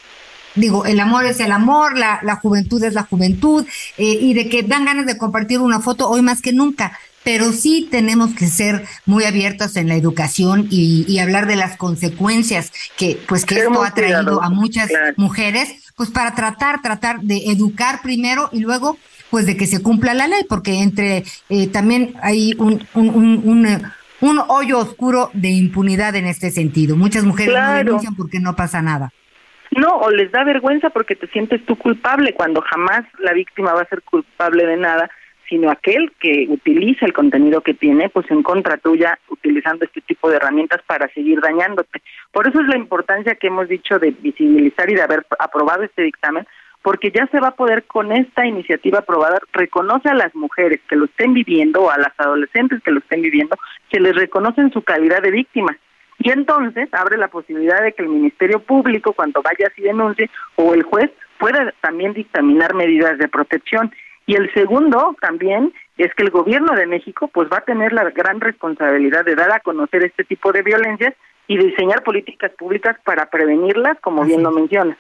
digo, 0.55 0.85
el 0.85 1.01
amor 1.01 1.27
es 1.27 1.41
el 1.41 1.53
amor, 1.53 1.99
la, 1.99 2.21
la 2.23 2.37
juventud 2.37 2.83
es 2.83 2.95
la 2.95 3.05
juventud, 3.05 3.67
eh, 3.99 4.19
y 4.21 4.35
de 4.35 4.49
que 4.49 4.63
dan 4.63 4.85
ganas 4.85 5.07
de 5.07 5.19
compartir 5.19 5.61
una 5.61 5.81
foto 5.81 6.09
hoy 6.09 6.23
más 6.23 6.41
que 6.41 6.53
nunca. 6.53 6.99
Pero 7.25 7.53
sí 7.53 7.89
tenemos 7.91 8.35
que 8.35 8.47
ser 8.47 8.85
muy 9.07 9.25
abiertos 9.25 9.77
en 9.77 9.89
la 9.89 9.95
educación 9.95 10.69
y, 10.71 11.07
y 11.09 11.21
hablar 11.21 11.47
de 11.47 11.57
las 11.57 11.79
consecuencias 11.79 12.71
que, 12.99 13.19
pues, 13.27 13.47
que 13.47 13.61
esto 13.61 13.83
ha 13.83 13.95
traído 13.95 14.43
a 14.43 14.51
muchas 14.51 14.91
mujeres, 15.17 15.71
pues 15.97 16.11
para 16.11 16.35
tratar, 16.35 16.83
tratar 16.83 17.23
de 17.23 17.51
educar 17.51 18.03
primero 18.03 18.51
y 18.53 18.61
luego, 18.61 18.99
pues 19.35 19.47
de 19.47 19.57
que 19.57 19.67
se 19.67 19.83
cumpla 19.83 20.15
la 20.15 20.29
ley, 20.29 20.45
porque 20.49 20.81
entre 20.81 21.25
eh, 21.49 21.67
también 21.67 22.15
hay 22.23 22.55
un, 22.57 22.87
un, 22.95 23.09
un, 23.09 23.43
un 23.45 23.67
un 24.21 24.39
hoyo 24.47 24.79
oscuro 24.79 25.31
de 25.33 25.49
impunidad 25.49 26.15
en 26.15 26.27
este 26.27 26.53
sentido. 26.53 26.95
Muchas 26.95 27.25
mujeres 27.25 27.53
no 27.53 27.75
denuncian 27.75 28.15
porque 28.15 28.39
no 28.39 28.55
pasa 28.55 28.81
nada. 28.81 29.11
No, 29.73 29.89
o 29.97 30.09
les 30.13 30.31
da 30.31 30.45
vergüenza 30.45 30.91
porque 30.91 31.17
te 31.17 31.27
sientes 31.27 31.67
tú 31.67 31.75
culpable 31.75 32.33
cuando 32.33 32.61
jamás 32.61 33.05
la 33.19 33.33
víctima 33.33 33.75
va 33.75 33.81
a 33.81 33.89
ser 33.89 34.03
culpable 34.03 34.67
de 34.67 34.77
nada, 34.77 35.11
sino 35.49 35.69
aquel 35.69 36.13
que 36.21 36.47
utiliza 36.49 37.05
el 37.05 37.13
contenido 37.13 37.61
que 37.61 37.75
tiene, 37.75 38.11
pues 38.11 38.31
en 38.31 38.45
contra 38.45 38.77
tuya, 38.77 39.19
utilizando 39.29 39.85
este 39.85 40.01
tipo 40.01 40.31
de 40.31 40.37
herramientas 40.37 40.81
para 40.87 41.09
seguir 41.09 41.41
dañándote. 41.41 42.03
Por 42.31 42.47
eso 42.47 42.61
es 42.61 42.69
la 42.69 42.77
importancia 42.77 43.35
que 43.35 43.49
hemos 43.49 43.69
dicho 43.69 43.99
de 43.99 44.13
visibilizar 44.13 44.89
y 44.91 44.95
de 44.95 45.03
haber 45.03 45.27
aprobado 45.41 45.83
este 45.83 46.03
dictamen, 46.03 46.47
porque 46.85 47.11
ya 47.11 47.27
se 47.29 47.41
va 47.41 47.49
a 47.49 47.57
poder 47.57 47.85
con 47.85 48.13
esta 48.13 48.47
iniciativa 48.47 48.99
aprobada, 48.99 49.41
reconoce 49.55 50.11
a 50.11 50.15
las 50.15 50.35
mujeres 50.35 50.81
que 50.87 50.97
lo 50.97 51.07
estén 51.07 51.33
viviendo 51.33 51.81
o 51.81 51.91
a 51.91 51.97
las 51.97 52.13
adolescentes 52.19 52.83
que 52.83 52.91
lo 52.91 52.99
estén 52.99 53.23
viviendo, 53.23 53.57
se 53.91 54.01
les 54.01 54.15
reconoce 54.15 54.61
en 54.61 54.71
su 54.71 54.83
calidad 54.83 55.23
de 55.23 55.31
víctimas 55.31 55.77
y 56.19 56.31
entonces 56.31 56.93
abre 56.93 57.17
la 57.17 57.29
posibilidad 57.29 57.83
de 57.83 57.93
que 57.93 58.03
el 58.03 58.11
Ministerio 58.11 58.61
Público, 58.61 59.15
cuando 59.15 59.41
vaya 59.41 59.67
así 59.67 59.81
denuncie, 59.81 60.31
o 60.57 60.75
el 60.75 60.83
juez, 60.83 61.11
pueda 61.39 61.73
también 61.81 62.13
dictaminar 62.13 62.75
medidas 62.75 63.17
de 63.17 63.29
protección. 63.29 63.91
Y 64.27 64.37
el 64.37 64.53
segundo 64.53 65.17
también 65.23 65.73
es 65.97 66.15
que 66.15 66.23
el 66.23 66.31
gobierno 66.31 66.75
de 66.75 66.87
México 66.87 67.29
pues 67.29 67.49
va 67.53 67.59
a 67.59 67.65
tener 67.65 67.95
la 67.95 68.11
gran 68.11 68.41
responsabilidad 68.41 69.25
de 69.25 69.37
dar 69.37 69.53
a 69.53 69.61
conocer 69.61 70.05
este 70.05 70.25
tipo 70.25 70.53
de 70.53 70.63
violencias 70.63 71.15
y 71.47 71.59
diseñar 71.59 72.03
políticas 72.03 72.53
públicas 72.53 72.97
para 73.05 73.31
prevenirlas, 73.31 73.99
como 74.01 74.25
bien 74.25 74.43
lo 74.43 74.51
mencionas. 74.51 74.97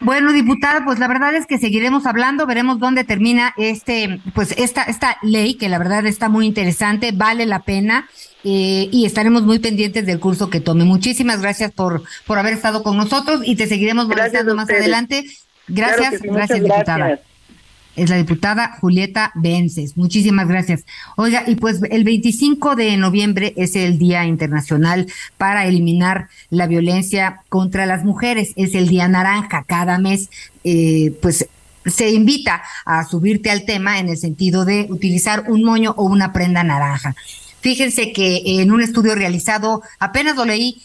Bueno, 0.00 0.32
diputada, 0.32 0.84
pues 0.84 0.98
la 0.98 1.08
verdad 1.08 1.34
es 1.34 1.46
que 1.46 1.58
seguiremos 1.58 2.06
hablando, 2.06 2.46
veremos 2.46 2.78
dónde 2.78 3.04
termina 3.04 3.52
este, 3.56 4.20
pues 4.34 4.54
esta, 4.56 4.84
esta 4.84 5.18
ley, 5.22 5.54
que 5.54 5.68
la 5.68 5.78
verdad 5.78 6.06
está 6.06 6.28
muy 6.28 6.46
interesante, 6.46 7.12
vale 7.12 7.46
la 7.46 7.60
pena. 7.60 8.08
Eh, 8.44 8.88
y 8.92 9.04
estaremos 9.04 9.42
muy 9.42 9.58
pendientes 9.58 10.06
del 10.06 10.20
curso 10.20 10.48
que 10.48 10.60
tome. 10.60 10.84
Muchísimas 10.84 11.40
gracias 11.40 11.72
por, 11.72 12.04
por 12.24 12.38
haber 12.38 12.54
estado 12.54 12.84
con 12.84 12.96
nosotros 12.96 13.40
y 13.44 13.56
te 13.56 13.66
seguiremos 13.66 14.06
molestando 14.06 14.54
más 14.54 14.70
adelante. 14.70 15.24
Gracias, 15.66 16.22
gracias, 16.22 16.62
diputada. 16.62 17.18
Es 17.98 18.10
la 18.10 18.16
diputada 18.16 18.76
Julieta 18.80 19.32
Vences. 19.34 19.96
Muchísimas 19.96 20.46
gracias. 20.48 20.84
Oiga, 21.16 21.44
y 21.46 21.56
pues 21.56 21.80
el 21.90 22.04
25 22.04 22.76
de 22.76 22.96
noviembre 22.96 23.54
es 23.56 23.74
el 23.76 23.98
Día 23.98 24.24
Internacional 24.24 25.06
para 25.36 25.66
eliminar 25.66 26.28
la 26.50 26.66
violencia 26.66 27.42
contra 27.48 27.86
las 27.86 28.04
mujeres. 28.04 28.52
Es 28.56 28.74
el 28.74 28.88
Día 28.88 29.08
Naranja. 29.08 29.64
Cada 29.66 29.98
mes, 29.98 30.30
eh, 30.62 31.12
pues 31.20 31.48
se 31.84 32.10
invita 32.10 32.62
a 32.84 33.04
subirte 33.04 33.50
al 33.50 33.64
tema 33.64 33.98
en 33.98 34.08
el 34.08 34.16
sentido 34.16 34.64
de 34.64 34.86
utilizar 34.88 35.44
un 35.48 35.64
moño 35.64 35.94
o 35.96 36.04
una 36.04 36.32
prenda 36.32 36.62
naranja. 36.62 37.14
Fíjense 37.60 38.12
que 38.12 38.42
en 38.62 38.70
un 38.70 38.80
estudio 38.80 39.14
realizado, 39.14 39.82
apenas 39.98 40.36
lo 40.36 40.44
leí 40.44 40.82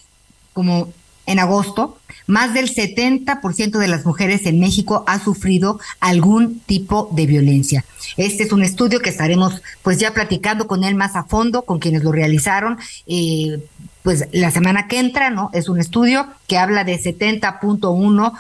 como 0.53 0.91
en 1.26 1.39
agosto, 1.39 1.99
más 2.28 2.53
del 2.53 2.74
70% 2.74 3.78
de 3.78 3.88
las 3.88 4.05
mujeres 4.05 4.45
en 4.45 4.59
México 4.59 5.03
ha 5.07 5.19
sufrido 5.19 5.80
algún 5.99 6.59
tipo 6.59 7.09
de 7.11 7.26
violencia. 7.26 7.86
Este 8.17 8.43
es 8.43 8.51
un 8.51 8.63
estudio 8.63 8.99
que 8.99 9.09
estaremos 9.09 9.61
pues 9.82 9.97
ya 9.97 10.13
platicando 10.13 10.67
con 10.67 10.84
él 10.84 10.95
más 10.95 11.15
a 11.15 11.24
fondo, 11.24 11.63
con 11.63 11.80
quienes 11.80 12.03
lo 12.03 12.11
realizaron, 12.11 12.78
eh, 13.07 13.59
pues 14.03 14.28
la 14.32 14.51
semana 14.51 14.88
que 14.88 14.99
entra, 14.99 15.30
¿no? 15.30 15.49
Es 15.53 15.69
un 15.69 15.80
estudio 15.80 16.28
que 16.54 16.60
habla 16.60 16.84
de 16.84 16.99
70.1 16.99 18.32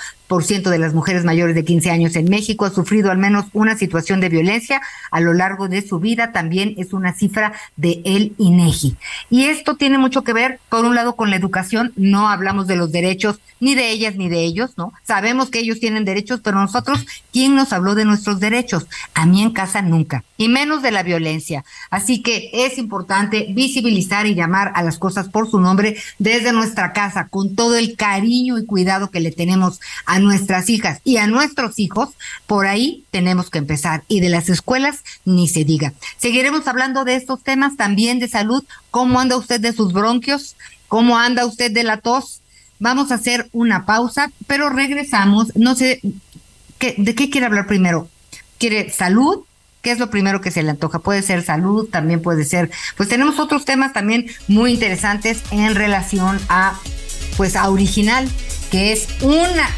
ciento 0.41 0.69
de 0.69 0.79
las 0.79 0.93
mujeres 0.93 1.23
mayores 1.23 1.53
de 1.55 1.63
15 1.63 1.91
años 1.91 2.15
en 2.15 2.29
México 2.29 2.65
ha 2.65 2.71
sufrido 2.71 3.11
al 3.11 3.17
menos 3.17 3.45
una 3.53 3.77
situación 3.77 4.19
de 4.19 4.29
violencia 4.29 4.81
a 5.11 5.19
lo 5.19 5.33
largo 5.33 5.67
de 5.67 5.81
su 5.85 5.99
vida. 5.99 6.31
También 6.31 6.73
es 6.77 6.93
una 6.93 7.13
cifra 7.13 7.53
de 7.75 8.01
el 8.05 8.33
INEGI. 8.37 8.95
Y 9.29 9.45
esto 9.45 9.75
tiene 9.75 9.97
mucho 9.97 10.23
que 10.23 10.33
ver, 10.33 10.59
por 10.69 10.85
un 10.85 10.95
lado, 10.95 11.15
con 11.15 11.29
la 11.29 11.35
educación. 11.35 11.93
No 11.95 12.29
hablamos 12.29 12.67
de 12.67 12.77
los 12.77 12.91
derechos 12.91 13.39
ni 13.59 13.75
de 13.75 13.91
ellas 13.91 14.15
ni 14.15 14.29
de 14.29 14.43
ellos, 14.43 14.71
¿no? 14.77 14.93
Sabemos 15.03 15.49
que 15.49 15.59
ellos 15.59 15.79
tienen 15.79 16.05
derechos, 16.05 16.41
pero 16.43 16.59
nosotros, 16.59 17.05
¿quién 17.31 17.55
nos 17.55 17.71
habló 17.71 17.95
de 17.95 18.05
nuestros 18.05 18.39
derechos? 18.39 18.87
A 19.13 19.25
mí 19.25 19.41
en 19.41 19.51
casa 19.51 19.81
nunca, 19.81 20.23
y 20.37 20.49
menos 20.49 20.81
de 20.81 20.91
la 20.91 21.03
violencia. 21.03 21.63
Así 21.89 22.21
que 22.21 22.49
es 22.53 22.77
importante 22.77 23.47
visibilizar 23.51 24.25
y 24.25 24.35
llamar 24.35 24.73
a 24.75 24.83
las 24.83 24.97
cosas 24.97 25.29
por 25.29 25.49
su 25.49 25.59
nombre 25.59 25.95
desde 26.19 26.51
nuestra 26.51 26.91
casa, 26.91 27.27
con 27.29 27.55
todo 27.55 27.77
el 27.77 27.95
cariño 28.03 28.59
y 28.59 28.65
cuidado 28.65 29.11
que 29.11 29.21
le 29.21 29.31
tenemos 29.31 29.79
a 30.05 30.19
nuestras 30.19 30.69
hijas 30.69 30.99
y 31.05 31.15
a 31.17 31.25
nuestros 31.25 31.79
hijos, 31.79 32.09
por 32.47 32.65
ahí 32.65 33.05
tenemos 33.11 33.49
que 33.49 33.59
empezar. 33.59 34.03
Y 34.09 34.19
de 34.19 34.27
las 34.27 34.49
escuelas, 34.49 35.05
ni 35.23 35.47
se 35.47 35.63
diga. 35.63 35.93
Seguiremos 36.17 36.67
hablando 36.67 37.05
de 37.05 37.15
estos 37.15 37.41
temas 37.41 37.77
también 37.77 38.19
de 38.19 38.27
salud. 38.27 38.65
¿Cómo 38.91 39.21
anda 39.21 39.37
usted 39.37 39.61
de 39.61 39.71
sus 39.71 39.93
bronquios? 39.93 40.57
¿Cómo 40.89 41.17
anda 41.17 41.45
usted 41.45 41.71
de 41.71 41.85
la 41.85 42.01
tos? 42.01 42.41
Vamos 42.77 43.09
a 43.09 43.15
hacer 43.15 43.47
una 43.53 43.85
pausa, 43.85 44.33
pero 44.47 44.69
regresamos. 44.69 45.55
No 45.55 45.73
sé, 45.73 46.01
¿qué, 46.79 46.95
¿de 46.97 47.15
qué 47.15 47.29
quiere 47.29 47.47
hablar 47.47 47.67
primero? 47.67 48.09
¿Quiere 48.57 48.89
salud? 48.89 49.45
¿Qué 49.81 49.91
es 49.91 49.99
lo 49.99 50.09
primero 50.09 50.41
que 50.41 50.51
se 50.51 50.61
le 50.61 50.71
antoja? 50.71 50.99
Puede 50.99 51.21
ser 51.21 51.41
salud, 51.41 51.87
también 51.89 52.21
puede 52.21 52.43
ser, 52.43 52.69
pues 52.97 53.07
tenemos 53.07 53.39
otros 53.39 53.63
temas 53.63 53.93
también 53.93 54.27
muy 54.49 54.73
interesantes 54.73 55.41
en 55.51 55.75
relación 55.75 56.39
a, 56.49 56.77
pues 57.35 57.55
a 57.55 57.69
original 57.69 58.29
que 58.71 58.91
es 58.91 59.07
una... 59.21 59.69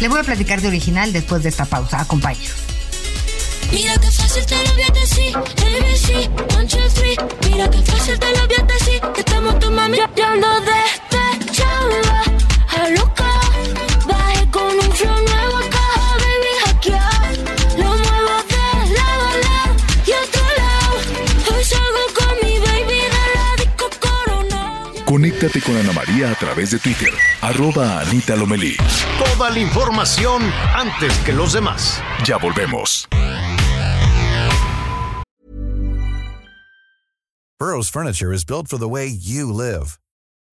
Le 0.00 0.08
voy 0.08 0.18
a 0.20 0.22
platicar 0.22 0.60
de 0.62 0.68
original 0.68 1.12
después 1.12 1.42
de 1.42 1.50
esta 1.50 1.66
pausa. 1.66 2.00
Acompáñenos. 2.00 2.54
Mira 3.72 3.94
qué 4.00 4.10
fácil 4.10 4.46
te 4.46 4.56
lo 4.56 4.72
voy 4.72 4.82
a 4.82 4.92
decir, 4.92 5.36
ABC, 5.36 6.56
one, 6.56 6.66
two, 6.66 6.88
three. 6.94 7.16
Mira 7.48 7.70
qué 7.70 7.78
fácil 7.82 8.18
te 8.18 8.30
lo 8.36 8.46
voy 8.46 8.56
a 8.58 8.62
decir, 8.64 9.00
que 9.14 9.20
estamos 9.20 9.58
tu 9.60 9.70
mami. 9.70 9.98
Ya, 9.98 10.10
ya 10.16 10.32
ando 10.32 10.48
despechada, 10.60 12.22
a 12.68 12.88
loca, 12.88 13.29
Conéctate 25.10 25.60
con 25.60 25.76
Ana 25.76 25.92
María 25.92 26.30
a 26.30 26.36
través 26.36 26.70
de 26.70 26.78
Twitter 26.78 27.10
arroba 27.42 28.00
Anita 28.00 28.36
Lomelí. 28.36 28.76
Toda 29.18 29.50
la 29.50 29.58
información 29.58 30.40
antes 30.72 31.12
que 31.24 31.32
los 31.32 31.52
demás. 31.52 32.00
Ya 32.24 32.38
volvemos. 32.38 33.08
Burroughs 37.58 37.88
Furniture 37.88 38.32
is 38.32 38.44
built 38.44 38.68
for 38.68 38.78
the 38.78 38.88
way 38.88 39.08
you 39.08 39.52
live. 39.52 39.98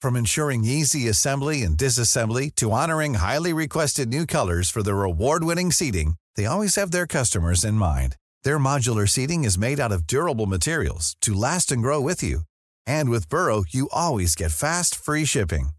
From 0.02 0.16
ensuring 0.16 0.66
easy 0.66 1.08
assembly 1.08 1.62
and 1.62 1.78
disassembly 1.78 2.50
to 2.56 2.72
honoring 2.72 3.14
highly 3.14 3.54
requested 3.54 4.10
new 4.10 4.26
colors 4.26 4.72
for 4.72 4.82
their 4.82 5.04
award-winning 5.04 5.72
seating, 5.72 6.16
they 6.36 6.48
always 6.48 6.74
have 6.78 6.90
their 6.90 7.06
customers 7.06 7.64
in 7.64 7.76
mind. 7.76 8.16
Their 8.42 8.58
modular 8.58 9.08
seating 9.08 9.44
is 9.44 9.56
made 9.56 9.80
out 9.80 9.92
of 9.92 10.08
durable 10.08 10.48
materials 10.48 11.16
to 11.22 11.36
last 11.36 11.72
and 11.72 11.84
grow 11.84 12.02
with 12.02 12.24
you. 12.24 12.42
And 12.88 13.10
with 13.10 13.30
Burrow, 13.30 13.64
you 13.70 13.90
always 13.92 14.34
get 14.36 14.52
fast, 14.52 14.96
free 14.96 15.26
shipping. 15.26 15.70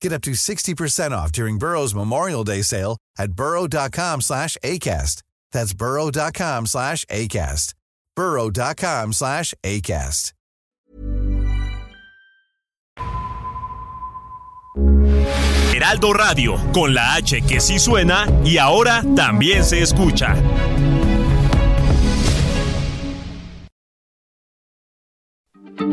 Get 0.00 0.12
up 0.12 0.22
to 0.22 0.32
60% 0.32 1.12
off 1.12 1.30
during 1.30 1.58
Burrow's 1.58 1.94
Memorial 1.94 2.42
Day 2.42 2.62
sale 2.62 2.96
at 3.18 3.32
burrow.com 3.32 4.20
slash 4.20 4.56
ACAST. 4.64 5.22
That's 5.52 5.74
burrow.com 5.74 6.66
slash 6.66 7.04
ACAST. 7.06 7.74
burrow.com 8.16 9.12
slash 9.12 9.54
ACAST. 9.62 10.32
Heraldo 15.72 16.12
Radio, 16.12 16.56
con 16.72 16.92
la 16.92 17.14
H 17.14 17.42
que 17.42 17.60
sí 17.60 17.78
suena 17.78 18.26
y 18.44 18.58
ahora 18.58 19.02
también 19.14 19.64
se 19.64 19.80
escucha. 19.80 20.34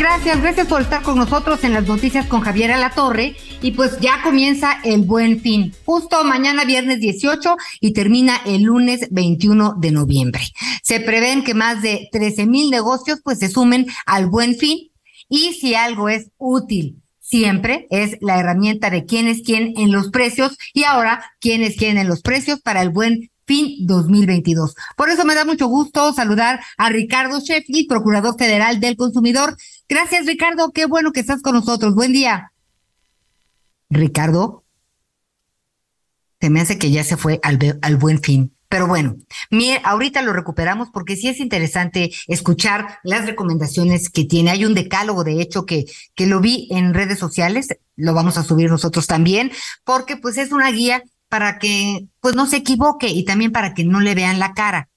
Gracias, 0.00 0.40
gracias 0.40 0.66
por 0.66 0.80
estar 0.80 1.02
con 1.02 1.18
nosotros 1.18 1.62
en 1.62 1.74
las 1.74 1.86
noticias 1.86 2.24
con 2.24 2.40
Javier 2.40 2.72
Alatorre. 2.72 3.36
Y 3.60 3.72
pues 3.72 4.00
ya 4.00 4.22
comienza 4.22 4.80
el 4.82 5.02
buen 5.02 5.42
fin, 5.42 5.74
justo 5.84 6.24
mañana 6.24 6.64
viernes 6.64 7.00
18 7.00 7.54
y 7.82 7.92
termina 7.92 8.40
el 8.46 8.62
lunes 8.62 9.08
21 9.10 9.74
de 9.76 9.90
noviembre. 9.90 10.40
Se 10.82 11.00
prevén 11.00 11.44
que 11.44 11.52
más 11.52 11.82
de 11.82 12.08
13 12.12 12.46
mil 12.46 12.70
negocios 12.70 13.20
pues 13.22 13.40
se 13.40 13.50
sumen 13.50 13.88
al 14.06 14.24
buen 14.24 14.56
fin 14.56 14.90
y 15.28 15.52
si 15.52 15.74
algo 15.74 16.08
es 16.08 16.30
útil 16.38 17.02
siempre 17.20 17.86
es 17.90 18.16
la 18.22 18.40
herramienta 18.40 18.88
de 18.88 19.04
quién 19.04 19.28
es 19.28 19.42
quién 19.44 19.74
en 19.76 19.92
los 19.92 20.08
precios 20.08 20.56
y 20.72 20.84
ahora 20.84 21.22
quién 21.40 21.62
es 21.62 21.76
quién 21.76 21.98
en 21.98 22.08
los 22.08 22.22
precios 22.22 22.58
para 22.62 22.80
el 22.80 22.88
buen 22.88 23.30
fin 23.50 23.84
2022. 23.84 24.74
Por 24.96 25.10
eso 25.10 25.24
me 25.24 25.34
da 25.34 25.44
mucho 25.44 25.66
gusto 25.66 26.12
saludar 26.14 26.60
a 26.78 26.88
Ricardo 26.88 27.40
Sheffield, 27.40 27.88
Procurador 27.88 28.36
Federal 28.38 28.80
del 28.80 28.96
Consumidor. 28.96 29.56
Gracias, 29.90 30.24
Ricardo. 30.24 30.70
Qué 30.70 30.86
bueno 30.86 31.10
que 31.10 31.18
estás 31.18 31.42
con 31.42 31.56
nosotros. 31.56 31.96
Buen 31.96 32.12
día. 32.12 32.52
Ricardo, 33.88 34.62
se 36.40 36.48
me 36.48 36.60
hace 36.60 36.78
que 36.78 36.92
ya 36.92 37.02
se 37.02 37.16
fue 37.16 37.40
al, 37.42 37.58
al 37.82 37.96
buen 37.96 38.22
fin. 38.22 38.54
Pero 38.68 38.86
bueno, 38.86 39.16
mire, 39.50 39.80
ahorita 39.82 40.22
lo 40.22 40.32
recuperamos 40.32 40.90
porque 40.92 41.16
sí 41.16 41.26
es 41.26 41.40
interesante 41.40 42.12
escuchar 42.28 43.00
las 43.02 43.26
recomendaciones 43.26 44.10
que 44.10 44.24
tiene. 44.24 44.52
Hay 44.52 44.64
un 44.64 44.74
decálogo, 44.74 45.24
de 45.24 45.42
hecho, 45.42 45.66
que, 45.66 45.86
que 46.14 46.26
lo 46.26 46.38
vi 46.38 46.68
en 46.70 46.94
redes 46.94 47.18
sociales, 47.18 47.66
lo 47.96 48.14
vamos 48.14 48.38
a 48.38 48.44
subir 48.44 48.70
nosotros 48.70 49.08
también, 49.08 49.50
porque 49.82 50.16
pues 50.16 50.38
es 50.38 50.52
una 50.52 50.70
guía 50.70 51.02
para 51.28 51.58
que 51.58 52.06
pues 52.20 52.36
no 52.36 52.46
se 52.46 52.58
equivoque 52.58 53.08
y 53.08 53.24
también 53.24 53.50
para 53.50 53.74
que 53.74 53.82
no 53.82 53.98
le 53.98 54.14
vean 54.14 54.38
la 54.38 54.54
cara. 54.54 54.88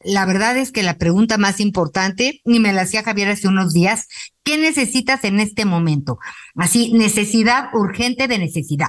La 0.00 0.24
verdad 0.24 0.56
es 0.56 0.70
que 0.70 0.82
la 0.82 0.96
pregunta 0.96 1.38
más 1.38 1.60
importante, 1.60 2.40
y 2.44 2.60
me 2.60 2.72
la 2.72 2.82
hacía 2.82 3.02
Javier 3.02 3.28
hace 3.28 3.48
unos 3.48 3.72
días, 3.72 4.06
¿qué 4.48 4.56
necesitas 4.56 5.24
en 5.24 5.40
este 5.40 5.66
momento? 5.66 6.18
Así, 6.56 6.94
necesidad 6.94 7.68
urgente 7.74 8.28
de 8.28 8.38
necesidad. 8.38 8.88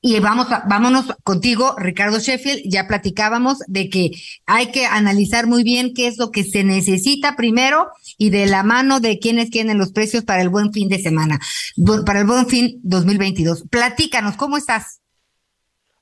Y 0.00 0.20
vamos 0.20 0.52
a, 0.52 0.62
vámonos 0.68 1.12
contigo, 1.24 1.74
Ricardo 1.76 2.20
Sheffield. 2.20 2.62
Ya 2.70 2.86
platicábamos 2.86 3.58
de 3.66 3.90
que 3.90 4.12
hay 4.46 4.70
que 4.70 4.86
analizar 4.86 5.48
muy 5.48 5.64
bien 5.64 5.94
qué 5.96 6.06
es 6.06 6.16
lo 6.16 6.30
que 6.30 6.44
se 6.44 6.62
necesita 6.62 7.34
primero 7.34 7.88
y 8.16 8.30
de 8.30 8.46
la 8.46 8.62
mano 8.62 9.00
de 9.00 9.18
quienes 9.18 9.50
tienen 9.50 9.78
los 9.78 9.92
precios 9.92 10.24
para 10.24 10.42
el 10.42 10.48
buen 10.48 10.72
fin 10.72 10.88
de 10.88 11.00
semana, 11.00 11.40
para 12.06 12.20
el 12.20 12.26
buen 12.26 12.46
fin 12.46 12.78
2022. 12.84 13.64
Platícanos, 13.68 14.36
¿cómo 14.36 14.56
estás? 14.56 15.02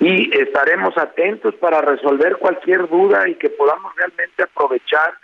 y 0.00 0.38
estaremos 0.38 0.96
atentos 0.96 1.56
para 1.56 1.80
resolver 1.80 2.36
cualquier 2.36 2.88
duda 2.88 3.28
y 3.28 3.34
que 3.34 3.50
podamos 3.50 3.92
realmente 3.96 4.44
aprovechar 4.44 5.14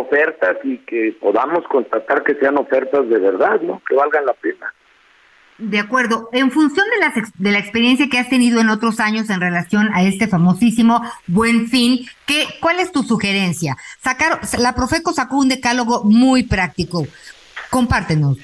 ofertas 0.00 0.56
y 0.64 0.78
que 0.78 1.16
podamos 1.20 1.64
constatar 1.68 2.22
que 2.22 2.34
sean 2.34 2.58
ofertas 2.58 3.08
de 3.08 3.18
verdad, 3.18 3.60
¿no? 3.60 3.82
Que 3.88 3.94
valgan 3.94 4.26
la 4.26 4.34
pena. 4.34 4.72
De 5.58 5.78
acuerdo. 5.78 6.28
En 6.32 6.50
función 6.50 6.84
de 6.90 6.98
la, 6.98 7.12
de 7.38 7.52
la 7.52 7.58
experiencia 7.58 8.08
que 8.10 8.18
has 8.18 8.28
tenido 8.28 8.60
en 8.60 8.68
otros 8.70 8.98
años 8.98 9.30
en 9.30 9.40
relación 9.40 9.88
a 9.94 10.02
este 10.02 10.26
famosísimo 10.26 11.00
Buen 11.28 11.68
Fin, 11.68 12.06
¿qué, 12.26 12.46
¿cuál 12.60 12.80
es 12.80 12.90
tu 12.90 13.02
sugerencia? 13.04 13.76
Sacar, 14.00 14.40
la 14.58 14.74
Profeco 14.74 15.12
sacó 15.12 15.38
un 15.38 15.48
decálogo 15.48 16.02
muy 16.04 16.42
práctico. 16.42 17.06
Compártenos. 17.70 18.38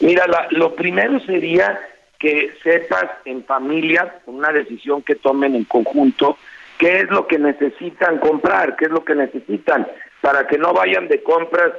Mira, 0.00 0.26
lo 0.50 0.74
primero 0.74 1.18
sería 1.20 1.78
que 2.18 2.52
sepas 2.62 3.06
en 3.24 3.44
familia, 3.44 4.20
una 4.26 4.52
decisión 4.52 5.02
que 5.02 5.14
tomen 5.14 5.54
en 5.54 5.64
conjunto, 5.64 6.36
qué 6.78 7.00
es 7.00 7.10
lo 7.10 7.26
que 7.26 7.38
necesitan 7.38 8.18
comprar, 8.18 8.76
qué 8.76 8.86
es 8.86 8.90
lo 8.90 9.04
que 9.04 9.14
necesitan, 9.14 9.86
para 10.26 10.44
que 10.48 10.58
no 10.58 10.72
vayan 10.72 11.06
de 11.06 11.22
compras 11.22 11.72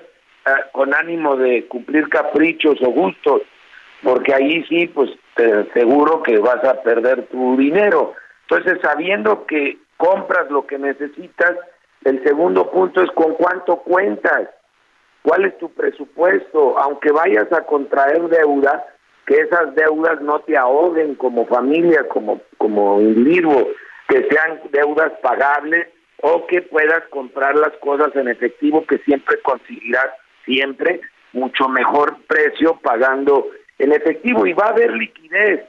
eh, 0.46 0.52
con 0.72 0.94
ánimo 0.94 1.36
de 1.36 1.68
cumplir 1.68 2.08
caprichos 2.08 2.82
o 2.82 2.92
gustos 2.92 3.42
porque 4.02 4.34
ahí 4.34 4.64
sí, 4.70 4.88
pues 4.88 5.10
te 5.36 5.52
aseguro 5.52 6.24
que 6.24 6.38
vas 6.38 6.64
a 6.64 6.82
perder 6.82 7.28
tu 7.28 7.58
dinero. 7.58 8.14
Entonces, 8.48 8.80
sabiendo 8.82 9.46
que 9.46 9.80
compras 9.98 10.50
lo 10.50 10.66
que 10.66 10.78
necesitas, 10.78 11.56
el 12.06 12.24
segundo 12.24 12.72
punto 12.72 13.02
es 13.02 13.12
con 13.12 13.34
cuánto 13.34 13.78
cuentas, 13.78 14.48
cuál 15.24 15.44
es 15.44 15.58
tu 15.58 15.70
presupuesto, 15.74 16.78
aunque 16.80 17.12
vayas 17.12 17.52
a 17.52 17.66
contraer 17.66 18.30
deuda, 18.30 18.86
que 19.26 19.42
esas 19.42 19.76
deudas 19.76 20.22
no 20.22 20.40
te 20.40 20.56
ahoguen 20.56 21.16
como 21.16 21.46
familia, 21.48 22.08
como, 22.08 22.40
como 22.58 23.02
individuo, 23.02 23.68
que 24.08 24.26
sean 24.30 24.62
deudas 24.72 25.12
pagables 25.22 25.88
o 26.22 26.48
que 26.48 26.62
puedas 26.62 27.04
comprar 27.10 27.56
las 27.56 27.74
cosas 27.78 28.16
en 28.16 28.28
efectivo 28.28 28.86
que 28.86 28.98
siempre 29.00 29.40
conseguirás 29.42 30.10
siempre 30.46 31.02
mucho 31.34 31.68
mejor 31.68 32.18
precio 32.28 32.80
pagando 32.82 33.48
en 33.78 33.92
efectivo 33.92 34.46
y 34.46 34.54
va 34.54 34.66
a 34.66 34.70
haber 34.70 34.92
liquidez. 34.94 35.62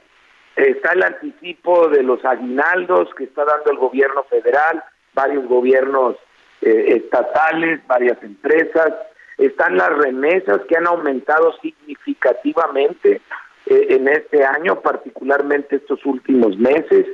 Está 0.55 0.93
el 0.93 1.03
anticipo 1.03 1.87
de 1.89 2.03
los 2.03 2.23
aguinaldos 2.25 3.13
que 3.15 3.25
está 3.25 3.45
dando 3.45 3.71
el 3.71 3.77
gobierno 3.77 4.23
federal, 4.23 4.83
varios 5.13 5.45
gobiernos 5.47 6.15
eh, 6.61 7.01
estatales, 7.03 7.85
varias 7.87 8.21
empresas. 8.23 8.93
Están 9.37 9.77
las 9.77 9.95
remesas 9.97 10.59
que 10.67 10.75
han 10.75 10.87
aumentado 10.87 11.53
significativamente 11.61 13.21
eh, 13.67 13.87
en 13.89 14.07
este 14.07 14.43
año, 14.43 14.81
particularmente 14.81 15.77
estos 15.77 16.05
últimos 16.05 16.57
meses. 16.57 17.05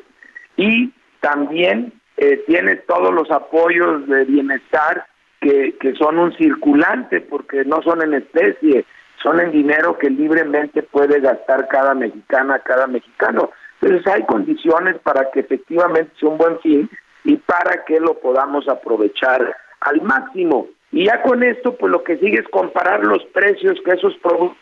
Y 0.58 0.92
también 1.20 1.94
eh, 2.18 2.44
tienes 2.48 2.86
todos 2.86 3.14
los 3.14 3.30
apoyos 3.32 4.08
de 4.08 4.26
bienestar 4.26 5.06
que, 5.42 5.76
que 5.80 5.94
son 5.96 6.18
un 6.18 6.36
circulante 6.38 7.22
porque 7.22 7.66
no 7.66 7.82
son 7.82 8.02
en 8.02 8.14
especie, 8.14 8.86
son 9.22 9.40
el 9.40 9.52
dinero 9.52 9.98
que 9.98 10.10
libremente 10.10 10.84
puede 10.84 11.20
gastar 11.20 11.68
cada 11.68 11.94
mexicana, 11.94 12.60
cada 12.60 12.88
mexicano. 12.88 13.52
Entonces 13.82 14.08
hay 14.08 14.24
condiciones 14.26 14.98
para 15.00 15.30
que 15.32 15.42
efectivamente 15.42 16.12
sea 16.20 16.30
un 16.30 16.38
buen 16.38 16.60
fin 16.60 16.90
y 17.24 17.36
para 17.38 17.84
que 17.86 18.00
lo 18.00 18.20
podamos 18.20 18.68
aprovechar 18.70 19.56
al 19.82 20.02
máximo. 20.02 20.68
Y 20.92 21.06
ya 21.06 21.22
con 21.22 21.44
esto, 21.44 21.76
pues 21.76 21.92
lo 21.92 22.04
que 22.04 22.18
sigue 22.18 22.40
es 22.40 22.48
comparar 22.50 23.04
los 23.04 23.24
precios 23.34 23.78
que 23.84 23.92
esos 23.92 24.16
productos. 24.18 24.58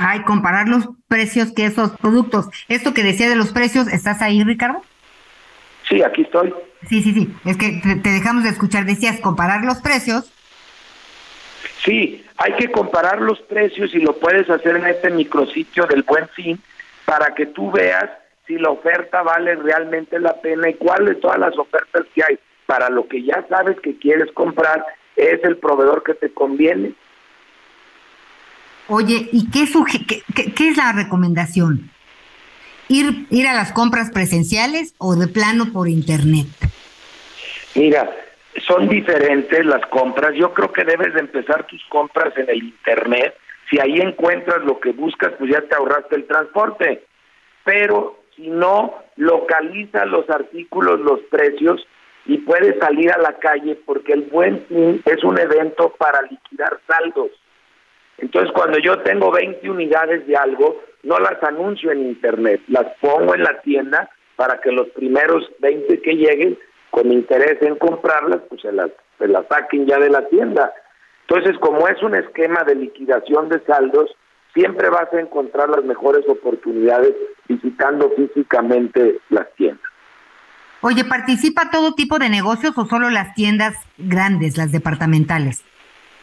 Ay, 0.00 0.22
comparar 0.22 0.68
los 0.68 0.88
precios 1.06 1.52
que 1.52 1.66
esos 1.66 1.96
productos. 1.98 2.48
Esto 2.68 2.92
que 2.92 3.04
decía 3.04 3.28
de 3.28 3.36
los 3.36 3.52
precios, 3.52 3.86
¿estás 3.86 4.20
ahí, 4.22 4.42
Ricardo? 4.42 4.82
Sí, 5.94 6.02
aquí 6.02 6.22
estoy. 6.22 6.52
Sí, 6.88 7.02
sí, 7.02 7.12
sí. 7.12 7.34
Es 7.44 7.56
que 7.56 7.80
te 8.02 8.10
dejamos 8.10 8.42
de 8.42 8.50
escuchar. 8.50 8.84
Decías 8.84 9.20
comparar 9.20 9.64
los 9.64 9.78
precios 9.78 10.30
Sí, 11.84 12.24
hay 12.38 12.54
que 12.54 12.70
comparar 12.70 13.20
los 13.20 13.40
precios 13.42 13.94
y 13.94 13.98
lo 13.98 14.16
puedes 14.16 14.48
hacer 14.48 14.76
en 14.76 14.86
este 14.86 15.10
micrositio 15.10 15.86
del 15.86 16.02
Buen 16.02 16.28
Fin 16.30 16.58
para 17.04 17.34
que 17.34 17.46
tú 17.46 17.70
veas 17.70 18.08
si 18.46 18.56
la 18.56 18.70
oferta 18.70 19.22
vale 19.22 19.54
realmente 19.56 20.18
la 20.18 20.40
pena 20.40 20.70
y 20.70 20.74
cuál 20.74 21.04
de 21.04 21.14
todas 21.16 21.38
las 21.38 21.56
ofertas 21.58 22.04
que 22.14 22.24
hay 22.24 22.38
para 22.64 22.88
lo 22.88 23.06
que 23.06 23.22
ya 23.22 23.44
sabes 23.48 23.78
que 23.80 23.98
quieres 23.98 24.32
comprar 24.32 24.84
es 25.16 25.44
el 25.44 25.58
proveedor 25.58 26.02
que 26.02 26.14
te 26.14 26.32
conviene. 26.32 26.94
Oye, 28.88 29.28
¿y 29.32 29.50
qué, 29.50 29.66
qué, 30.06 30.52
qué, 30.52 30.68
es 30.68 30.76
la 30.76 30.92
recomendación? 30.92 31.90
¿Ir, 32.88 33.26
¿Ir 33.30 33.46
a 33.46 33.54
las 33.54 33.72
compras 33.72 34.10
presenciales 34.10 34.94
o 34.98 35.16
de 35.16 35.28
plano 35.28 35.72
por 35.72 35.88
internet? 35.88 36.46
Mira, 37.74 38.10
son 38.66 38.88
diferentes 38.88 39.64
las 39.66 39.84
compras. 39.86 40.34
Yo 40.34 40.52
creo 40.52 40.72
que 40.72 40.84
debes 40.84 41.14
de 41.14 41.20
empezar 41.20 41.66
tus 41.66 41.84
compras 41.86 42.36
en 42.36 42.48
el 42.48 42.62
Internet. 42.62 43.34
Si 43.70 43.80
ahí 43.80 44.00
encuentras 44.00 44.62
lo 44.64 44.78
que 44.78 44.92
buscas, 44.92 45.32
pues 45.38 45.50
ya 45.50 45.62
te 45.62 45.74
ahorraste 45.74 46.16
el 46.16 46.26
transporte. 46.26 47.04
Pero 47.64 48.22
si 48.36 48.48
no, 48.48 48.94
localiza 49.16 50.04
los 50.04 50.28
artículos, 50.30 51.00
los 51.00 51.20
precios 51.30 51.86
y 52.26 52.38
puedes 52.38 52.78
salir 52.78 53.12
a 53.12 53.18
la 53.18 53.34
calle 53.34 53.76
porque 53.84 54.12
el 54.12 54.22
buen 54.22 54.64
es 55.04 55.24
un 55.24 55.38
evento 55.38 55.94
para 55.98 56.22
liquidar 56.22 56.80
saldos. 56.86 57.30
Entonces, 58.18 58.52
cuando 58.52 58.78
yo 58.78 59.00
tengo 59.00 59.30
20 59.30 59.68
unidades 59.68 60.26
de 60.26 60.36
algo, 60.36 60.80
no 61.04 61.18
las 61.18 61.42
anuncio 61.42 61.92
en 61.92 62.06
Internet, 62.06 62.62
las 62.68 62.86
pongo 63.00 63.34
en 63.34 63.42
la 63.42 63.60
tienda 63.60 64.10
para 64.36 64.60
que 64.60 64.72
los 64.72 64.88
primeros 64.88 65.48
20 65.60 66.00
que 66.02 66.12
lleguen 66.12 66.58
con 66.90 67.12
interés 67.12 67.60
en 67.62 67.76
comprarlas, 67.76 68.40
pues 68.48 68.62
se 68.62 68.72
las, 68.72 68.90
se 69.18 69.28
las 69.28 69.46
saquen 69.48 69.86
ya 69.86 69.98
de 69.98 70.10
la 70.10 70.26
tienda. 70.28 70.72
Entonces, 71.28 71.58
como 71.58 71.88
es 71.88 72.02
un 72.02 72.14
esquema 72.14 72.64
de 72.64 72.74
liquidación 72.74 73.48
de 73.48 73.60
saldos, 73.64 74.10
siempre 74.54 74.88
vas 74.88 75.12
a 75.12 75.20
encontrar 75.20 75.68
las 75.68 75.84
mejores 75.84 76.28
oportunidades 76.28 77.14
visitando 77.48 78.10
físicamente 78.16 79.18
las 79.30 79.52
tiendas. 79.54 79.84
Oye, 80.80 81.04
¿participa 81.04 81.70
todo 81.70 81.94
tipo 81.94 82.18
de 82.18 82.28
negocios 82.28 82.76
o 82.76 82.84
solo 82.86 83.10
las 83.10 83.34
tiendas 83.34 83.74
grandes, 83.96 84.58
las 84.58 84.70
departamentales? 84.70 85.64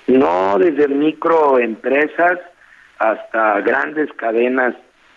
No, 0.08 0.58
desde 0.60 0.88
microempresas 0.88 2.40
hasta 3.02 3.62
grandes 3.62 4.14
cadenas 4.14 4.76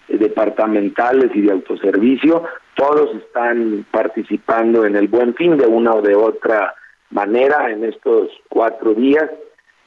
departamentales 0.09 1.31
y 1.35 1.43
de 1.43 1.53
autoservicio, 1.53 2.45
todos 2.77 3.15
están 3.17 3.85
participando 3.91 4.87
en 4.87 4.97
el 4.97 5.09
buen 5.09 5.35
fin 5.35 5.57
de 5.59 5.67
una 5.67 5.95
o 5.95 6.03
de 6.03 6.15
otra 6.15 6.75
manera 7.11 7.71
en 7.71 7.85
estos 7.85 8.31
cuatro 8.49 8.95
días. 8.95 9.31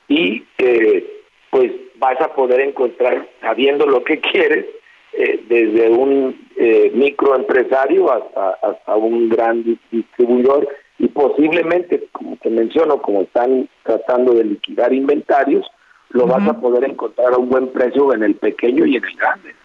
Y 0.07 0.45
eh, 0.59 1.23
pues 1.49 1.71
vas 1.95 2.21
a 2.21 2.33
poder 2.33 2.61
encontrar, 2.61 3.27
sabiendo 3.41 3.87
lo 3.87 4.03
que 4.03 4.19
quieres, 4.31 4.65
eh, 5.13 5.43
desde 5.49 5.89
un 5.89 6.47
eh, 6.55 6.91
microempresario 6.93 8.11
hasta, 8.11 8.51
hasta 8.61 8.95
un 8.95 9.29
gran 9.29 9.63
distribuidor 9.91 10.67
y 10.99 11.07
posiblemente, 11.07 12.07
como 12.11 12.37
te 12.37 12.49
menciono, 12.49 13.01
como 13.01 13.21
están 13.21 13.67
tratando 13.83 14.33
de 14.33 14.43
liquidar 14.43 14.93
inventarios, 14.93 15.65
lo 16.09 16.27
vas 16.27 16.47
a 16.47 16.59
poder 16.59 16.83
encontrar 16.83 17.33
a 17.33 17.37
un 17.37 17.49
buen 17.49 17.71
precio 17.71 18.13
en 18.13 18.23
el 18.23 18.35
pequeño 18.35 18.85
y 18.85 18.95
en 18.95 19.03
el 19.03 19.15
grande. 19.15 19.55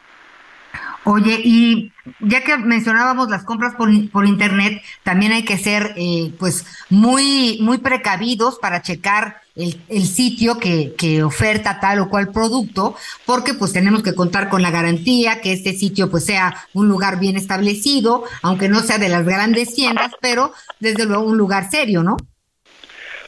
Oye, 1.05 1.41
y 1.43 1.93
ya 2.21 2.45
que 2.45 2.57
mencionábamos 2.57 3.29
las 3.29 3.45
compras 3.45 3.75
por, 3.75 3.89
por 4.11 4.25
internet, 4.25 4.81
también 5.03 5.33
hay 5.33 5.45
que 5.45 5.59
ser 5.59 5.95
eh, 5.97 6.33
pues 6.39 6.65
muy, 6.91 7.59
muy 7.61 7.79
precavidos 7.79 8.59
para 8.61 8.83
checar 8.83 9.39
el, 9.57 9.81
el 9.89 10.03
sitio 10.03 10.59
que, 10.59 10.95
que, 10.97 11.25
oferta 11.25 11.81
tal 11.81 11.99
o 11.99 12.09
cual 12.09 12.31
producto, 12.31 12.95
porque 13.27 13.53
pues 13.55 13.73
tenemos 13.73 14.05
que 14.05 14.15
contar 14.15 14.49
con 14.49 14.63
la 14.63 14.71
garantía 14.71 15.41
que 15.41 15.53
este 15.53 15.73
sitio 15.73 16.09
pues 16.09 16.25
sea 16.25 16.55
un 16.73 16.89
lugar 16.89 17.19
bien 17.19 17.37
establecido, 17.37 18.23
aunque 18.43 18.69
no 18.69 18.79
sea 18.79 18.99
de 18.99 19.09
las 19.09 19.27
grandes 19.27 19.75
tiendas, 19.75 20.13
pero 20.21 20.53
desde 20.79 21.05
luego 21.05 21.25
un 21.25 21.37
lugar 21.37 21.69
serio, 21.69 22.05
¿no? 22.05 22.17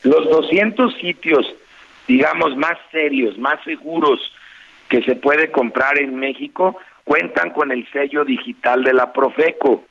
Los 0.05 0.29
200 0.31 0.95
sitios, 1.01 1.45
digamos, 2.07 2.57
más 2.57 2.76
serios, 2.90 3.38
más 3.38 3.62
seguros 3.64 4.20
que 4.88 5.02
se 5.02 5.16
puede 5.16 5.50
comprar 5.50 5.98
en 5.98 6.16
México, 6.16 6.78
cuentan 7.05 7.50
con 7.50 7.72
el 7.72 7.90
sello 7.92 8.24
digital 8.24 8.84
de 8.84 8.94
la 8.94 9.12
Profeco. 9.12 9.84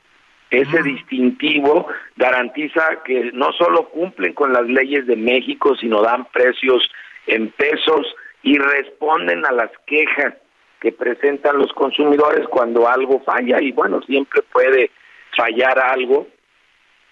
Ese 0.50 0.82
distintivo 0.82 1.88
garantiza 2.16 3.02
que 3.04 3.30
no 3.32 3.52
solo 3.52 3.88
cumplen 3.88 4.34
con 4.34 4.52
las 4.52 4.66
leyes 4.66 5.06
de 5.06 5.16
México, 5.16 5.74
sino 5.76 6.02
dan 6.02 6.26
precios 6.26 6.88
en 7.26 7.50
pesos 7.50 8.14
y 8.42 8.58
responden 8.58 9.44
a 9.46 9.52
las 9.52 9.70
quejas 9.86 10.34
que 10.80 10.92
presentan 10.92 11.58
los 11.58 11.72
consumidores 11.72 12.46
cuando 12.48 12.86
algo 12.86 13.20
falla 13.20 13.60
y 13.60 13.72
bueno, 13.72 14.02
siempre 14.02 14.42
puede 14.52 14.90
fallar 15.36 15.78
algo, 15.78 16.28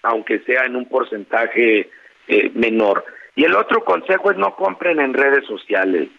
aunque 0.03 0.39
sea 0.41 0.65
en 0.65 0.75
un 0.75 0.85
porcentaje 0.85 1.89
eh, 2.27 2.51
menor. 2.53 3.03
Y 3.35 3.43
el 3.43 3.55
otro 3.55 3.83
consejo 3.83 4.31
es 4.31 4.37
no 4.37 4.55
compren 4.55 4.99
en 4.99 5.13
redes 5.13 5.45
sociales. 5.45 6.09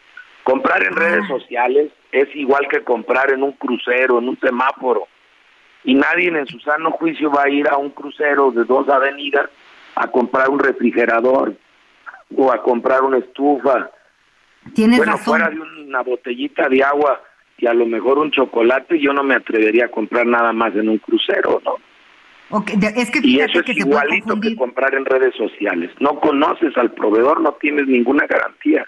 Comprar 0.43 0.83
en 0.85 0.95
redes 0.95 1.27
sociales 1.27 1.91
es 2.13 2.29
igual 2.35 2.69
que 2.69 2.83
comprar 2.83 3.33
en 3.33 3.43
un 3.43 3.53
crucero, 3.53 4.19
en 4.19 4.29
un 4.29 4.39
semáforo. 4.39 5.09
Y 5.85 5.95
nadie 5.95 6.29
en 6.29 6.47
su 6.47 6.59
sano 6.61 6.91
juicio 6.91 7.31
va 7.31 7.45
a 7.45 7.49
ir 7.49 7.69
a 7.69 7.77
un 7.77 7.91
crucero 7.91 8.51
de 8.51 8.65
dos 8.65 8.89
avenidas 8.89 9.49
a 9.95 10.09
comprar 10.09 10.51
un 10.51 10.59
refrigerador 10.59 11.55
o 12.37 12.53
a 12.53 12.63
comprar 12.63 13.03
una 13.03 13.19
estufa. 13.19 13.91
Tienes 14.75 14.99
bueno, 14.99 15.13
razón. 15.13 15.25
fuera 15.25 15.51
de 15.51 15.61
una 15.61 16.03
botellita 16.03 16.69
de 16.69 16.83
agua 16.83 17.23
y 17.59 17.67
a 17.67 17.75
lo 17.75 17.87
mejor 17.87 18.19
un 18.19 18.31
chocolate, 18.31 18.99
yo 18.99 19.13
no 19.13 19.23
me 19.23 19.35
atrevería 19.35 19.87
a 19.87 19.91
comprar 19.91 20.27
nada 20.27 20.53
más 20.53 20.75
en 20.75 20.89
un 20.89 20.99
crucero, 20.99 21.63
¿no? 21.65 21.77
Okay. 22.51 22.79
Es 22.97 23.11
que 23.11 23.21
y 23.23 23.41
eso 23.41 23.61
es 23.61 23.65
que 23.65 23.73
igualito 23.73 24.39
que 24.41 24.55
comprar 24.55 24.95
en 24.95 25.05
redes 25.05 25.35
sociales. 25.37 25.91
No 26.01 26.21
conoces 26.21 26.77
al 26.77 26.93
proveedor, 26.93 27.41
no 27.41 27.55
tienes 27.55 27.87
ninguna 27.87 28.27
garantía. 28.27 28.87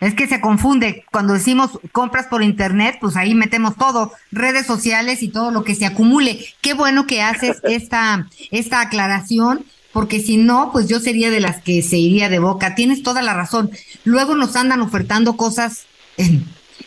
Es 0.00 0.14
que 0.14 0.26
se 0.26 0.40
confunde. 0.40 1.04
Cuando 1.10 1.32
decimos 1.32 1.78
compras 1.92 2.26
por 2.26 2.42
internet, 2.42 2.98
pues 3.00 3.16
ahí 3.16 3.34
metemos 3.34 3.76
todo, 3.76 4.12
redes 4.30 4.66
sociales 4.66 5.22
y 5.22 5.28
todo 5.28 5.50
lo 5.50 5.64
que 5.64 5.74
se 5.74 5.86
acumule. 5.86 6.44
Qué 6.60 6.74
bueno 6.74 7.06
que 7.06 7.22
haces 7.22 7.60
esta, 7.64 8.28
esta 8.50 8.82
aclaración, 8.82 9.64
porque 9.92 10.20
si 10.20 10.36
no, 10.36 10.70
pues 10.72 10.88
yo 10.88 10.98
sería 10.98 11.30
de 11.30 11.40
las 11.40 11.62
que 11.62 11.80
se 11.80 11.96
iría 11.96 12.28
de 12.28 12.38
boca. 12.38 12.74
Tienes 12.74 13.02
toda 13.02 13.22
la 13.22 13.32
razón. 13.32 13.70
Luego 14.04 14.34
nos 14.34 14.56
andan 14.56 14.82
ofertando 14.82 15.36
cosas 15.36 15.86
en, 16.18 16.44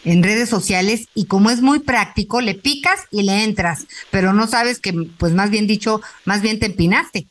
en 0.07 0.23
redes 0.23 0.47
sociales 0.47 1.09
y 1.13 1.27
como 1.27 1.49
es 1.49 1.61
muy 1.61 1.79
práctico, 1.79 2.39
le 2.39 2.55
picas 2.55 3.07
y 3.11 3.23
le 3.23 3.43
entras, 3.43 3.85
pero 4.09 4.31
no 4.31 4.47
sabes 4.47 4.79
que, 4.79 4.93
pues 5.19 5.33
más 5.33 5.51
bien 5.51 5.67
dicho, 5.67 5.99
más 6.23 6.41
bien 6.41 6.59
te 6.59 6.67
empinaste. 6.67 7.25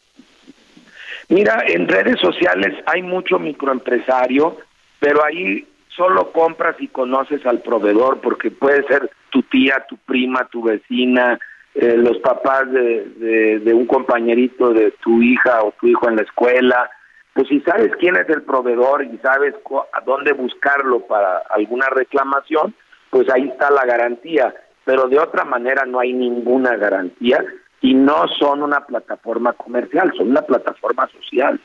Mira, 1.30 1.64
en 1.66 1.88
redes 1.88 2.20
sociales 2.20 2.74
hay 2.86 3.02
mucho 3.02 3.38
microempresario, 3.38 4.58
pero 5.00 5.24
ahí 5.24 5.66
solo 5.88 6.30
compras 6.32 6.76
y 6.78 6.88
conoces 6.88 7.46
al 7.46 7.62
proveedor, 7.62 8.20
porque 8.20 8.50
puede 8.50 8.86
ser 8.86 9.10
tu 9.30 9.42
tía, 9.44 9.86
tu 9.88 9.96
prima, 9.96 10.46
tu 10.52 10.62
vecina, 10.62 11.38
eh, 11.74 11.96
los 11.96 12.18
papás 12.18 12.70
de, 12.70 13.06
de, 13.16 13.58
de, 13.60 13.72
un 13.72 13.86
compañerito 13.86 14.74
de 14.74 14.92
tu 15.02 15.22
hija 15.22 15.62
o 15.62 15.72
tu 15.80 15.88
hijo 15.88 16.10
en 16.10 16.16
la 16.16 16.22
escuela. 16.22 16.90
Pues 17.37 17.49
si 17.49 17.61
sabes 17.61 17.93
quién 18.01 18.16
es 18.16 18.26
el 18.30 18.45
proveedor 18.45 19.05
y 19.05 19.18
sabes 19.18 19.55
a 19.93 20.01
dónde 20.01 20.32
buscarlo 20.32 21.01
para 21.01 21.43
alguna 21.51 21.87
reclamación, 21.91 22.74
pues 23.11 23.28
ahí 23.28 23.47
está 23.49 23.70
la 23.70 23.84
garantía. 23.84 24.55
Pero 24.87 25.07
de 25.07 25.18
otra 25.18 25.45
manera 25.45 25.84
no 25.84 26.01
hay 26.01 26.14
ninguna 26.14 26.76
garantía 26.76 27.45
y 27.82 27.93
no 27.93 28.26
son 28.39 28.62
una 28.62 28.87
plataforma 28.87 29.53
comercial, 29.53 30.14
son 30.16 30.30
una 30.30 30.41
plataforma 30.41 31.07
social. 31.09 31.61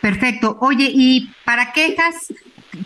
Perfecto. 0.00 0.56
Oye, 0.60 0.88
¿y 0.90 1.32
para 1.44 1.72
quejas? 1.72 2.34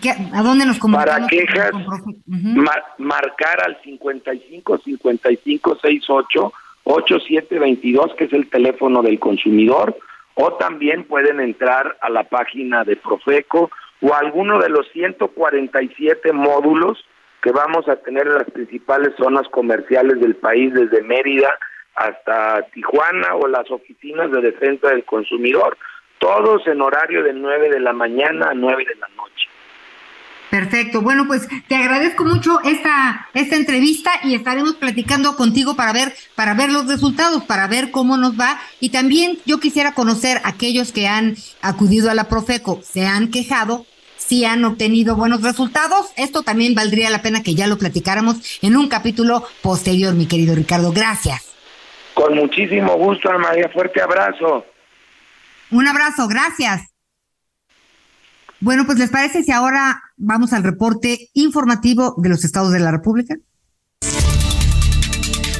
¿qué, 0.03 0.11
¿A 0.11 0.43
dónde 0.43 0.67
nos 0.67 0.79
comunicamos? 0.79 1.14
Para 1.14 1.27
quejas, 1.29 1.73
uh 1.73 1.79
-huh. 1.79 2.57
mar, 2.57 2.85
marcar 2.99 3.62
al 3.64 3.81
55 3.83 4.79
55 4.85 5.79
68 5.81 6.53
8722, 6.85 8.14
que 8.19 8.25
es 8.25 8.33
el 8.35 8.51
teléfono 8.51 9.01
del 9.01 9.19
consumidor, 9.19 9.97
o 10.37 10.53
también 10.55 11.05
pueden 11.05 11.41
entrar 11.41 11.97
a 12.01 12.11
la 12.11 12.24
página 12.24 12.84
de 12.84 12.97
Profeco 12.97 13.70
o 14.03 14.14
alguno 14.14 14.61
de 14.61 14.68
los 14.68 14.87
147 14.93 16.32
módulos 16.32 17.03
que 17.43 17.53
vamos 17.53 17.89
a 17.89 17.97
tener 17.97 18.26
en 18.26 18.34
las 18.34 18.51
principales 18.51 19.14
zonas 19.16 19.49
comerciales 19.49 20.20
del 20.20 20.37
país, 20.37 20.72
desde 20.74 21.03
Mérida 21.03 21.59
hasta 21.95 22.62
Tijuana 22.74 23.34
o 23.34 23.49
las 23.49 23.70
oficinas 23.70 24.30
de 24.30 24.43
defensa 24.43 24.89
del 24.89 25.05
consumidor, 25.05 25.78
todos 26.18 26.66
en 26.66 26.82
horario 26.82 27.22
de 27.22 27.32
9 27.32 27.70
de 27.70 27.80
la 27.80 27.95
mañana 27.95 28.51
a 28.51 28.55
9 28.55 28.84
de 28.84 28.95
la 28.97 29.09
noche. 29.16 29.49
Perfecto. 30.57 31.02
Bueno, 31.02 31.26
pues 31.26 31.46
te 31.68 31.74
agradezco 31.74 32.24
mucho 32.24 32.61
esta 32.64 33.28
esta 33.34 33.57
entrevista 33.57 34.11
y 34.24 34.34
estaremos 34.34 34.76
platicando 34.76 35.36
contigo 35.36 35.76
para 35.76 35.92
ver 35.92 36.14
para 36.34 36.54
ver 36.54 36.70
los 36.72 36.86
resultados, 36.86 37.44
para 37.44 37.66
ver 37.66 37.90
cómo 37.90 38.16
nos 38.16 38.40
va 38.40 38.59
y 38.80 38.88
también 38.88 39.36
yo 39.44 39.61
quisiera 39.61 39.92
conocer 39.92 40.38
a 40.38 40.48
aquellos 40.48 40.92
que 40.92 41.09
han 41.09 41.36
acudido 41.61 42.11
a 42.11 42.14
la 42.14 42.30
Profeco, 42.30 42.80
se 42.82 43.07
han 43.07 43.30
quejado, 43.30 43.84
si 44.16 44.46
han 44.46 44.64
obtenido 44.64 45.14
buenos 45.14 45.42
resultados. 45.42 46.07
Esto 46.16 46.42
también 46.42 46.74
valdría 46.74 47.11
la 47.11 47.20
pena 47.20 47.42
que 47.42 47.54
ya 47.54 47.66
lo 47.66 47.76
platicáramos 47.76 48.36
en 48.62 48.76
un 48.76 48.88
capítulo 48.88 49.44
posterior, 49.61 50.14
mi 50.14 50.24
querido 50.24 50.54
Ricardo. 50.54 50.90
Gracias. 50.90 51.52
Con 52.14 52.34
muchísimo 52.34 52.94
gusto, 52.94 53.28
Ana 53.28 53.40
María. 53.40 53.68
Fuerte 53.68 54.00
abrazo. 54.00 54.64
Un 55.70 55.86
abrazo, 55.86 56.26
gracias. 56.28 56.95
Bueno, 58.61 58.86
pues 58.86 58.98
les 58.98 59.11
parece 59.11 59.42
si 59.42 59.52
ahora 59.52 60.02
vamos 60.16 60.52
al 60.52 60.62
reporte 60.62 61.30
informativo 61.34 62.14
de 62.18 62.28
los 62.28 62.44
estados 62.44 62.72
de 62.72 62.80
la 62.80 62.90
República 62.90 63.36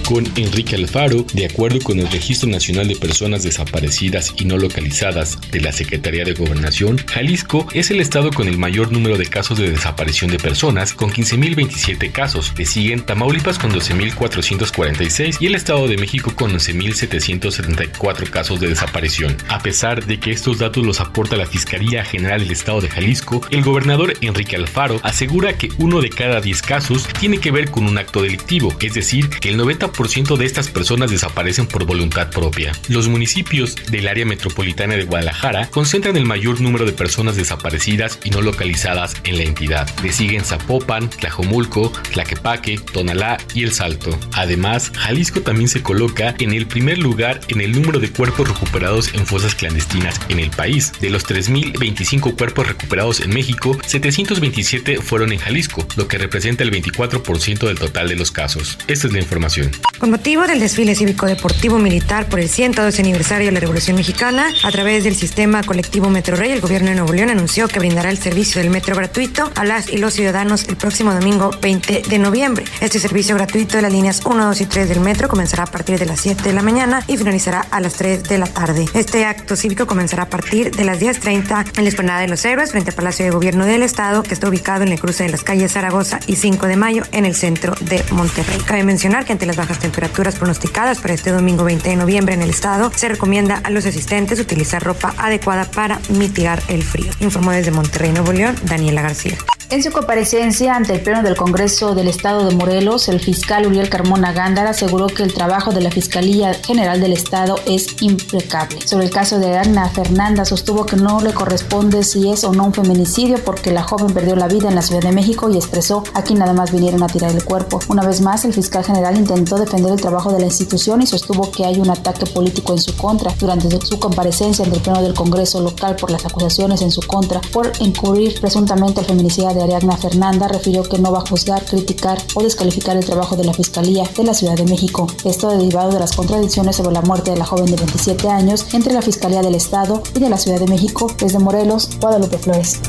con 0.07 0.25
Enrique 0.37 0.77
Alfaro, 0.77 1.27
de 1.33 1.47
acuerdo 1.47 1.81
con 1.81 1.99
el 1.99 2.11
Registro 2.11 2.49
Nacional 2.49 2.87
de 2.87 2.97
Personas 2.97 3.43
Desaparecidas 3.43 4.33
y 4.37 4.45
No 4.45 4.57
Localizadas 4.57 5.39
de 5.51 5.61
la 5.61 5.73
Secretaría 5.73 6.25
de 6.25 6.35
Gobernación, 6.35 6.99
Jalisco 6.99 7.67
es 7.73 7.91
el 7.91 8.01
estado 8.01 8.31
con 8.31 8.47
el 8.47 8.57
mayor 8.57 8.93
número 8.93 9.19
de 9.19 9.27
casos 9.27 9.59
de 9.59 9.71
desaparición 9.71 10.31
de 10.31 10.39
personas, 10.39 10.95
con 10.95 11.11
15.027 11.11 12.13
casos. 12.13 12.53
Le 12.57 12.67
siguen 12.67 13.05
Tamaulipas 13.05 13.59
con 13.59 13.73
12.446 13.73 15.39
y 15.41 15.47
el 15.47 15.57
Estado 15.57 15.89
de 15.89 15.97
México 15.97 16.33
con 16.37 16.53
11.774 16.53 18.31
casos 18.31 18.61
de 18.61 18.69
desaparición. 18.69 19.37
A 19.49 19.59
pesar 19.59 20.07
de 20.07 20.21
que 20.21 20.31
estos 20.31 20.59
datos 20.59 20.87
los 20.87 21.01
aporta 21.01 21.37
la 21.37 21.47
Fiscalía 21.47 22.05
General 22.05 22.41
del 22.41 22.53
Estado 22.53 22.81
de 22.81 22.89
Jalisco, 22.89 23.41
el 23.51 23.65
gobernador 23.65 24.15
Enrique 24.21 24.55
Alfaro 24.55 25.01
asegura 25.03 25.59
que 25.59 25.71
uno 25.79 26.01
de 26.01 26.11
cada 26.11 26.41
10 26.41 26.63
casos 26.63 27.09
tiene 27.19 27.39
que 27.39 27.51
ver 27.51 27.71
con 27.71 27.87
un 27.87 27.99
acto 27.99 28.23
delictivo, 28.23 28.73
es 28.81 28.95
decir, 28.95 29.29
que 29.29 29.49
el 29.49 29.59
90% 29.59 29.96
de 29.97 30.45
estas 30.45 30.69
personas 30.69 31.11
desaparecen 31.11 31.67
por 31.67 31.87
voluntad 31.87 32.31
propia. 32.31 32.73
Los 32.89 33.09
municipios 33.09 33.75
del 33.91 34.09
área 34.09 34.27
metropolitana 34.27 34.95
de 34.95 35.05
Guadalajara 35.05 35.69
concentran 35.71 36.17
el 36.17 36.27
mayor 36.27 36.61
número 36.61 36.85
de 36.85 36.93
personas 36.93 37.35
desaparecidas 37.35 38.19
y 38.23 38.31
no 38.31 38.43
localizadas 38.43 39.15
en 39.25 39.39
la 39.39 39.45
entidad. 39.45 39.89
Le 40.03 40.13
siguen 40.13 40.45
Zapopan, 40.45 41.09
Tlajomulco, 41.09 41.91
Tlaquepaque, 42.13 42.79
Tonalá 42.79 43.39
y 43.55 43.65
El 43.65 43.73
Salto. 43.73 44.19
Además, 44.35 44.93
Jalisco 44.95 45.41
también 45.41 45.69
se 45.69 45.83
coloca 45.83 46.35
en 46.39 46.53
el 46.53 46.67
primer 46.67 46.99
lugar 46.99 47.41
en 47.49 47.63
el 47.63 47.73
número 47.73 47.99
de 47.99 48.11
cuerpos 48.11 48.49
recuperados 48.49 49.15
en 49.15 49.27
fosas 49.27 49.55
clandestinas 49.55 50.21
en 50.29 50.41
el 50.41 50.51
país. 50.51 50.93
De 51.01 51.09
los 51.09 51.27
3.025 51.27 52.37
cuerpos 52.37 52.69
recuperados 52.69 53.21
en 53.21 53.31
México, 53.31 53.79
727 53.87 54.99
fueron 55.01 55.33
en 55.33 55.39
Jalisco, 55.39 55.87
lo 55.97 56.07
que 56.07 56.19
representa 56.19 56.63
el 56.65 56.71
24% 56.71 57.67
del 57.67 57.79
total 57.79 58.09
de 58.09 58.17
los 58.17 58.31
casos. 58.31 58.79
Esta 58.87 59.07
es 59.07 59.13
la 59.15 59.21
información. 59.21 59.71
Con 59.99 60.11
motivo 60.11 60.47
del 60.47 60.61
desfile 60.61 60.95
cívico-deportivo 60.95 61.79
militar 61.79 62.29
por 62.29 62.39
el 62.39 62.51
112 62.51 63.01
aniversario 63.01 63.47
de 63.47 63.53
la 63.53 63.61
Revolución 63.61 63.97
Mexicana, 63.97 64.47
a 64.63 64.71
través 64.71 65.05
del 65.05 65.17
sistema 65.17 65.63
colectivo 65.63 66.11
Metro 66.11 66.37
Rey, 66.37 66.53
el 66.53 66.61
gobierno 66.61 66.91
de 66.91 66.97
Nuevo 66.97 67.15
León 67.15 67.31
anunció 67.31 67.67
que 67.67 67.79
brindará 67.79 68.11
el 68.11 68.19
servicio 68.19 68.61
del 68.61 68.71
metro 68.71 68.95
gratuito 68.95 69.51
a 69.55 69.65
las 69.65 69.91
y 69.91 69.97
los 69.97 70.13
ciudadanos 70.13 70.69
el 70.69 70.77
próximo 70.77 71.15
domingo 71.15 71.51
20 71.63 72.03
de 72.11 72.19
noviembre. 72.19 72.67
Este 72.83 72.99
servicio 72.99 73.37
gratuito 73.37 73.77
de 73.77 73.83
las 73.83 73.93
líneas 73.93 74.21
1, 74.23 74.45
2 74.45 74.61
y 74.61 74.67
3 74.67 74.89
del 74.91 75.01
metro 75.01 75.29
comenzará 75.29 75.63
a 75.63 75.67
partir 75.67 75.99
de 75.99 76.05
las 76.05 76.21
7 76.21 76.43
de 76.43 76.53
la 76.53 76.61
mañana 76.61 77.03
y 77.07 77.17
finalizará 77.17 77.67
a 77.71 77.81
las 77.81 77.95
3 77.95 78.25
de 78.25 78.37
la 78.37 78.47
tarde. 78.47 78.85
Este 78.93 79.25
acto 79.25 79.57
cívico 79.57 79.87
comenzará 79.87 80.25
a 80.25 80.29
partir 80.29 80.73
de 80.73 80.85
las 80.85 81.01
10.30 81.01 81.79
en 81.79 81.85
la 81.85 81.89
Esplanada 81.89 82.21
de 82.21 82.29
los 82.29 82.45
Héroes, 82.45 82.71
frente 82.71 82.91
al 82.91 82.97
Palacio 82.97 83.25
de 83.25 83.31
Gobierno 83.31 83.65
del 83.65 83.83
Estado, 83.83 84.23
que 84.23 84.35
está 84.35 84.47
ubicado 84.47 84.83
en 84.83 84.93
el 84.93 85.01
cruce 85.01 85.25
de 85.25 85.31
las 85.31 85.43
calles 85.43 85.73
Zaragoza 85.73 86.21
y 86.27 86.37
5 86.37 86.67
de 86.67 86.77
mayo 86.77 87.05
en 87.13 87.25
el 87.25 87.35
centro 87.35 87.75
de 87.81 88.05
Monterrey. 88.11 88.59
Cabe 88.67 88.85
mencionar 88.85 89.25
que 89.25 89.33
ante 89.33 89.47
las 89.47 89.57
bajas 89.57 89.76
temperaturas 89.79 90.37
pronosticadas 90.37 90.99
para 91.01 91.15
este 91.15 91.31
domingo 91.31 91.65
20 91.65 91.89
de 91.89 91.97
noviembre 91.97 92.35
en 92.35 92.43
el 92.43 92.51
estado, 92.51 92.91
se 92.95 93.09
recomienda 93.09 93.61
a 93.65 93.71
los 93.71 93.87
asistentes 93.87 94.41
utilizar 94.41 94.83
ropa 94.83 95.15
adecuada 95.19 95.65
para 95.65 96.01
mitigar 96.11 96.63
el 96.69 96.83
frío. 96.83 97.13
Informó 97.21 97.51
desde 97.51 97.71
Monterrey, 97.71 98.13
Nuevo 98.13 98.33
León, 98.33 98.57
Daniela 98.65 99.03
García. 99.03 99.37
En 99.69 99.83
su 99.83 99.91
comparecencia 99.91 100.77
ante 100.77 100.93
el 100.95 101.01
Pleno 101.01 101.25
del 101.25 101.35
Congreso 101.35 101.97
del 101.97 102.07
Estado 102.07 102.47
de 102.47 102.55
Morelos, 102.55 103.09
el 103.09 103.19
fiscal 103.19 103.67
Uriel 103.67 103.89
Carmona 103.89 104.33
Gándara 104.33 104.71
aseguró 104.71 105.09
que 105.09 105.25
el 105.25 105.35
trabajo 105.35 105.73
de 105.73 105.81
la 105.81 105.91
Fiscalía 105.91 106.55
General 106.55 107.01
del 107.01 107.13
Estado 107.13 107.57
es 107.67 108.01
impecable. 108.01 108.87
Sobre 108.87 109.07
el 109.07 109.11
caso 109.11 109.41
de 109.41 109.59
Ana 109.59 109.89
Fernanda, 109.89 110.45
sostuvo 110.45 110.87
que 110.87 110.95
no 110.95 111.21
le 111.21 111.35
corresponde 111.35 112.05
si 112.05 112.31
es 112.31 112.45
o 112.45 112.53
no 112.53 112.67
un 112.67 112.75
feminicidio 112.75 113.43
porque 113.45 113.73
la 113.73 113.83
joven 113.83 114.15
perdió 114.15 114.37
la 114.37 114.47
vida 114.47 114.69
en 114.69 114.77
la 114.77 114.83
Ciudad 114.83 115.03
de 115.03 115.11
México 115.11 115.51
y 115.51 115.57
expresó 115.57 116.05
aquí 116.15 116.35
nada 116.35 116.53
más 116.53 116.71
vinieron 116.71 117.03
a 117.03 117.09
tirar 117.09 117.33
el 117.33 117.43
cuerpo. 117.43 117.81
Una 117.89 118.07
vez 118.07 118.21
más, 118.21 118.45
el 118.45 118.55
fiscal 118.55 118.85
general 118.85 119.17
intentó 119.17 119.57
defender 119.67 119.93
el 119.93 120.01
trabajo 120.01 120.33
de 120.33 120.39
la 120.39 120.47
institución 120.47 121.03
y 121.03 121.07
sostuvo 121.07 121.51
que 121.51 121.65
hay 121.65 121.79
un 121.79 121.91
ataque 121.91 122.25
político 122.27 122.73
en 122.73 122.79
su 122.79 122.97
contra. 122.97 123.35
Durante 123.39 123.69
su 123.85 123.99
comparecencia 123.99 124.65
ante 124.65 124.77
el 124.77 124.83
Pleno 124.83 125.03
del 125.03 125.15
Congreso 125.15 125.61
local 125.61 125.97
por 125.97 126.11
las 126.11 126.25
acusaciones 126.25 126.83
en 126.83 126.91
su 126.91 127.03
contra 127.03 127.41
por 127.53 127.71
encubrir 127.81 128.41
presuntamente 128.41 129.01
el 129.01 129.07
feminicidio 129.07 129.53
de 129.53 129.63
Ariadna 129.63 129.97
Fernanda, 129.97 130.49
refirió 130.49 130.83
que 130.83 130.99
no 130.99 131.13
va 131.13 131.19
a 131.19 131.29
juzgar, 131.29 131.65
criticar 131.65 132.19
o 132.35 132.43
descalificar 132.43 132.97
el 132.97 133.05
trabajo 133.05 133.37
de 133.37 133.45
la 133.45 133.53
Fiscalía 133.53 134.05
de 134.17 134.25
la 134.25 134.35
Ciudad 134.35 134.57
de 134.57 134.65
México. 134.65 135.07
Esto 135.25 135.51
derivado 135.51 135.93
de 135.93 135.99
las 135.99 136.15
contradicciones 136.15 136.77
sobre 136.77 136.93
la 136.93 137.03
muerte 137.03 137.33
de 137.33 137.37
la 137.37 137.45
joven 137.45 137.67
de 137.67 137.77
27 137.77 138.29
años 138.29 138.67
entre 138.73 138.95
la 138.95 139.03
Fiscalía 139.03 139.43
del 139.43 139.55
Estado 139.55 140.03
y 140.15 140.21
de 140.21 140.31
la 140.31 140.39
Ciudad 140.39 140.61
de 140.61 140.67
México. 140.67 141.09
Desde 141.19 141.39
Morelos, 141.39 141.91
Guadalupe 142.01 142.39
Flores. 142.39 142.81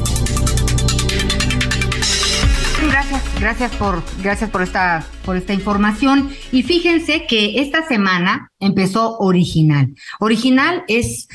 Gracias, 3.40 3.76
por, 3.76 4.04
gracias 4.24 4.50
por 4.50 4.64
esta, 4.64 5.06
por 5.24 5.38
esta 5.38 5.54
información. 5.54 6.30
Y 6.52 6.64
fíjense 6.64 7.26
que 7.28 7.62
esta 7.62 7.88
semana 7.88 8.52
empezó 8.60 9.18
Original. 9.20 9.94
Original 10.20 10.84
es 10.88 11.28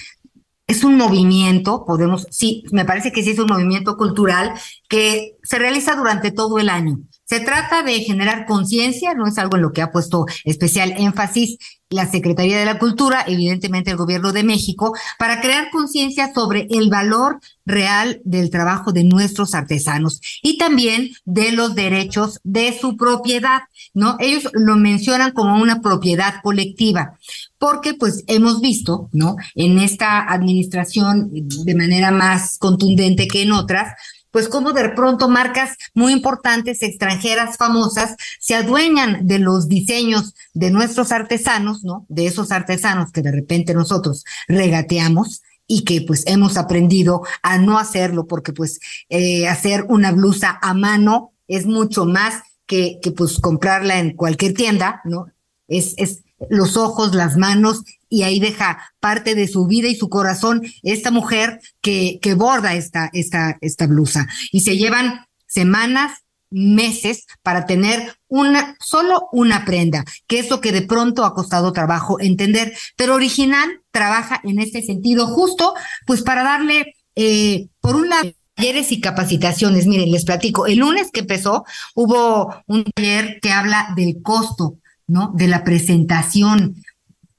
es 0.72 0.84
un 0.84 0.96
movimiento, 0.96 1.84
podemos, 1.86 2.26
sí, 2.30 2.64
me 2.72 2.84
parece 2.84 3.12
que 3.12 3.22
sí 3.22 3.30
es 3.30 3.38
un 3.38 3.46
movimiento 3.46 3.96
cultural 3.96 4.52
que 4.88 5.36
se 5.42 5.58
realiza 5.58 5.94
durante 5.94 6.30
todo 6.30 6.58
el 6.58 6.68
año. 6.68 6.98
Se 7.24 7.40
trata 7.40 7.82
de 7.82 8.00
generar 8.00 8.44
conciencia, 8.46 9.14
no 9.14 9.26
es 9.26 9.38
algo 9.38 9.56
en 9.56 9.62
lo 9.62 9.72
que 9.72 9.82
ha 9.82 9.90
puesto 9.90 10.26
especial 10.44 10.94
énfasis 10.98 11.58
la 11.92 12.10
Secretaría 12.10 12.58
de 12.58 12.64
la 12.64 12.78
Cultura, 12.78 13.24
evidentemente 13.26 13.90
el 13.90 13.96
Gobierno 13.96 14.32
de 14.32 14.42
México, 14.42 14.94
para 15.18 15.40
crear 15.40 15.70
conciencia 15.70 16.32
sobre 16.32 16.66
el 16.70 16.90
valor 16.90 17.40
real 17.64 18.20
del 18.24 18.50
trabajo 18.50 18.92
de 18.92 19.04
nuestros 19.04 19.54
artesanos 19.54 20.20
y 20.42 20.58
también 20.58 21.10
de 21.24 21.52
los 21.52 21.74
derechos 21.74 22.40
de 22.42 22.76
su 22.78 22.96
propiedad, 22.96 23.62
¿no? 23.94 24.16
Ellos 24.18 24.48
lo 24.52 24.76
mencionan 24.76 25.32
como 25.32 25.60
una 25.60 25.80
propiedad 25.80 26.36
colectiva, 26.42 27.18
porque 27.62 27.94
pues 27.94 28.24
hemos 28.26 28.60
visto, 28.60 29.08
¿no? 29.12 29.36
En 29.54 29.78
esta 29.78 30.18
administración 30.32 31.30
de 31.32 31.76
manera 31.76 32.10
más 32.10 32.58
contundente 32.58 33.28
que 33.28 33.42
en 33.42 33.52
otras, 33.52 33.94
pues 34.32 34.48
como 34.48 34.72
de 34.72 34.88
pronto 34.88 35.28
marcas 35.28 35.76
muy 35.94 36.12
importantes, 36.12 36.82
extranjeras, 36.82 37.56
famosas, 37.56 38.16
se 38.40 38.56
adueñan 38.56 39.28
de 39.28 39.38
los 39.38 39.68
diseños 39.68 40.34
de 40.54 40.72
nuestros 40.72 41.12
artesanos, 41.12 41.84
¿no? 41.84 42.04
De 42.08 42.26
esos 42.26 42.50
artesanos 42.50 43.12
que 43.12 43.22
de 43.22 43.30
repente 43.30 43.74
nosotros 43.74 44.24
regateamos 44.48 45.42
y 45.68 45.84
que 45.84 46.00
pues 46.00 46.24
hemos 46.26 46.56
aprendido 46.56 47.22
a 47.44 47.58
no 47.58 47.78
hacerlo 47.78 48.26
porque 48.26 48.52
pues 48.52 48.80
eh, 49.08 49.46
hacer 49.46 49.86
una 49.88 50.10
blusa 50.10 50.58
a 50.60 50.74
mano 50.74 51.32
es 51.46 51.64
mucho 51.64 52.06
más 52.06 52.42
que, 52.66 52.98
que 53.00 53.12
pues 53.12 53.38
comprarla 53.38 54.00
en 54.00 54.16
cualquier 54.16 54.52
tienda, 54.52 55.00
¿no? 55.04 55.26
Es, 55.68 55.94
es 55.96 56.24
los 56.51 56.76
ojos, 56.76 57.14
las 57.14 57.36
manos 57.36 57.82
y 58.09 58.24
ahí 58.24 58.40
deja 58.40 58.93
parte 59.01 59.34
de 59.34 59.49
su 59.49 59.66
vida 59.66 59.88
y 59.88 59.97
su 59.97 60.09
corazón 60.09 60.62
esta 60.82 61.11
mujer 61.11 61.61
que, 61.80 62.20
borda 62.36 62.74
esta, 62.74 63.09
esta, 63.12 63.57
esta 63.61 63.86
blusa. 63.86 64.28
Y 64.51 64.61
se 64.61 64.76
llevan 64.76 65.26
semanas, 65.47 66.12
meses 66.51 67.24
para 67.43 67.64
tener 67.64 68.14
una, 68.28 68.76
solo 68.78 69.28
una 69.32 69.64
prenda, 69.64 70.05
que 70.26 70.38
es 70.38 70.51
lo 70.51 70.61
que 70.61 70.72
de 70.72 70.82
pronto 70.82 71.24
ha 71.24 71.34
costado 71.34 71.72
trabajo 71.72 72.20
entender. 72.20 72.74
Pero 72.97 73.14
original 73.14 73.80
trabaja 73.90 74.40
en 74.45 74.59
este 74.59 74.82
sentido 74.82 75.26
justo, 75.26 75.74
pues 76.07 76.22
para 76.22 76.43
darle, 76.43 76.95
eh, 77.16 77.68
por 77.80 77.97
un 77.97 78.11
lado, 78.11 78.30
talleres 78.55 78.93
y 78.93 79.01
capacitaciones. 79.01 79.86
Miren, 79.86 80.11
les 80.11 80.24
platico. 80.24 80.66
El 80.66 80.78
lunes 80.78 81.11
que 81.11 81.20
empezó, 81.20 81.64
hubo 81.95 82.55
un 82.66 82.84
taller 82.84 83.40
que 83.40 83.51
habla 83.51 83.88
del 83.97 84.20
costo, 84.22 84.78
¿no? 85.12 85.32
De 85.34 85.46
la 85.46 85.62
presentación 85.62 86.76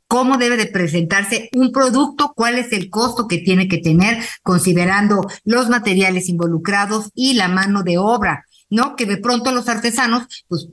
cómo 0.07 0.37
debe 0.37 0.57
de 0.57 0.67
presentarse 0.67 1.49
un 1.55 1.71
producto, 1.71 2.33
cuál 2.35 2.59
es 2.59 2.71
el 2.71 2.91
costo 2.91 3.27
que 3.27 3.39
tiene 3.39 3.67
que 3.67 3.79
tener, 3.79 4.23
considerando 4.43 5.25
los 5.43 5.69
materiales 5.69 6.29
involucrados 6.29 7.09
y 7.15 7.33
la 7.33 7.47
mano 7.47 7.81
de 7.81 7.97
obra, 7.97 8.45
¿no? 8.69 8.95
Que 8.95 9.07
de 9.07 9.17
pronto 9.17 9.51
los 9.51 9.67
artesanos, 9.69 10.27
pues, 10.47 10.67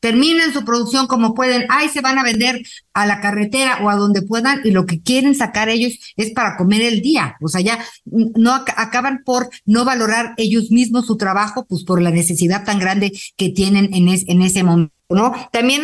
terminan 0.00 0.52
su 0.52 0.64
producción 0.64 1.06
como 1.06 1.32
pueden, 1.32 1.64
ahí 1.68 1.88
se 1.88 2.00
van 2.00 2.18
a 2.18 2.24
vender 2.24 2.60
a 2.92 3.06
la 3.06 3.20
carretera 3.20 3.78
o 3.84 3.88
a 3.88 3.94
donde 3.94 4.22
puedan 4.22 4.60
y 4.64 4.72
lo 4.72 4.84
que 4.84 5.00
quieren 5.00 5.36
sacar 5.36 5.68
ellos 5.68 5.92
es 6.16 6.32
para 6.32 6.56
comer 6.56 6.82
el 6.82 7.02
día, 7.02 7.36
o 7.40 7.46
sea, 7.46 7.60
ya 7.60 7.78
no 8.04 8.52
acaban 8.52 9.22
por 9.24 9.48
no 9.64 9.84
valorar 9.84 10.34
ellos 10.38 10.72
mismos 10.72 11.06
su 11.06 11.16
trabajo, 11.16 11.66
pues 11.68 11.84
por 11.84 12.02
la 12.02 12.10
necesidad 12.10 12.64
tan 12.64 12.80
grande 12.80 13.12
que 13.36 13.50
tienen 13.50 13.94
en, 13.94 14.08
en 14.08 14.42
ese 14.42 14.64
momento, 14.64 14.92
¿no? 15.08 15.32
También 15.52 15.82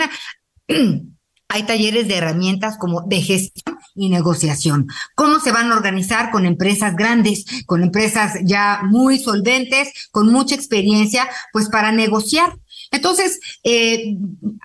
hay 1.48 1.62
talleres 1.62 2.08
de 2.08 2.16
herramientas 2.16 2.76
como 2.78 3.02
de 3.02 3.22
gestión 3.22 3.78
y 3.94 4.10
negociación. 4.10 4.86
¿Cómo 5.14 5.40
se 5.40 5.50
van 5.50 5.72
a 5.72 5.76
organizar 5.76 6.30
con 6.30 6.44
empresas 6.44 6.94
grandes, 6.94 7.46
con 7.66 7.82
empresas 7.82 8.34
ya 8.44 8.82
muy 8.84 9.18
solventes, 9.18 10.08
con 10.10 10.30
mucha 10.30 10.54
experiencia, 10.54 11.26
pues 11.52 11.68
para 11.68 11.90
negociar? 11.90 12.58
Entonces, 12.90 13.40
eh, 13.64 14.16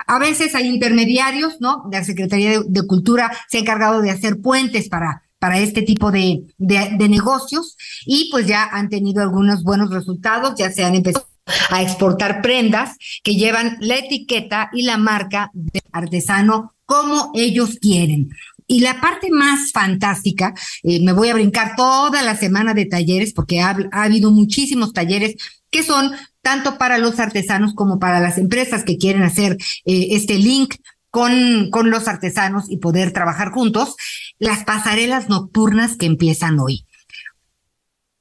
a 0.07 0.19
veces 0.19 0.55
hay 0.55 0.67
intermediarios, 0.67 1.55
¿no? 1.59 1.85
La 1.91 2.03
Secretaría 2.03 2.61
de, 2.65 2.87
Cultura 2.87 3.31
se 3.49 3.57
ha 3.57 3.61
encargado 3.61 4.01
de 4.01 4.11
hacer 4.11 4.41
puentes 4.41 4.89
para 4.89 5.23
para 5.39 5.59
este 5.59 5.81
tipo 5.81 6.09
de, 6.09 6.45
de, 6.57 6.91
de 6.97 7.09
negocios 7.09 7.75
y 8.05 8.29
pues 8.31 8.47
ya 8.47 8.63
han 8.63 8.87
tenido 8.87 9.21
algunos 9.21 9.63
buenos 9.63 9.89
resultados, 9.89 10.53
ya 10.57 10.71
se 10.71 10.85
han 10.85 10.95
empezado 10.95 11.27
a 11.69 11.81
exportar 11.81 12.41
prendas 12.41 12.97
que 13.23 13.35
llevan 13.35 13.77
la 13.79 13.97
etiqueta 13.97 14.69
y 14.73 14.83
la 14.83 14.97
marca 14.97 15.49
de 15.53 15.81
artesano 15.91 16.73
como 16.85 17.31
ellos 17.33 17.77
quieren. 17.81 18.29
Y 18.67 18.79
la 18.79 19.01
parte 19.01 19.29
más 19.29 19.71
fantástica, 19.71 20.53
eh, 20.83 21.03
me 21.03 21.11
voy 21.11 21.29
a 21.29 21.33
brincar 21.33 21.75
toda 21.75 22.21
la 22.21 22.37
semana 22.37 22.73
de 22.73 22.85
talleres 22.85 23.33
porque 23.33 23.61
ha, 23.61 23.75
habido 23.91 24.31
muchísimos 24.31 24.93
talleres 24.93 25.35
que 25.69 25.83
son 25.83 26.11
tanto 26.41 26.77
para 26.77 26.97
los 26.97 27.19
artesanos 27.19 27.73
como 27.73 27.99
para 27.99 28.19
las 28.19 28.37
empresas 28.37 28.83
que 28.83 28.97
quieren 28.97 29.23
hacer 29.23 29.57
eh, 29.85 30.07
este 30.11 30.37
link 30.37 30.75
con, 31.09 31.69
con 31.71 31.89
los 31.89 32.07
artesanos 32.07 32.69
y 32.69 32.77
poder 32.77 33.11
trabajar 33.11 33.51
juntos, 33.51 33.95
las 34.39 34.63
pasarelas 34.63 35.29
nocturnas 35.29 35.95
que 35.97 36.05
empiezan 36.05 36.59
hoy. 36.59 36.85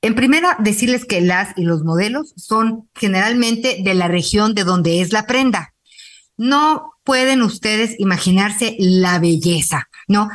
En 0.03 0.17
primera, 0.17 0.57
decirles 0.59 1.05
que 1.05 1.21
las 1.21 1.57
y 1.57 1.63
los 1.63 1.85
modelos 1.85 2.35
son 2.37 2.89
generalmente 2.95 3.79
de 3.83 3.95
la 3.95 4.09
región 4.09 4.53
de 4.55 4.65
donde 4.65 5.01
es 5.01 5.13
la 5.13 5.27
prenda. 5.27 5.75
No 6.37 6.95
pueden 7.05 7.41
ustedes 7.43 7.95
imaginarse 7.99 8.77
la 8.79 9.21
belleza, 9.21 9.89
¿no? 10.09 10.29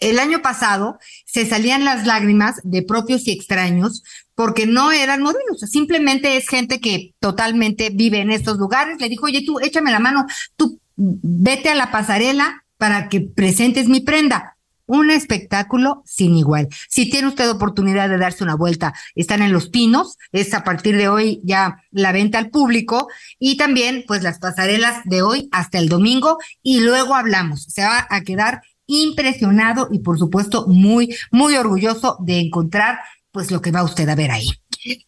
El 0.00 0.18
año 0.18 0.42
pasado 0.42 0.98
se 1.24 1.46
salían 1.46 1.84
las 1.84 2.06
lágrimas 2.06 2.60
de 2.64 2.82
propios 2.82 3.26
y 3.28 3.32
extraños 3.32 4.02
porque 4.34 4.66
no 4.66 4.90
eran 4.90 5.22
modelos, 5.22 5.60
simplemente 5.70 6.36
es 6.36 6.48
gente 6.48 6.80
que 6.80 7.14
totalmente 7.20 7.90
vive 7.90 8.20
en 8.20 8.30
estos 8.30 8.58
lugares. 8.58 9.00
Le 9.00 9.08
dijo, 9.08 9.26
oye, 9.26 9.44
tú 9.46 9.60
échame 9.60 9.92
la 9.92 10.00
mano, 10.00 10.26
tú 10.56 10.80
vete 10.96 11.68
a 11.68 11.74
la 11.74 11.92
pasarela 11.92 12.64
para 12.76 13.08
que 13.08 13.20
presentes 13.20 13.88
mi 13.88 14.00
prenda. 14.00 14.51
Un 14.92 15.10
espectáculo 15.10 16.02
sin 16.04 16.36
igual. 16.36 16.68
Si 16.90 17.08
tiene 17.08 17.28
usted 17.28 17.48
oportunidad 17.48 18.10
de 18.10 18.18
darse 18.18 18.44
una 18.44 18.56
vuelta, 18.56 18.92
están 19.14 19.40
en 19.40 19.50
Los 19.50 19.70
Pinos, 19.70 20.18
es 20.32 20.52
a 20.52 20.64
partir 20.64 20.98
de 20.98 21.08
hoy 21.08 21.40
ya 21.44 21.78
la 21.90 22.12
venta 22.12 22.36
al 22.36 22.50
público 22.50 23.08
y 23.38 23.56
también 23.56 24.04
pues 24.06 24.22
las 24.22 24.38
pasarelas 24.38 25.00
de 25.06 25.22
hoy 25.22 25.48
hasta 25.50 25.78
el 25.78 25.88
domingo 25.88 26.36
y 26.62 26.80
luego 26.80 27.14
hablamos. 27.14 27.64
Se 27.64 27.82
va 27.82 28.06
a 28.10 28.20
quedar 28.20 28.60
impresionado 28.84 29.88
y 29.90 30.00
por 30.00 30.18
supuesto 30.18 30.66
muy, 30.66 31.16
muy 31.30 31.56
orgulloso 31.56 32.18
de 32.20 32.40
encontrar 32.40 32.98
pues 33.30 33.50
lo 33.50 33.62
que 33.62 33.70
va 33.70 33.84
usted 33.84 34.06
a 34.10 34.14
ver 34.14 34.30
ahí. 34.30 34.48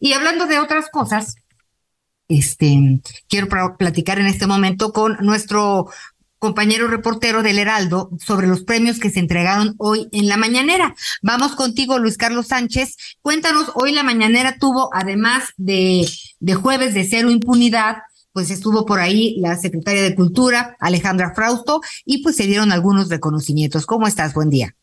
Y 0.00 0.14
hablando 0.14 0.46
de 0.46 0.60
otras 0.60 0.88
cosas, 0.88 1.36
este, 2.28 3.02
quiero 3.28 3.48
platicar 3.76 4.18
en 4.18 4.26
este 4.26 4.46
momento 4.46 4.94
con 4.94 5.18
nuestro 5.20 5.90
compañero 6.44 6.88
reportero 6.88 7.42
del 7.42 7.58
Heraldo 7.58 8.10
sobre 8.18 8.46
los 8.46 8.64
premios 8.64 9.00
que 9.00 9.08
se 9.08 9.18
entregaron 9.18 9.76
hoy 9.78 10.08
en 10.12 10.28
la 10.28 10.36
mañanera. 10.36 10.94
Vamos 11.22 11.56
contigo, 11.56 11.98
Luis 11.98 12.18
Carlos 12.18 12.48
Sánchez. 12.48 13.16
Cuéntanos, 13.22 13.72
hoy 13.74 13.92
la 13.92 14.02
mañanera 14.02 14.56
tuvo, 14.60 14.90
además 14.92 15.54
de, 15.56 16.04
de 16.40 16.54
jueves 16.54 16.92
de 16.92 17.04
cero 17.04 17.30
impunidad, 17.30 18.02
pues 18.34 18.50
estuvo 18.50 18.84
por 18.84 19.00
ahí 19.00 19.36
la 19.40 19.56
secretaria 19.56 20.02
de 20.02 20.14
Cultura, 20.14 20.76
Alejandra 20.80 21.32
Frausto, 21.34 21.80
y 22.04 22.22
pues 22.22 22.36
se 22.36 22.46
dieron 22.46 22.72
algunos 22.72 23.08
reconocimientos. 23.08 23.86
¿Cómo 23.86 24.06
estás? 24.06 24.34
Buen 24.34 24.50
día. 24.50 24.74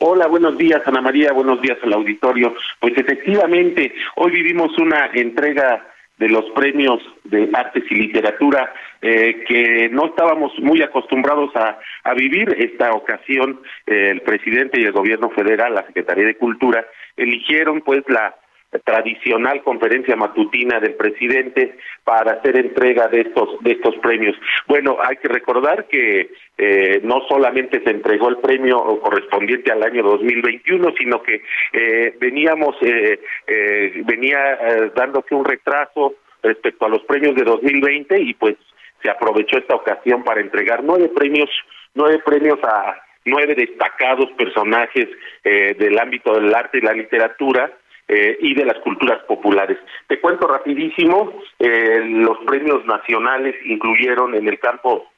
Hola, 0.00 0.26
buenos 0.26 0.58
días, 0.58 0.82
Ana 0.84 1.00
María, 1.00 1.32
buenos 1.32 1.62
días 1.62 1.78
al 1.82 1.94
auditorio. 1.94 2.54
Pues 2.78 2.92
efectivamente, 2.98 3.94
hoy 4.16 4.32
vivimos 4.32 4.76
una 4.76 5.06
entrega 5.14 5.82
de 6.18 6.28
los 6.28 6.44
premios 6.54 7.00
de 7.24 7.48
artes 7.54 7.84
y 7.90 7.94
literatura 7.94 8.72
eh, 9.04 9.44
que 9.46 9.88
no 9.90 10.06
estábamos 10.06 10.58
muy 10.60 10.80
acostumbrados 10.82 11.50
a, 11.54 11.78
vivir. 12.14 12.54
Esta 12.58 12.92
ocasión 12.92 13.60
eh, 13.86 14.10
el 14.12 14.22
presidente 14.22 14.80
y 14.80 14.84
el 14.84 14.92
gobierno 14.92 15.28
federal, 15.30 15.74
la 15.74 15.86
Secretaría 15.86 16.24
de 16.24 16.36
Cultura, 16.36 16.86
eligieron 17.16 17.82
pues 17.82 18.02
la 18.08 18.34
tradicional 18.80 19.62
conferencia 19.62 20.16
matutina 20.16 20.80
del 20.80 20.94
presidente 20.94 21.76
para 22.02 22.32
hacer 22.32 22.56
entrega 22.56 23.08
de 23.08 23.20
estos 23.20 23.60
de 23.60 23.72
estos 23.72 23.94
premios. 23.96 24.36
Bueno, 24.66 24.96
hay 25.00 25.16
que 25.16 25.28
recordar 25.28 25.86
que 25.86 26.30
eh, 26.58 27.00
no 27.02 27.20
solamente 27.28 27.82
se 27.82 27.90
entregó 27.90 28.28
el 28.28 28.38
premio 28.38 29.00
correspondiente 29.00 29.70
al 29.70 29.82
año 29.82 30.02
2021, 30.02 30.94
sino 30.98 31.22
que 31.22 31.42
eh, 31.72 32.16
veníamos 32.18 32.76
eh, 32.82 33.20
eh 33.46 34.02
venía 34.04 34.54
eh, 34.54 34.92
dándose 34.94 35.34
un 35.34 35.44
retraso 35.44 36.14
respecto 36.42 36.86
a 36.86 36.88
los 36.88 37.02
premios 37.04 37.34
de 37.36 37.44
2020 37.44 38.20
y 38.20 38.34
pues 38.34 38.56
se 39.04 39.10
aprovechó 39.10 39.58
esta 39.58 39.74
ocasión 39.76 40.24
para 40.24 40.40
entregar 40.40 40.82
nueve 40.82 41.10
premios, 41.14 41.50
nueve 41.92 42.22
premios 42.24 42.58
a 42.64 42.96
nueve 43.26 43.54
destacados 43.54 44.30
personajes 44.32 45.08
del 45.44 45.98
ámbito 45.98 46.34
del 46.34 46.54
arte 46.54 46.78
y 46.78 46.80
la 46.80 46.94
literatura 46.94 47.70
eh, 48.06 48.36
y 48.38 48.54
de 48.54 48.66
las 48.66 48.78
culturas 48.80 49.22
populares. 49.22 49.78
Te 50.08 50.20
cuento 50.20 50.46
rapidísimo, 50.46 51.32
eh, 51.58 52.02
los 52.04 52.36
premios 52.44 52.84
nacionales 52.84 53.54
incluyeron 53.64 54.34
en 54.34 54.46
el 54.46 54.58
campo 54.58 55.10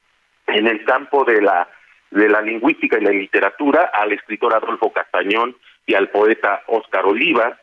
en 0.46 0.68
el 0.68 0.84
campo 0.84 1.24
de 1.24 1.42
la 1.42 1.68
de 2.12 2.28
la 2.28 2.40
lingüística 2.40 2.96
y 2.96 3.00
la 3.04 3.10
literatura 3.10 3.90
al 3.92 4.12
escritor 4.12 4.54
Adolfo 4.54 4.92
Castañón 4.92 5.56
y 5.84 5.94
al 5.94 6.10
poeta 6.10 6.62
Óscar 6.68 7.06
Oliva, 7.06 7.58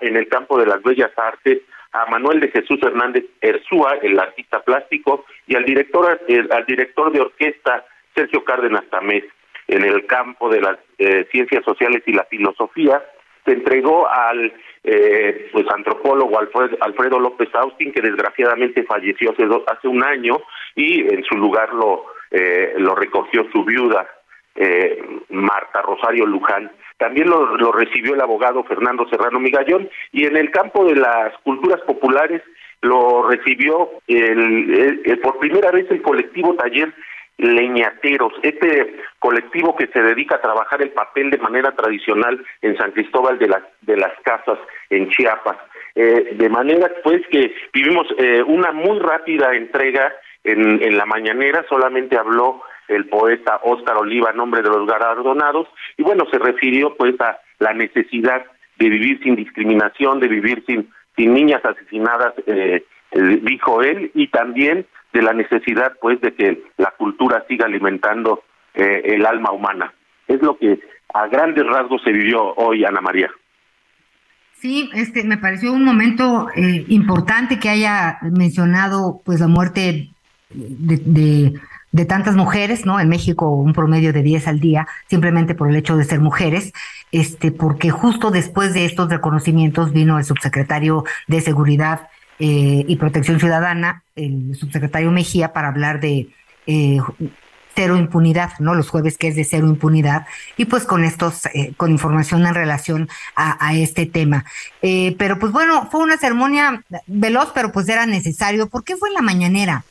en 0.00 0.16
el 0.16 0.26
campo 0.26 0.58
de 0.58 0.66
las 0.66 0.82
bellas 0.82 1.12
artes 1.16 1.60
a 1.92 2.06
Manuel 2.06 2.40
de 2.40 2.50
Jesús 2.50 2.78
Hernández 2.82 3.24
Erzúa, 3.40 3.98
el 4.02 4.18
artista 4.18 4.60
plástico, 4.62 5.24
y 5.46 5.56
al 5.56 5.64
director 5.64 6.20
al 6.50 6.66
director 6.66 7.12
de 7.12 7.20
orquesta 7.20 7.84
Sergio 8.14 8.44
Cárdenas 8.44 8.84
Tamés. 8.90 9.24
En 9.68 9.82
el 9.84 10.06
campo 10.06 10.48
de 10.48 10.60
las 10.60 10.78
eh, 10.98 11.26
ciencias 11.32 11.64
sociales 11.64 12.02
y 12.06 12.12
la 12.12 12.24
filosofía 12.24 13.02
se 13.44 13.52
entregó 13.52 14.08
al 14.08 14.52
eh, 14.84 15.48
pues 15.52 15.66
antropólogo 15.72 16.38
Alfredo, 16.38 17.18
López 17.18 17.48
Austin 17.54 17.92
que 17.92 18.02
desgraciadamente 18.02 18.84
falleció 18.84 19.32
hace, 19.32 19.44
hace 19.66 19.88
un 19.88 20.02
año 20.04 20.40
y 20.74 21.00
en 21.00 21.24
su 21.24 21.36
lugar 21.36 21.72
lo 21.72 22.04
eh, 22.30 22.74
lo 22.78 22.94
recogió 22.94 23.46
su 23.52 23.64
viuda 23.64 24.06
eh, 24.56 25.02
Marta 25.30 25.82
Rosario 25.82 26.26
Luján 26.26 26.70
también 26.98 27.28
lo, 27.28 27.56
lo, 27.56 27.72
recibió 27.72 28.14
el 28.14 28.20
abogado 28.20 28.64
Fernando 28.64 29.06
Serrano 29.08 29.38
Migallón 29.38 29.88
y 30.12 30.24
en 30.24 30.36
el 30.36 30.50
campo 30.50 30.84
de 30.84 30.96
las 30.96 31.36
culturas 31.42 31.80
populares 31.82 32.42
lo 32.82 33.28
recibió 33.28 33.90
el, 34.06 35.18
por 35.22 35.38
primera 35.38 35.70
vez 35.70 35.86
el 35.90 36.02
colectivo 36.02 36.54
Taller 36.54 36.92
Leñateros, 37.38 38.32
este 38.42 38.96
colectivo 39.18 39.76
que 39.76 39.88
se 39.88 40.00
dedica 40.00 40.36
a 40.36 40.40
trabajar 40.40 40.80
el 40.80 40.90
papel 40.90 41.30
de 41.30 41.38
manera 41.38 41.72
tradicional 41.72 42.42
en 42.62 42.76
San 42.78 42.92
Cristóbal 42.92 43.38
de 43.38 43.48
las, 43.48 43.62
de 43.82 43.96
las 43.96 44.12
Casas, 44.22 44.58
en 44.88 45.10
Chiapas. 45.10 45.58
Eh, 45.94 46.30
de 46.32 46.48
manera 46.48 46.90
pues 47.04 47.26
que 47.30 47.54
vivimos 47.74 48.06
eh, 48.16 48.42
una 48.42 48.72
muy 48.72 48.98
rápida 49.00 49.54
entrega 49.54 50.14
en, 50.44 50.82
en 50.82 50.96
la 50.96 51.04
mañanera, 51.04 51.64
solamente 51.68 52.16
habló 52.16 52.62
el 52.88 53.06
poeta 53.06 53.60
Óscar 53.62 53.96
Oliva 53.96 54.32
nombre 54.32 54.62
de 54.62 54.68
los 54.68 54.86
galardonados 54.86 55.68
y 55.96 56.02
bueno, 56.02 56.24
se 56.30 56.38
refirió 56.38 56.94
pues 56.96 57.20
a 57.20 57.38
la 57.58 57.72
necesidad 57.72 58.44
de 58.78 58.88
vivir 58.88 59.20
sin 59.22 59.36
discriminación, 59.36 60.20
de 60.20 60.28
vivir 60.28 60.64
sin, 60.66 60.90
sin 61.16 61.34
niñas 61.34 61.64
asesinadas, 61.64 62.34
eh, 62.46 62.84
dijo 63.42 63.82
él, 63.82 64.10
y 64.14 64.28
también 64.28 64.86
de 65.12 65.22
la 65.22 65.32
necesidad 65.32 65.94
pues 66.00 66.20
de 66.20 66.34
que 66.34 66.62
la 66.76 66.90
cultura 66.92 67.44
siga 67.48 67.66
alimentando 67.66 68.42
eh, 68.74 69.02
el 69.04 69.24
alma 69.24 69.52
humana. 69.52 69.92
Es 70.28 70.42
lo 70.42 70.58
que 70.58 70.78
a 71.14 71.26
grandes 71.28 71.66
rasgos 71.66 72.02
se 72.02 72.12
vivió 72.12 72.54
hoy, 72.56 72.84
Ana 72.84 73.00
María. 73.00 73.30
Sí, 74.52 74.90
este 74.94 75.24
me 75.24 75.36
pareció 75.36 75.72
un 75.72 75.84
momento 75.84 76.48
eh, 76.56 76.84
importante 76.88 77.58
que 77.58 77.68
haya 77.68 78.18
mencionado 78.22 79.20
pues 79.24 79.40
la 79.40 79.48
muerte 79.48 80.10
de, 80.50 81.52
de, 81.96 82.04
tantas 82.04 82.36
mujeres, 82.36 82.86
¿no? 82.86 83.00
En 83.00 83.08
México 83.08 83.50
un 83.50 83.72
promedio 83.72 84.12
de 84.12 84.22
10 84.22 84.48
al 84.48 84.60
día, 84.60 84.86
simplemente 85.08 85.54
por 85.54 85.68
el 85.68 85.76
hecho 85.76 85.96
de 85.96 86.04
ser 86.04 86.20
mujeres, 86.20 86.72
este 87.12 87.50
porque 87.50 87.90
justo 87.90 88.30
después 88.30 88.74
de 88.74 88.84
estos 88.84 89.08
reconocimientos 89.08 89.92
vino 89.92 90.18
el 90.18 90.24
subsecretario 90.24 91.04
de 91.26 91.40
Seguridad 91.40 92.08
eh, 92.38 92.84
y 92.86 92.96
Protección 92.96 93.40
Ciudadana, 93.40 94.04
el 94.14 94.54
subsecretario 94.54 95.10
Mejía, 95.10 95.52
para 95.52 95.68
hablar 95.68 96.00
de 96.00 96.28
eh, 96.66 96.98
cero 97.74 97.96
impunidad, 97.96 98.52
¿no? 98.58 98.74
Los 98.74 98.88
jueves 98.88 99.18
que 99.18 99.28
es 99.28 99.36
de 99.36 99.44
cero 99.44 99.66
impunidad, 99.66 100.26
y 100.56 100.66
pues 100.66 100.84
con 100.84 101.04
estos, 101.04 101.46
eh, 101.46 101.72
con 101.76 101.90
información 101.90 102.46
en 102.46 102.54
relación 102.54 103.08
a, 103.34 103.66
a 103.66 103.74
este 103.74 104.06
tema. 104.06 104.44
pero 104.80 105.38
pues 105.38 105.52
bueno, 105.52 105.88
fue 105.90 106.00
una 106.00 106.16
ceremonia 106.16 106.82
veloz, 107.06 107.52
pero 107.54 107.72
pues 107.72 107.88
era 107.88 108.06
necesario. 108.06 108.68
¿Por 108.68 108.84
qué 108.84 108.96
fue 108.96 109.08
en 109.08 109.14
la 109.14 109.22
mañanera? 109.22 109.84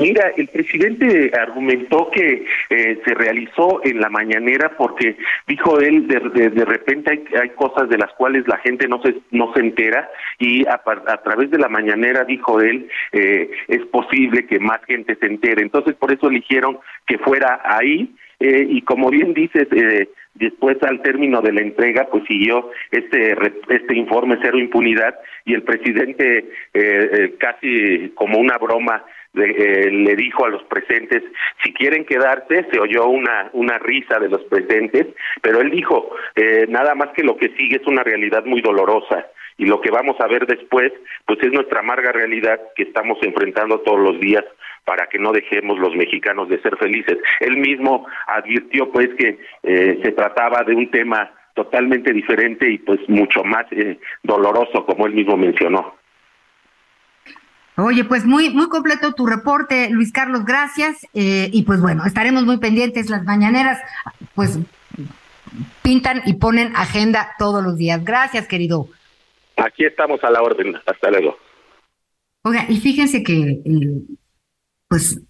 Mira, 0.00 0.32
el 0.36 0.48
presidente 0.48 1.30
argumentó 1.38 2.10
que 2.10 2.44
eh, 2.70 3.00
se 3.04 3.14
realizó 3.14 3.80
en 3.84 4.00
la 4.00 4.08
mañanera 4.08 4.76
porque 4.76 5.16
dijo 5.46 5.78
él 5.78 6.06
de, 6.08 6.50
de, 6.50 6.64
repente 6.64 7.10
hay, 7.10 7.40
hay, 7.40 7.50
cosas 7.50 7.88
de 7.88 7.98
las 7.98 8.12
cuales 8.14 8.46
la 8.48 8.58
gente 8.58 8.88
no 8.88 9.02
se 9.02 9.16
no 9.30 9.52
se 9.52 9.60
entera 9.60 10.08
y 10.38 10.66
a, 10.66 10.80
a 10.84 11.22
través 11.22 11.50
de 11.50 11.58
la 11.58 11.68
mañanera 11.68 12.24
dijo 12.24 12.60
él 12.60 12.88
eh, 13.12 13.50
es 13.68 13.84
posible 13.86 14.46
que 14.46 14.58
más 14.58 14.82
gente 14.86 15.16
se 15.16 15.26
entere. 15.26 15.62
Entonces 15.62 15.94
por 15.94 16.12
eso 16.12 16.28
eligieron 16.28 16.78
que 17.06 17.18
fuera 17.18 17.60
ahí 17.64 18.14
eh, 18.38 18.66
y 18.68 18.82
como 18.82 19.10
bien 19.10 19.34
dices 19.34 19.68
eh, 19.72 20.08
después 20.34 20.82
al 20.82 21.02
término 21.02 21.42
de 21.42 21.52
la 21.52 21.60
entrega 21.60 22.06
pues 22.10 22.24
siguió 22.26 22.70
este 22.90 23.36
este 23.68 23.96
informe 23.96 24.38
cero 24.40 24.58
impunidad 24.58 25.14
y 25.44 25.54
el 25.54 25.62
presidente 25.62 26.48
casi 27.38 28.12
como 28.14 28.38
una 28.38 28.56
broma 28.56 29.04
eh, 29.34 29.90
le 29.90 30.16
dijo 30.16 30.44
a 30.44 30.48
los 30.48 30.62
presentes 30.64 31.22
si 31.62 31.72
quieren 31.72 32.04
quedarse 32.04 32.66
se 32.70 32.80
oyó 32.80 33.06
una 33.06 33.50
una 33.52 33.78
risa 33.78 34.18
de 34.18 34.28
los 34.28 34.42
presentes 34.44 35.06
pero 35.40 35.60
él 35.60 35.70
dijo 35.70 36.10
eh, 36.34 36.66
nada 36.68 36.94
más 36.94 37.10
que 37.10 37.22
lo 37.22 37.36
que 37.36 37.54
sigue 37.56 37.76
es 37.76 37.86
una 37.86 38.02
realidad 38.02 38.44
muy 38.44 38.60
dolorosa 38.60 39.26
y 39.56 39.66
lo 39.66 39.80
que 39.80 39.90
vamos 39.90 40.16
a 40.20 40.26
ver 40.26 40.46
después 40.46 40.92
pues 41.26 41.38
es 41.42 41.52
nuestra 41.52 41.80
amarga 41.80 42.12
realidad 42.12 42.60
que 42.74 42.84
estamos 42.84 43.18
enfrentando 43.22 43.80
todos 43.80 44.00
los 44.00 44.18
días 44.18 44.44
para 44.84 45.06
que 45.06 45.18
no 45.18 45.32
dejemos 45.32 45.78
los 45.78 45.94
mexicanos 45.94 46.48
de 46.48 46.60
ser 46.62 46.76
felices. 46.76 47.18
Él 47.40 47.58
mismo 47.58 48.06
advirtió 48.26 48.90
pues 48.90 49.08
que 49.18 49.38
eh, 49.62 50.00
se 50.02 50.12
trataba 50.12 50.62
de 50.64 50.74
un 50.74 50.90
tema 50.90 51.30
totalmente 51.54 52.12
diferente 52.12 52.70
y 52.70 52.78
pues 52.78 53.00
mucho 53.08 53.44
más 53.44 53.66
eh, 53.72 53.98
doloroso 54.22 54.84
como 54.86 55.06
él 55.06 55.12
mismo 55.12 55.36
mencionó. 55.36 55.99
Oye, 57.84 58.04
pues 58.04 58.24
muy, 58.24 58.50
muy 58.50 58.68
completo 58.68 59.12
tu 59.12 59.26
reporte, 59.26 59.90
Luis 59.90 60.12
Carlos, 60.12 60.44
gracias. 60.44 61.06
Eh, 61.14 61.48
y 61.52 61.62
pues 61.62 61.80
bueno, 61.80 62.04
estaremos 62.04 62.44
muy 62.44 62.58
pendientes. 62.58 63.10
Las 63.10 63.24
mañaneras, 63.24 63.78
pues 64.34 64.58
pintan 65.82 66.22
y 66.26 66.34
ponen 66.34 66.74
agenda 66.76 67.34
todos 67.38 67.62
los 67.62 67.76
días. 67.76 68.04
Gracias, 68.04 68.46
querido. 68.46 68.88
Aquí 69.56 69.84
estamos 69.84 70.22
a 70.24 70.30
la 70.30 70.42
orden. 70.42 70.76
Hasta 70.86 71.10
luego. 71.10 71.36
Oiga, 72.42 72.64
y 72.68 72.78
fíjense 72.78 73.22
que, 73.22 73.60
eh, 73.64 74.02
pues, 74.88 75.20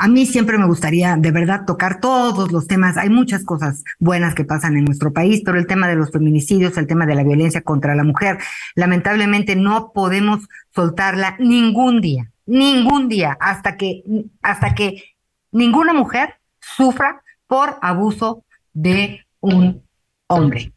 a 0.00 0.06
mí 0.06 0.26
siempre 0.26 0.58
me 0.58 0.66
gustaría 0.66 1.16
de 1.16 1.32
verdad 1.32 1.64
tocar 1.66 2.00
todos 2.00 2.52
los 2.52 2.68
temas. 2.68 2.96
Hay 2.96 3.10
muchas 3.10 3.44
cosas 3.44 3.82
buenas 3.98 4.36
que 4.36 4.44
pasan 4.44 4.76
en 4.76 4.84
nuestro 4.84 5.12
país, 5.12 5.42
pero 5.44 5.58
el 5.58 5.66
tema 5.66 5.88
de 5.88 5.96
los 5.96 6.12
feminicidios, 6.12 6.78
el 6.78 6.86
tema 6.86 7.04
de 7.04 7.16
la 7.16 7.24
violencia 7.24 7.62
contra 7.62 7.96
la 7.96 8.04
mujer, 8.04 8.38
lamentablemente 8.76 9.56
no 9.56 9.90
podemos 9.92 10.48
soltarla 10.72 11.34
ningún 11.40 12.00
día, 12.00 12.30
ningún 12.46 13.08
día, 13.08 13.36
hasta 13.40 13.76
que, 13.76 14.04
hasta 14.40 14.76
que 14.76 15.02
ninguna 15.50 15.92
mujer 15.92 16.36
sufra 16.60 17.20
por 17.48 17.76
abuso 17.82 18.44
de 18.72 19.26
un 19.40 19.82
hombre. 20.28 20.72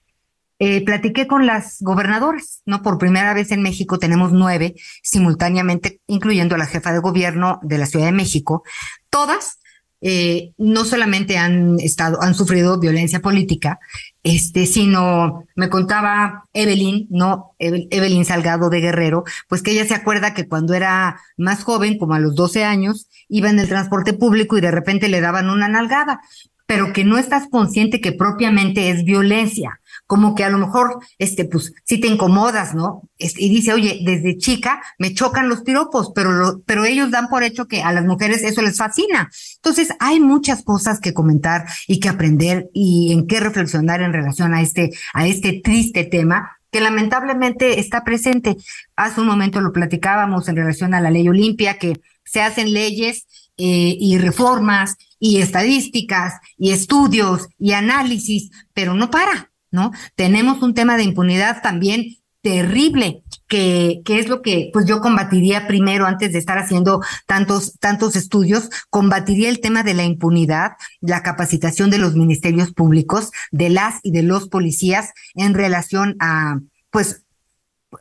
Eh, 0.64 0.86
platiqué 0.86 1.26
con 1.26 1.48
las 1.48 1.78
gobernadoras, 1.80 2.62
¿no? 2.68 2.84
Por 2.84 3.00
primera 3.00 3.34
vez 3.34 3.52
en 3.52 3.64
México 3.64 3.98
tenemos 3.98 4.32
nueve 4.32 4.76
simultáneamente, 5.02 6.02
incluyendo 6.06 6.54
a 6.54 6.60
la 6.60 6.68
jefa 6.68 6.94
de 6.94 7.00
gobierno 7.00 7.60
de 7.64 7.80
la 7.80 7.88
Ciudad 7.88 8.06
de 8.06 8.12
México. 8.12 8.62
Todas 9.10 9.58
eh, 10.02 10.52
no 10.60 10.86
solamente 10.86 11.40
han 11.40 11.80
estado, 11.80 12.22
han 12.22 12.36
sufrido 12.36 12.80
violencia 12.80 13.22
política, 13.22 13.80
este, 14.22 14.68
sino 14.68 15.46
me 15.56 15.68
contaba 15.70 16.44
Evelyn, 16.54 17.08
no, 17.10 17.56
Evelyn 17.58 18.26
Salgado 18.26 18.70
de 18.70 18.82
Guerrero, 18.82 19.24
pues 19.48 19.64
que 19.64 19.72
ella 19.72 19.88
se 19.88 19.96
acuerda 19.96 20.36
que 20.36 20.48
cuando 20.48 20.76
era 20.76 21.20
más 21.38 21.64
joven, 21.64 21.98
como 21.98 22.14
a 22.14 22.20
los 22.20 22.36
12 22.36 22.66
años, 22.66 23.10
iba 23.30 23.50
en 23.50 23.58
el 23.58 23.68
transporte 23.68 24.14
público 24.14 24.60
y 24.60 24.62
de 24.62 24.70
repente 24.70 25.10
le 25.10 25.22
daban 25.22 25.50
una 25.50 25.68
nalgada, 25.68 26.22
pero 26.68 26.94
que 26.94 27.04
no 27.04 27.18
estás 27.18 27.50
consciente 27.50 28.00
que 28.00 28.12
propiamente 28.12 28.92
es 28.92 29.04
violencia 29.04 29.81
como 30.12 30.36
que 30.36 30.44
a 30.44 30.50
lo 30.50 30.58
mejor, 30.58 31.00
este, 31.20 31.46
pues, 31.46 31.72
si 31.86 31.98
te 31.98 32.08
incomodas, 32.08 32.76
¿no? 32.76 33.04
y 33.18 33.48
dice, 33.48 33.72
oye, 33.72 34.02
desde 34.04 34.38
chica 34.38 34.82
me 35.00 35.14
chocan 35.14 35.48
los 35.48 35.62
piropos, 35.62 36.12
pero, 36.14 36.62
pero 36.66 36.84
ellos 36.84 37.12
dan 37.12 37.30
por 37.30 37.44
hecho 37.44 37.66
que 37.70 37.82
a 37.82 37.94
las 37.94 38.04
mujeres 38.04 38.44
eso 38.44 38.62
les 38.62 38.76
fascina. 38.76 39.32
Entonces, 39.56 39.88
hay 40.02 40.20
muchas 40.20 40.64
cosas 40.64 41.00
que 41.00 41.14
comentar 41.14 41.66
y 41.88 42.02
que 42.02 42.10
aprender 42.10 42.70
y 42.74 43.14
en 43.14 43.26
qué 43.26 43.40
reflexionar 43.40 44.02
en 44.02 44.12
relación 44.12 44.54
a 44.54 44.62
este, 44.62 44.92
a 45.14 45.28
este 45.28 45.62
triste 45.64 46.04
tema 46.04 46.58
que 46.72 46.82
lamentablemente 46.82 47.80
está 47.80 48.04
presente. 48.04 48.58
Hace 48.98 49.22
un 49.22 49.28
momento 49.28 49.62
lo 49.62 49.72
platicábamos 49.72 50.50
en 50.50 50.58
relación 50.58 50.94
a 50.94 51.00
la 51.00 51.10
ley 51.10 51.30
Olimpia, 51.30 51.78
que 51.78 52.02
se 52.26 52.42
hacen 52.42 52.74
leyes 52.74 53.28
eh, 53.56 53.96
y 53.98 54.18
reformas 54.18 54.98
y 55.20 55.40
estadísticas 55.40 56.34
y 56.58 56.72
estudios 56.72 57.48
y 57.58 57.72
análisis, 57.72 58.52
pero 58.74 58.94
no 58.94 59.10
para. 59.10 59.51
¿No? 59.72 59.92
Tenemos 60.16 60.62
un 60.62 60.74
tema 60.74 60.98
de 60.98 61.04
impunidad 61.04 61.62
también 61.62 62.18
terrible, 62.42 63.24
que, 63.48 64.02
que 64.04 64.20
es 64.20 64.28
lo 64.28 64.42
que 64.42 64.70
pues 64.74 64.86
yo 64.86 65.00
combatiría 65.00 65.68
primero 65.68 66.06
antes 66.06 66.34
de 66.34 66.40
estar 66.40 66.58
haciendo 66.58 67.02
tantos, 67.28 67.78
tantos 67.80 68.16
estudios, 68.16 68.70
combatiría 68.90 69.50
el 69.50 69.60
tema 69.60 69.84
de 69.84 69.94
la 69.94 70.04
impunidad, 70.04 70.72
la 71.02 71.22
capacitación 71.22 71.90
de 71.90 72.00
los 72.00 72.16
ministerios 72.16 72.74
públicos, 72.74 73.32
de 73.52 73.70
las 73.70 74.00
y 74.04 74.12
de 74.12 74.24
los 74.24 74.48
policías 74.48 75.12
en 75.36 75.54
relación 75.54 76.16
a, 76.20 76.60
pues, 76.90 77.24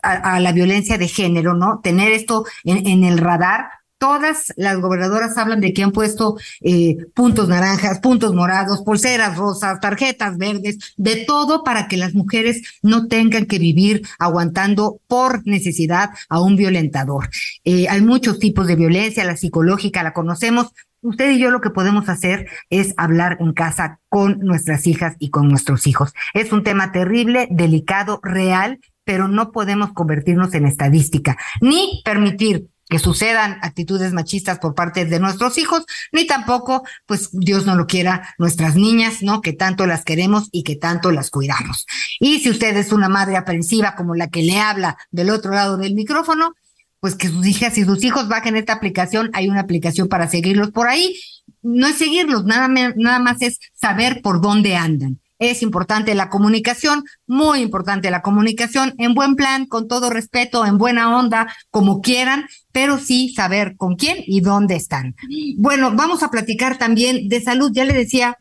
a, 0.03 0.41
la 0.41 0.53
violencia 0.53 0.99
de 0.99 1.09
género, 1.09 1.55
¿no? 1.55 1.81
Tener 1.83 2.13
esto 2.13 2.45
en, 2.65 2.87
en 2.87 3.05
el 3.05 3.19
radar 3.19 3.80
todas 4.01 4.55
las 4.57 4.81
gobernadoras 4.81 5.37
hablan 5.37 5.61
de 5.61 5.75
que 5.75 5.83
han 5.83 5.93
puesto 5.93 6.39
eh, 6.63 6.97
puntos 7.15 7.49
naranjas, 7.49 8.01
puntos 8.01 8.35
morados, 8.35 8.81
pulseras 8.83 9.37
rosas, 9.37 9.79
tarjetas 9.79 10.39
verdes, 10.39 10.79
de 10.97 11.25
todo 11.27 11.63
para 11.63 11.87
que 11.87 11.99
las 11.99 12.15
mujeres 12.15 12.63
no 12.83 13.09
tengan 13.09 13.45
que 13.45 13.59
vivir 13.59 14.01
aguantando 14.19 15.01
por 15.07 15.47
necesidad 15.47 16.11
a 16.31 16.41
un 16.41 16.57
violentador. 16.57 17.29
Eh, 17.65 17.89
hay 17.91 18.01
muchos 18.01 18.39
tipos 18.39 18.67
de 18.67 18.77
violencia, 18.77 19.23
la 19.25 19.37
psicológica 19.37 20.03
la 20.03 20.15
conocemos. 20.15 20.73
Usted 21.03 21.33
y 21.33 21.39
yo 21.39 21.51
lo 21.51 21.61
que 21.61 21.71
podemos 21.71 22.09
hacer 22.09 22.47
es 22.71 22.95
hablar 22.97 23.37
en 23.41 23.53
casa 23.53 24.01
con 24.09 24.39
nuestras 24.41 24.87
hijas 24.87 25.17
y 25.19 25.29
con 25.29 25.49
nuestros 25.49 25.87
hijos. 25.87 26.15
Es 26.33 26.53
un 26.53 26.63
tema 26.63 26.91
terrible, 26.91 27.49
delicado, 27.51 28.19
real, 28.23 28.81
pero 29.05 29.29
no 29.29 29.53
podemos 29.53 29.93
convertirnos 29.93 30.55
en 30.55 30.65
estadística, 30.65 31.37
ni 31.61 32.01
permitir 32.03 32.69
que 32.91 32.99
sucedan 32.99 33.59
actitudes 33.63 34.13
machistas 34.13 34.59
por 34.59 34.75
parte 34.75 35.07
de 35.07 35.21
nuestros 35.21 35.57
hijos, 35.57 35.87
ni 36.13 36.27
tampoco, 36.27 36.83
pues 37.07 37.31
Dios 37.33 37.65
no 37.65 37.77
lo 37.77 37.87
quiera, 37.87 38.35
nuestras 38.37 38.75
niñas, 38.75 39.23
¿no? 39.23 39.41
Que 39.41 39.53
tanto 39.53 39.87
las 39.87 40.05
queremos 40.05 40.49
y 40.51 40.65
que 40.65 40.77
tanto 40.77 41.13
las 41.13 41.31
cuidamos. 41.31 41.87
Y 42.19 42.41
si 42.41 42.51
usted 42.51 42.77
es 42.77 42.93
una 42.93 43.09
madre 43.09 43.37
aprensiva 43.37 43.95
como 43.95 44.15
la 44.15 44.29
que 44.29 44.43
le 44.43 44.59
habla 44.59 44.99
del 45.11 45.31
otro 45.31 45.53
lado 45.53 45.77
del 45.77 45.95
micrófono, 45.95 46.55
pues 46.99 47.15
que 47.15 47.29
sus 47.29 47.47
hijas 47.47 47.79
y 47.79 47.85
sus 47.85 48.05
hijos 48.05 48.29
bajen 48.29 48.57
esta 48.57 48.75
aplicación. 48.75 49.31
Hay 49.33 49.49
una 49.49 49.61
aplicación 49.61 50.09
para 50.09 50.29
seguirlos 50.29 50.71
por 50.71 50.89
ahí. 50.89 51.19
No 51.63 51.87
es 51.87 51.97
seguirlos, 51.97 52.45
nada, 52.45 52.69
nada 52.69 53.19
más 53.21 53.41
es 53.41 53.59
saber 53.73 54.21
por 54.21 54.41
dónde 54.41 54.77
andan. 54.77 55.21
Es 55.41 55.63
importante 55.63 56.15
la 56.15 56.29
comunicación, 56.29 57.05
muy 57.27 57.61
importante 57.61 58.11
la 58.11 58.23
comunicación 58.23 58.95
en 58.99 59.15
buen 59.15 59.35
plan, 59.35 59.67
con 59.67 59.89
todo 59.89 60.11
respeto, 60.11 60.65
en 60.65 60.79
buena 60.79 61.19
onda, 61.19 61.53
como 61.71 62.01
quieran, 62.01 62.47
pero 62.71 62.99
sí 62.99 63.33
saber 63.35 63.75
con 63.77 63.97
quién 63.97 64.19
y 64.27 64.43
dónde 64.43 64.77
están. 64.77 65.17
Bueno, 65.57 65.93
vamos 65.97 66.23
a 66.23 66.31
platicar 66.31 66.79
también 66.79 67.29
de 67.29 67.41
salud. 67.41 67.73
Ya 67.75 67.85
le 67.85 67.95
decía 67.95 68.37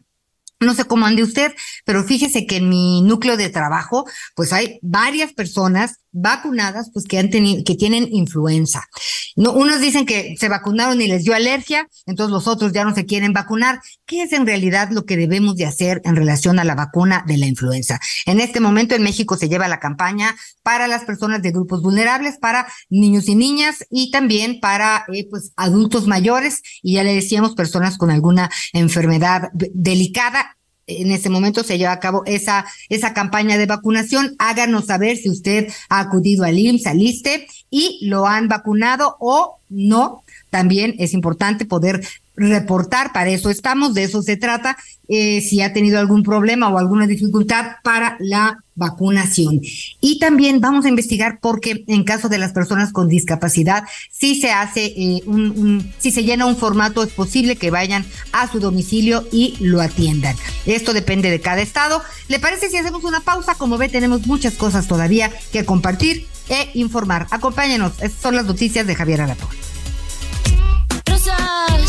no 0.59 0.73
sé 0.73 0.83
cómo 0.83 1.05
ande 1.05 1.23
usted, 1.23 1.53
pero 1.85 2.03
fíjese 2.03 2.45
que 2.45 2.57
en 2.57 2.69
mi 2.69 3.01
núcleo 3.01 3.37
de 3.37 3.49
trabajo, 3.49 4.05
pues 4.35 4.51
hay 4.51 4.79
varias 4.81 5.31
personas 5.31 5.99
vacunadas, 6.11 6.89
pues 6.93 7.05
que 7.05 7.17
han 7.17 7.29
tenido, 7.29 7.63
que 7.63 7.75
tienen 7.75 8.07
influenza. 8.11 8.87
No, 9.35 9.53
unos 9.53 9.79
dicen 9.79 10.05
que 10.05 10.35
se 10.37 10.49
vacunaron 10.49 11.01
y 11.01 11.07
les 11.07 11.23
dio 11.23 11.33
alergia, 11.33 11.87
entonces 12.05 12.31
los 12.31 12.47
otros 12.47 12.73
ya 12.73 12.83
no 12.83 12.95
se 12.95 13.05
quieren 13.05 13.33
vacunar. 13.33 13.79
¿Qué 14.05 14.23
es 14.23 14.33
en 14.33 14.45
realidad 14.45 14.89
lo 14.91 15.05
que 15.05 15.17
debemos 15.17 15.55
de 15.55 15.65
hacer 15.65 16.01
en 16.03 16.15
relación 16.15 16.59
a 16.59 16.63
la 16.63 16.75
vacuna 16.75 17.23
de 17.27 17.37
la 17.37 17.45
influenza? 17.45 17.99
En 18.25 18.39
este 18.39 18.59
momento 18.59 18.95
en 18.95 19.03
México 19.03 19.37
se 19.37 19.49
lleva 19.49 19.67
la 19.67 19.79
campaña 19.79 20.35
para 20.63 20.87
las 20.87 21.03
personas 21.05 21.41
de 21.41 21.51
grupos 21.51 21.81
vulnerables, 21.81 22.37
para 22.37 22.67
niños 22.89 23.27
y 23.27 23.35
niñas 23.35 23.85
y 23.89 24.11
también 24.11 24.59
para 24.59 25.05
eh, 25.13 25.27
pues 25.29 25.53
adultos 25.55 26.07
mayores 26.07 26.61
y 26.81 26.93
ya 26.93 27.03
le 27.03 27.13
decíamos 27.13 27.55
personas 27.55 27.97
con 27.97 28.11
alguna 28.11 28.49
enfermedad 28.73 29.49
delicada 29.53 30.58
en 30.89 31.11
este 31.11 31.29
momento 31.29 31.63
se 31.63 31.77
lleva 31.77 31.91
a 31.91 31.99
cabo 31.99 32.23
esa, 32.25 32.65
esa 32.89 33.13
campaña 33.13 33.57
de 33.57 33.65
vacunación. 33.65 34.35
Háganos 34.39 34.85
saber 34.85 35.17
si 35.17 35.29
usted 35.29 35.71
ha 35.89 35.99
acudido 35.99 36.43
al 36.43 36.57
IMSS, 36.57 36.87
al 36.87 37.01
ISTE 37.01 37.47
y 37.69 37.99
lo 38.07 38.25
han 38.27 38.47
vacunado 38.47 39.15
o 39.19 39.59
no. 39.69 40.23
También 40.49 40.95
es 40.97 41.13
importante 41.13 41.65
poder 41.65 42.01
reportar, 42.39 43.11
para 43.13 43.29
eso 43.29 43.49
estamos, 43.49 43.93
de 43.93 44.03
eso 44.03 44.21
se 44.21 44.37
trata, 44.37 44.77
eh, 45.07 45.41
si 45.41 45.61
ha 45.61 45.73
tenido 45.73 45.99
algún 45.99 46.23
problema 46.23 46.69
o 46.69 46.77
alguna 46.77 47.07
dificultad 47.07 47.77
para 47.83 48.15
la 48.19 48.63
vacunación. 48.75 49.59
Y 49.99 50.19
también 50.19 50.61
vamos 50.61 50.85
a 50.85 50.89
investigar 50.89 51.39
porque 51.41 51.83
en 51.87 52.03
caso 52.03 52.29
de 52.29 52.37
las 52.37 52.53
personas 52.53 52.93
con 52.93 53.09
discapacidad, 53.09 53.83
si 54.11 54.39
se 54.39 54.51
hace 54.51 54.85
eh, 54.85 55.23
un, 55.25 55.91
si 55.97 56.11
se 56.11 56.23
llena 56.23 56.45
un 56.45 56.57
formato, 56.57 57.03
es 57.03 57.11
posible 57.11 57.55
que 57.55 57.71
vayan 57.71 58.05
a 58.31 58.49
su 58.51 58.59
domicilio 58.59 59.27
y 59.31 59.55
lo 59.59 59.81
atiendan. 59.81 60.35
Esto 60.65 60.93
depende 60.93 61.29
de 61.29 61.41
cada 61.41 61.61
estado. 61.61 62.01
¿Le 62.27 62.39
parece 62.39 62.69
si 62.69 62.77
hacemos 62.77 63.03
una 63.03 63.19
pausa? 63.19 63.55
Como 63.55 63.77
ve, 63.77 63.89
tenemos 63.89 64.27
muchas 64.27 64.53
cosas 64.53 64.87
todavía 64.87 65.31
que 65.51 65.65
compartir 65.65 66.27
e 66.49 66.69
informar. 66.75 67.27
Acompáñenos, 67.31 67.93
estas 68.01 68.21
son 68.21 68.35
las 68.35 68.45
noticias 68.45 68.87
de 68.87 68.95
Javier 68.95 69.21
Alatorre 69.21 69.68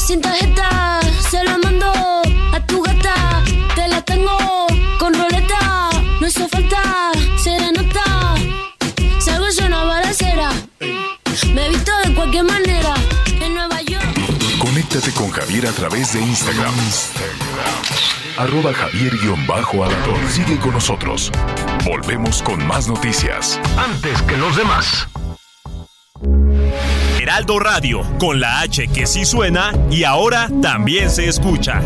sin 0.01 0.21
tarjeta, 0.21 1.01
se 1.31 1.45
la 1.45 1.59
mando 1.59 1.93
a 2.53 2.67
tu 2.67 2.83
gata. 2.83 3.43
Te 3.75 3.87
la 3.89 4.01
tengo 4.03 4.37
con 4.99 5.15
roleta, 5.15 5.91
no 6.21 6.27
hizo 6.27 6.49
falta 6.49 7.13
serenata. 7.43 8.35
Salgo 9.19 9.47
yo 9.51 9.67
una 9.67 9.85
balacera, 9.85 10.51
me 11.55 11.67
he 11.67 11.69
visto 11.69 11.93
de 12.05 12.15
cualquier 12.15 12.45
manera. 12.45 12.95
En 13.41 13.55
Nueva 13.55 13.81
York. 13.83 14.05
Conéctate 14.59 15.13
con 15.13 15.31
Javier 15.31 15.67
a 15.67 15.73
través 15.73 16.13
de 16.15 16.21
Instagram. 16.21 16.75
Arroba 18.39 18.73
Javier-Alator. 18.73 20.31
Sigue 20.31 20.59
con 20.59 20.73
nosotros. 20.73 21.31
Volvemos 21.85 22.43
con 22.43 22.67
más 22.67 22.89
noticias. 22.89 23.61
Antes 23.77 24.23
que 24.23 24.37
los 24.37 24.57
demás. 24.57 25.09
Heraldo 27.21 27.59
Radio, 27.59 28.01
con 28.19 28.41
la 28.41 28.61
H 28.61 28.89
que 28.89 29.07
sí 29.07 29.27
suena 29.27 29.75
y 29.91 30.05
ahora 30.05 30.49
también 30.63 31.11
se 31.11 31.29
escucha. 31.29 31.83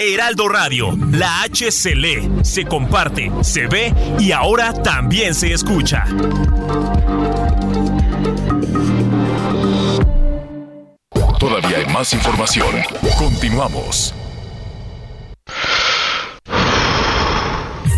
Heraldo 0.00 0.48
Radio, 0.48 0.96
la 1.10 1.42
H 1.42 1.70
se 1.70 1.94
lee, 1.94 2.30
se 2.42 2.64
comparte, 2.64 3.30
se 3.42 3.66
ve 3.66 3.92
y 4.18 4.32
ahora 4.32 4.72
también 4.72 5.34
se 5.34 5.52
escucha. 5.52 6.06
Todavía 11.38 11.76
hay 11.76 11.86
más 11.92 12.14
información. 12.14 12.76
Continuamos. 13.18 14.14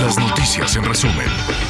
Las 0.00 0.18
noticias 0.18 0.76
en 0.76 0.84
resumen. 0.84 1.65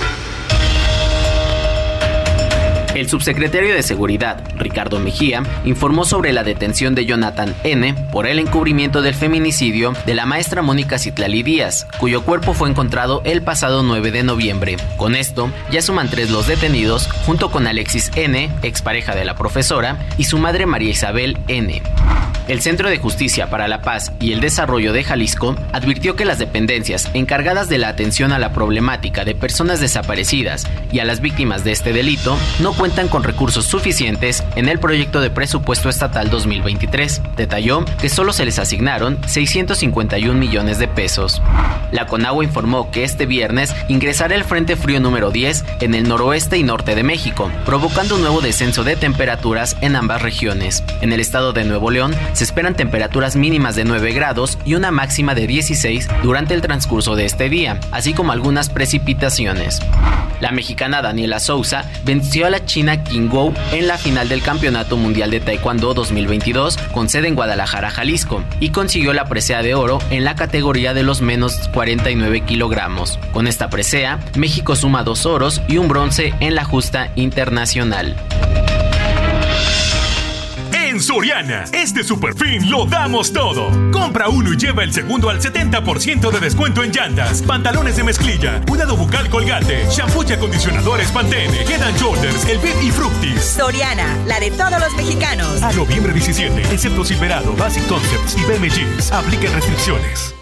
El 2.97 3.10
subsecretario 3.10 3.74
de 3.74 3.82
Seguridad, 3.82 4.43
Ricardo 4.56 4.98
Mejía, 4.98 5.43
informó 5.66 6.06
sobre 6.06 6.32
la 6.32 6.44
detención 6.44 6.94
de 6.94 7.05
Jonathan 7.05 7.55
N. 7.62 7.93
por 8.10 8.27
el 8.27 8.39
encubrimiento 8.39 9.02
del 9.02 9.14
feminicidio 9.14 9.93
de 10.06 10.14
la 10.14 10.24
maestra 10.24 10.62
Mónica 10.62 10.98
Citlali 10.98 11.43
Díaz, 11.43 11.86
cuyo 11.98 12.23
cuerpo 12.23 12.55
fue 12.55 12.70
encontrado 12.70 13.20
el 13.27 13.43
pasado 13.43 13.82
9 13.82 14.12
de 14.12 14.23
noviembre. 14.23 14.78
Con 14.97 15.14
esto, 15.14 15.51
ya 15.70 15.82
suman 15.82 16.09
tres 16.09 16.31
los 16.31 16.47
detenidos, 16.47 17.06
junto 17.27 17.51
con 17.51 17.66
Alexis 17.66 18.10
N., 18.16 18.51
expareja 18.62 19.14
de 19.14 19.27
la 19.27 19.35
profesora, 19.35 19.98
y 20.16 20.24
su 20.24 20.39
madre 20.39 20.64
María 20.64 20.89
Isabel 20.89 21.36
N. 21.48 21.82
El 22.48 22.62
Centro 22.62 22.89
de 22.89 22.98
Justicia 22.98 23.51
para 23.51 23.66
la 23.66 23.82
Paz 23.82 24.12
y 24.20 24.32
el 24.32 24.40
Desarrollo 24.40 24.93
de 24.93 25.02
Jalisco 25.02 25.56
advirtió 25.73 26.14
que 26.14 26.24
las 26.24 26.39
dependencias 26.39 27.10
encargadas 27.12 27.68
de 27.68 27.77
la 27.77 27.89
atención 27.89 28.32
a 28.32 28.39
la 28.39 28.52
problemática 28.52 29.24
de 29.24 29.35
personas 29.35 29.81
desaparecidas 29.81 30.64
y 30.93 31.01
a 31.01 31.05
las 31.05 31.20
víctimas 31.20 31.64
de 31.64 31.73
este 31.73 31.93
delito 31.93 32.39
no 32.60 32.73
cuentan 32.73 32.85
con 33.10 33.24
recursos 33.24 33.64
suficientes 33.64 34.44
en 34.54 34.68
el 34.68 34.78
proyecto 34.78 35.20
de 35.20 35.28
presupuesto 35.28 35.88
estatal 35.88 36.30
2023. 36.30 37.20
Detalló 37.36 37.84
que 38.00 38.08
solo 38.08 38.32
se 38.32 38.44
les 38.44 38.60
asignaron 38.60 39.18
651 39.26 40.38
millones 40.38 40.78
de 40.78 40.86
pesos. 40.86 41.42
La 41.90 42.06
Conagua 42.06 42.44
informó 42.44 42.92
que 42.92 43.02
este 43.02 43.26
viernes 43.26 43.74
ingresará 43.88 44.36
el 44.36 44.44
Frente 44.44 44.76
Frío 44.76 45.00
número 45.00 45.32
10 45.32 45.64
en 45.80 45.94
el 45.94 46.08
noroeste 46.08 46.58
y 46.58 46.62
norte 46.62 46.94
de 46.94 47.02
México, 47.02 47.50
provocando 47.64 48.14
un 48.14 48.20
nuevo 48.20 48.40
descenso 48.40 48.84
de 48.84 48.94
temperaturas 48.94 49.76
en 49.80 49.96
ambas 49.96 50.22
regiones. 50.22 50.84
En 51.00 51.12
el 51.12 51.18
estado 51.18 51.52
de 51.52 51.64
Nuevo 51.64 51.90
León 51.90 52.14
se 52.34 52.44
esperan 52.44 52.76
temperaturas 52.76 53.34
mínimas 53.34 53.74
de 53.74 53.84
9 53.84 54.12
grados 54.12 54.58
y 54.64 54.74
una 54.74 54.92
máxima 54.92 55.34
de 55.34 55.48
16 55.48 56.06
durante 56.22 56.54
el 56.54 56.62
transcurso 56.62 57.16
de 57.16 57.24
este 57.24 57.48
día, 57.48 57.80
así 57.90 58.14
como 58.14 58.30
algunas 58.30 58.68
precipitaciones. 58.68 59.80
La 60.40 60.52
mexicana 60.52 61.02
Daniela 61.02 61.40
Souza 61.40 61.90
venció 62.04 62.46
a 62.46 62.50
la 62.50 62.64
china 62.64 62.76
Qingguo 62.77 63.55
en 63.73 63.86
la 63.86 63.97
final 63.97 64.28
del 64.28 64.43
Campeonato 64.43 64.98
Mundial 64.98 65.31
de 65.31 65.40
Taekwondo 65.40 65.94
2022 65.94 66.77
con 66.93 67.09
sede 67.09 67.28
en 67.28 67.35
Guadalajara, 67.35 67.90
Jalisco, 67.90 68.44
y 68.61 68.69
consiguió 68.69 69.15
la 69.15 69.24
presea 69.24 69.62
de 69.62 69.74
oro 69.74 69.98
en 70.11 70.24
la 70.24 70.35
categoría 70.35 70.93
de 70.93 71.03
los 71.03 71.23
menos 71.23 71.69
49 71.73 72.43
kilogramos. 72.43 73.19
Con 73.32 73.47
esta 73.47 73.70
presea, 73.70 74.20
México 74.36 74.77
suma 74.77 75.05
dos 75.05 75.24
oros 75.24 75.62
y 75.69 75.78
un 75.78 75.89
bronce 75.89 76.35
en 76.40 76.55
la 76.55 76.65
justa 76.65 77.12
internacional. 77.16 78.15
En 80.97 81.02
Soriana, 81.02 81.64
este 81.74 82.02
super 82.02 82.35
fin 82.35 82.70
lo 82.70 82.86
damos 82.86 83.31
todo. 83.31 83.70
Compra 83.93 84.31
uno 84.31 84.55
y 84.55 84.56
lleva 84.56 84.82
el 84.82 84.94
segundo 84.94 85.28
al 85.28 85.43
70% 85.43 86.31
de 86.31 86.40
descuento 86.40 86.82
en 86.82 86.90
llantas, 86.90 87.43
pantalones 87.43 87.97
de 87.97 88.02
mezclilla, 88.02 88.62
cuidado 88.66 88.97
bucal 88.97 89.28
colgate, 89.28 89.86
shampoo 89.90 90.24
y 90.27 90.32
acondicionadores 90.32 91.12
Pantene, 91.12 91.60
Head 91.68 91.82
and 91.82 91.98
Shoulders, 91.98 92.48
el 92.48 92.56
Bib 92.60 92.82
y 92.82 92.90
Fructis. 92.90 93.44
Soriana, 93.44 94.16
la 94.27 94.40
de 94.40 94.51
todos 94.52 94.81
los 94.81 94.97
mexicanos. 94.97 95.62
A 95.62 95.70
noviembre 95.74 96.14
17, 96.14 96.62
excepto 96.73 97.05
Silverado, 97.05 97.52
Basic 97.56 97.86
Concepts 97.89 98.35
y 98.39 98.44
BM 98.44 98.70
Jeans. 98.70 99.12
Apliquen 99.12 99.52
restricciones. 99.52 100.35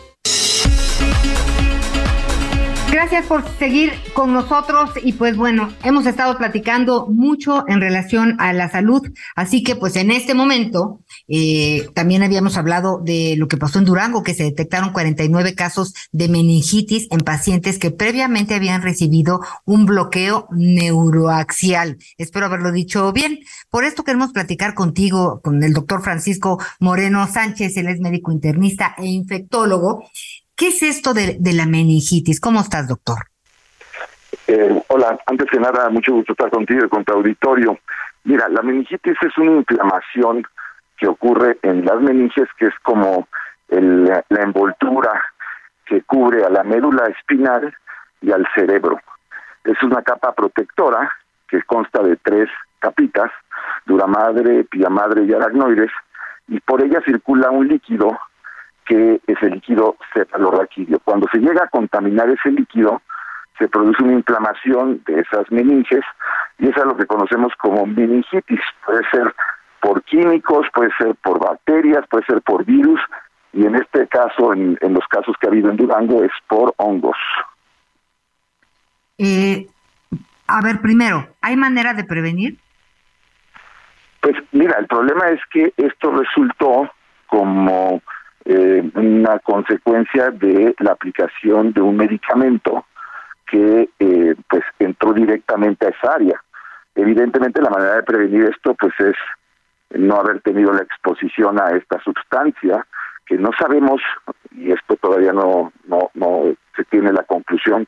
Gracias 3.05 3.27
por 3.27 3.45
seguir 3.59 3.93
con 4.15 4.33
nosotros 4.33 4.93
y 5.03 5.13
pues 5.13 5.37
bueno, 5.37 5.71
hemos 5.83 6.07
estado 6.07 6.39
platicando 6.39 7.07
mucho 7.07 7.63
en 7.69 7.83
relación 7.83 8.37
a 8.41 8.55
la 8.55 8.71
salud, 8.71 9.03
así 9.37 9.63
que 9.63 9.77
pues 9.77 9.97
en 9.97 10.11
este 10.11 10.33
momento 10.33 11.01
eh, 11.29 11.87
también 11.95 12.23
habíamos 12.23 12.57
hablado 12.57 13.03
de 13.05 13.35
lo 13.37 13.47
que 13.47 13.59
pasó 13.59 13.79
en 13.79 13.85
Durango, 13.85 14.23
que 14.23 14.33
se 14.33 14.45
detectaron 14.45 14.95
49 14.95 15.55
casos 15.55 15.93
de 16.13 16.31
meningitis 16.31 17.07
en 17.11 17.21
pacientes 17.21 17.79
que 17.79 17.91
previamente 17.91 18.55
habían 18.55 18.81
recibido 18.81 19.41
un 19.67 19.85
bloqueo 19.85 20.49
neuroaxial. 20.53 21.99
Espero 22.17 22.47
haberlo 22.47 22.73
dicho 22.73 23.13
bien. 23.13 23.41
Por 23.69 23.85
esto 23.85 24.05
queremos 24.05 24.33
platicar 24.33 24.73
contigo, 24.73 25.43
con 25.43 25.63
el 25.63 25.75
doctor 25.75 26.03
Francisco 26.03 26.59
Moreno 26.81 27.29
Sánchez, 27.31 27.77
él 27.77 27.89
es 27.89 28.01
médico 28.01 28.33
internista 28.33 28.95
e 28.97 29.05
infectólogo. 29.05 30.05
¿Qué 30.57 30.69
es 30.69 30.83
esto 30.83 31.15
de, 31.15 31.37
la 31.53 31.67
meningitis? 31.67 32.41
¿Cómo 32.41 32.61
estás, 32.61 32.87
doctor? 32.87 33.17
Eh, 34.47 34.83
hola, 34.89 35.19
antes 35.27 35.51
que 35.51 35.59
nada, 35.59 35.89
mucho 35.91 36.13
gusto 36.13 36.33
estar 36.33 36.51
contigo 36.51 36.85
y 36.85 36.89
con 36.89 37.05
tu 37.05 37.13
auditorio. 37.13 37.77
Mira, 38.23 38.49
la 38.49 38.63
meningitis 38.63 39.17
es 39.21 39.37
una 39.37 39.53
inflamación 39.53 40.45
que 40.97 41.09
ocurre 41.09 41.59
en 41.63 41.85
las 41.85 42.01
meninges, 42.01 42.49
que 42.57 42.67
es 42.67 42.75
como 42.85 43.27
el, 43.69 44.05
la 44.05 44.43
envoltura 44.43 45.21
que 45.87 46.03
cubre 46.03 46.45
a 46.45 46.51
la 46.51 46.63
médula 46.63 47.07
espinal 47.07 47.75
y 48.21 48.31
al 48.31 48.47
cerebro. 48.55 49.01
Es 49.65 49.83
una 49.83 50.03
capa 50.03 50.33
protectora 50.35 51.11
que 51.49 51.63
consta 51.63 52.01
de 52.03 52.17
tres 52.17 52.49
capitas, 52.79 53.31
dura 53.87 54.07
madre, 54.07 54.65
pia 54.65 54.89
madre 54.89 55.25
y 55.25 55.33
aracnoides, 55.33 55.91
y 56.47 56.61
por 56.61 56.81
ella 56.85 57.01
circula 57.05 57.51
un 57.51 57.67
líquido 57.67 58.17
que 58.87 59.21
es 59.27 59.43
el 59.43 59.55
líquido 59.55 59.97
cefalorraquídeo. 60.13 60.99
Cuando 61.01 61.27
se 61.33 61.39
llega 61.39 61.65
a 61.65 61.69
contaminar 61.69 62.29
ese 62.31 62.51
líquido, 62.51 63.03
se 63.59 63.69
produce 63.69 64.03
una 64.03 64.15
inflamación 64.15 65.03
de 65.07 65.21
esas 65.21 65.51
meninges 65.51 66.05
y 66.59 66.69
eso 66.69 66.81
es 66.81 66.87
lo 66.87 66.97
que 66.97 67.07
conocemos 67.07 67.53
como 67.59 67.87
meningitis. 67.87 68.61
Puede 68.85 69.09
ser 69.11 69.35
por 69.81 70.03
químicos, 70.05 70.67
puede 70.73 70.91
ser 70.99 71.15
por 71.23 71.39
bacterias, 71.39 72.05
puede 72.09 72.25
ser 72.27 72.43
por 72.43 72.65
virus 72.65 73.01
y 73.53 73.65
en 73.67 73.77
este 73.77 74.09
caso, 74.09 74.53
en, 74.53 74.77
en 74.81 74.95
los 74.95 75.07
casos 75.09 75.37
que 75.41 75.47
ha 75.47 75.51
habido 75.51 75.71
en 75.71 75.77
Durango, 75.77 76.25
es 76.25 76.33
por 76.49 76.75
hongos. 76.77 77.17
Eh, 79.19 79.69
a 80.49 80.61
ver, 80.61 80.81
primero, 80.81 81.29
¿hay 81.41 81.57
manera 81.57 81.95
de 81.95 82.03
prevenir? 82.03 82.59
Pues 84.21 84.37
mira, 84.53 84.77
el 84.79 84.87
problema 84.87 85.29
es 85.29 85.41
que 85.53 85.73
esto 85.77 86.11
resultó 86.11 86.91
como 87.29 88.03
eh, 88.45 88.91
una 88.95 89.39
consecuencia 89.39 90.31
de 90.31 90.75
la 90.79 90.93
aplicación 90.93 91.73
de 91.73 91.81
un 91.81 91.97
medicamento 91.97 92.85
que 93.47 93.89
eh, 93.99 94.35
pues 94.49 94.63
entró 94.79 95.13
directamente 95.13 95.87
a 95.87 95.91
esa 95.91 96.15
área. 96.15 96.43
Evidentemente 96.95 97.63
la 97.63 97.71
manera 97.71 97.97
de 97.97 98.03
prevenir 98.03 98.45
esto 98.45 98.75
pues 98.75 98.93
es 99.01 99.15
no 99.99 100.17
haber 100.17 100.41
tenido 100.41 100.73
la 100.73 100.83
exposición 100.83 101.61
a 101.61 101.71
esta 101.71 102.01
sustancia 102.01 102.87
que 103.27 103.37
no 103.37 103.51
sabemos 103.59 104.01
y 104.51 104.73
esto 104.73 104.97
todavía 104.97 105.33
no 105.33 105.73
no 105.87 106.11
no 106.15 106.55
se 106.77 106.85
tiene 106.85 107.13
la 107.13 107.23
conclusión 107.23 107.87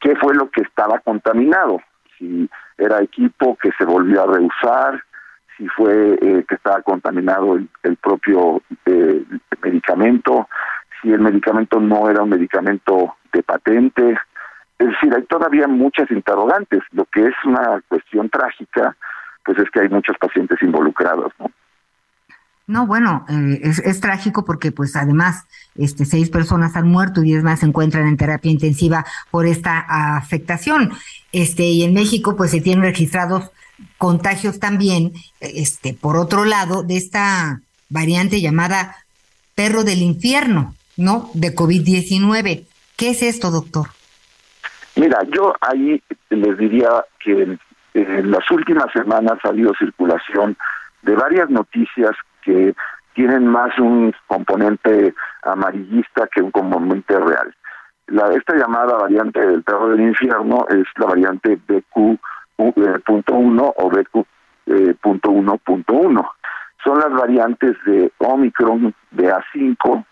qué 0.00 0.16
fue 0.16 0.34
lo 0.34 0.50
que 0.50 0.62
estaba 0.62 0.98
contaminado 1.00 1.80
si 2.18 2.48
era 2.76 3.00
equipo 3.02 3.56
que 3.56 3.70
se 3.78 3.84
volvió 3.84 4.22
a 4.22 4.34
reusar 4.34 5.02
si 5.58 5.66
fue 5.68 6.14
eh, 6.14 6.44
que 6.48 6.54
estaba 6.54 6.80
contaminado 6.82 7.56
el, 7.56 7.68
el 7.82 7.96
propio 7.96 8.62
eh, 8.86 9.24
medicamento, 9.62 10.48
si 11.02 11.12
el 11.12 11.20
medicamento 11.20 11.80
no 11.80 12.08
era 12.08 12.22
un 12.22 12.30
medicamento 12.30 13.16
de 13.32 13.42
patente. 13.42 14.16
Es 14.78 14.86
decir, 14.86 15.12
hay 15.14 15.24
todavía 15.24 15.66
muchas 15.66 16.10
interrogantes. 16.10 16.80
Lo 16.92 17.04
que 17.06 17.26
es 17.26 17.34
una 17.44 17.82
cuestión 17.88 18.30
trágica, 18.30 18.96
pues 19.44 19.58
es 19.58 19.68
que 19.70 19.80
hay 19.80 19.88
muchos 19.88 20.16
pacientes 20.18 20.62
involucrados, 20.62 21.32
¿no? 21.38 21.50
No, 22.68 22.86
bueno, 22.86 23.24
eh, 23.30 23.60
es, 23.62 23.78
es, 23.78 23.98
trágico 23.98 24.44
porque 24.44 24.72
pues 24.72 24.94
además 24.94 25.46
este 25.74 26.04
seis 26.04 26.28
personas 26.28 26.76
han 26.76 26.86
muerto 26.86 27.22
y 27.22 27.24
diez 27.24 27.42
más 27.42 27.60
se 27.60 27.66
encuentran 27.66 28.06
en 28.06 28.18
terapia 28.18 28.50
intensiva 28.52 29.06
por 29.30 29.46
esta 29.46 29.86
afectación. 30.18 30.90
Este 31.32 31.62
y 31.62 31.82
en 31.82 31.94
México 31.94 32.36
pues 32.36 32.50
se 32.50 32.60
tienen 32.60 32.84
registrados 32.84 33.50
contagios 33.96 34.58
también, 34.58 35.12
este, 35.40 35.94
por 35.94 36.16
otro 36.16 36.44
lado, 36.44 36.82
de 36.82 36.96
esta 36.96 37.60
variante 37.88 38.40
llamada 38.40 38.96
perro 39.54 39.84
del 39.84 40.02
infierno, 40.02 40.74
¿no? 40.96 41.30
De 41.34 41.54
COVID-19. 41.54 42.64
¿Qué 42.96 43.10
es 43.10 43.22
esto, 43.22 43.50
doctor? 43.50 43.88
Mira, 44.96 45.18
yo 45.32 45.54
ahí 45.60 46.02
les 46.30 46.58
diría 46.58 46.88
que 47.20 47.58
en 47.94 48.30
las 48.30 48.50
últimas 48.50 48.92
semanas 48.92 49.38
ha 49.42 49.48
habido 49.48 49.72
circulación 49.78 50.56
de 51.02 51.14
varias 51.14 51.50
noticias 51.50 52.10
que 52.42 52.74
tienen 53.14 53.46
más 53.46 53.76
un 53.78 54.12
componente 54.26 55.14
amarillista 55.42 56.28
que 56.32 56.42
un 56.42 56.50
componente 56.50 57.18
real. 57.18 57.54
la, 58.06 58.32
esta 58.32 58.54
llamada 58.56 58.96
variante 58.96 59.40
del 59.40 59.62
perro 59.62 59.88
del 59.88 60.00
infierno 60.00 60.66
es 60.68 60.86
la 60.96 61.06
variante 61.06 61.58
BQ.1 62.58 63.72
o 63.76 63.90
BQ.1.1. 63.90 66.30
Son 66.84 66.98
las 66.98 67.10
variantes 67.10 67.76
de 67.84 68.12
Omicron, 68.18 68.94
de 69.10 69.32
A5, 69.32 70.04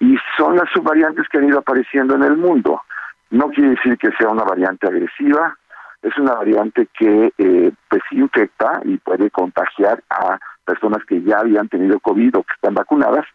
y 0.00 0.16
son 0.36 0.56
las 0.56 0.70
subvariantes 0.70 1.28
que 1.28 1.38
han 1.38 1.48
ido 1.48 1.58
apareciendo 1.58 2.14
en 2.14 2.22
el 2.22 2.36
mundo. 2.36 2.82
No 3.30 3.50
quiere 3.50 3.70
decir 3.70 3.98
que 3.98 4.12
sea 4.18 4.28
una 4.28 4.44
variante 4.44 4.86
agresiva, 4.86 5.56
es 6.02 6.16
una 6.16 6.34
variante 6.34 6.86
que 6.98 7.32
eh, 7.36 7.72
pues 7.88 8.02
infecta 8.12 8.80
y 8.84 8.96
puede 8.98 9.30
contagiar 9.30 10.02
a 10.10 10.38
personas 10.64 11.04
que 11.04 11.20
ya 11.22 11.40
habían 11.40 11.68
tenido 11.68 11.98
COVID 12.00 12.36
o 12.36 12.44
que 12.44 12.54
están 12.54 12.74
vacunadas, 12.74 13.26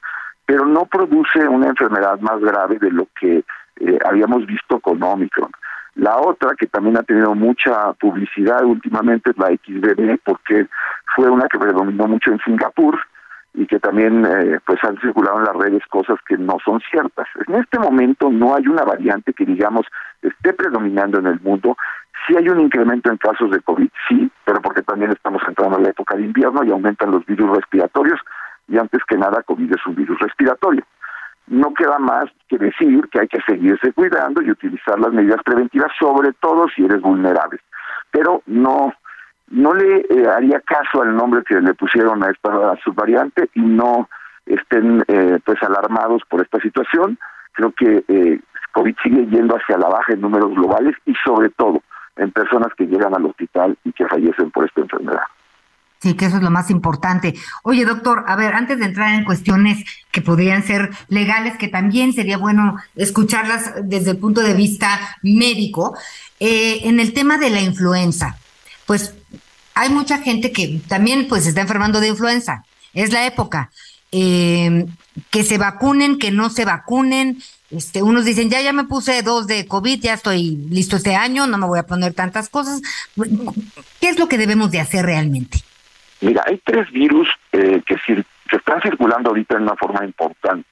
pero 0.45 0.65
no 0.65 0.85
produce 0.85 1.45
una 1.47 1.67
enfermedad 1.67 2.19
más 2.19 2.39
grave 2.39 2.79
de 2.79 2.91
lo 2.91 3.07
que 3.19 3.43
eh, 3.79 3.99
habíamos 4.05 4.45
visto 4.45 4.79
con 4.79 5.03
Omicron. 5.03 5.51
La 5.95 6.17
otra, 6.17 6.55
que 6.57 6.67
también 6.67 6.97
ha 6.97 7.03
tenido 7.03 7.35
mucha 7.35 7.93
publicidad 7.93 8.63
últimamente, 8.63 9.29
es 9.29 9.37
la 9.37 9.47
XBB, 9.47 10.19
porque 10.23 10.67
fue 11.15 11.29
una 11.29 11.47
que 11.47 11.59
predominó 11.59 12.07
mucho 12.07 12.31
en 12.31 12.39
Singapur 12.39 12.99
y 13.53 13.67
que 13.67 13.79
también 13.79 14.25
eh, 14.25 14.59
pues 14.65 14.83
han 14.83 14.99
circulado 14.99 15.37
en 15.37 15.45
las 15.45 15.55
redes 15.55 15.83
cosas 15.89 16.17
que 16.27 16.37
no 16.37 16.57
son 16.65 16.81
ciertas. 16.89 17.27
En 17.47 17.55
este 17.55 17.77
momento 17.77 18.31
no 18.31 18.55
hay 18.55 18.67
una 18.67 18.83
variante 18.83 19.33
que 19.33 19.45
digamos 19.45 19.85
esté 20.23 20.53
predominando 20.53 21.19
en 21.19 21.27
el 21.27 21.39
mundo. 21.41 21.77
Sí 22.25 22.35
hay 22.35 22.49
un 22.49 22.61
incremento 22.61 23.11
en 23.11 23.17
casos 23.17 23.51
de 23.51 23.59
COVID, 23.59 23.89
sí, 24.07 24.31
pero 24.45 24.61
porque 24.61 24.81
también 24.81 25.11
estamos 25.11 25.43
entrando 25.47 25.77
en 25.77 25.83
la 25.83 25.89
época 25.89 26.15
de 26.15 26.23
invierno 26.23 26.63
y 26.63 26.71
aumentan 26.71 27.11
los 27.11 27.25
virus 27.27 27.57
respiratorios 27.57 28.19
y 28.67 28.77
antes 28.77 29.01
que 29.07 29.17
nada 29.17 29.43
COVID 29.43 29.71
es 29.71 29.85
un 29.85 29.95
virus 29.95 30.17
respiratorio. 30.19 30.83
No 31.47 31.73
queda 31.73 31.99
más 31.99 32.25
que 32.47 32.57
decir 32.57 33.07
que 33.11 33.19
hay 33.19 33.27
que 33.27 33.41
seguirse 33.41 33.91
cuidando 33.93 34.41
y 34.41 34.51
utilizar 34.51 34.99
las 34.99 35.11
medidas 35.11 35.41
preventivas, 35.43 35.91
sobre 35.99 36.31
todo 36.33 36.67
si 36.75 36.85
eres 36.85 37.01
vulnerable. 37.01 37.59
Pero 38.11 38.41
no 38.45 38.93
no 39.47 39.73
le 39.73 39.97
eh, 40.09 40.27
haría 40.27 40.59
caso 40.61 41.01
al 41.01 41.15
nombre 41.15 41.43
que 41.43 41.59
le 41.59 41.73
pusieron 41.75 42.23
a 42.23 42.31
esta 42.31 42.75
subvariante 42.83 43.49
y 43.53 43.61
no 43.61 44.09
estén 44.45 45.03
eh, 45.07 45.39
pues 45.45 45.61
alarmados 45.61 46.23
por 46.29 46.41
esta 46.41 46.59
situación. 46.59 47.19
Creo 47.51 47.71
que 47.71 48.03
eh, 48.07 48.39
COVID 48.71 48.95
sigue 49.03 49.27
yendo 49.27 49.55
hacia 49.55 49.77
la 49.77 49.89
baja 49.89 50.13
en 50.13 50.21
números 50.21 50.55
globales 50.55 50.95
y 51.05 51.13
sobre 51.23 51.49
todo 51.49 51.83
en 52.15 52.31
personas 52.31 52.69
que 52.75 52.87
llegan 52.87 53.13
al 53.13 53.25
hospital 53.25 53.77
y 53.83 53.91
que 53.91 54.07
fallecen 54.07 54.49
por 54.51 54.65
esta 54.65 54.81
enfermedad. 54.81 55.23
Sí, 56.03 56.15
que 56.15 56.25
eso 56.25 56.35
es 56.35 56.43
lo 56.43 56.51
más 56.51 56.69
importante. 56.69 57.33
Oye, 57.63 57.85
doctor, 57.85 58.25
a 58.27 58.35
ver, 58.35 58.55
antes 58.55 58.77
de 58.77 58.87
entrar 58.87 59.15
en 59.15 59.23
cuestiones 59.23 59.85
que 60.11 60.21
podrían 60.21 60.61
ser 60.61 60.89
legales, 61.07 61.57
que 61.57 61.69
también 61.69 62.11
sería 62.11 62.37
bueno 62.37 62.75
escucharlas 62.97 63.71
desde 63.85 64.11
el 64.11 64.17
punto 64.17 64.41
de 64.41 64.53
vista 64.53 64.99
médico, 65.21 65.97
eh, 66.41 66.81
en 66.83 66.99
el 66.99 67.13
tema 67.13 67.37
de 67.37 67.51
la 67.51 67.61
influenza, 67.61 68.37
pues 68.85 69.13
hay 69.75 69.91
mucha 69.91 70.17
gente 70.17 70.51
que 70.51 70.81
también 70.89 71.29
pues 71.29 71.47
está 71.47 71.61
enfermando 71.61 72.01
de 72.01 72.09
influenza. 72.09 72.65
Es 72.93 73.13
la 73.13 73.25
época. 73.25 73.71
Eh, 74.11 74.85
que 75.29 75.45
se 75.45 75.57
vacunen, 75.57 76.19
que 76.19 76.31
no 76.31 76.49
se 76.49 76.65
vacunen. 76.65 77.41
Este, 77.71 78.01
unos 78.01 78.25
dicen, 78.25 78.49
ya, 78.49 78.61
ya 78.61 78.73
me 78.73 78.83
puse 78.83 79.21
dos 79.23 79.47
de 79.47 79.67
COVID, 79.67 80.01
ya 80.01 80.15
estoy 80.15 80.67
listo 80.69 80.97
este 80.97 81.15
año, 81.15 81.47
no 81.47 81.57
me 81.57 81.65
voy 81.65 81.79
a 81.79 81.87
poner 81.87 82.13
tantas 82.13 82.49
cosas. 82.49 82.81
¿Qué 84.01 84.09
es 84.09 84.19
lo 84.19 84.27
que 84.27 84.37
debemos 84.37 84.69
de 84.69 84.81
hacer 84.81 85.05
realmente? 85.05 85.63
Mira, 86.23 86.41
hay 86.45 86.57
tres 86.63 86.89
virus 86.91 87.27
eh, 87.51 87.81
que, 87.85 87.95
que 88.05 88.55
están 88.55 88.81
circulando 88.81 89.29
ahorita 89.29 89.57
en 89.57 89.63
una 89.63 89.75
forma 89.75 90.05
importante. 90.05 90.69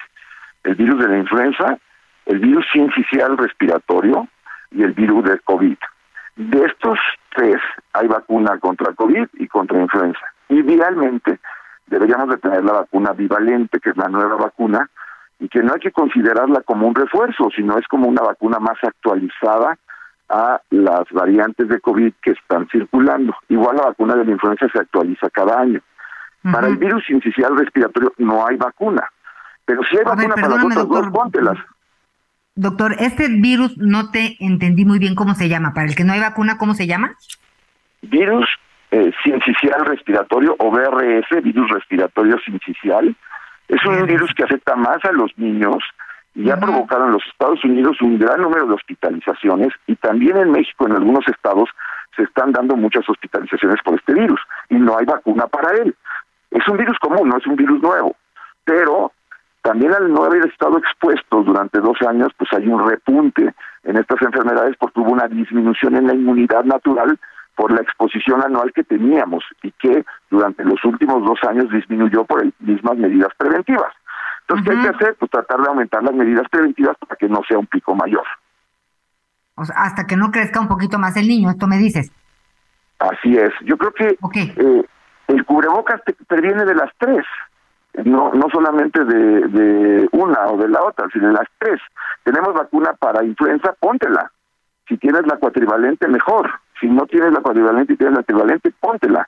El 0.64 0.76
virus 0.76 0.98
de 1.02 1.10
la 1.10 1.18
influenza, 1.18 1.78
el 2.26 2.40
virus 2.40 2.66
sincicial 2.72 3.38
respiratorio 3.38 4.30
y 4.72 4.84
el 4.84 4.94
virus 4.94 5.26
de 5.26 5.40
COVID. 5.40 5.76
De 6.38 6.66
estos 6.66 6.98
tres 7.36 7.58
hay 7.92 8.08
vacuna 8.08 8.58
contra 8.60 8.94
COVID 8.94 9.28
y 9.34 9.48
contra 9.48 9.82
influenza. 9.82 10.26
Idealmente 10.48 11.40
deberíamos 11.88 12.30
de 12.30 12.38
tener 12.38 12.64
la 12.64 12.72
vacuna 12.72 13.12
bivalente, 13.12 13.82
que 13.82 13.90
es 13.90 13.98
la 13.98 14.08
nueva 14.08 14.38
vacuna, 14.38 14.90
y 15.42 15.50
que 15.50 15.62
no 15.62 15.74
hay 15.74 15.82
que 15.82 15.92
considerarla 15.92 16.62
como 16.62 16.88
un 16.88 16.96
refuerzo, 16.96 17.50
sino 17.54 17.78
es 17.78 17.86
como 17.90 18.08
una 18.08 18.22
vacuna 18.22 18.60
más 18.60 18.78
actualizada 18.84 19.78
a 20.32 20.62
las 20.70 21.04
variantes 21.12 21.68
de 21.68 21.80
COVID 21.80 22.14
que 22.22 22.32
están 22.32 22.68
circulando. 22.70 23.36
Igual 23.50 23.78
la 23.78 23.88
vacuna 23.88 24.16
de 24.16 24.26
la 24.26 24.32
influenza 24.32 24.68
se 24.72 24.80
actualiza 24.80 25.30
cada 25.30 25.60
año. 25.60 25.82
Para 26.52 26.68
el 26.68 26.78
virus 26.78 27.08
incisional 27.10 27.58
respiratorio 27.58 28.14
no 28.18 28.48
hay 28.48 28.58
vacuna, 28.58 29.08
pero 29.64 29.84
si 29.84 29.98
hay 29.98 30.04
vacuna 30.04 30.34
para 30.34 30.48
los 30.48 30.66
otros 30.66 30.90
dos, 30.90 31.10
póntelas. 31.12 31.58
Doctor, 32.56 32.96
este 33.00 33.28
virus 33.28 33.78
no 33.78 34.10
te 34.10 34.38
entendí 34.40 34.84
muy 34.84 34.98
bien 34.98 35.14
cómo 35.14 35.36
se 35.36 35.50
llama. 35.50 35.74
Para 35.74 35.88
el 35.88 35.96
que 35.96 36.04
no 36.04 36.14
hay 36.14 36.20
vacuna, 36.20 36.58
¿cómo 36.58 36.74
se 36.74 36.88
llama? 36.88 37.14
Virus 38.02 38.50
eh, 38.90 39.12
sincicial 39.24 39.86
respiratorio 39.86 40.56
o 40.58 40.72
BRS, 40.72 41.44
virus 41.44 41.70
respiratorio 41.70 42.40
sincicial. 42.40 43.16
Es 43.68 43.86
un 43.86 44.06
virus 44.06 44.34
que 44.36 44.44
afecta 44.44 44.76
más 44.76 44.98
a 45.06 45.12
los 45.12 45.32
niños 45.38 45.78
y 46.34 46.50
ha 46.50 46.58
provocado 46.58 47.06
en 47.06 47.14
los 47.14 47.24
Estados 47.32 47.64
Unidos 47.64 48.02
un 48.02 48.18
gran 48.18 48.42
número 48.42 48.66
de 48.66 48.74
hospitalizaciones 48.74 49.70
y 49.88 49.96
también 49.96 50.38
en 50.38 50.52
México 50.52 50.88
en 50.88 50.94
algunos 50.94 51.28
estados 51.28 51.70
se 52.16 52.24
están 52.24 52.52
dando 52.52 52.76
muchas 52.76 53.08
hospitalizaciones 53.10 53.80
por 53.84 53.96
este 53.96 54.14
virus 54.14 54.40
y 54.70 54.76
no 54.76 54.98
hay 54.98 55.06
vacuna 55.06 55.48
para 55.48 55.76
él. 55.78 55.96
Es 56.50 56.68
un 56.68 56.78
virus 56.78 56.98
común, 57.00 57.30
no 57.30 57.38
es 57.38 57.48
un 57.48 57.56
virus 57.56 57.82
nuevo, 57.82 58.16
pero 58.64 59.12
también 59.62 59.94
al 59.94 60.12
no 60.12 60.24
haber 60.24 60.46
estado 60.46 60.78
expuesto 60.78 61.44
durante 61.44 61.80
dos 61.80 61.98
años, 62.08 62.30
pues 62.38 62.52
hay 62.54 62.68
un 62.68 62.88
repunte 62.88 63.54
en 63.84 63.98
estas 63.98 64.22
enfermedades 64.22 64.76
porque 64.80 65.00
hubo 65.00 65.12
una 65.12 65.28
disminución 65.28 65.96
en 65.96 66.08
la 66.08 66.14
inmunidad 66.14 66.64
natural 66.64 67.20
por 67.56 67.72
la 67.72 67.82
exposición 67.82 68.44
anual 68.44 68.72
que 68.74 68.84
teníamos 68.84 69.44
y 69.62 69.72
que 69.72 70.04
durante 70.30 70.64
los 70.64 70.84
últimos 70.84 71.24
dos 71.24 71.40
años 71.48 71.70
disminuyó 71.70 72.24
por 72.24 72.44
mismas 72.60 72.98
medidas 72.98 73.30
preventivas. 73.38 73.94
Entonces, 74.42 74.66
¿qué 74.66 74.78
hay 74.78 74.84
que 74.84 74.96
hacer? 74.96 75.16
Pues 75.20 75.32
tratar 75.32 75.62
de 75.62 75.68
aumentar 75.68 76.04
las 76.04 76.14
medidas 76.14 76.48
preventivas 76.50 76.98
para 76.98 77.16
que 77.16 77.28
no 77.28 77.42
sea 77.48 77.58
un 77.58 77.68
pico 77.68 77.96
mayor. 77.96 78.26
O 79.56 79.66
sea, 79.66 79.76
hasta 79.78 80.06
que 80.06 80.18
no 80.18 80.32
crezca 80.32 80.60
un 80.60 80.68
poquito 80.68 80.98
más 81.00 81.16
el 81.18 81.28
niño, 81.28 81.50
esto 81.50 81.68
me 81.68 81.78
dices. 81.78 82.12
Así 83.00 83.38
es. 83.38 83.52
Yo 83.64 83.78
creo 83.78 83.94
que 83.94 84.18
eh, 84.42 84.86
el 85.28 85.46
cubrebocas 85.46 86.04
te 86.04 86.14
previene 86.14 86.66
de 86.66 86.76
las 86.76 86.92
tres, 86.98 87.26
no 88.06 88.32
no 88.34 88.48
solamente 88.52 89.04
de, 89.04 89.48
de 89.48 90.10
una 90.12 90.48
o 90.48 90.58
de 90.58 90.70
la 90.70 90.84
otra, 90.84 91.08
sino 91.12 91.28
de 91.28 91.34
las 91.34 91.48
tres. 91.58 91.80
Tenemos 92.24 92.54
vacuna 92.54 92.94
para 92.94 93.24
influenza, 93.24 93.74
póntela. 93.80 94.32
Si 94.88 94.98
tienes 94.98 95.26
la 95.26 95.38
cuatrivalente, 95.38 96.08
mejor. 96.08 96.50
Si 96.80 96.88
no 96.88 97.06
tienes 97.06 97.32
la 97.32 97.42
cuadrivalente 97.42 97.94
y 97.94 97.98
tienes 97.98 98.18
la 98.18 98.24
trivalente, 98.24 98.74
póntela. 98.80 99.28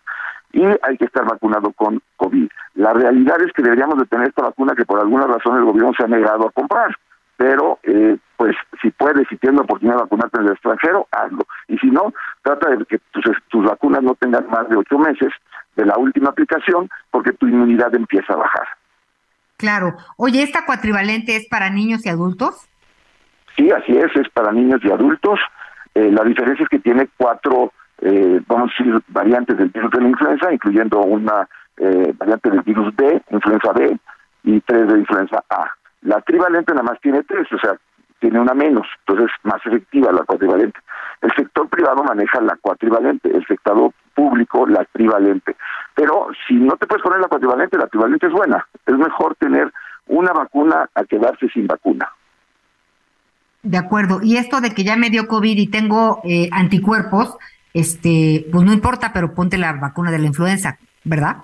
Y 0.53 0.63
hay 0.63 0.97
que 0.97 1.05
estar 1.05 1.25
vacunado 1.25 1.71
con 1.73 2.01
COVID. 2.17 2.47
La 2.75 2.93
realidad 2.93 3.41
es 3.41 3.51
que 3.53 3.63
deberíamos 3.63 3.97
de 3.97 4.05
tener 4.05 4.27
esta 4.27 4.43
vacuna 4.43 4.75
que 4.75 4.85
por 4.85 4.99
alguna 4.99 5.27
razón 5.27 5.57
el 5.57 5.65
gobierno 5.65 5.91
se 5.97 6.03
ha 6.03 6.07
negado 6.07 6.47
a 6.47 6.51
comprar. 6.51 6.95
Pero, 7.37 7.79
eh, 7.83 8.17
pues, 8.37 8.55
si 8.81 8.91
puedes, 8.91 9.27
si 9.27 9.37
tienes 9.37 9.57
la 9.57 9.63
oportunidad 9.63 9.97
de 9.97 10.03
vacunarte 10.03 10.39
en 10.39 10.45
el 10.45 10.53
extranjero, 10.53 11.07
hazlo. 11.11 11.45
Y 11.67 11.77
si 11.79 11.87
no, 11.87 12.13
trata 12.43 12.69
de 12.69 12.85
que 12.85 12.99
tus, 13.11 13.25
tus 13.49 13.65
vacunas 13.65 14.03
no 14.03 14.13
tengan 14.15 14.47
más 14.49 14.69
de 14.69 14.77
ocho 14.77 14.99
meses 14.99 15.33
de 15.75 15.85
la 15.85 15.97
última 15.97 16.29
aplicación, 16.29 16.89
porque 17.09 17.33
tu 17.33 17.47
inmunidad 17.47 17.93
empieza 17.95 18.33
a 18.33 18.37
bajar. 18.37 18.67
Claro. 19.57 19.95
Oye, 20.17 20.43
¿esta 20.43 20.65
cuatrivalente 20.65 21.35
es 21.35 21.47
para 21.47 21.69
niños 21.69 22.05
y 22.05 22.09
adultos? 22.09 22.67
Sí, 23.55 23.71
así 23.71 23.97
es, 23.97 24.15
es 24.15 24.29
para 24.29 24.51
niños 24.51 24.81
y 24.83 24.91
adultos. 24.91 25.39
Eh, 25.95 26.11
la 26.11 26.23
diferencia 26.23 26.63
es 26.63 26.69
que 26.69 26.79
tiene 26.79 27.07
cuatro, 27.17 27.71
eh, 28.01 28.41
vamos 28.47 28.71
a 28.71 28.83
decir, 28.83 29.01
variantes 29.07 29.57
del 29.57 29.69
virus 29.69 29.91
de 29.91 30.01
la 30.01 30.09
influenza, 30.09 30.51
incluyendo 30.51 30.99
una 31.01 31.47
eh, 31.77 32.13
variante 32.17 32.49
del 32.49 32.61
virus 32.61 32.95
B, 32.95 33.21
influenza 33.31 33.71
B, 33.73 33.97
y 34.43 34.59
tres 34.61 34.87
de 34.87 34.99
influenza 34.99 35.43
A. 35.49 35.71
La 36.01 36.21
trivalente 36.21 36.73
nada 36.73 36.83
más 36.83 36.99
tiene 36.99 37.23
tres, 37.23 37.47
o 37.51 37.59
sea, 37.59 37.75
tiene 38.19 38.39
una 38.39 38.53
menos, 38.53 38.87
entonces 39.05 39.31
más 39.43 39.65
efectiva 39.65 40.11
la 40.11 40.23
cuatrivalente. 40.23 40.79
El 41.21 41.31
sector 41.35 41.69
privado 41.69 42.03
maneja 42.03 42.41
la 42.41 42.57
cuatrivalente, 42.57 43.29
el 43.29 43.45
sector 43.45 43.91
público 44.13 44.67
la 44.67 44.85
trivalente. 44.85 45.55
Pero 45.95 46.27
si 46.47 46.55
no 46.55 46.75
te 46.75 46.87
puedes 46.87 47.03
poner 47.03 47.19
la 47.19 47.27
cuatrivalente, 47.27 47.77
la 47.77 47.87
trivalente 47.87 48.27
es 48.27 48.33
buena. 48.33 48.67
Es 48.85 48.97
mejor 48.97 49.35
tener 49.35 49.71
una 50.07 50.33
vacuna 50.33 50.89
a 50.93 51.03
quedarse 51.05 51.47
sin 51.49 51.67
vacuna. 51.67 52.09
De 53.61 53.77
acuerdo. 53.77 54.19
Y 54.21 54.37
esto 54.37 54.59
de 54.59 54.73
que 54.73 54.83
ya 54.83 54.97
me 54.97 55.09
dio 55.09 55.27
COVID 55.27 55.57
y 55.57 55.67
tengo 55.67 56.19
eh, 56.25 56.49
anticuerpos, 56.51 57.37
este, 57.73 58.45
pues 58.51 58.63
no 58.63 58.71
importa, 58.71 59.11
pero 59.13 59.33
ponte 59.33 59.57
la 59.57 59.73
vacuna 59.73 60.11
de 60.11 60.19
la 60.19 60.27
influenza, 60.27 60.77
¿verdad? 61.03 61.37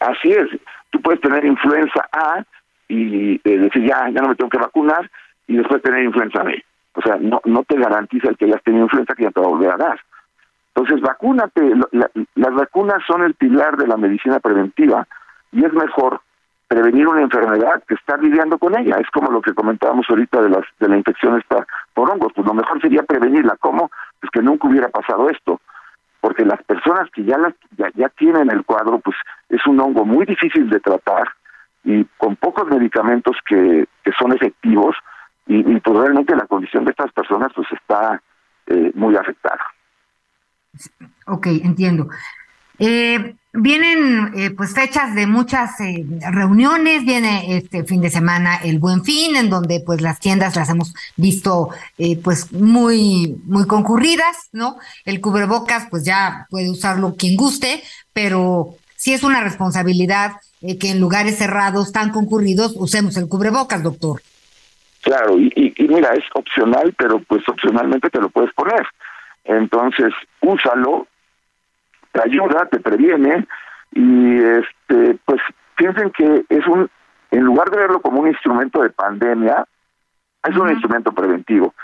Así 0.00 0.30
es. 0.30 0.48
Tú 0.90 1.00
puedes 1.00 1.20
tener 1.20 1.44
influenza 1.44 2.08
A 2.12 2.44
y 2.88 3.34
eh, 3.44 3.58
decir 3.58 3.86
ya, 3.86 4.08
ya 4.10 4.20
no 4.20 4.28
me 4.28 4.36
tengo 4.36 4.50
que 4.50 4.58
vacunar 4.58 5.10
y 5.46 5.56
después 5.56 5.82
tener 5.82 6.04
influenza 6.04 6.42
B. 6.42 6.64
O 6.94 7.02
sea, 7.02 7.16
no, 7.16 7.40
no 7.44 7.64
te 7.64 7.76
garantiza 7.76 8.30
el 8.30 8.36
que 8.36 8.44
hayas 8.46 8.62
tenido 8.62 8.84
influenza 8.84 9.14
que 9.14 9.24
ya 9.24 9.30
te 9.30 9.40
va 9.40 9.46
a 9.46 9.50
volver 9.50 9.70
a 9.72 9.76
dar. 9.76 10.00
Entonces, 10.74 11.00
vacúnate. 11.00 11.72
las 12.34 12.54
vacunas 12.54 13.02
son 13.06 13.22
el 13.22 13.34
pilar 13.34 13.76
de 13.76 13.86
la 13.86 13.96
medicina 13.96 14.40
preventiva 14.40 15.06
y 15.52 15.64
es 15.64 15.72
mejor 15.72 16.20
prevenir 16.66 17.06
una 17.06 17.22
enfermedad 17.22 17.82
que 17.86 17.94
está 17.94 18.16
lidiando 18.16 18.58
con 18.58 18.76
ella. 18.76 18.96
Es 19.00 19.08
como 19.10 19.30
lo 19.30 19.40
que 19.40 19.54
comentábamos 19.54 20.06
ahorita 20.08 20.42
de, 20.42 20.48
las, 20.48 20.64
de 20.80 20.88
la 20.88 20.96
infección 20.96 21.38
esta 21.38 21.66
por 21.94 22.10
hongos. 22.10 22.32
Pues 22.34 22.46
lo 22.46 22.54
mejor 22.54 22.80
sería 22.80 23.02
prevenirla. 23.02 23.56
¿Cómo? 23.60 23.90
Que 24.30 24.42
nunca 24.42 24.68
hubiera 24.68 24.88
pasado 24.88 25.28
esto. 25.30 25.60
Porque 26.20 26.44
las 26.44 26.62
personas 26.64 27.10
que 27.10 27.24
ya, 27.24 27.36
las, 27.36 27.54
ya 27.94 28.08
tienen 28.10 28.50
el 28.50 28.64
cuadro, 28.64 28.98
pues 28.98 29.16
es 29.48 29.64
un 29.66 29.78
hongo 29.80 30.04
muy 30.04 30.24
difícil 30.24 30.70
de 30.70 30.80
tratar 30.80 31.28
y 31.84 32.04
con 32.16 32.36
pocos 32.36 32.66
medicamentos 32.66 33.36
que, 33.46 33.86
que 34.02 34.12
son 34.18 34.32
efectivos 34.32 34.96
y, 35.46 35.58
y 35.58 35.80
pues 35.80 35.98
realmente 35.98 36.34
la 36.34 36.46
condición 36.46 36.84
de 36.84 36.92
estas 36.92 37.12
personas 37.12 37.52
pues 37.54 37.68
está 37.72 38.22
eh, 38.66 38.90
muy 38.94 39.14
afectada. 39.16 39.60
Ok, 41.26 41.46
entiendo. 41.62 42.08
Eh, 42.78 43.34
vienen 43.54 44.32
eh, 44.36 44.50
pues 44.50 44.74
fechas 44.74 45.14
de 45.14 45.26
muchas 45.26 45.80
eh, 45.80 46.04
reuniones, 46.32 47.04
viene 47.04 47.56
este 47.56 47.84
fin 47.84 48.00
de 48.00 48.10
semana 48.10 48.56
el 48.56 48.80
Buen 48.80 49.04
Fin, 49.04 49.36
en 49.36 49.48
donde 49.48 49.80
pues 49.80 50.00
las 50.00 50.18
tiendas 50.18 50.56
las 50.56 50.68
hemos 50.70 50.92
visto 51.16 51.70
eh, 51.96 52.18
pues 52.22 52.52
muy 52.52 53.36
muy 53.44 53.66
concurridas, 53.66 54.48
¿no? 54.52 54.76
El 55.04 55.20
cubrebocas 55.20 55.86
pues 55.88 56.04
ya 56.04 56.46
puede 56.50 56.68
usarlo 56.68 57.14
quien 57.16 57.36
guste, 57.36 57.82
pero 58.12 58.74
sí 58.96 59.12
es 59.12 59.22
una 59.22 59.40
responsabilidad 59.40 60.32
eh, 60.60 60.76
que 60.76 60.90
en 60.90 61.00
lugares 61.00 61.38
cerrados 61.38 61.92
tan 61.92 62.10
concurridos 62.10 62.74
usemos 62.76 63.16
el 63.16 63.28
cubrebocas, 63.28 63.84
doctor. 63.84 64.20
Claro, 65.02 65.38
y, 65.38 65.52
y, 65.54 65.74
y 65.76 65.88
mira, 65.88 66.12
es 66.14 66.24
opcional, 66.34 66.92
pero 66.98 67.20
pues 67.20 67.48
opcionalmente 67.48 68.10
te 68.10 68.20
lo 68.20 68.30
puedes 68.30 68.52
poner. 68.54 68.84
Entonces, 69.44 70.12
úsalo, 70.40 71.06
te 72.14 72.22
ayuda, 72.22 72.66
te 72.70 72.78
previene 72.78 73.46
y 73.92 74.38
este 74.38 75.18
pues 75.24 75.40
piensen 75.76 76.10
que 76.10 76.44
es 76.48 76.66
un 76.66 76.88
en 77.32 77.42
lugar 77.42 77.68
de 77.70 77.78
verlo 77.78 78.00
como 78.00 78.20
un 78.20 78.28
instrumento 78.28 78.80
de 78.80 78.90
pandemia, 78.90 79.66
es 80.48 80.56
un 80.56 80.70
instrumento 80.70 81.10
preventivo, 81.12 81.74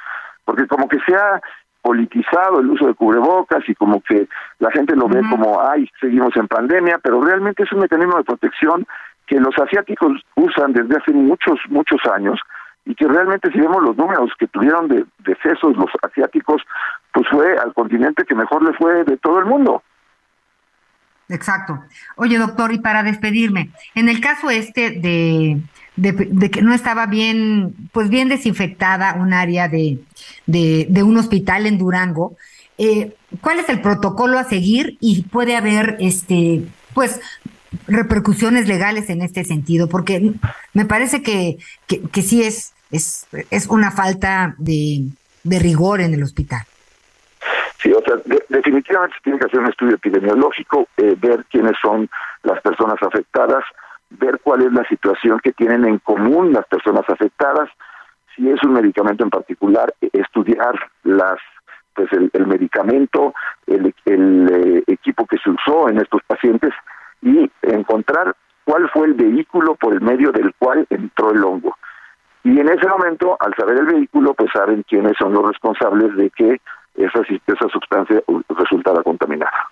porque 0.44 0.69
como 0.69 0.89
que 0.89 1.01
se 1.01 1.15
ha 1.16 1.40
politizado 1.82 2.61
el 2.61 2.70
uso 2.70 2.86
de 2.86 2.94
cubrebocas 2.94 3.69
y 3.69 3.74
como 3.74 4.01
que 4.02 4.28
la 4.61 4.70
gente 4.70 4.94
lo 4.94 5.09
ve 5.09 5.23
como, 5.28 5.61
ay, 5.61 5.90
seguimos 6.01 6.36
en 6.36 6.47
pandemia, 6.47 6.98
pero 7.02 7.20
realmente 7.20 7.65
es 7.65 7.73
un 7.73 7.81
mecanismo 7.81 8.19
de 8.19 8.24
protección 8.24 8.86
que 9.27 9.40
los 9.40 9.59
asiáticos 9.59 10.23
usan 10.36 10.73
desde 10.73 10.97
hace 10.97 11.12
muchos, 11.12 11.59
muchos 11.69 12.01
años 12.12 12.39
y 12.85 12.94
que 12.94 13.09
realmente 13.09 13.51
si 13.51 13.59
vemos 13.59 13.82
los 13.82 13.97
números 13.97 14.31
que 14.39 14.47
tuvieron 14.47 14.89
de 14.89 15.05
decesos 15.19 15.77
los 15.77 15.90
asiáticos, 16.02 16.62
pues 17.12 17.27
fue 17.28 17.59
al 17.59 17.73
continente 17.74 18.24
que 18.24 18.35
mejor 18.35 18.62
le 18.62 18.73
fue 18.74 19.05
de 19.05 19.16
todo 19.16 19.40
el 19.40 19.47
mundo. 19.47 19.82
Exacto. 21.31 21.81
Oye, 22.16 22.39
doctor, 22.39 22.73
y 22.73 22.78
para 22.78 23.02
despedirme, 23.02 23.70
en 23.94 24.09
el 24.09 24.20
caso 24.20 24.51
este 24.51 24.90
de, 24.90 25.61
de, 25.97 26.51
que 26.51 26.62
no 26.62 26.74
estaba 26.74 27.07
bien, 27.07 27.74
pues 27.93 28.09
bien 28.09 28.28
desinfectada 28.28 29.15
un 29.15 29.32
área 29.32 29.69
de, 29.69 29.98
de, 30.47 31.02
un 31.02 31.16
hospital 31.16 31.66
en 31.66 31.78
Durango, 31.78 32.36
eh, 32.78 33.15
¿cuál 33.40 33.61
es 33.61 33.69
el 33.69 33.81
protocolo 33.81 34.39
a 34.39 34.44
seguir 34.44 34.97
y 35.01 35.23
puede 35.23 35.57
haber, 35.57 35.97
este, 36.01 36.62
pues, 36.94 37.20
repercusiones 37.86 38.66
legales 38.66 39.11
en 39.11 39.23
este 39.23 39.44
sentido? 39.44 39.89
Porque 39.89 40.32
me 40.73 40.86
parece 40.86 41.23
que, 41.23 41.59
que, 41.86 42.23
sí 42.23 42.43
es, 42.43 42.73
es, 42.90 43.27
es 43.51 43.66
una 43.66 43.90
falta 43.90 44.55
de, 44.59 45.07
rigor 45.44 46.01
en 46.01 46.15
el 46.15 46.23
hospital. 46.23 46.62
Sí, 47.82 47.93
o 47.93 48.02
sea, 48.02 48.15
definitivamente 48.51 49.17
se 49.17 49.23
tiene 49.23 49.39
que 49.39 49.47
hacer 49.47 49.61
un 49.61 49.69
estudio 49.69 49.95
epidemiológico, 49.95 50.89
eh, 50.97 51.17
ver 51.19 51.45
quiénes 51.51 51.75
son 51.81 52.09
las 52.43 52.61
personas 52.61 52.97
afectadas, 53.01 53.65
ver 54.11 54.41
cuál 54.43 54.63
es 54.63 54.73
la 54.73 54.85
situación 54.89 55.41
que 55.41 55.53
tienen 55.53 55.85
en 55.87 55.99
común 55.99 56.53
las 56.53 56.67
personas 56.67 57.09
afectadas, 57.09 57.71
si 58.35 58.51
es 58.51 58.63
un 58.65 58.73
medicamento 58.73 59.25
en 59.25 59.31
particular, 59.31 59.95
eh, 60.01 60.11
estudiar 60.13 60.75
las 61.05 61.39
pues 61.95 62.13
el, 62.13 62.31
el 62.33 62.47
medicamento, 62.47 63.35
el, 63.67 63.95
el, 64.05 64.49
eh, 64.49 64.85
equipo 64.87 65.27
que 65.27 65.39
se 65.39 65.51
usó 65.51 65.89
en 65.89 65.99
estos 65.99 66.23
pacientes 66.27 66.73
y 67.21 67.51
encontrar 67.63 68.35
cuál 68.65 68.89
fue 68.91 69.09
el 69.09 69.15
vehículo 69.15 69.75
por 69.75 69.93
el 69.93 70.01
medio 70.01 70.31
del 70.31 70.55
cual 70.55 70.87
entró 70.89 71.33
el 71.33 71.45
hongo. 71.45 71.77
Y 72.45 72.59
en 72.59 72.69
ese 72.69 72.89
momento, 72.89 73.37
al 73.41 73.55
saber 73.55 73.79
el 73.79 73.87
vehículo, 73.87 74.35
pues 74.35 74.51
saben 74.53 74.85
quiénes 74.89 75.13
son 75.19 75.35
los 75.35 75.47
responsables 75.47 76.17
de 76.17 76.31
que 76.31 76.61
esa, 77.05 77.21
esa 77.47 77.69
sustancia 77.69 78.23
resultara 78.49 79.03
contaminada. 79.03 79.70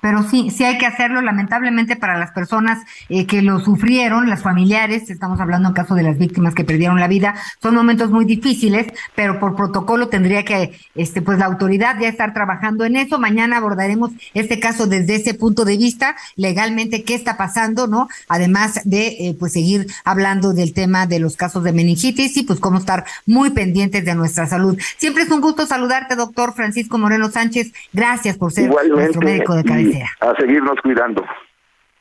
Pero 0.00 0.22
sí, 0.22 0.50
sí 0.50 0.64
hay 0.64 0.78
que 0.78 0.86
hacerlo, 0.86 1.20
lamentablemente 1.20 1.96
para 1.96 2.18
las 2.18 2.30
personas 2.30 2.78
eh, 3.08 3.26
que 3.26 3.42
lo 3.42 3.60
sufrieron, 3.60 4.28
las 4.28 4.42
familiares, 4.42 5.10
estamos 5.10 5.40
hablando 5.40 5.68
en 5.68 5.74
caso 5.74 5.94
de 5.94 6.02
las 6.02 6.18
víctimas 6.18 6.54
que 6.54 6.64
perdieron 6.64 7.00
la 7.00 7.08
vida, 7.08 7.34
son 7.60 7.74
momentos 7.74 8.10
muy 8.10 8.24
difíciles, 8.24 8.86
pero 9.14 9.40
por 9.40 9.56
protocolo 9.56 10.08
tendría 10.08 10.44
que, 10.44 10.78
este, 10.94 11.22
pues 11.22 11.38
la 11.38 11.46
autoridad 11.46 11.98
ya 12.00 12.08
estar 12.08 12.32
trabajando 12.32 12.84
en 12.84 12.96
eso. 12.96 13.18
Mañana 13.18 13.56
abordaremos 13.56 14.10
este 14.34 14.60
caso 14.60 14.86
desde 14.86 15.16
ese 15.16 15.34
punto 15.34 15.64
de 15.64 15.76
vista, 15.76 16.16
legalmente 16.36 17.02
qué 17.02 17.14
está 17.14 17.36
pasando, 17.36 17.86
¿no? 17.86 18.08
Además 18.28 18.80
de, 18.84 19.06
eh, 19.06 19.36
pues 19.38 19.52
seguir 19.52 19.86
hablando 20.04 20.52
del 20.52 20.72
tema 20.72 21.06
de 21.06 21.18
los 21.18 21.36
casos 21.36 21.64
de 21.64 21.72
meningitis 21.72 22.36
y 22.36 22.42
pues 22.44 22.60
cómo 22.60 22.78
estar 22.78 23.04
muy 23.26 23.50
pendientes 23.50 24.04
de 24.04 24.14
nuestra 24.14 24.46
salud. 24.46 24.78
Siempre 24.96 25.24
es 25.24 25.30
un 25.30 25.40
gusto 25.40 25.66
saludarte, 25.66 26.14
doctor 26.14 26.54
Francisco 26.54 26.98
Moreno 26.98 27.30
Sánchez. 27.30 27.72
Gracias 27.92 28.36
por 28.36 28.52
ser 28.52 28.70
nuestro 28.70 29.20
médico 29.20 29.54
de 29.54 29.64
cabecera. 29.64 29.87
A 30.20 30.34
seguirnos 30.38 30.76
cuidando. 30.82 31.24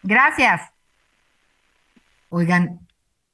Gracias. 0.03 0.61
Oigan, 2.29 2.79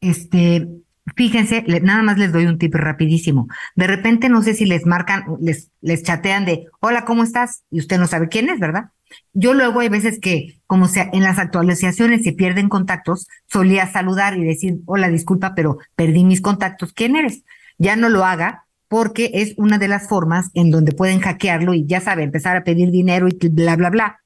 este, 0.01 0.67
fíjense, 1.15 1.63
le- 1.67 1.81
nada 1.81 2.03
más 2.03 2.17
les 2.17 2.31
doy 2.31 2.45
un 2.45 2.57
tip 2.57 2.73
rapidísimo. 2.75 3.47
De 3.75 3.88
repente 3.88 4.30
no 4.30 4.41
sé 4.41 4.53
si 4.53 4.65
les 4.65 4.85
marcan, 4.85 5.23
les, 5.39 5.71
les 5.81 6.03
chatean 6.03 6.45
de, 6.45 6.65
hola, 6.80 7.05
¿cómo 7.05 7.23
estás? 7.23 7.63
Y 7.71 7.80
usted 7.80 7.97
no 7.97 8.07
sabe 8.07 8.27
quién 8.30 8.49
es, 8.49 8.59
¿verdad? 8.59 8.89
Yo 9.34 9.53
luego 9.53 9.80
hay 9.80 9.89
veces 9.89 10.19
que, 10.19 10.59
como 10.65 10.88
sea, 10.88 11.09
en 11.13 11.21
las 11.23 11.38
actualizaciones 11.38 12.23
se 12.23 12.34
pierden 12.34 12.67
contactos, 12.69 13.27
solía 13.47 13.85
saludar 13.88 14.38
y 14.38 14.43
decir, 14.43 14.77
hola, 14.85 15.09
disculpa, 15.09 15.53
pero 15.55 15.77
perdí 15.95 16.23
mis 16.23 16.41
contactos. 16.41 16.93
¿Quién 16.93 17.15
eres? 17.15 17.43
Ya 17.77 17.95
no 17.95 18.09
lo 18.09 18.25
haga 18.25 18.65
porque 18.88 19.31
es 19.35 19.53
una 19.57 19.77
de 19.80 19.88
las 19.88 20.07
formas 20.07 20.49
en 20.53 20.69
donde 20.71 20.91
pueden 20.91 21.19
hackearlo 21.19 21.73
y 21.73 21.85
ya 21.85 21.99
sabe, 21.99 22.23
empezar 22.23 22.55
a 22.57 22.63
pedir 22.63 22.91
dinero 22.91 23.27
y 23.27 23.38
bla, 23.49 23.75
bla, 23.75 23.89
bla. 23.89 24.19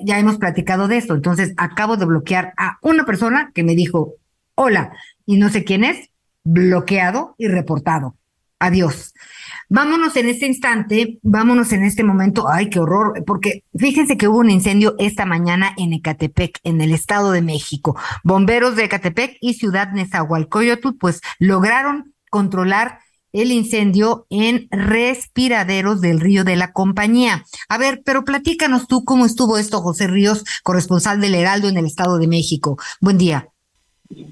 Ya 0.00 0.18
hemos 0.18 0.38
platicado 0.38 0.88
de 0.88 0.96
esto. 0.96 1.14
Entonces, 1.14 1.52
acabo 1.56 1.96
de 1.96 2.06
bloquear 2.06 2.52
a 2.56 2.78
una 2.82 3.04
persona 3.04 3.50
que 3.54 3.64
me 3.64 3.74
dijo, 3.74 4.14
hola, 4.54 4.92
y 5.26 5.36
no 5.36 5.48
sé 5.48 5.64
quién 5.64 5.84
es, 5.84 6.10
bloqueado 6.44 7.34
y 7.38 7.48
reportado. 7.48 8.16
Adiós. 8.58 9.14
Vámonos 9.70 10.16
en 10.16 10.28
este 10.28 10.46
instante, 10.46 11.18
vámonos 11.22 11.72
en 11.72 11.82
este 11.82 12.04
momento. 12.04 12.46
Ay, 12.46 12.68
qué 12.68 12.78
horror, 12.78 13.24
porque 13.24 13.64
fíjense 13.74 14.18
que 14.18 14.28
hubo 14.28 14.40
un 14.40 14.50
incendio 14.50 14.96
esta 14.98 15.24
mañana 15.24 15.72
en 15.78 15.94
Ecatepec, 15.94 16.58
en 16.64 16.82
el 16.82 16.92
Estado 16.92 17.32
de 17.32 17.40
México. 17.40 17.98
Bomberos 18.22 18.76
de 18.76 18.84
Ecatepec 18.84 19.38
y 19.40 19.54
Ciudad 19.54 19.92
Nezahualcóyotl, 19.92 20.90
pues 20.98 21.22
lograron 21.38 22.12
controlar 22.28 22.98
el 23.32 23.52
incendio 23.52 24.26
en 24.30 24.68
respiraderos 24.70 26.00
del 26.00 26.20
río 26.20 26.44
de 26.44 26.56
la 26.56 26.72
compañía. 26.72 27.44
A 27.68 27.78
ver, 27.78 28.02
pero 28.04 28.24
platícanos 28.24 28.86
tú 28.86 29.04
cómo 29.04 29.26
estuvo 29.26 29.58
esto, 29.58 29.80
José 29.80 30.06
Ríos, 30.06 30.44
corresponsal 30.62 31.20
del 31.20 31.34
Heraldo 31.34 31.68
en 31.68 31.76
el 31.76 31.86
Estado 31.86 32.18
de 32.18 32.28
México. 32.28 32.78
Buen 33.00 33.18
día. 33.18 33.48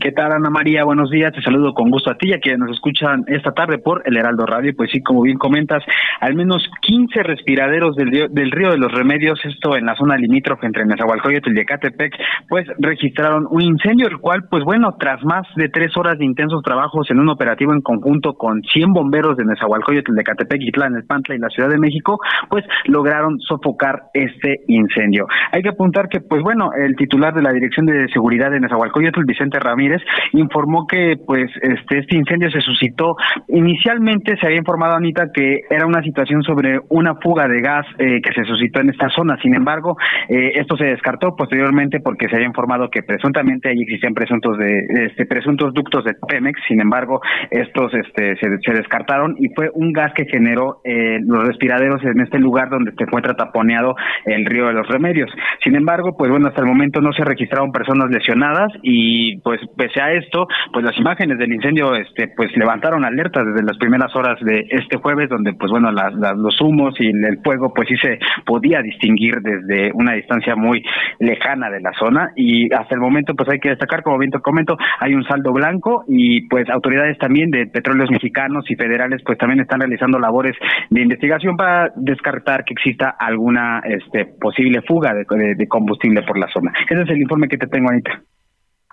¿Qué 0.01 0.11
tal, 0.11 0.33
Ana 0.33 0.51
María? 0.51 0.83
Buenos 0.83 1.09
días. 1.09 1.33
Te 1.33 1.41
saludo 1.41 1.73
con 1.73 1.89
gusto 1.89 2.11
a 2.11 2.17
ti 2.17 2.31
y 2.31 2.33
a 2.33 2.41
quienes 2.41 2.59
nos 2.59 2.73
escuchan 2.73 3.23
esta 3.29 3.53
tarde 3.53 3.79
por 3.79 4.03
el 4.07 4.17
Heraldo 4.17 4.45
Radio. 4.45 4.73
Pues 4.77 4.91
sí, 4.91 5.01
como 5.05 5.23
bien 5.23 5.39
comentas, 5.39 5.85
al 6.19 6.35
menos 6.35 6.69
15 6.83 7.23
respiraderos 7.23 7.95
del 7.95 8.11
río, 8.51 8.71
de 8.73 8.77
los 8.77 8.91
Remedios, 8.91 9.39
esto 9.45 9.77
en 9.77 9.87
la 9.87 9.95
zona 9.95 10.17
limítrofe 10.17 10.67
entre 10.67 10.85
Nezahualcóyotl 10.85 11.57
y 11.57 11.61
Ecatepec, 11.61 12.13
pues 12.49 12.67
registraron 12.81 13.47
un 13.49 13.63
incendio, 13.63 14.09
el 14.09 14.19
cual, 14.19 14.49
pues 14.51 14.65
bueno, 14.65 14.97
tras 14.99 15.23
más 15.23 15.47
de 15.55 15.69
tres 15.69 15.97
horas 15.97 16.19
de 16.19 16.25
intensos 16.25 16.61
trabajos 16.65 17.09
en 17.13 17.21
un 17.21 17.29
operativo 17.29 17.73
en 17.73 17.81
conjunto 17.81 18.35
con 18.35 18.61
100 18.63 18.93
bomberos 18.93 19.37
de 19.37 19.45
Nezahualcóyotl, 19.45 20.13
de 20.13 20.23
Ecatepec, 20.23 20.61
Itlán, 20.61 21.05
Pantla 21.07 21.37
y 21.37 21.39
la 21.39 21.51
Ciudad 21.51 21.69
de 21.69 21.79
México, 21.79 22.19
pues 22.51 22.65
lograron 22.87 23.39
sofocar 23.39 24.07
este 24.13 24.57
incendio. 24.67 25.29
Hay 25.53 25.63
que 25.63 25.69
apuntar 25.69 26.09
que, 26.09 26.19
pues 26.19 26.43
bueno, 26.43 26.71
el 26.73 26.97
titular 26.97 27.33
de 27.33 27.43
la 27.43 27.53
Dirección 27.53 27.87
de 27.87 28.09
Seguridad 28.09 28.51
de 28.51 28.59
Nezahualcóyotl, 28.59 29.23
Vicente 29.25 29.68
Ramírez, 29.69 30.03
informó 30.33 30.87
que 30.87 31.17
pues 31.27 31.51
este 31.63 31.99
este 31.99 32.17
incendio 32.17 32.51
se 32.51 32.61
suscitó 32.61 33.17
inicialmente 33.49 34.37
se 34.41 34.47
había 34.47 34.59
informado 34.59 34.97
Anita 34.97 35.27
que 35.33 35.61
era 35.71 35.87
una 35.87 36.03
situación 36.03 36.43
sobre 36.43 36.81
una 36.89 37.15
fuga 37.17 37.47
de 37.49 37.61
gas 37.61 37.87
eh, 37.99 38.21
que 38.23 38.33
se 38.33 38.45
suscitó 38.45 38.81
en 38.81 38.91
esta 38.91 39.09
zona. 39.11 39.37
Sin 39.43 39.55
embargo, 39.55 39.97
eh, 40.29 40.53
esto 40.57 40.77
se 40.77 40.85
descartó 40.85 41.35
posteriormente 41.37 42.01
porque 42.01 42.29
se 42.29 42.37
había 42.37 42.47
informado 42.47 42.89
que 42.91 43.03
presuntamente 43.03 43.69
ahí 43.69 43.81
existían 43.81 44.15
presuntos 44.15 44.59
de 44.59 45.07
este 45.07 45.27
presuntos 45.27 45.73
ductos 45.75 46.05
de 46.05 46.15
Pemex. 46.29 46.61
Sin 46.67 46.81
embargo, 46.81 47.21
estos 47.51 47.93
este 47.95 48.37
se, 48.37 48.73
descartaron 48.73 49.35
y 49.39 49.49
fue 49.55 49.71
un 49.75 49.93
gas 49.93 50.13
que 50.15 50.27
generó 50.27 50.81
eh, 50.85 51.19
los 51.27 51.47
respiraderos 51.47 52.03
en 52.05 52.21
este 52.21 52.39
lugar 52.39 52.69
donde 52.71 52.93
se 52.97 53.05
encuentra 53.05 53.35
taponeado 53.35 53.95
el 54.25 54.45
río 54.47 54.67
de 54.67 54.75
los 54.75 54.87
Remedios. 54.89 55.31
Sin 55.63 55.75
embargo, 55.77 56.17
pues 56.17 56.31
bueno, 56.31 56.49
hasta 56.49 56.61
el 56.61 56.67
momento 56.67 57.01
no 57.01 57.13
se 57.13 57.25
registraron 57.25 57.73
personas 57.73 58.11
lesionadas 58.11 58.69
y 58.83 59.41
pues 59.41 59.58
pues 59.59 59.89
pese 59.89 60.01
a 60.01 60.13
esto, 60.13 60.47
pues 60.73 60.85
las 60.85 60.97
imágenes 60.99 61.39
del 61.39 61.53
incendio 61.53 61.95
este 61.95 62.29
pues 62.37 62.55
levantaron 62.57 63.05
alertas 63.05 63.45
desde 63.47 63.65
las 63.65 63.77
primeras 63.79 64.15
horas 64.15 64.39
de 64.41 64.67
este 64.71 64.97
jueves 64.99 65.29
donde 65.29 65.55
pues 65.55 65.71
bueno 65.71 65.91
las, 65.91 66.15
los 66.15 66.61
humos 66.61 66.95
y 66.99 67.09
el 67.09 67.39
fuego 67.43 67.73
pues 67.75 67.89
sí 67.89 67.97
se 67.97 68.19
podía 68.45 68.81
distinguir 68.83 69.37
desde 69.41 69.91
una 69.95 70.15
distancia 70.15 70.55
muy 70.57 70.83
lejana 71.19 71.71
de 71.71 71.81
la 71.81 71.93
zona 71.99 72.31
y 72.37 72.73
hasta 72.73 72.95
el 72.95 73.01
momento 73.01 73.35
pues 73.35 73.49
hay 73.49 73.59
que 73.59 73.71
destacar 73.71 74.03
como 74.03 74.19
bien 74.19 74.31
te 74.31 74.41
comento 74.41 74.77
hay 75.01 75.15
un 75.15 75.25
saldo 75.25 75.53
blanco 75.53 76.05
y 76.09 76.47
pues 76.49 76.69
autoridades 76.71 77.19
también 77.19 77.51
de 77.51 77.67
petróleos 77.67 78.11
mexicanos 78.11 78.65
y 78.71 78.77
federales 78.77 79.23
pues 79.25 79.39
también 79.39 79.61
están 79.61 79.81
realizando 79.81 80.19
labores 80.19 80.57
de 80.91 81.01
investigación 81.01 81.57
para 81.57 81.93
descartar 81.97 82.65
que 82.65 82.75
exista 82.75 83.15
alguna 83.19 83.81
este 83.85 84.27
posible 84.41 84.83
fuga 84.83 85.13
de, 85.15 85.55
de 85.55 85.69
combustible 85.69 86.23
por 86.23 86.39
la 86.39 86.49
zona. 86.49 86.73
Ese 86.89 87.03
es 87.03 87.11
el 87.11 87.23
informe 87.23 87.49
que 87.49 87.59
te 87.59 87.67
tengo 87.67 87.89
ahorita. 87.89 88.23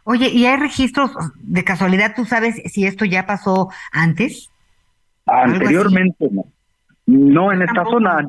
Oye, 0.07 0.29
¿y 0.29 0.45
hay 0.45 0.57
registros 0.57 1.11
de 1.39 1.63
casualidad? 1.63 2.13
¿Tú 2.15 2.25
sabes 2.25 2.61
si 2.71 2.85
esto 2.85 3.05
ya 3.05 3.25
pasó 3.25 3.69
antes? 3.91 4.51
Anteriormente 5.25 6.29
no. 6.31 6.45
No 7.07 7.51
en 7.51 7.63
esta 7.63 7.83
zona, 7.85 8.27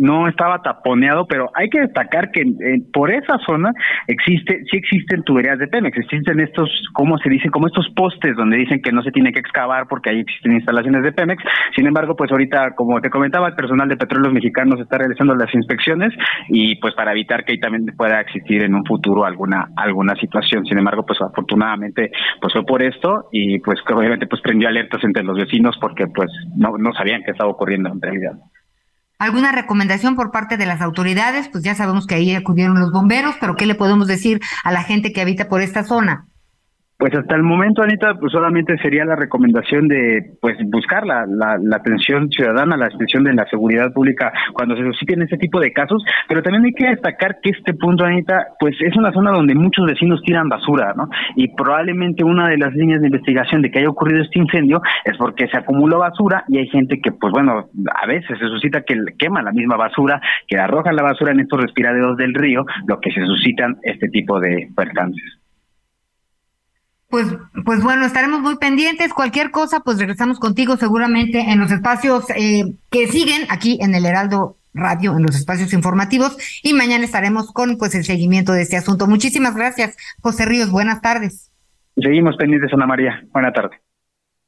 no 0.00 0.28
estaba 0.28 0.62
taponeado, 0.62 1.26
pero 1.26 1.50
hay 1.54 1.68
que 1.68 1.80
destacar 1.80 2.30
que 2.30 2.40
eh, 2.40 2.80
por 2.90 3.10
esa 3.10 3.36
zona 3.46 3.70
existe, 4.06 4.62
sí 4.70 4.78
existen 4.78 5.22
tuberías 5.24 5.58
de 5.58 5.68
Pemex, 5.68 5.98
existen 5.98 6.40
estos, 6.40 6.70
¿cómo 6.94 7.18
se 7.18 7.28
dice? 7.28 7.50
Como 7.50 7.66
estos 7.66 7.86
postes 7.94 8.34
donde 8.34 8.56
dicen 8.56 8.80
que 8.80 8.92
no 8.92 9.02
se 9.02 9.10
tiene 9.10 9.30
que 9.30 9.40
excavar 9.40 9.86
porque 9.88 10.08
ahí 10.08 10.20
existen 10.20 10.52
instalaciones 10.52 11.02
de 11.02 11.12
Pemex. 11.12 11.44
Sin 11.76 11.86
embargo, 11.86 12.16
pues 12.16 12.32
ahorita, 12.32 12.70
como 12.74 12.98
te 13.02 13.10
comentaba, 13.10 13.48
el 13.48 13.54
personal 13.54 13.88
de 13.88 13.98
petróleos 13.98 14.32
mexicanos 14.32 14.80
está 14.80 14.96
realizando 14.96 15.34
las 15.34 15.54
inspecciones 15.54 16.14
y 16.48 16.76
pues 16.76 16.94
para 16.94 17.12
evitar 17.12 17.44
que 17.44 17.52
ahí 17.52 17.60
también 17.60 17.84
pueda 17.94 18.22
existir 18.22 18.64
en 18.64 18.74
un 18.74 18.86
futuro 18.86 19.26
alguna 19.26 19.68
alguna 19.76 20.14
situación. 20.16 20.64
Sin 20.64 20.78
embargo, 20.78 21.04
pues 21.04 21.20
afortunadamente 21.20 22.10
pues 22.40 22.54
fue 22.54 22.64
por 22.64 22.82
esto 22.82 23.28
y 23.32 23.58
pues 23.58 23.78
obviamente 23.92 24.26
pues 24.26 24.40
prendió 24.40 24.68
alertas 24.68 25.04
entre 25.04 25.24
los 25.24 25.36
vecinos 25.36 25.76
porque 25.78 26.06
pues 26.06 26.30
no, 26.56 26.78
no 26.78 26.90
sabían 26.94 27.22
qué 27.22 27.32
estaba 27.32 27.50
ocurriendo 27.50 27.90
en 27.92 28.00
realidad. 28.00 28.32
¿Alguna 29.20 29.52
recomendación 29.52 30.16
por 30.16 30.30
parte 30.30 30.56
de 30.56 30.64
las 30.64 30.80
autoridades? 30.80 31.46
Pues 31.48 31.62
ya 31.62 31.74
sabemos 31.74 32.06
que 32.06 32.14
ahí 32.14 32.34
acudieron 32.34 32.80
los 32.80 32.90
bomberos, 32.90 33.36
pero 33.38 33.54
¿qué 33.54 33.66
le 33.66 33.74
podemos 33.74 34.06
decir 34.06 34.40
a 34.64 34.72
la 34.72 34.82
gente 34.82 35.12
que 35.12 35.20
habita 35.20 35.46
por 35.46 35.60
esta 35.60 35.84
zona? 35.84 36.29
Pues 37.00 37.14
hasta 37.14 37.34
el 37.34 37.42
momento, 37.42 37.82
Anita, 37.82 38.12
pues 38.20 38.30
solamente 38.30 38.76
sería 38.76 39.06
la 39.06 39.16
recomendación 39.16 39.88
de 39.88 40.36
pues 40.38 40.58
buscar 40.66 41.06
la, 41.06 41.24
la, 41.26 41.76
atención 41.76 42.28
ciudadana, 42.28 42.76
la 42.76 42.88
atención 42.92 43.24
de 43.24 43.32
la 43.32 43.46
seguridad 43.46 43.90
pública 43.90 44.30
cuando 44.52 44.76
se 44.76 44.84
susciten 44.84 45.22
este 45.22 45.38
tipo 45.38 45.58
de 45.60 45.72
casos, 45.72 46.04
pero 46.28 46.42
también 46.42 46.66
hay 46.66 46.72
que 46.72 46.90
destacar 46.90 47.38
que 47.42 47.52
este 47.52 47.72
punto, 47.72 48.04
Anita, 48.04 48.48
pues 48.60 48.76
es 48.82 48.94
una 48.98 49.12
zona 49.12 49.30
donde 49.30 49.54
muchos 49.54 49.86
vecinos 49.86 50.20
tiran 50.26 50.50
basura, 50.50 50.92
¿no? 50.94 51.08
Y 51.36 51.48
probablemente 51.54 52.22
una 52.22 52.50
de 52.50 52.58
las 52.58 52.74
líneas 52.74 53.00
de 53.00 53.06
investigación 53.06 53.62
de 53.62 53.70
que 53.70 53.78
haya 53.78 53.88
ocurrido 53.88 54.22
este 54.22 54.38
incendio 54.38 54.82
es 55.06 55.16
porque 55.16 55.48
se 55.48 55.56
acumuló 55.56 56.00
basura 56.00 56.44
y 56.48 56.58
hay 56.58 56.68
gente 56.68 57.00
que, 57.00 57.12
pues 57.12 57.32
bueno, 57.32 57.70
a 57.94 58.06
veces 58.08 58.38
se 58.38 58.46
suscita 58.46 58.82
que 58.82 58.94
quema 59.18 59.40
la 59.40 59.52
misma 59.52 59.78
basura, 59.78 60.20
que 60.46 60.58
arroja 60.58 60.92
la 60.92 61.02
basura 61.02 61.32
en 61.32 61.40
estos 61.40 61.62
respiraderos 61.62 62.18
del 62.18 62.34
río, 62.34 62.66
lo 62.86 63.00
que 63.00 63.10
se 63.10 63.24
suscitan 63.24 63.78
este 63.84 64.08
tipo 64.10 64.38
de 64.38 64.68
percances. 64.76 65.39
Pues, 67.10 67.26
pues 67.64 67.82
bueno, 67.82 68.06
estaremos 68.06 68.40
muy 68.40 68.56
pendientes. 68.56 69.12
Cualquier 69.12 69.50
cosa, 69.50 69.80
pues 69.80 69.98
regresamos 69.98 70.38
contigo 70.38 70.76
seguramente 70.76 71.40
en 71.40 71.58
los 71.58 71.72
espacios 71.72 72.24
eh, 72.36 72.74
que 72.88 73.08
siguen 73.08 73.48
aquí 73.50 73.78
en 73.80 73.96
el 73.96 74.06
Heraldo 74.06 74.56
Radio, 74.72 75.16
en 75.16 75.24
los 75.24 75.34
espacios 75.34 75.72
informativos. 75.72 76.38
Y 76.62 76.72
mañana 76.72 77.04
estaremos 77.04 77.52
con 77.52 77.78
pues 77.78 77.96
el 77.96 78.04
seguimiento 78.04 78.52
de 78.52 78.62
este 78.62 78.76
asunto. 78.76 79.08
Muchísimas 79.08 79.56
gracias, 79.56 79.96
José 80.20 80.46
Ríos. 80.46 80.70
Buenas 80.70 81.00
tardes. 81.00 81.50
Seguimos 82.00 82.36
pendientes, 82.36 82.72
Ana 82.72 82.86
María. 82.86 83.24
Buena 83.32 83.52
tarde. 83.52 83.80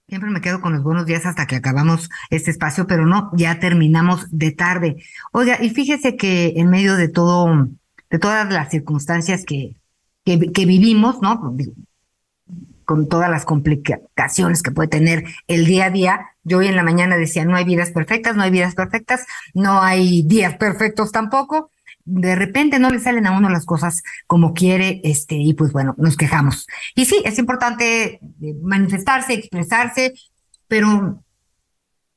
Siempre 0.07 0.31
me 0.31 0.41
quedo 0.41 0.61
con 0.61 0.73
los 0.73 0.85
buenos 0.85 1.05
días 1.05 1.27
hasta 1.27 1.47
que 1.47 1.57
acabamos 1.57 2.11
este 2.31 2.53
espacio, 2.53 2.87
pero 2.87 3.07
no, 3.07 3.31
ya 3.35 3.59
terminamos 3.59 4.29
de 4.31 4.53
tarde. 4.53 5.03
Oiga, 5.33 5.59
y 5.61 5.71
fíjese 5.71 6.17
que 6.17 6.53
en 6.57 6.71
medio 6.71 6.95
de 6.95 7.09
todo, 7.09 7.69
de 8.09 8.19
todas 8.21 8.53
las 8.53 8.71
circunstancias 8.71 9.45
que, 9.45 9.75
que, 10.25 10.53
que 10.53 10.67
vivimos, 10.67 11.21
¿no? 11.23 11.57
Con 12.85 13.09
todas 13.09 13.31
las 13.31 13.45
complicaciones 13.45 14.63
que 14.63 14.71
puede 14.71 14.89
tener 14.89 15.25
el 15.47 15.67
día 15.67 15.87
a 15.87 15.91
día. 15.91 16.27
Yo 16.45 16.59
hoy 16.59 16.67
en 16.67 16.77
la 16.77 16.83
mañana 16.83 17.17
decía, 17.17 17.45
no 17.45 17.57
hay 17.57 17.65
vidas 17.65 17.91
perfectas, 17.91 18.37
no 18.37 18.43
hay 18.43 18.51
vidas 18.51 18.75
perfectas, 18.75 19.27
no 19.55 19.83
hay 19.83 20.23
días 20.23 20.57
perfectos 20.57 21.13
tampoco. 21.13 21.71
De 22.05 22.35
repente 22.35 22.79
no 22.79 22.91
le 22.91 22.99
salen 22.99 23.27
a 23.27 23.37
uno 23.37 23.49
las 23.49 23.65
cosas 23.65 24.03
como 24.27 24.55
quiere, 24.55 25.01
este, 25.05 25.37
y 25.37 25.55
pues 25.55 25.73
bueno, 25.73 25.95
nos 25.99 26.17
quejamos. 26.17 26.67
Y 26.97 27.05
sí, 27.05 27.23
es 27.25 27.39
importante 27.39 28.15
eh, 28.15 28.55
manifestarse, 28.61 29.35
expresarse, 29.35 30.13
pero 30.67 31.23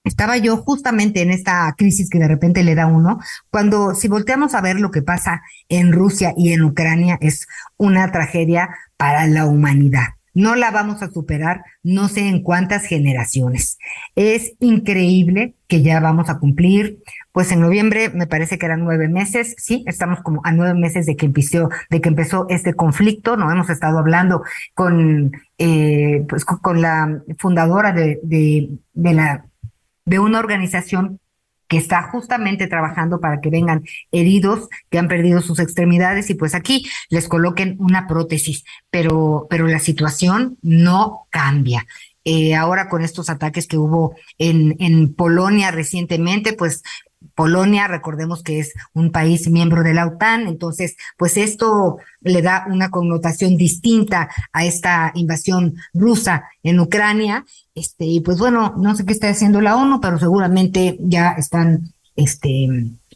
estaba 0.06 0.38
yo 0.38 0.58
justamente 0.58 1.22
en 1.22 1.32
esta 1.32 1.74
crisis 1.78 2.10
que 2.10 2.20
de 2.20 2.28
repente 2.28 2.64
le 2.64 2.76
da 2.76 2.86
uno, 2.86 3.20
cuando 3.50 3.96
si 3.96 4.08
volteamos 4.08 4.54
a 4.54 4.62
ver 4.62 4.80
lo 4.80 4.92
que 4.92 5.02
pasa 5.02 5.42
en 5.68 5.92
Rusia 5.92 6.34
y 6.38 6.54
en 6.54 6.64
Ucrania, 6.64 7.18
es 7.22 7.48
una 7.78 8.12
tragedia 8.12 8.70
para 8.98 9.28
la 9.28 9.46
humanidad 9.46 10.15
no 10.36 10.56
la 10.56 10.70
vamos 10.70 11.02
a 11.02 11.10
superar 11.10 11.64
no 11.82 12.08
sé 12.10 12.28
en 12.28 12.44
cuántas 12.44 12.86
generaciones. 12.86 13.80
Es 14.16 14.54
increíble 14.60 15.56
que 15.68 15.82
ya 15.82 16.00
vamos 16.00 16.30
a 16.30 16.38
cumplir, 16.38 17.00
pues 17.32 17.52
en 17.52 17.62
noviembre 17.62 18.10
me 18.10 18.28
parece 18.28 18.60
que 18.60 18.68
eran 18.68 18.84
nueve 18.84 19.08
meses, 19.08 19.56
sí, 19.58 19.84
estamos 19.88 20.22
como 20.22 20.42
a 20.44 20.52
nueve 20.52 20.78
meses 20.78 21.08
de 21.08 21.16
que 21.16 21.26
empezó, 21.26 21.70
de 21.90 22.02
que 22.02 22.10
empezó 22.10 22.46
este 22.50 22.74
conflicto, 22.74 23.38
no 23.38 23.52
hemos 23.52 23.70
estado 23.70 23.98
hablando 23.98 24.44
con, 24.76 25.32
eh, 25.58 26.26
pues 26.30 26.46
con 26.46 26.82
la 26.82 27.22
fundadora 27.40 27.94
de, 27.94 28.20
de, 28.22 29.14
la 29.14 29.46
de 30.06 30.20
una 30.20 30.40
organización 30.40 31.20
que 31.68 31.78
está 31.78 32.04
justamente 32.04 32.68
trabajando 32.68 33.20
para 33.20 33.42
que 33.42 33.50
vengan 33.50 33.84
heridos 34.12 34.70
que 34.90 34.98
han 34.98 35.08
perdido 35.08 35.42
sus 35.42 35.60
extremidades 35.60 36.30
y 36.30 36.36
pues 36.36 36.56
aquí 36.56 36.88
les 37.10 37.28
coloquen 37.28 37.76
una 37.80 38.08
prótesis, 38.08 38.64
pero, 38.90 39.48
pero 39.50 39.68
la 39.68 39.80
situación 39.80 40.58
no 40.62 41.28
cambia. 41.30 41.86
Eh, 42.28 42.56
ahora 42.56 42.90
con 42.90 43.04
estos 43.04 43.30
ataques 43.30 43.68
que 43.68 43.78
hubo 43.78 44.16
en, 44.40 44.76
en 44.80 45.14
Polonia 45.14 45.70
recientemente, 45.70 46.54
pues 46.54 46.82
Polonia, 47.34 47.88
recordemos 47.88 48.44
que 48.44 48.60
es 48.60 48.74
un 48.94 49.12
país 49.12 49.50
miembro 49.50 49.84
de 49.84 49.94
la 49.94 50.08
OTAN, 50.08 50.48
entonces, 50.48 50.96
pues 51.18 51.38
esto 51.38 51.98
le 52.22 52.42
da 52.42 52.66
una 52.70 52.90
connotación 52.90 53.58
distinta 53.58 54.30
a 54.52 54.66
esta 54.66 55.12
invasión 55.16 55.76
rusa 55.94 56.46
en 56.64 56.80
Ucrania. 56.80 57.46
Este, 57.74 58.06
y 58.06 58.22
pues 58.22 58.38
bueno, 58.40 58.74
no 58.78 58.96
sé 58.96 59.06
qué 59.06 59.14
está 59.14 59.30
haciendo 59.30 59.62
la 59.62 59.76
ONU, 59.76 60.00
pero 60.02 60.18
seguramente 60.20 60.98
ya 61.00 61.32
están, 61.32 61.94
este, 62.16 62.68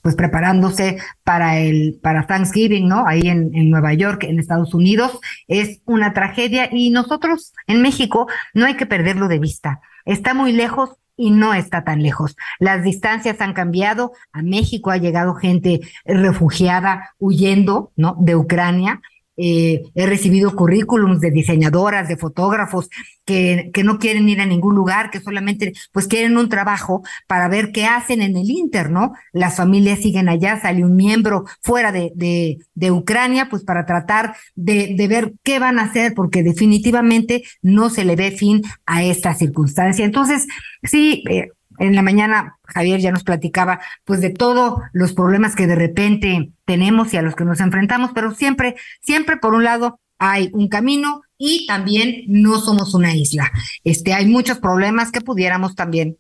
pues 0.02 0.15
preparándose 0.15 0.98
para 1.23 1.60
el, 1.60 1.99
para 2.02 2.27
Thanksgiving, 2.27 2.88
¿no? 2.88 3.06
Ahí 3.07 3.22
en, 3.22 3.56
en 3.56 3.69
Nueva 3.69 3.94
York, 3.94 4.23
en 4.23 4.40
Estados 4.40 4.73
Unidos. 4.73 5.19
Es 5.48 5.81
una 5.86 6.14
tragedia 6.14 6.69
y 6.72 6.90
nosotros 6.90 7.53
en 7.68 7.81
México 7.81 8.27
no 8.53 8.65
hay 8.65 8.76
que 8.76 8.86
perderlo 8.86 9.27
de 9.27 9.40
vista. 9.40 9.81
Está 10.06 10.34
muy 10.34 10.53
lejos, 10.53 10.91
y 11.20 11.32
no 11.32 11.54
está 11.54 11.84
tan 11.84 12.02
lejos. 12.02 12.38
Las 12.60 12.82
distancias 12.82 13.41
han 13.41 13.54
cambiado. 13.54 14.14
A 14.32 14.41
México 14.41 14.90
ha 14.90 14.98
llegado 14.98 15.36
gente 15.36 15.82
refugiada 16.06 17.14
huyendo, 17.20 17.91
¿no? 17.98 18.16
De 18.20 18.38
Ucrania. 18.38 19.02
Eh, 19.41 19.84
he 19.95 20.06
recibido 20.06 20.53
currículums 20.53 21.22
de 21.22 21.32
diseñadoras, 21.32 22.10
de 22.10 22.18
fotógrafos 22.18 22.90
que, 23.24 23.70
que, 23.74 23.84
no 23.86 23.99
quieren 23.99 24.28
ir 24.28 24.41
a 24.41 24.45
ningún 24.45 24.76
lugar, 24.76 25.11
que 25.11 25.22
solamente 25.22 25.72
pues 25.94 26.07
quieren 26.07 26.38
un 26.38 26.49
trabajo 26.49 27.03
para 27.26 27.48
ver 27.48 27.72
qué 27.72 27.86
hacen 27.86 28.22
en 28.22 28.36
el 28.36 28.49
Inter, 28.49 28.91
¿no? 28.91 29.14
Las 29.32 29.56
familias 29.56 29.99
siguen 29.99 30.28
allá, 30.28 30.60
sale 30.60 30.84
un 30.84 30.95
miembro 30.95 31.45
fuera 31.61 31.94
de, 31.94 32.11
de, 32.16 32.57
de 32.74 32.91
Ucrania, 32.91 33.48
pues 33.49 33.64
para 33.64 33.86
tratar 33.86 34.36
de, 34.56 34.95
de, 34.98 35.07
ver 35.07 35.34
qué 35.44 35.60
van 35.60 35.80
a 35.80 35.84
hacer, 35.84 36.14
porque 36.14 36.44
definitivamente 36.44 37.44
no 37.61 37.90
se 37.90 38.03
le 38.03 38.18
ve 38.18 38.32
fin 38.32 38.61
a 38.86 39.03
esta 39.03 39.34
circunstancia. 39.36 40.03
Entonces, 40.03 40.48
sí, 40.84 41.24
eh, 41.30 41.49
en 41.80 41.95
la 41.95 42.01
mañana 42.01 42.57
Javier 42.65 42.99
ya 42.99 43.11
nos 43.11 43.23
platicaba 43.23 43.80
pues 44.03 44.22
de 44.22 44.30
todos 44.30 44.81
los 44.93 45.14
problemas 45.14 45.56
que 45.56 45.68
de 45.68 45.76
repente 45.76 46.51
tenemos 46.65 47.14
y 47.14 47.18
a 47.18 47.22
los 47.22 47.35
que 47.35 47.45
nos 47.45 47.60
enfrentamos, 47.60 48.11
pero 48.14 48.34
siempre, 48.35 48.76
siempre 49.01 49.38
por 49.38 49.53
un 49.53 49.64
lado 49.64 49.99
hay 50.19 50.49
un 50.53 50.68
camino 50.68 51.22
y 51.38 51.65
también 51.65 52.23
no 52.27 52.60
somos 52.60 52.93
una 52.93 53.15
isla. 53.15 53.51
Este, 53.84 54.14
hay 54.14 54.26
muchos 54.27 54.60
problemas 54.60 55.11
que 55.11 55.22
pudiéramos 55.22 55.76
también 55.76 56.18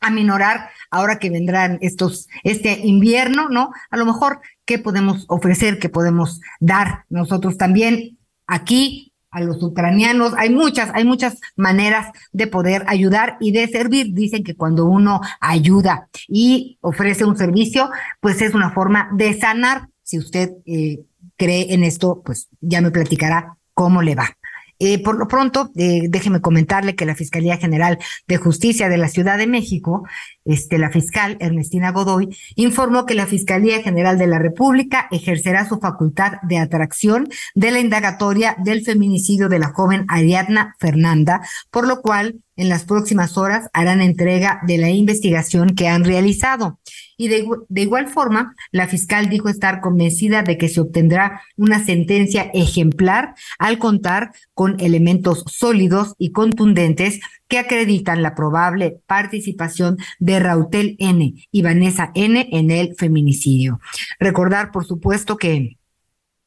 aminorar 0.00 0.68
ahora 0.90 1.18
que 1.18 1.30
vendrán 1.30 1.78
estos, 1.80 2.28
este 2.42 2.80
invierno, 2.84 3.48
¿no? 3.48 3.70
A 3.90 3.96
lo 3.96 4.04
mejor, 4.04 4.40
¿qué 4.66 4.78
podemos 4.78 5.24
ofrecer? 5.28 5.78
¿Qué 5.78 5.88
podemos 5.88 6.40
dar 6.60 7.06
nosotros 7.08 7.56
también 7.56 8.18
aquí 8.46 9.11
a 9.32 9.40
los 9.40 9.62
ucranianos. 9.62 10.34
Hay 10.36 10.50
muchas, 10.50 10.90
hay 10.94 11.04
muchas 11.04 11.38
maneras 11.56 12.08
de 12.32 12.46
poder 12.46 12.84
ayudar 12.86 13.36
y 13.40 13.50
de 13.50 13.66
servir. 13.66 14.12
Dicen 14.12 14.44
que 14.44 14.54
cuando 14.54 14.86
uno 14.86 15.20
ayuda 15.40 16.08
y 16.28 16.78
ofrece 16.80 17.24
un 17.24 17.36
servicio, 17.36 17.90
pues 18.20 18.40
es 18.42 18.54
una 18.54 18.70
forma 18.70 19.08
de 19.14 19.34
sanar. 19.34 19.88
Si 20.04 20.18
usted 20.18 20.52
eh, 20.66 21.00
cree 21.36 21.74
en 21.74 21.82
esto, 21.82 22.22
pues 22.24 22.48
ya 22.60 22.80
me 22.80 22.90
platicará 22.90 23.56
cómo 23.74 24.02
le 24.02 24.14
va. 24.14 24.36
Eh, 24.84 25.00
por 25.00 25.16
lo 25.16 25.28
pronto, 25.28 25.70
eh, 25.76 26.08
déjeme 26.08 26.40
comentarle 26.40 26.96
que 26.96 27.06
la 27.06 27.14
Fiscalía 27.14 27.56
General 27.56 27.98
de 28.26 28.36
Justicia 28.36 28.88
de 28.88 28.98
la 28.98 29.06
Ciudad 29.06 29.38
de 29.38 29.46
México, 29.46 30.04
este, 30.44 30.78
la 30.78 30.90
fiscal 30.90 31.36
Ernestina 31.40 31.92
Godoy, 31.92 32.36
informó 32.56 33.06
que 33.06 33.14
la 33.14 33.26
Fiscalía 33.26 33.82
General 33.82 34.18
de 34.18 34.26
la 34.26 34.38
República 34.38 35.08
ejercerá 35.10 35.68
su 35.68 35.78
facultad 35.78 36.34
de 36.42 36.58
atracción 36.58 37.28
de 37.54 37.70
la 37.70 37.80
indagatoria 37.80 38.56
del 38.58 38.84
feminicidio 38.84 39.48
de 39.48 39.58
la 39.58 39.72
joven 39.72 40.04
Ariadna 40.08 40.76
Fernanda, 40.78 41.40
por 41.70 41.86
lo 41.86 42.02
cual 42.02 42.40
en 42.56 42.68
las 42.68 42.84
próximas 42.84 43.38
horas 43.38 43.68
harán 43.72 44.00
entrega 44.00 44.60
de 44.66 44.78
la 44.78 44.90
investigación 44.90 45.70
que 45.70 45.88
han 45.88 46.04
realizado. 46.04 46.78
Y 47.16 47.28
de, 47.28 47.46
igual 47.76 48.08
forma, 48.08 48.54
la 48.72 48.88
fiscal 48.88 49.28
dijo 49.28 49.48
estar 49.48 49.80
convencida 49.80 50.42
de 50.42 50.58
que 50.58 50.68
se 50.68 50.80
obtendrá 50.80 51.42
una 51.56 51.84
sentencia 51.84 52.50
ejemplar 52.52 53.34
al 53.58 53.78
contar 53.78 54.32
con 54.54 54.80
elementos 54.80 55.44
sólidos 55.46 56.14
y 56.18 56.32
contundentes 56.32 57.20
que 57.52 57.58
acreditan 57.58 58.22
la 58.22 58.34
probable 58.34 59.02
participación 59.06 59.98
de 60.18 60.40
Rautel 60.40 60.96
N 60.98 61.34
y 61.50 61.60
Vanessa 61.60 62.10
N 62.14 62.48
en 62.50 62.70
el 62.70 62.94
feminicidio. 62.96 63.78
Recordar, 64.18 64.70
por 64.72 64.86
supuesto, 64.86 65.36
que 65.36 65.76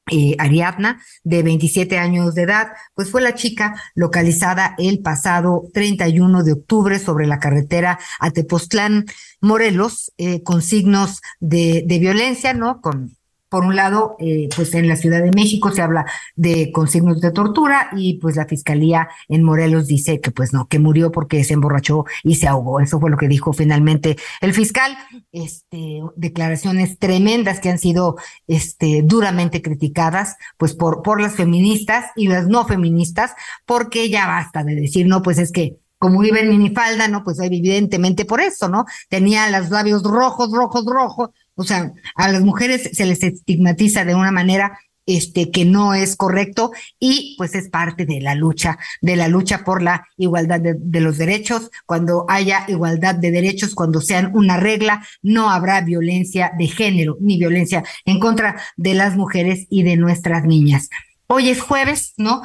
eh, 0.09 0.35
Ariadna, 0.39 0.99
de 1.23 1.43
27 1.43 1.99
años 1.99 2.33
de 2.33 2.41
edad, 2.41 2.69
pues 2.95 3.11
fue 3.11 3.21
la 3.21 3.35
chica 3.35 3.79
localizada 3.93 4.73
el 4.79 5.03
pasado 5.03 5.69
31 5.75 6.43
de 6.43 6.53
octubre 6.53 6.97
sobre 6.97 7.27
la 7.27 7.37
carretera 7.37 7.99
a 8.19 8.31
Tepoztlán, 8.31 9.05
Morelos, 9.41 10.11
eh, 10.17 10.41
con 10.41 10.63
signos 10.63 11.21
de, 11.39 11.83
de 11.85 11.99
violencia, 11.99 12.55
¿no? 12.55 12.81
Con 12.81 13.15
por 13.55 13.63
un 13.63 13.77
lado, 13.77 14.17
eh, 14.19 14.49
pues 14.53 14.73
en 14.73 14.89
la 14.89 14.97
Ciudad 14.97 15.23
de 15.23 15.31
México 15.31 15.71
se 15.71 15.81
habla 15.81 16.05
de 16.35 16.73
consignos 16.73 17.21
de 17.21 17.31
tortura 17.31 17.87
y 17.95 18.15
pues 18.15 18.35
la 18.35 18.45
fiscalía 18.45 19.07
en 19.29 19.43
Morelos 19.43 19.87
dice 19.87 20.19
que 20.19 20.29
pues 20.29 20.51
no, 20.51 20.67
que 20.67 20.77
murió 20.77 21.09
porque 21.09 21.41
se 21.45 21.53
emborrachó 21.53 22.03
y 22.21 22.35
se 22.35 22.49
ahogó. 22.49 22.81
Eso 22.81 22.99
fue 22.99 23.09
lo 23.09 23.15
que 23.15 23.29
dijo 23.29 23.53
finalmente 23.53 24.17
el 24.41 24.53
fiscal. 24.53 24.97
Este, 25.31 26.01
declaraciones 26.17 26.99
tremendas 26.99 27.61
que 27.61 27.69
han 27.69 27.79
sido 27.79 28.17
este, 28.45 29.03
duramente 29.03 29.61
criticadas 29.61 30.35
pues 30.57 30.73
por, 30.73 31.01
por 31.01 31.21
las 31.21 31.35
feministas 31.35 32.07
y 32.17 32.27
las 32.27 32.49
no 32.49 32.65
feministas, 32.65 33.35
porque 33.65 34.09
ya 34.09 34.27
basta 34.27 34.65
de 34.65 34.75
decir, 34.75 35.07
no, 35.07 35.21
pues 35.21 35.37
es 35.37 35.53
que 35.53 35.77
como 35.97 36.25
iba 36.25 36.39
en 36.39 36.49
minifalda, 36.49 37.07
¿no? 37.07 37.23
Pues 37.23 37.39
evidentemente 37.39 38.25
por 38.25 38.41
eso, 38.41 38.67
¿no? 38.67 38.83
Tenía 39.07 39.49
los 39.49 39.69
labios 39.69 40.03
rojos, 40.03 40.51
rojos, 40.51 40.85
rojos, 40.85 41.29
o 41.55 41.63
sea, 41.63 41.93
a 42.15 42.31
las 42.31 42.41
mujeres 42.41 42.89
se 42.93 43.05
les 43.05 43.23
estigmatiza 43.23 44.05
de 44.05 44.15
una 44.15 44.31
manera 44.31 44.77
este 45.05 45.51
que 45.51 45.65
no 45.65 45.93
es 45.93 46.15
correcto 46.15 46.71
y 46.99 47.35
pues 47.37 47.55
es 47.55 47.69
parte 47.69 48.05
de 48.05 48.21
la 48.21 48.35
lucha, 48.35 48.79
de 49.01 49.15
la 49.15 49.27
lucha 49.27 49.63
por 49.63 49.81
la 49.81 50.07
igualdad 50.17 50.59
de, 50.59 50.99
los 50.99 51.17
derechos. 51.17 51.69
Cuando 51.85 52.25
haya 52.27 52.65
igualdad 52.67 53.15
de 53.15 53.31
derechos, 53.31 53.75
cuando 53.75 54.01
sean 54.01 54.31
una 54.33 54.57
regla, 54.57 55.05
no 55.21 55.49
habrá 55.49 55.81
violencia 55.81 56.51
de 56.57 56.67
género 56.67 57.17
ni 57.19 57.37
violencia 57.37 57.83
en 58.05 58.19
contra 58.19 58.59
de 58.77 58.93
las 58.93 59.15
mujeres 59.15 59.67
y 59.69 59.83
de 59.83 59.97
nuestras 59.97 60.43
niñas. 60.45 60.89
Hoy 61.27 61.49
es 61.49 61.61
jueves, 61.61 62.13
¿no? 62.17 62.41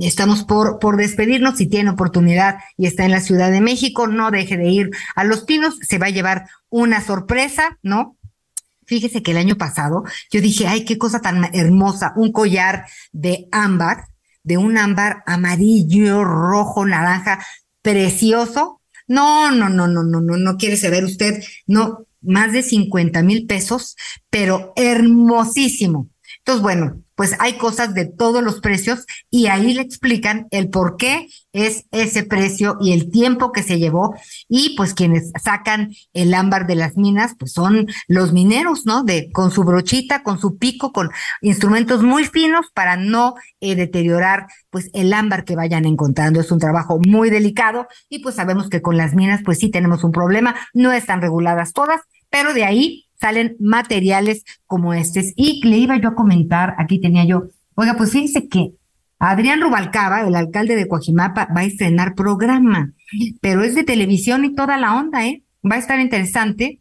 Estamos 0.00 0.42
por, 0.42 0.78
por 0.80 0.96
despedirnos. 0.96 1.56
Si 1.56 1.68
tiene 1.68 1.90
oportunidad 1.90 2.58
y 2.76 2.86
está 2.86 3.04
en 3.04 3.12
la 3.12 3.20
Ciudad 3.20 3.50
de 3.50 3.60
México, 3.60 4.06
no 4.06 4.30
deje 4.30 4.56
de 4.56 4.68
ir 4.68 4.90
a 5.14 5.24
Los 5.24 5.44
Pinos. 5.44 5.78
Se 5.82 5.98
va 5.98 6.06
a 6.06 6.10
llevar 6.10 6.46
una 6.68 7.00
sorpresa, 7.00 7.78
¿no? 7.82 8.13
Fíjese 8.86 9.22
que 9.22 9.30
el 9.30 9.38
año 9.38 9.56
pasado 9.56 10.04
yo 10.30 10.40
dije, 10.40 10.66
ay, 10.66 10.84
qué 10.84 10.98
cosa 10.98 11.20
tan 11.20 11.44
hermosa, 11.54 12.12
un 12.16 12.32
collar 12.32 12.86
de 13.12 13.48
ámbar, 13.52 14.04
de 14.42 14.58
un 14.58 14.76
ámbar 14.78 15.22
amarillo, 15.26 16.24
rojo, 16.24 16.86
naranja, 16.86 17.44
precioso. 17.82 18.80
No, 19.06 19.50
no, 19.50 19.68
no, 19.68 19.86
no, 19.86 20.02
no, 20.02 20.20
no, 20.20 20.36
no 20.36 20.56
quiere 20.56 20.76
saber 20.76 21.04
usted, 21.04 21.42
no, 21.66 22.06
más 22.22 22.52
de 22.52 22.62
50 22.62 23.22
mil 23.22 23.46
pesos, 23.46 23.96
pero 24.30 24.72
hermosísimo. 24.76 26.10
Entonces, 26.38 26.62
bueno, 26.62 27.03
pues 27.14 27.36
hay 27.38 27.58
cosas 27.58 27.94
de 27.94 28.06
todos 28.06 28.42
los 28.42 28.60
precios 28.60 29.06
y 29.30 29.46
ahí 29.46 29.74
le 29.74 29.82
explican 29.82 30.46
el 30.50 30.68
por 30.70 30.96
qué 30.96 31.28
es 31.52 31.86
ese 31.92 32.24
precio 32.24 32.76
y 32.80 32.92
el 32.92 33.10
tiempo 33.10 33.52
que 33.52 33.62
se 33.62 33.78
llevó 33.78 34.14
y 34.48 34.74
pues 34.76 34.94
quienes 34.94 35.30
sacan 35.42 35.94
el 36.12 36.34
ámbar 36.34 36.66
de 36.66 36.74
las 36.74 36.96
minas 36.96 37.34
pues 37.38 37.52
son 37.52 37.86
los 38.08 38.32
mineros, 38.32 38.86
¿no? 38.86 39.04
De 39.04 39.30
con 39.32 39.50
su 39.50 39.64
brochita, 39.64 40.22
con 40.22 40.40
su 40.40 40.58
pico, 40.58 40.92
con 40.92 41.10
instrumentos 41.40 42.02
muy 42.02 42.24
finos 42.24 42.66
para 42.74 42.96
no 42.96 43.34
eh, 43.60 43.76
deteriorar 43.76 44.46
pues 44.70 44.90
el 44.92 45.12
ámbar 45.12 45.44
que 45.44 45.56
vayan 45.56 45.84
encontrando. 45.84 46.40
Es 46.40 46.50
un 46.50 46.58
trabajo 46.58 46.98
muy 47.06 47.30
delicado 47.30 47.86
y 48.08 48.20
pues 48.20 48.34
sabemos 48.34 48.68
que 48.68 48.82
con 48.82 48.96
las 48.96 49.14
minas 49.14 49.42
pues 49.44 49.58
sí 49.58 49.70
tenemos 49.70 50.04
un 50.04 50.12
problema, 50.12 50.54
no 50.72 50.92
están 50.92 51.20
reguladas 51.20 51.72
todas, 51.72 52.00
pero 52.30 52.54
de 52.54 52.64
ahí 52.64 53.03
salen 53.20 53.56
materiales 53.58 54.44
como 54.66 54.94
estos. 54.94 55.32
Y 55.36 55.66
le 55.66 55.78
iba 55.78 55.96
yo 55.96 56.10
a 56.10 56.14
comentar, 56.14 56.74
aquí 56.78 57.00
tenía 57.00 57.24
yo, 57.24 57.44
oiga, 57.74 57.94
pues 57.94 58.12
fíjense 58.12 58.48
que 58.48 58.74
Adrián 59.18 59.60
Rubalcaba, 59.60 60.22
el 60.22 60.34
alcalde 60.34 60.76
de 60.76 60.88
Coajimapa, 60.88 61.48
va 61.56 61.60
a 61.60 61.64
estrenar 61.64 62.14
programa, 62.14 62.92
pero 63.40 63.62
es 63.62 63.74
de 63.74 63.84
televisión 63.84 64.44
y 64.44 64.54
toda 64.54 64.76
la 64.76 64.96
onda, 64.96 65.26
¿eh? 65.26 65.42
Va 65.68 65.76
a 65.76 65.78
estar 65.78 65.98
interesante. 65.98 66.80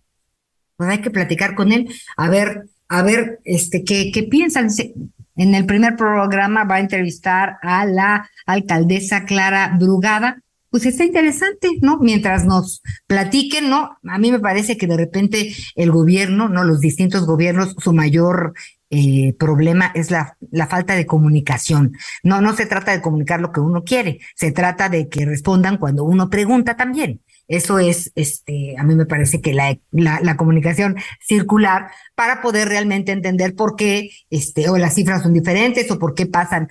Pues 0.75 0.89
hay 0.89 0.99
que 0.99 1.11
platicar 1.11 1.55
con 1.55 1.71
él, 1.71 1.87
a 2.17 2.29
ver, 2.29 2.63
a 2.89 3.01
ver, 3.03 3.39
este, 3.45 3.83
qué, 3.83 4.11
qué 4.11 4.23
piensan. 4.23 4.67
En 5.35 5.55
el 5.55 5.65
primer 5.65 5.95
programa 5.95 6.63
va 6.63 6.75
a 6.75 6.79
entrevistar 6.79 7.57
a 7.61 7.85
la 7.85 8.29
alcaldesa 8.45 9.25
Clara 9.25 9.75
Brugada, 9.79 10.42
pues 10.73 10.87
está 10.87 11.03
interesante, 11.03 11.69
¿no? 11.81 11.99
Mientras 11.99 12.45
nos 12.45 12.81
platiquen, 13.05 13.69
¿no? 13.69 13.95
A 14.09 14.17
mí 14.17 14.31
me 14.31 14.39
parece 14.39 14.75
que 14.75 14.87
de 14.87 14.97
repente 14.97 15.53
el 15.75 15.91
gobierno, 15.91 16.49
¿no? 16.49 16.63
Los 16.63 16.79
distintos 16.79 17.27
gobiernos, 17.27 17.75
su 17.77 17.93
mayor 17.93 18.55
eh, 18.89 19.35
problema 19.37 19.91
es 19.93 20.09
la, 20.09 20.35
la 20.49 20.65
falta 20.65 20.95
de 20.95 21.05
comunicación. 21.05 21.95
No, 22.23 22.41
no 22.41 22.55
se 22.55 22.65
trata 22.65 22.91
de 22.91 23.03
comunicar 23.03 23.39
lo 23.39 23.51
que 23.51 23.59
uno 23.59 23.83
quiere, 23.83 24.17
se 24.35 24.51
trata 24.51 24.89
de 24.89 25.09
que 25.09 25.25
respondan 25.25 25.77
cuando 25.77 26.05
uno 26.05 26.31
pregunta 26.31 26.75
también. 26.75 27.21
Eso 27.47 27.77
es, 27.77 28.11
este, 28.15 28.75
a 28.79 28.83
mí 28.83 28.95
me 28.95 29.05
parece 29.05 29.41
que 29.41 29.53
la, 29.53 29.77
la, 29.91 30.37
comunicación 30.37 30.95
circular 31.19 31.91
para 32.15 32.41
poder 32.41 32.69
realmente 32.69 33.11
entender 33.11 33.53
por 33.53 33.75
qué, 33.75 34.09
este, 34.31 34.69
o 34.69 34.77
las 34.77 34.95
cifras 34.95 35.21
son 35.21 35.33
diferentes 35.33 35.91
o 35.91 35.99
por 35.99 36.15
qué 36.15 36.25
pasan 36.25 36.67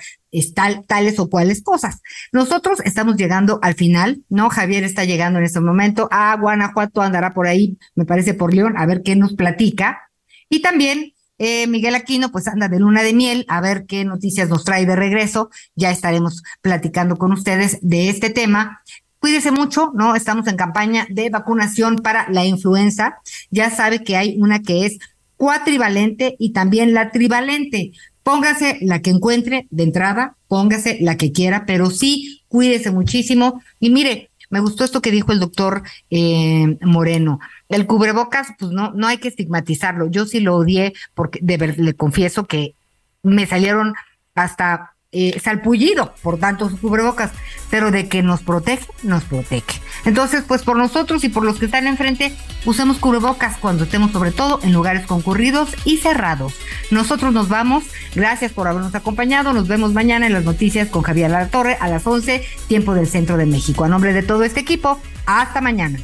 tal, 0.55 0.85
tales 0.87 1.19
o 1.19 1.29
cuales 1.29 1.63
cosas. 1.63 2.01
Nosotros 2.33 2.81
estamos 2.85 3.17
llegando 3.17 3.59
al 3.63 3.75
final, 3.75 4.23
¿no? 4.29 4.49
Javier 4.51 4.85
está 4.85 5.05
llegando 5.05 5.39
en 5.39 5.45
este 5.45 5.61
momento 5.61 6.09
a 6.11 6.37
Guanajuato, 6.37 7.03
andará 7.03 7.35
por 7.35 7.47
ahí, 7.47 7.79
me 7.95 8.05
parece 8.05 8.35
por 8.35 8.55
León, 8.55 8.75
a 8.77 8.87
ver 8.87 9.03
qué 9.03 9.15
nos 9.17 9.35
platica. 9.35 10.11
Y 10.49 10.63
también 10.63 11.13
eh, 11.39 11.67
Miguel 11.67 11.95
Aquino, 11.95 12.31
pues 12.31 12.47
anda 12.47 12.69
de 12.69 12.79
luna 12.79 13.03
de 13.03 13.13
miel, 13.15 13.45
a 13.49 13.61
ver 13.61 13.85
qué 13.87 14.05
noticias 14.05 14.49
nos 14.49 14.65
trae 14.65 14.87
de 14.87 14.97
regreso. 14.97 15.51
Ya 15.75 15.91
estaremos 15.91 16.43
platicando 16.61 17.17
con 17.17 17.33
ustedes 17.33 17.79
de 17.83 18.09
este 18.09 18.31
tema. 18.31 18.81
Cuídese 19.19 19.51
mucho, 19.51 19.93
¿no? 19.95 20.15
Estamos 20.15 20.47
en 20.47 20.57
campaña 20.57 21.07
de 21.11 21.31
vacunación 21.31 21.97
para 21.97 22.29
la 22.31 22.45
influenza. 22.45 23.19
Ya 23.51 23.71
sabe 23.71 24.05
que 24.05 24.17
hay 24.17 24.37
una 24.41 24.63
que 24.63 24.87
es 24.87 24.99
cuatrivalente 25.37 26.37
y 26.39 26.53
también 26.53 26.95
la 26.95 27.11
trivalente. 27.11 27.91
Póngase 28.23 28.79
la 28.83 29.01
que 29.01 29.11
encuentre 29.11 29.67
de 29.71 29.83
entrada, 29.83 30.37
póngase 30.49 30.99
la 31.01 31.17
que 31.17 31.33
quiera, 31.33 31.65
pero 31.67 31.91
sí 31.91 32.43
cuídese 32.49 32.91
muchísimo. 32.91 33.63
Y 33.81 33.91
mire, 33.91 34.31
me 34.51 34.61
gustó 34.61 34.85
esto 34.85 35.01
que 35.01 35.11
dijo 35.11 35.33
el 35.33 35.41
doctor 35.41 35.83
eh, 36.11 36.77
Moreno. 36.83 37.41
El 37.69 37.87
cubrebocas, 37.87 38.49
pues 38.59 38.71
no, 38.71 38.93
no 38.93 39.07
hay 39.07 39.17
que 39.17 39.29
estigmatizarlo. 39.29 40.11
Yo 40.11 40.27
sí 40.27 40.41
lo 40.41 40.57
odié 40.57 40.93
porque 41.15 41.39
de 41.43 41.57
ver, 41.57 41.79
le 41.79 41.95
confieso 41.95 42.47
que 42.47 42.75
me 43.23 43.47
salieron 43.47 43.95
hasta 44.35 44.92
eh, 45.13 45.39
salpullido 45.41 46.15
por 46.23 46.39
tantos 46.39 46.73
cubrebocas, 46.81 47.31
pero 47.71 47.91
de 47.91 48.09
que 48.09 48.23
nos 48.23 48.41
protege, 48.43 48.87
nos 49.03 49.25
protege. 49.25 49.81
Entonces, 50.05 50.43
pues 50.47 50.63
por 50.63 50.77
nosotros 50.77 51.23
y 51.25 51.29
por 51.29 51.45
los 51.45 51.59
que 51.59 51.67
están 51.67 51.87
enfrente, 51.87 52.35
usemos 52.65 52.99
cubrebocas 52.99 53.59
cuando 53.59 53.85
estemos 53.85 54.11
sobre 54.11 54.33
todo 54.33 54.59
en 54.63 54.73
lugares 54.73 55.07
concurridos 55.07 55.69
y 55.85 55.99
cerrados. 55.99 56.55
Nosotros 56.91 57.33
nos 57.33 57.49
vamos, 57.49 57.85
gracias 58.15 58.53
por 58.53 58.69
habernos 58.69 58.95
acompañado, 58.95 59.53
nos 59.53 59.69
vemos 59.69 59.93
mañana 59.93 60.27
en 60.27 60.33
las 60.33 60.45
noticias 60.45 60.89
con 60.89 61.03
Javier 61.03 61.31
La 61.31 61.49
Torre 61.49 61.77
a 61.81 61.89
las 61.89 62.07
11, 62.07 62.45
tiempo 62.69 62.95
del 62.95 63.07
centro 63.07 63.37
de 63.37 63.47
México. 63.47 63.85
A 63.85 63.89
nombre 63.89 64.13
de 64.13 64.23
todo 64.23 64.43
este 64.43 64.61
equipo, 64.61 64.99
hasta 65.27 65.61
mañana. 65.61 65.99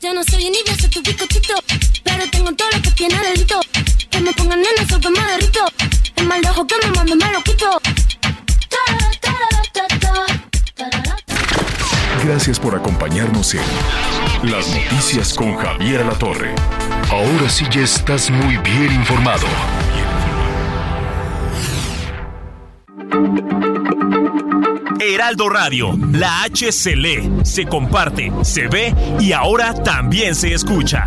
Ya 0.00 0.12
no 0.12 0.22
soy 0.24 0.50
ni 0.50 0.58
tu 0.90 1.00
pero 2.04 2.30
tengo 2.30 2.52
todo 2.52 2.68
lo 2.70 2.82
que 2.82 2.90
tiene 2.90 3.16
delito. 3.18 3.58
Que 4.10 4.20
me 4.20 4.32
pongan 4.32 4.60
nenas 4.60 4.92
o 4.92 5.00
que 5.00 5.08
me 5.08 5.20
derrito. 5.20 5.64
El 6.16 6.26
mal 6.26 6.42
de 6.42 6.50
ojo 6.50 6.66
que 6.66 6.74
me 6.84 6.90
mando 6.92 7.16
me 7.16 7.32
lo 7.32 7.42
quito. 7.42 7.80
Gracias 12.24 12.58
por 12.58 12.74
acompañarnos 12.74 13.54
en 13.54 14.50
Las 14.50 14.68
Noticias 14.74 15.34
con 15.34 15.54
Javier 15.56 16.04
La 16.04 16.14
Torre. 16.14 16.54
Ahora 17.10 17.48
sí 17.48 17.64
ya 17.70 17.82
estás 17.82 18.30
muy 18.30 18.56
bien 18.58 18.92
informado. 18.92 19.46
Heraldo 25.00 25.48
Radio, 25.48 25.98
la 26.12 26.42
H 26.44 26.72
se 26.72 26.96
lee, 26.96 27.30
se 27.44 27.66
comparte, 27.66 28.32
se 28.42 28.68
ve 28.68 28.94
y 29.20 29.32
ahora 29.32 29.74
también 29.74 30.34
se 30.34 30.54
escucha. 30.54 31.06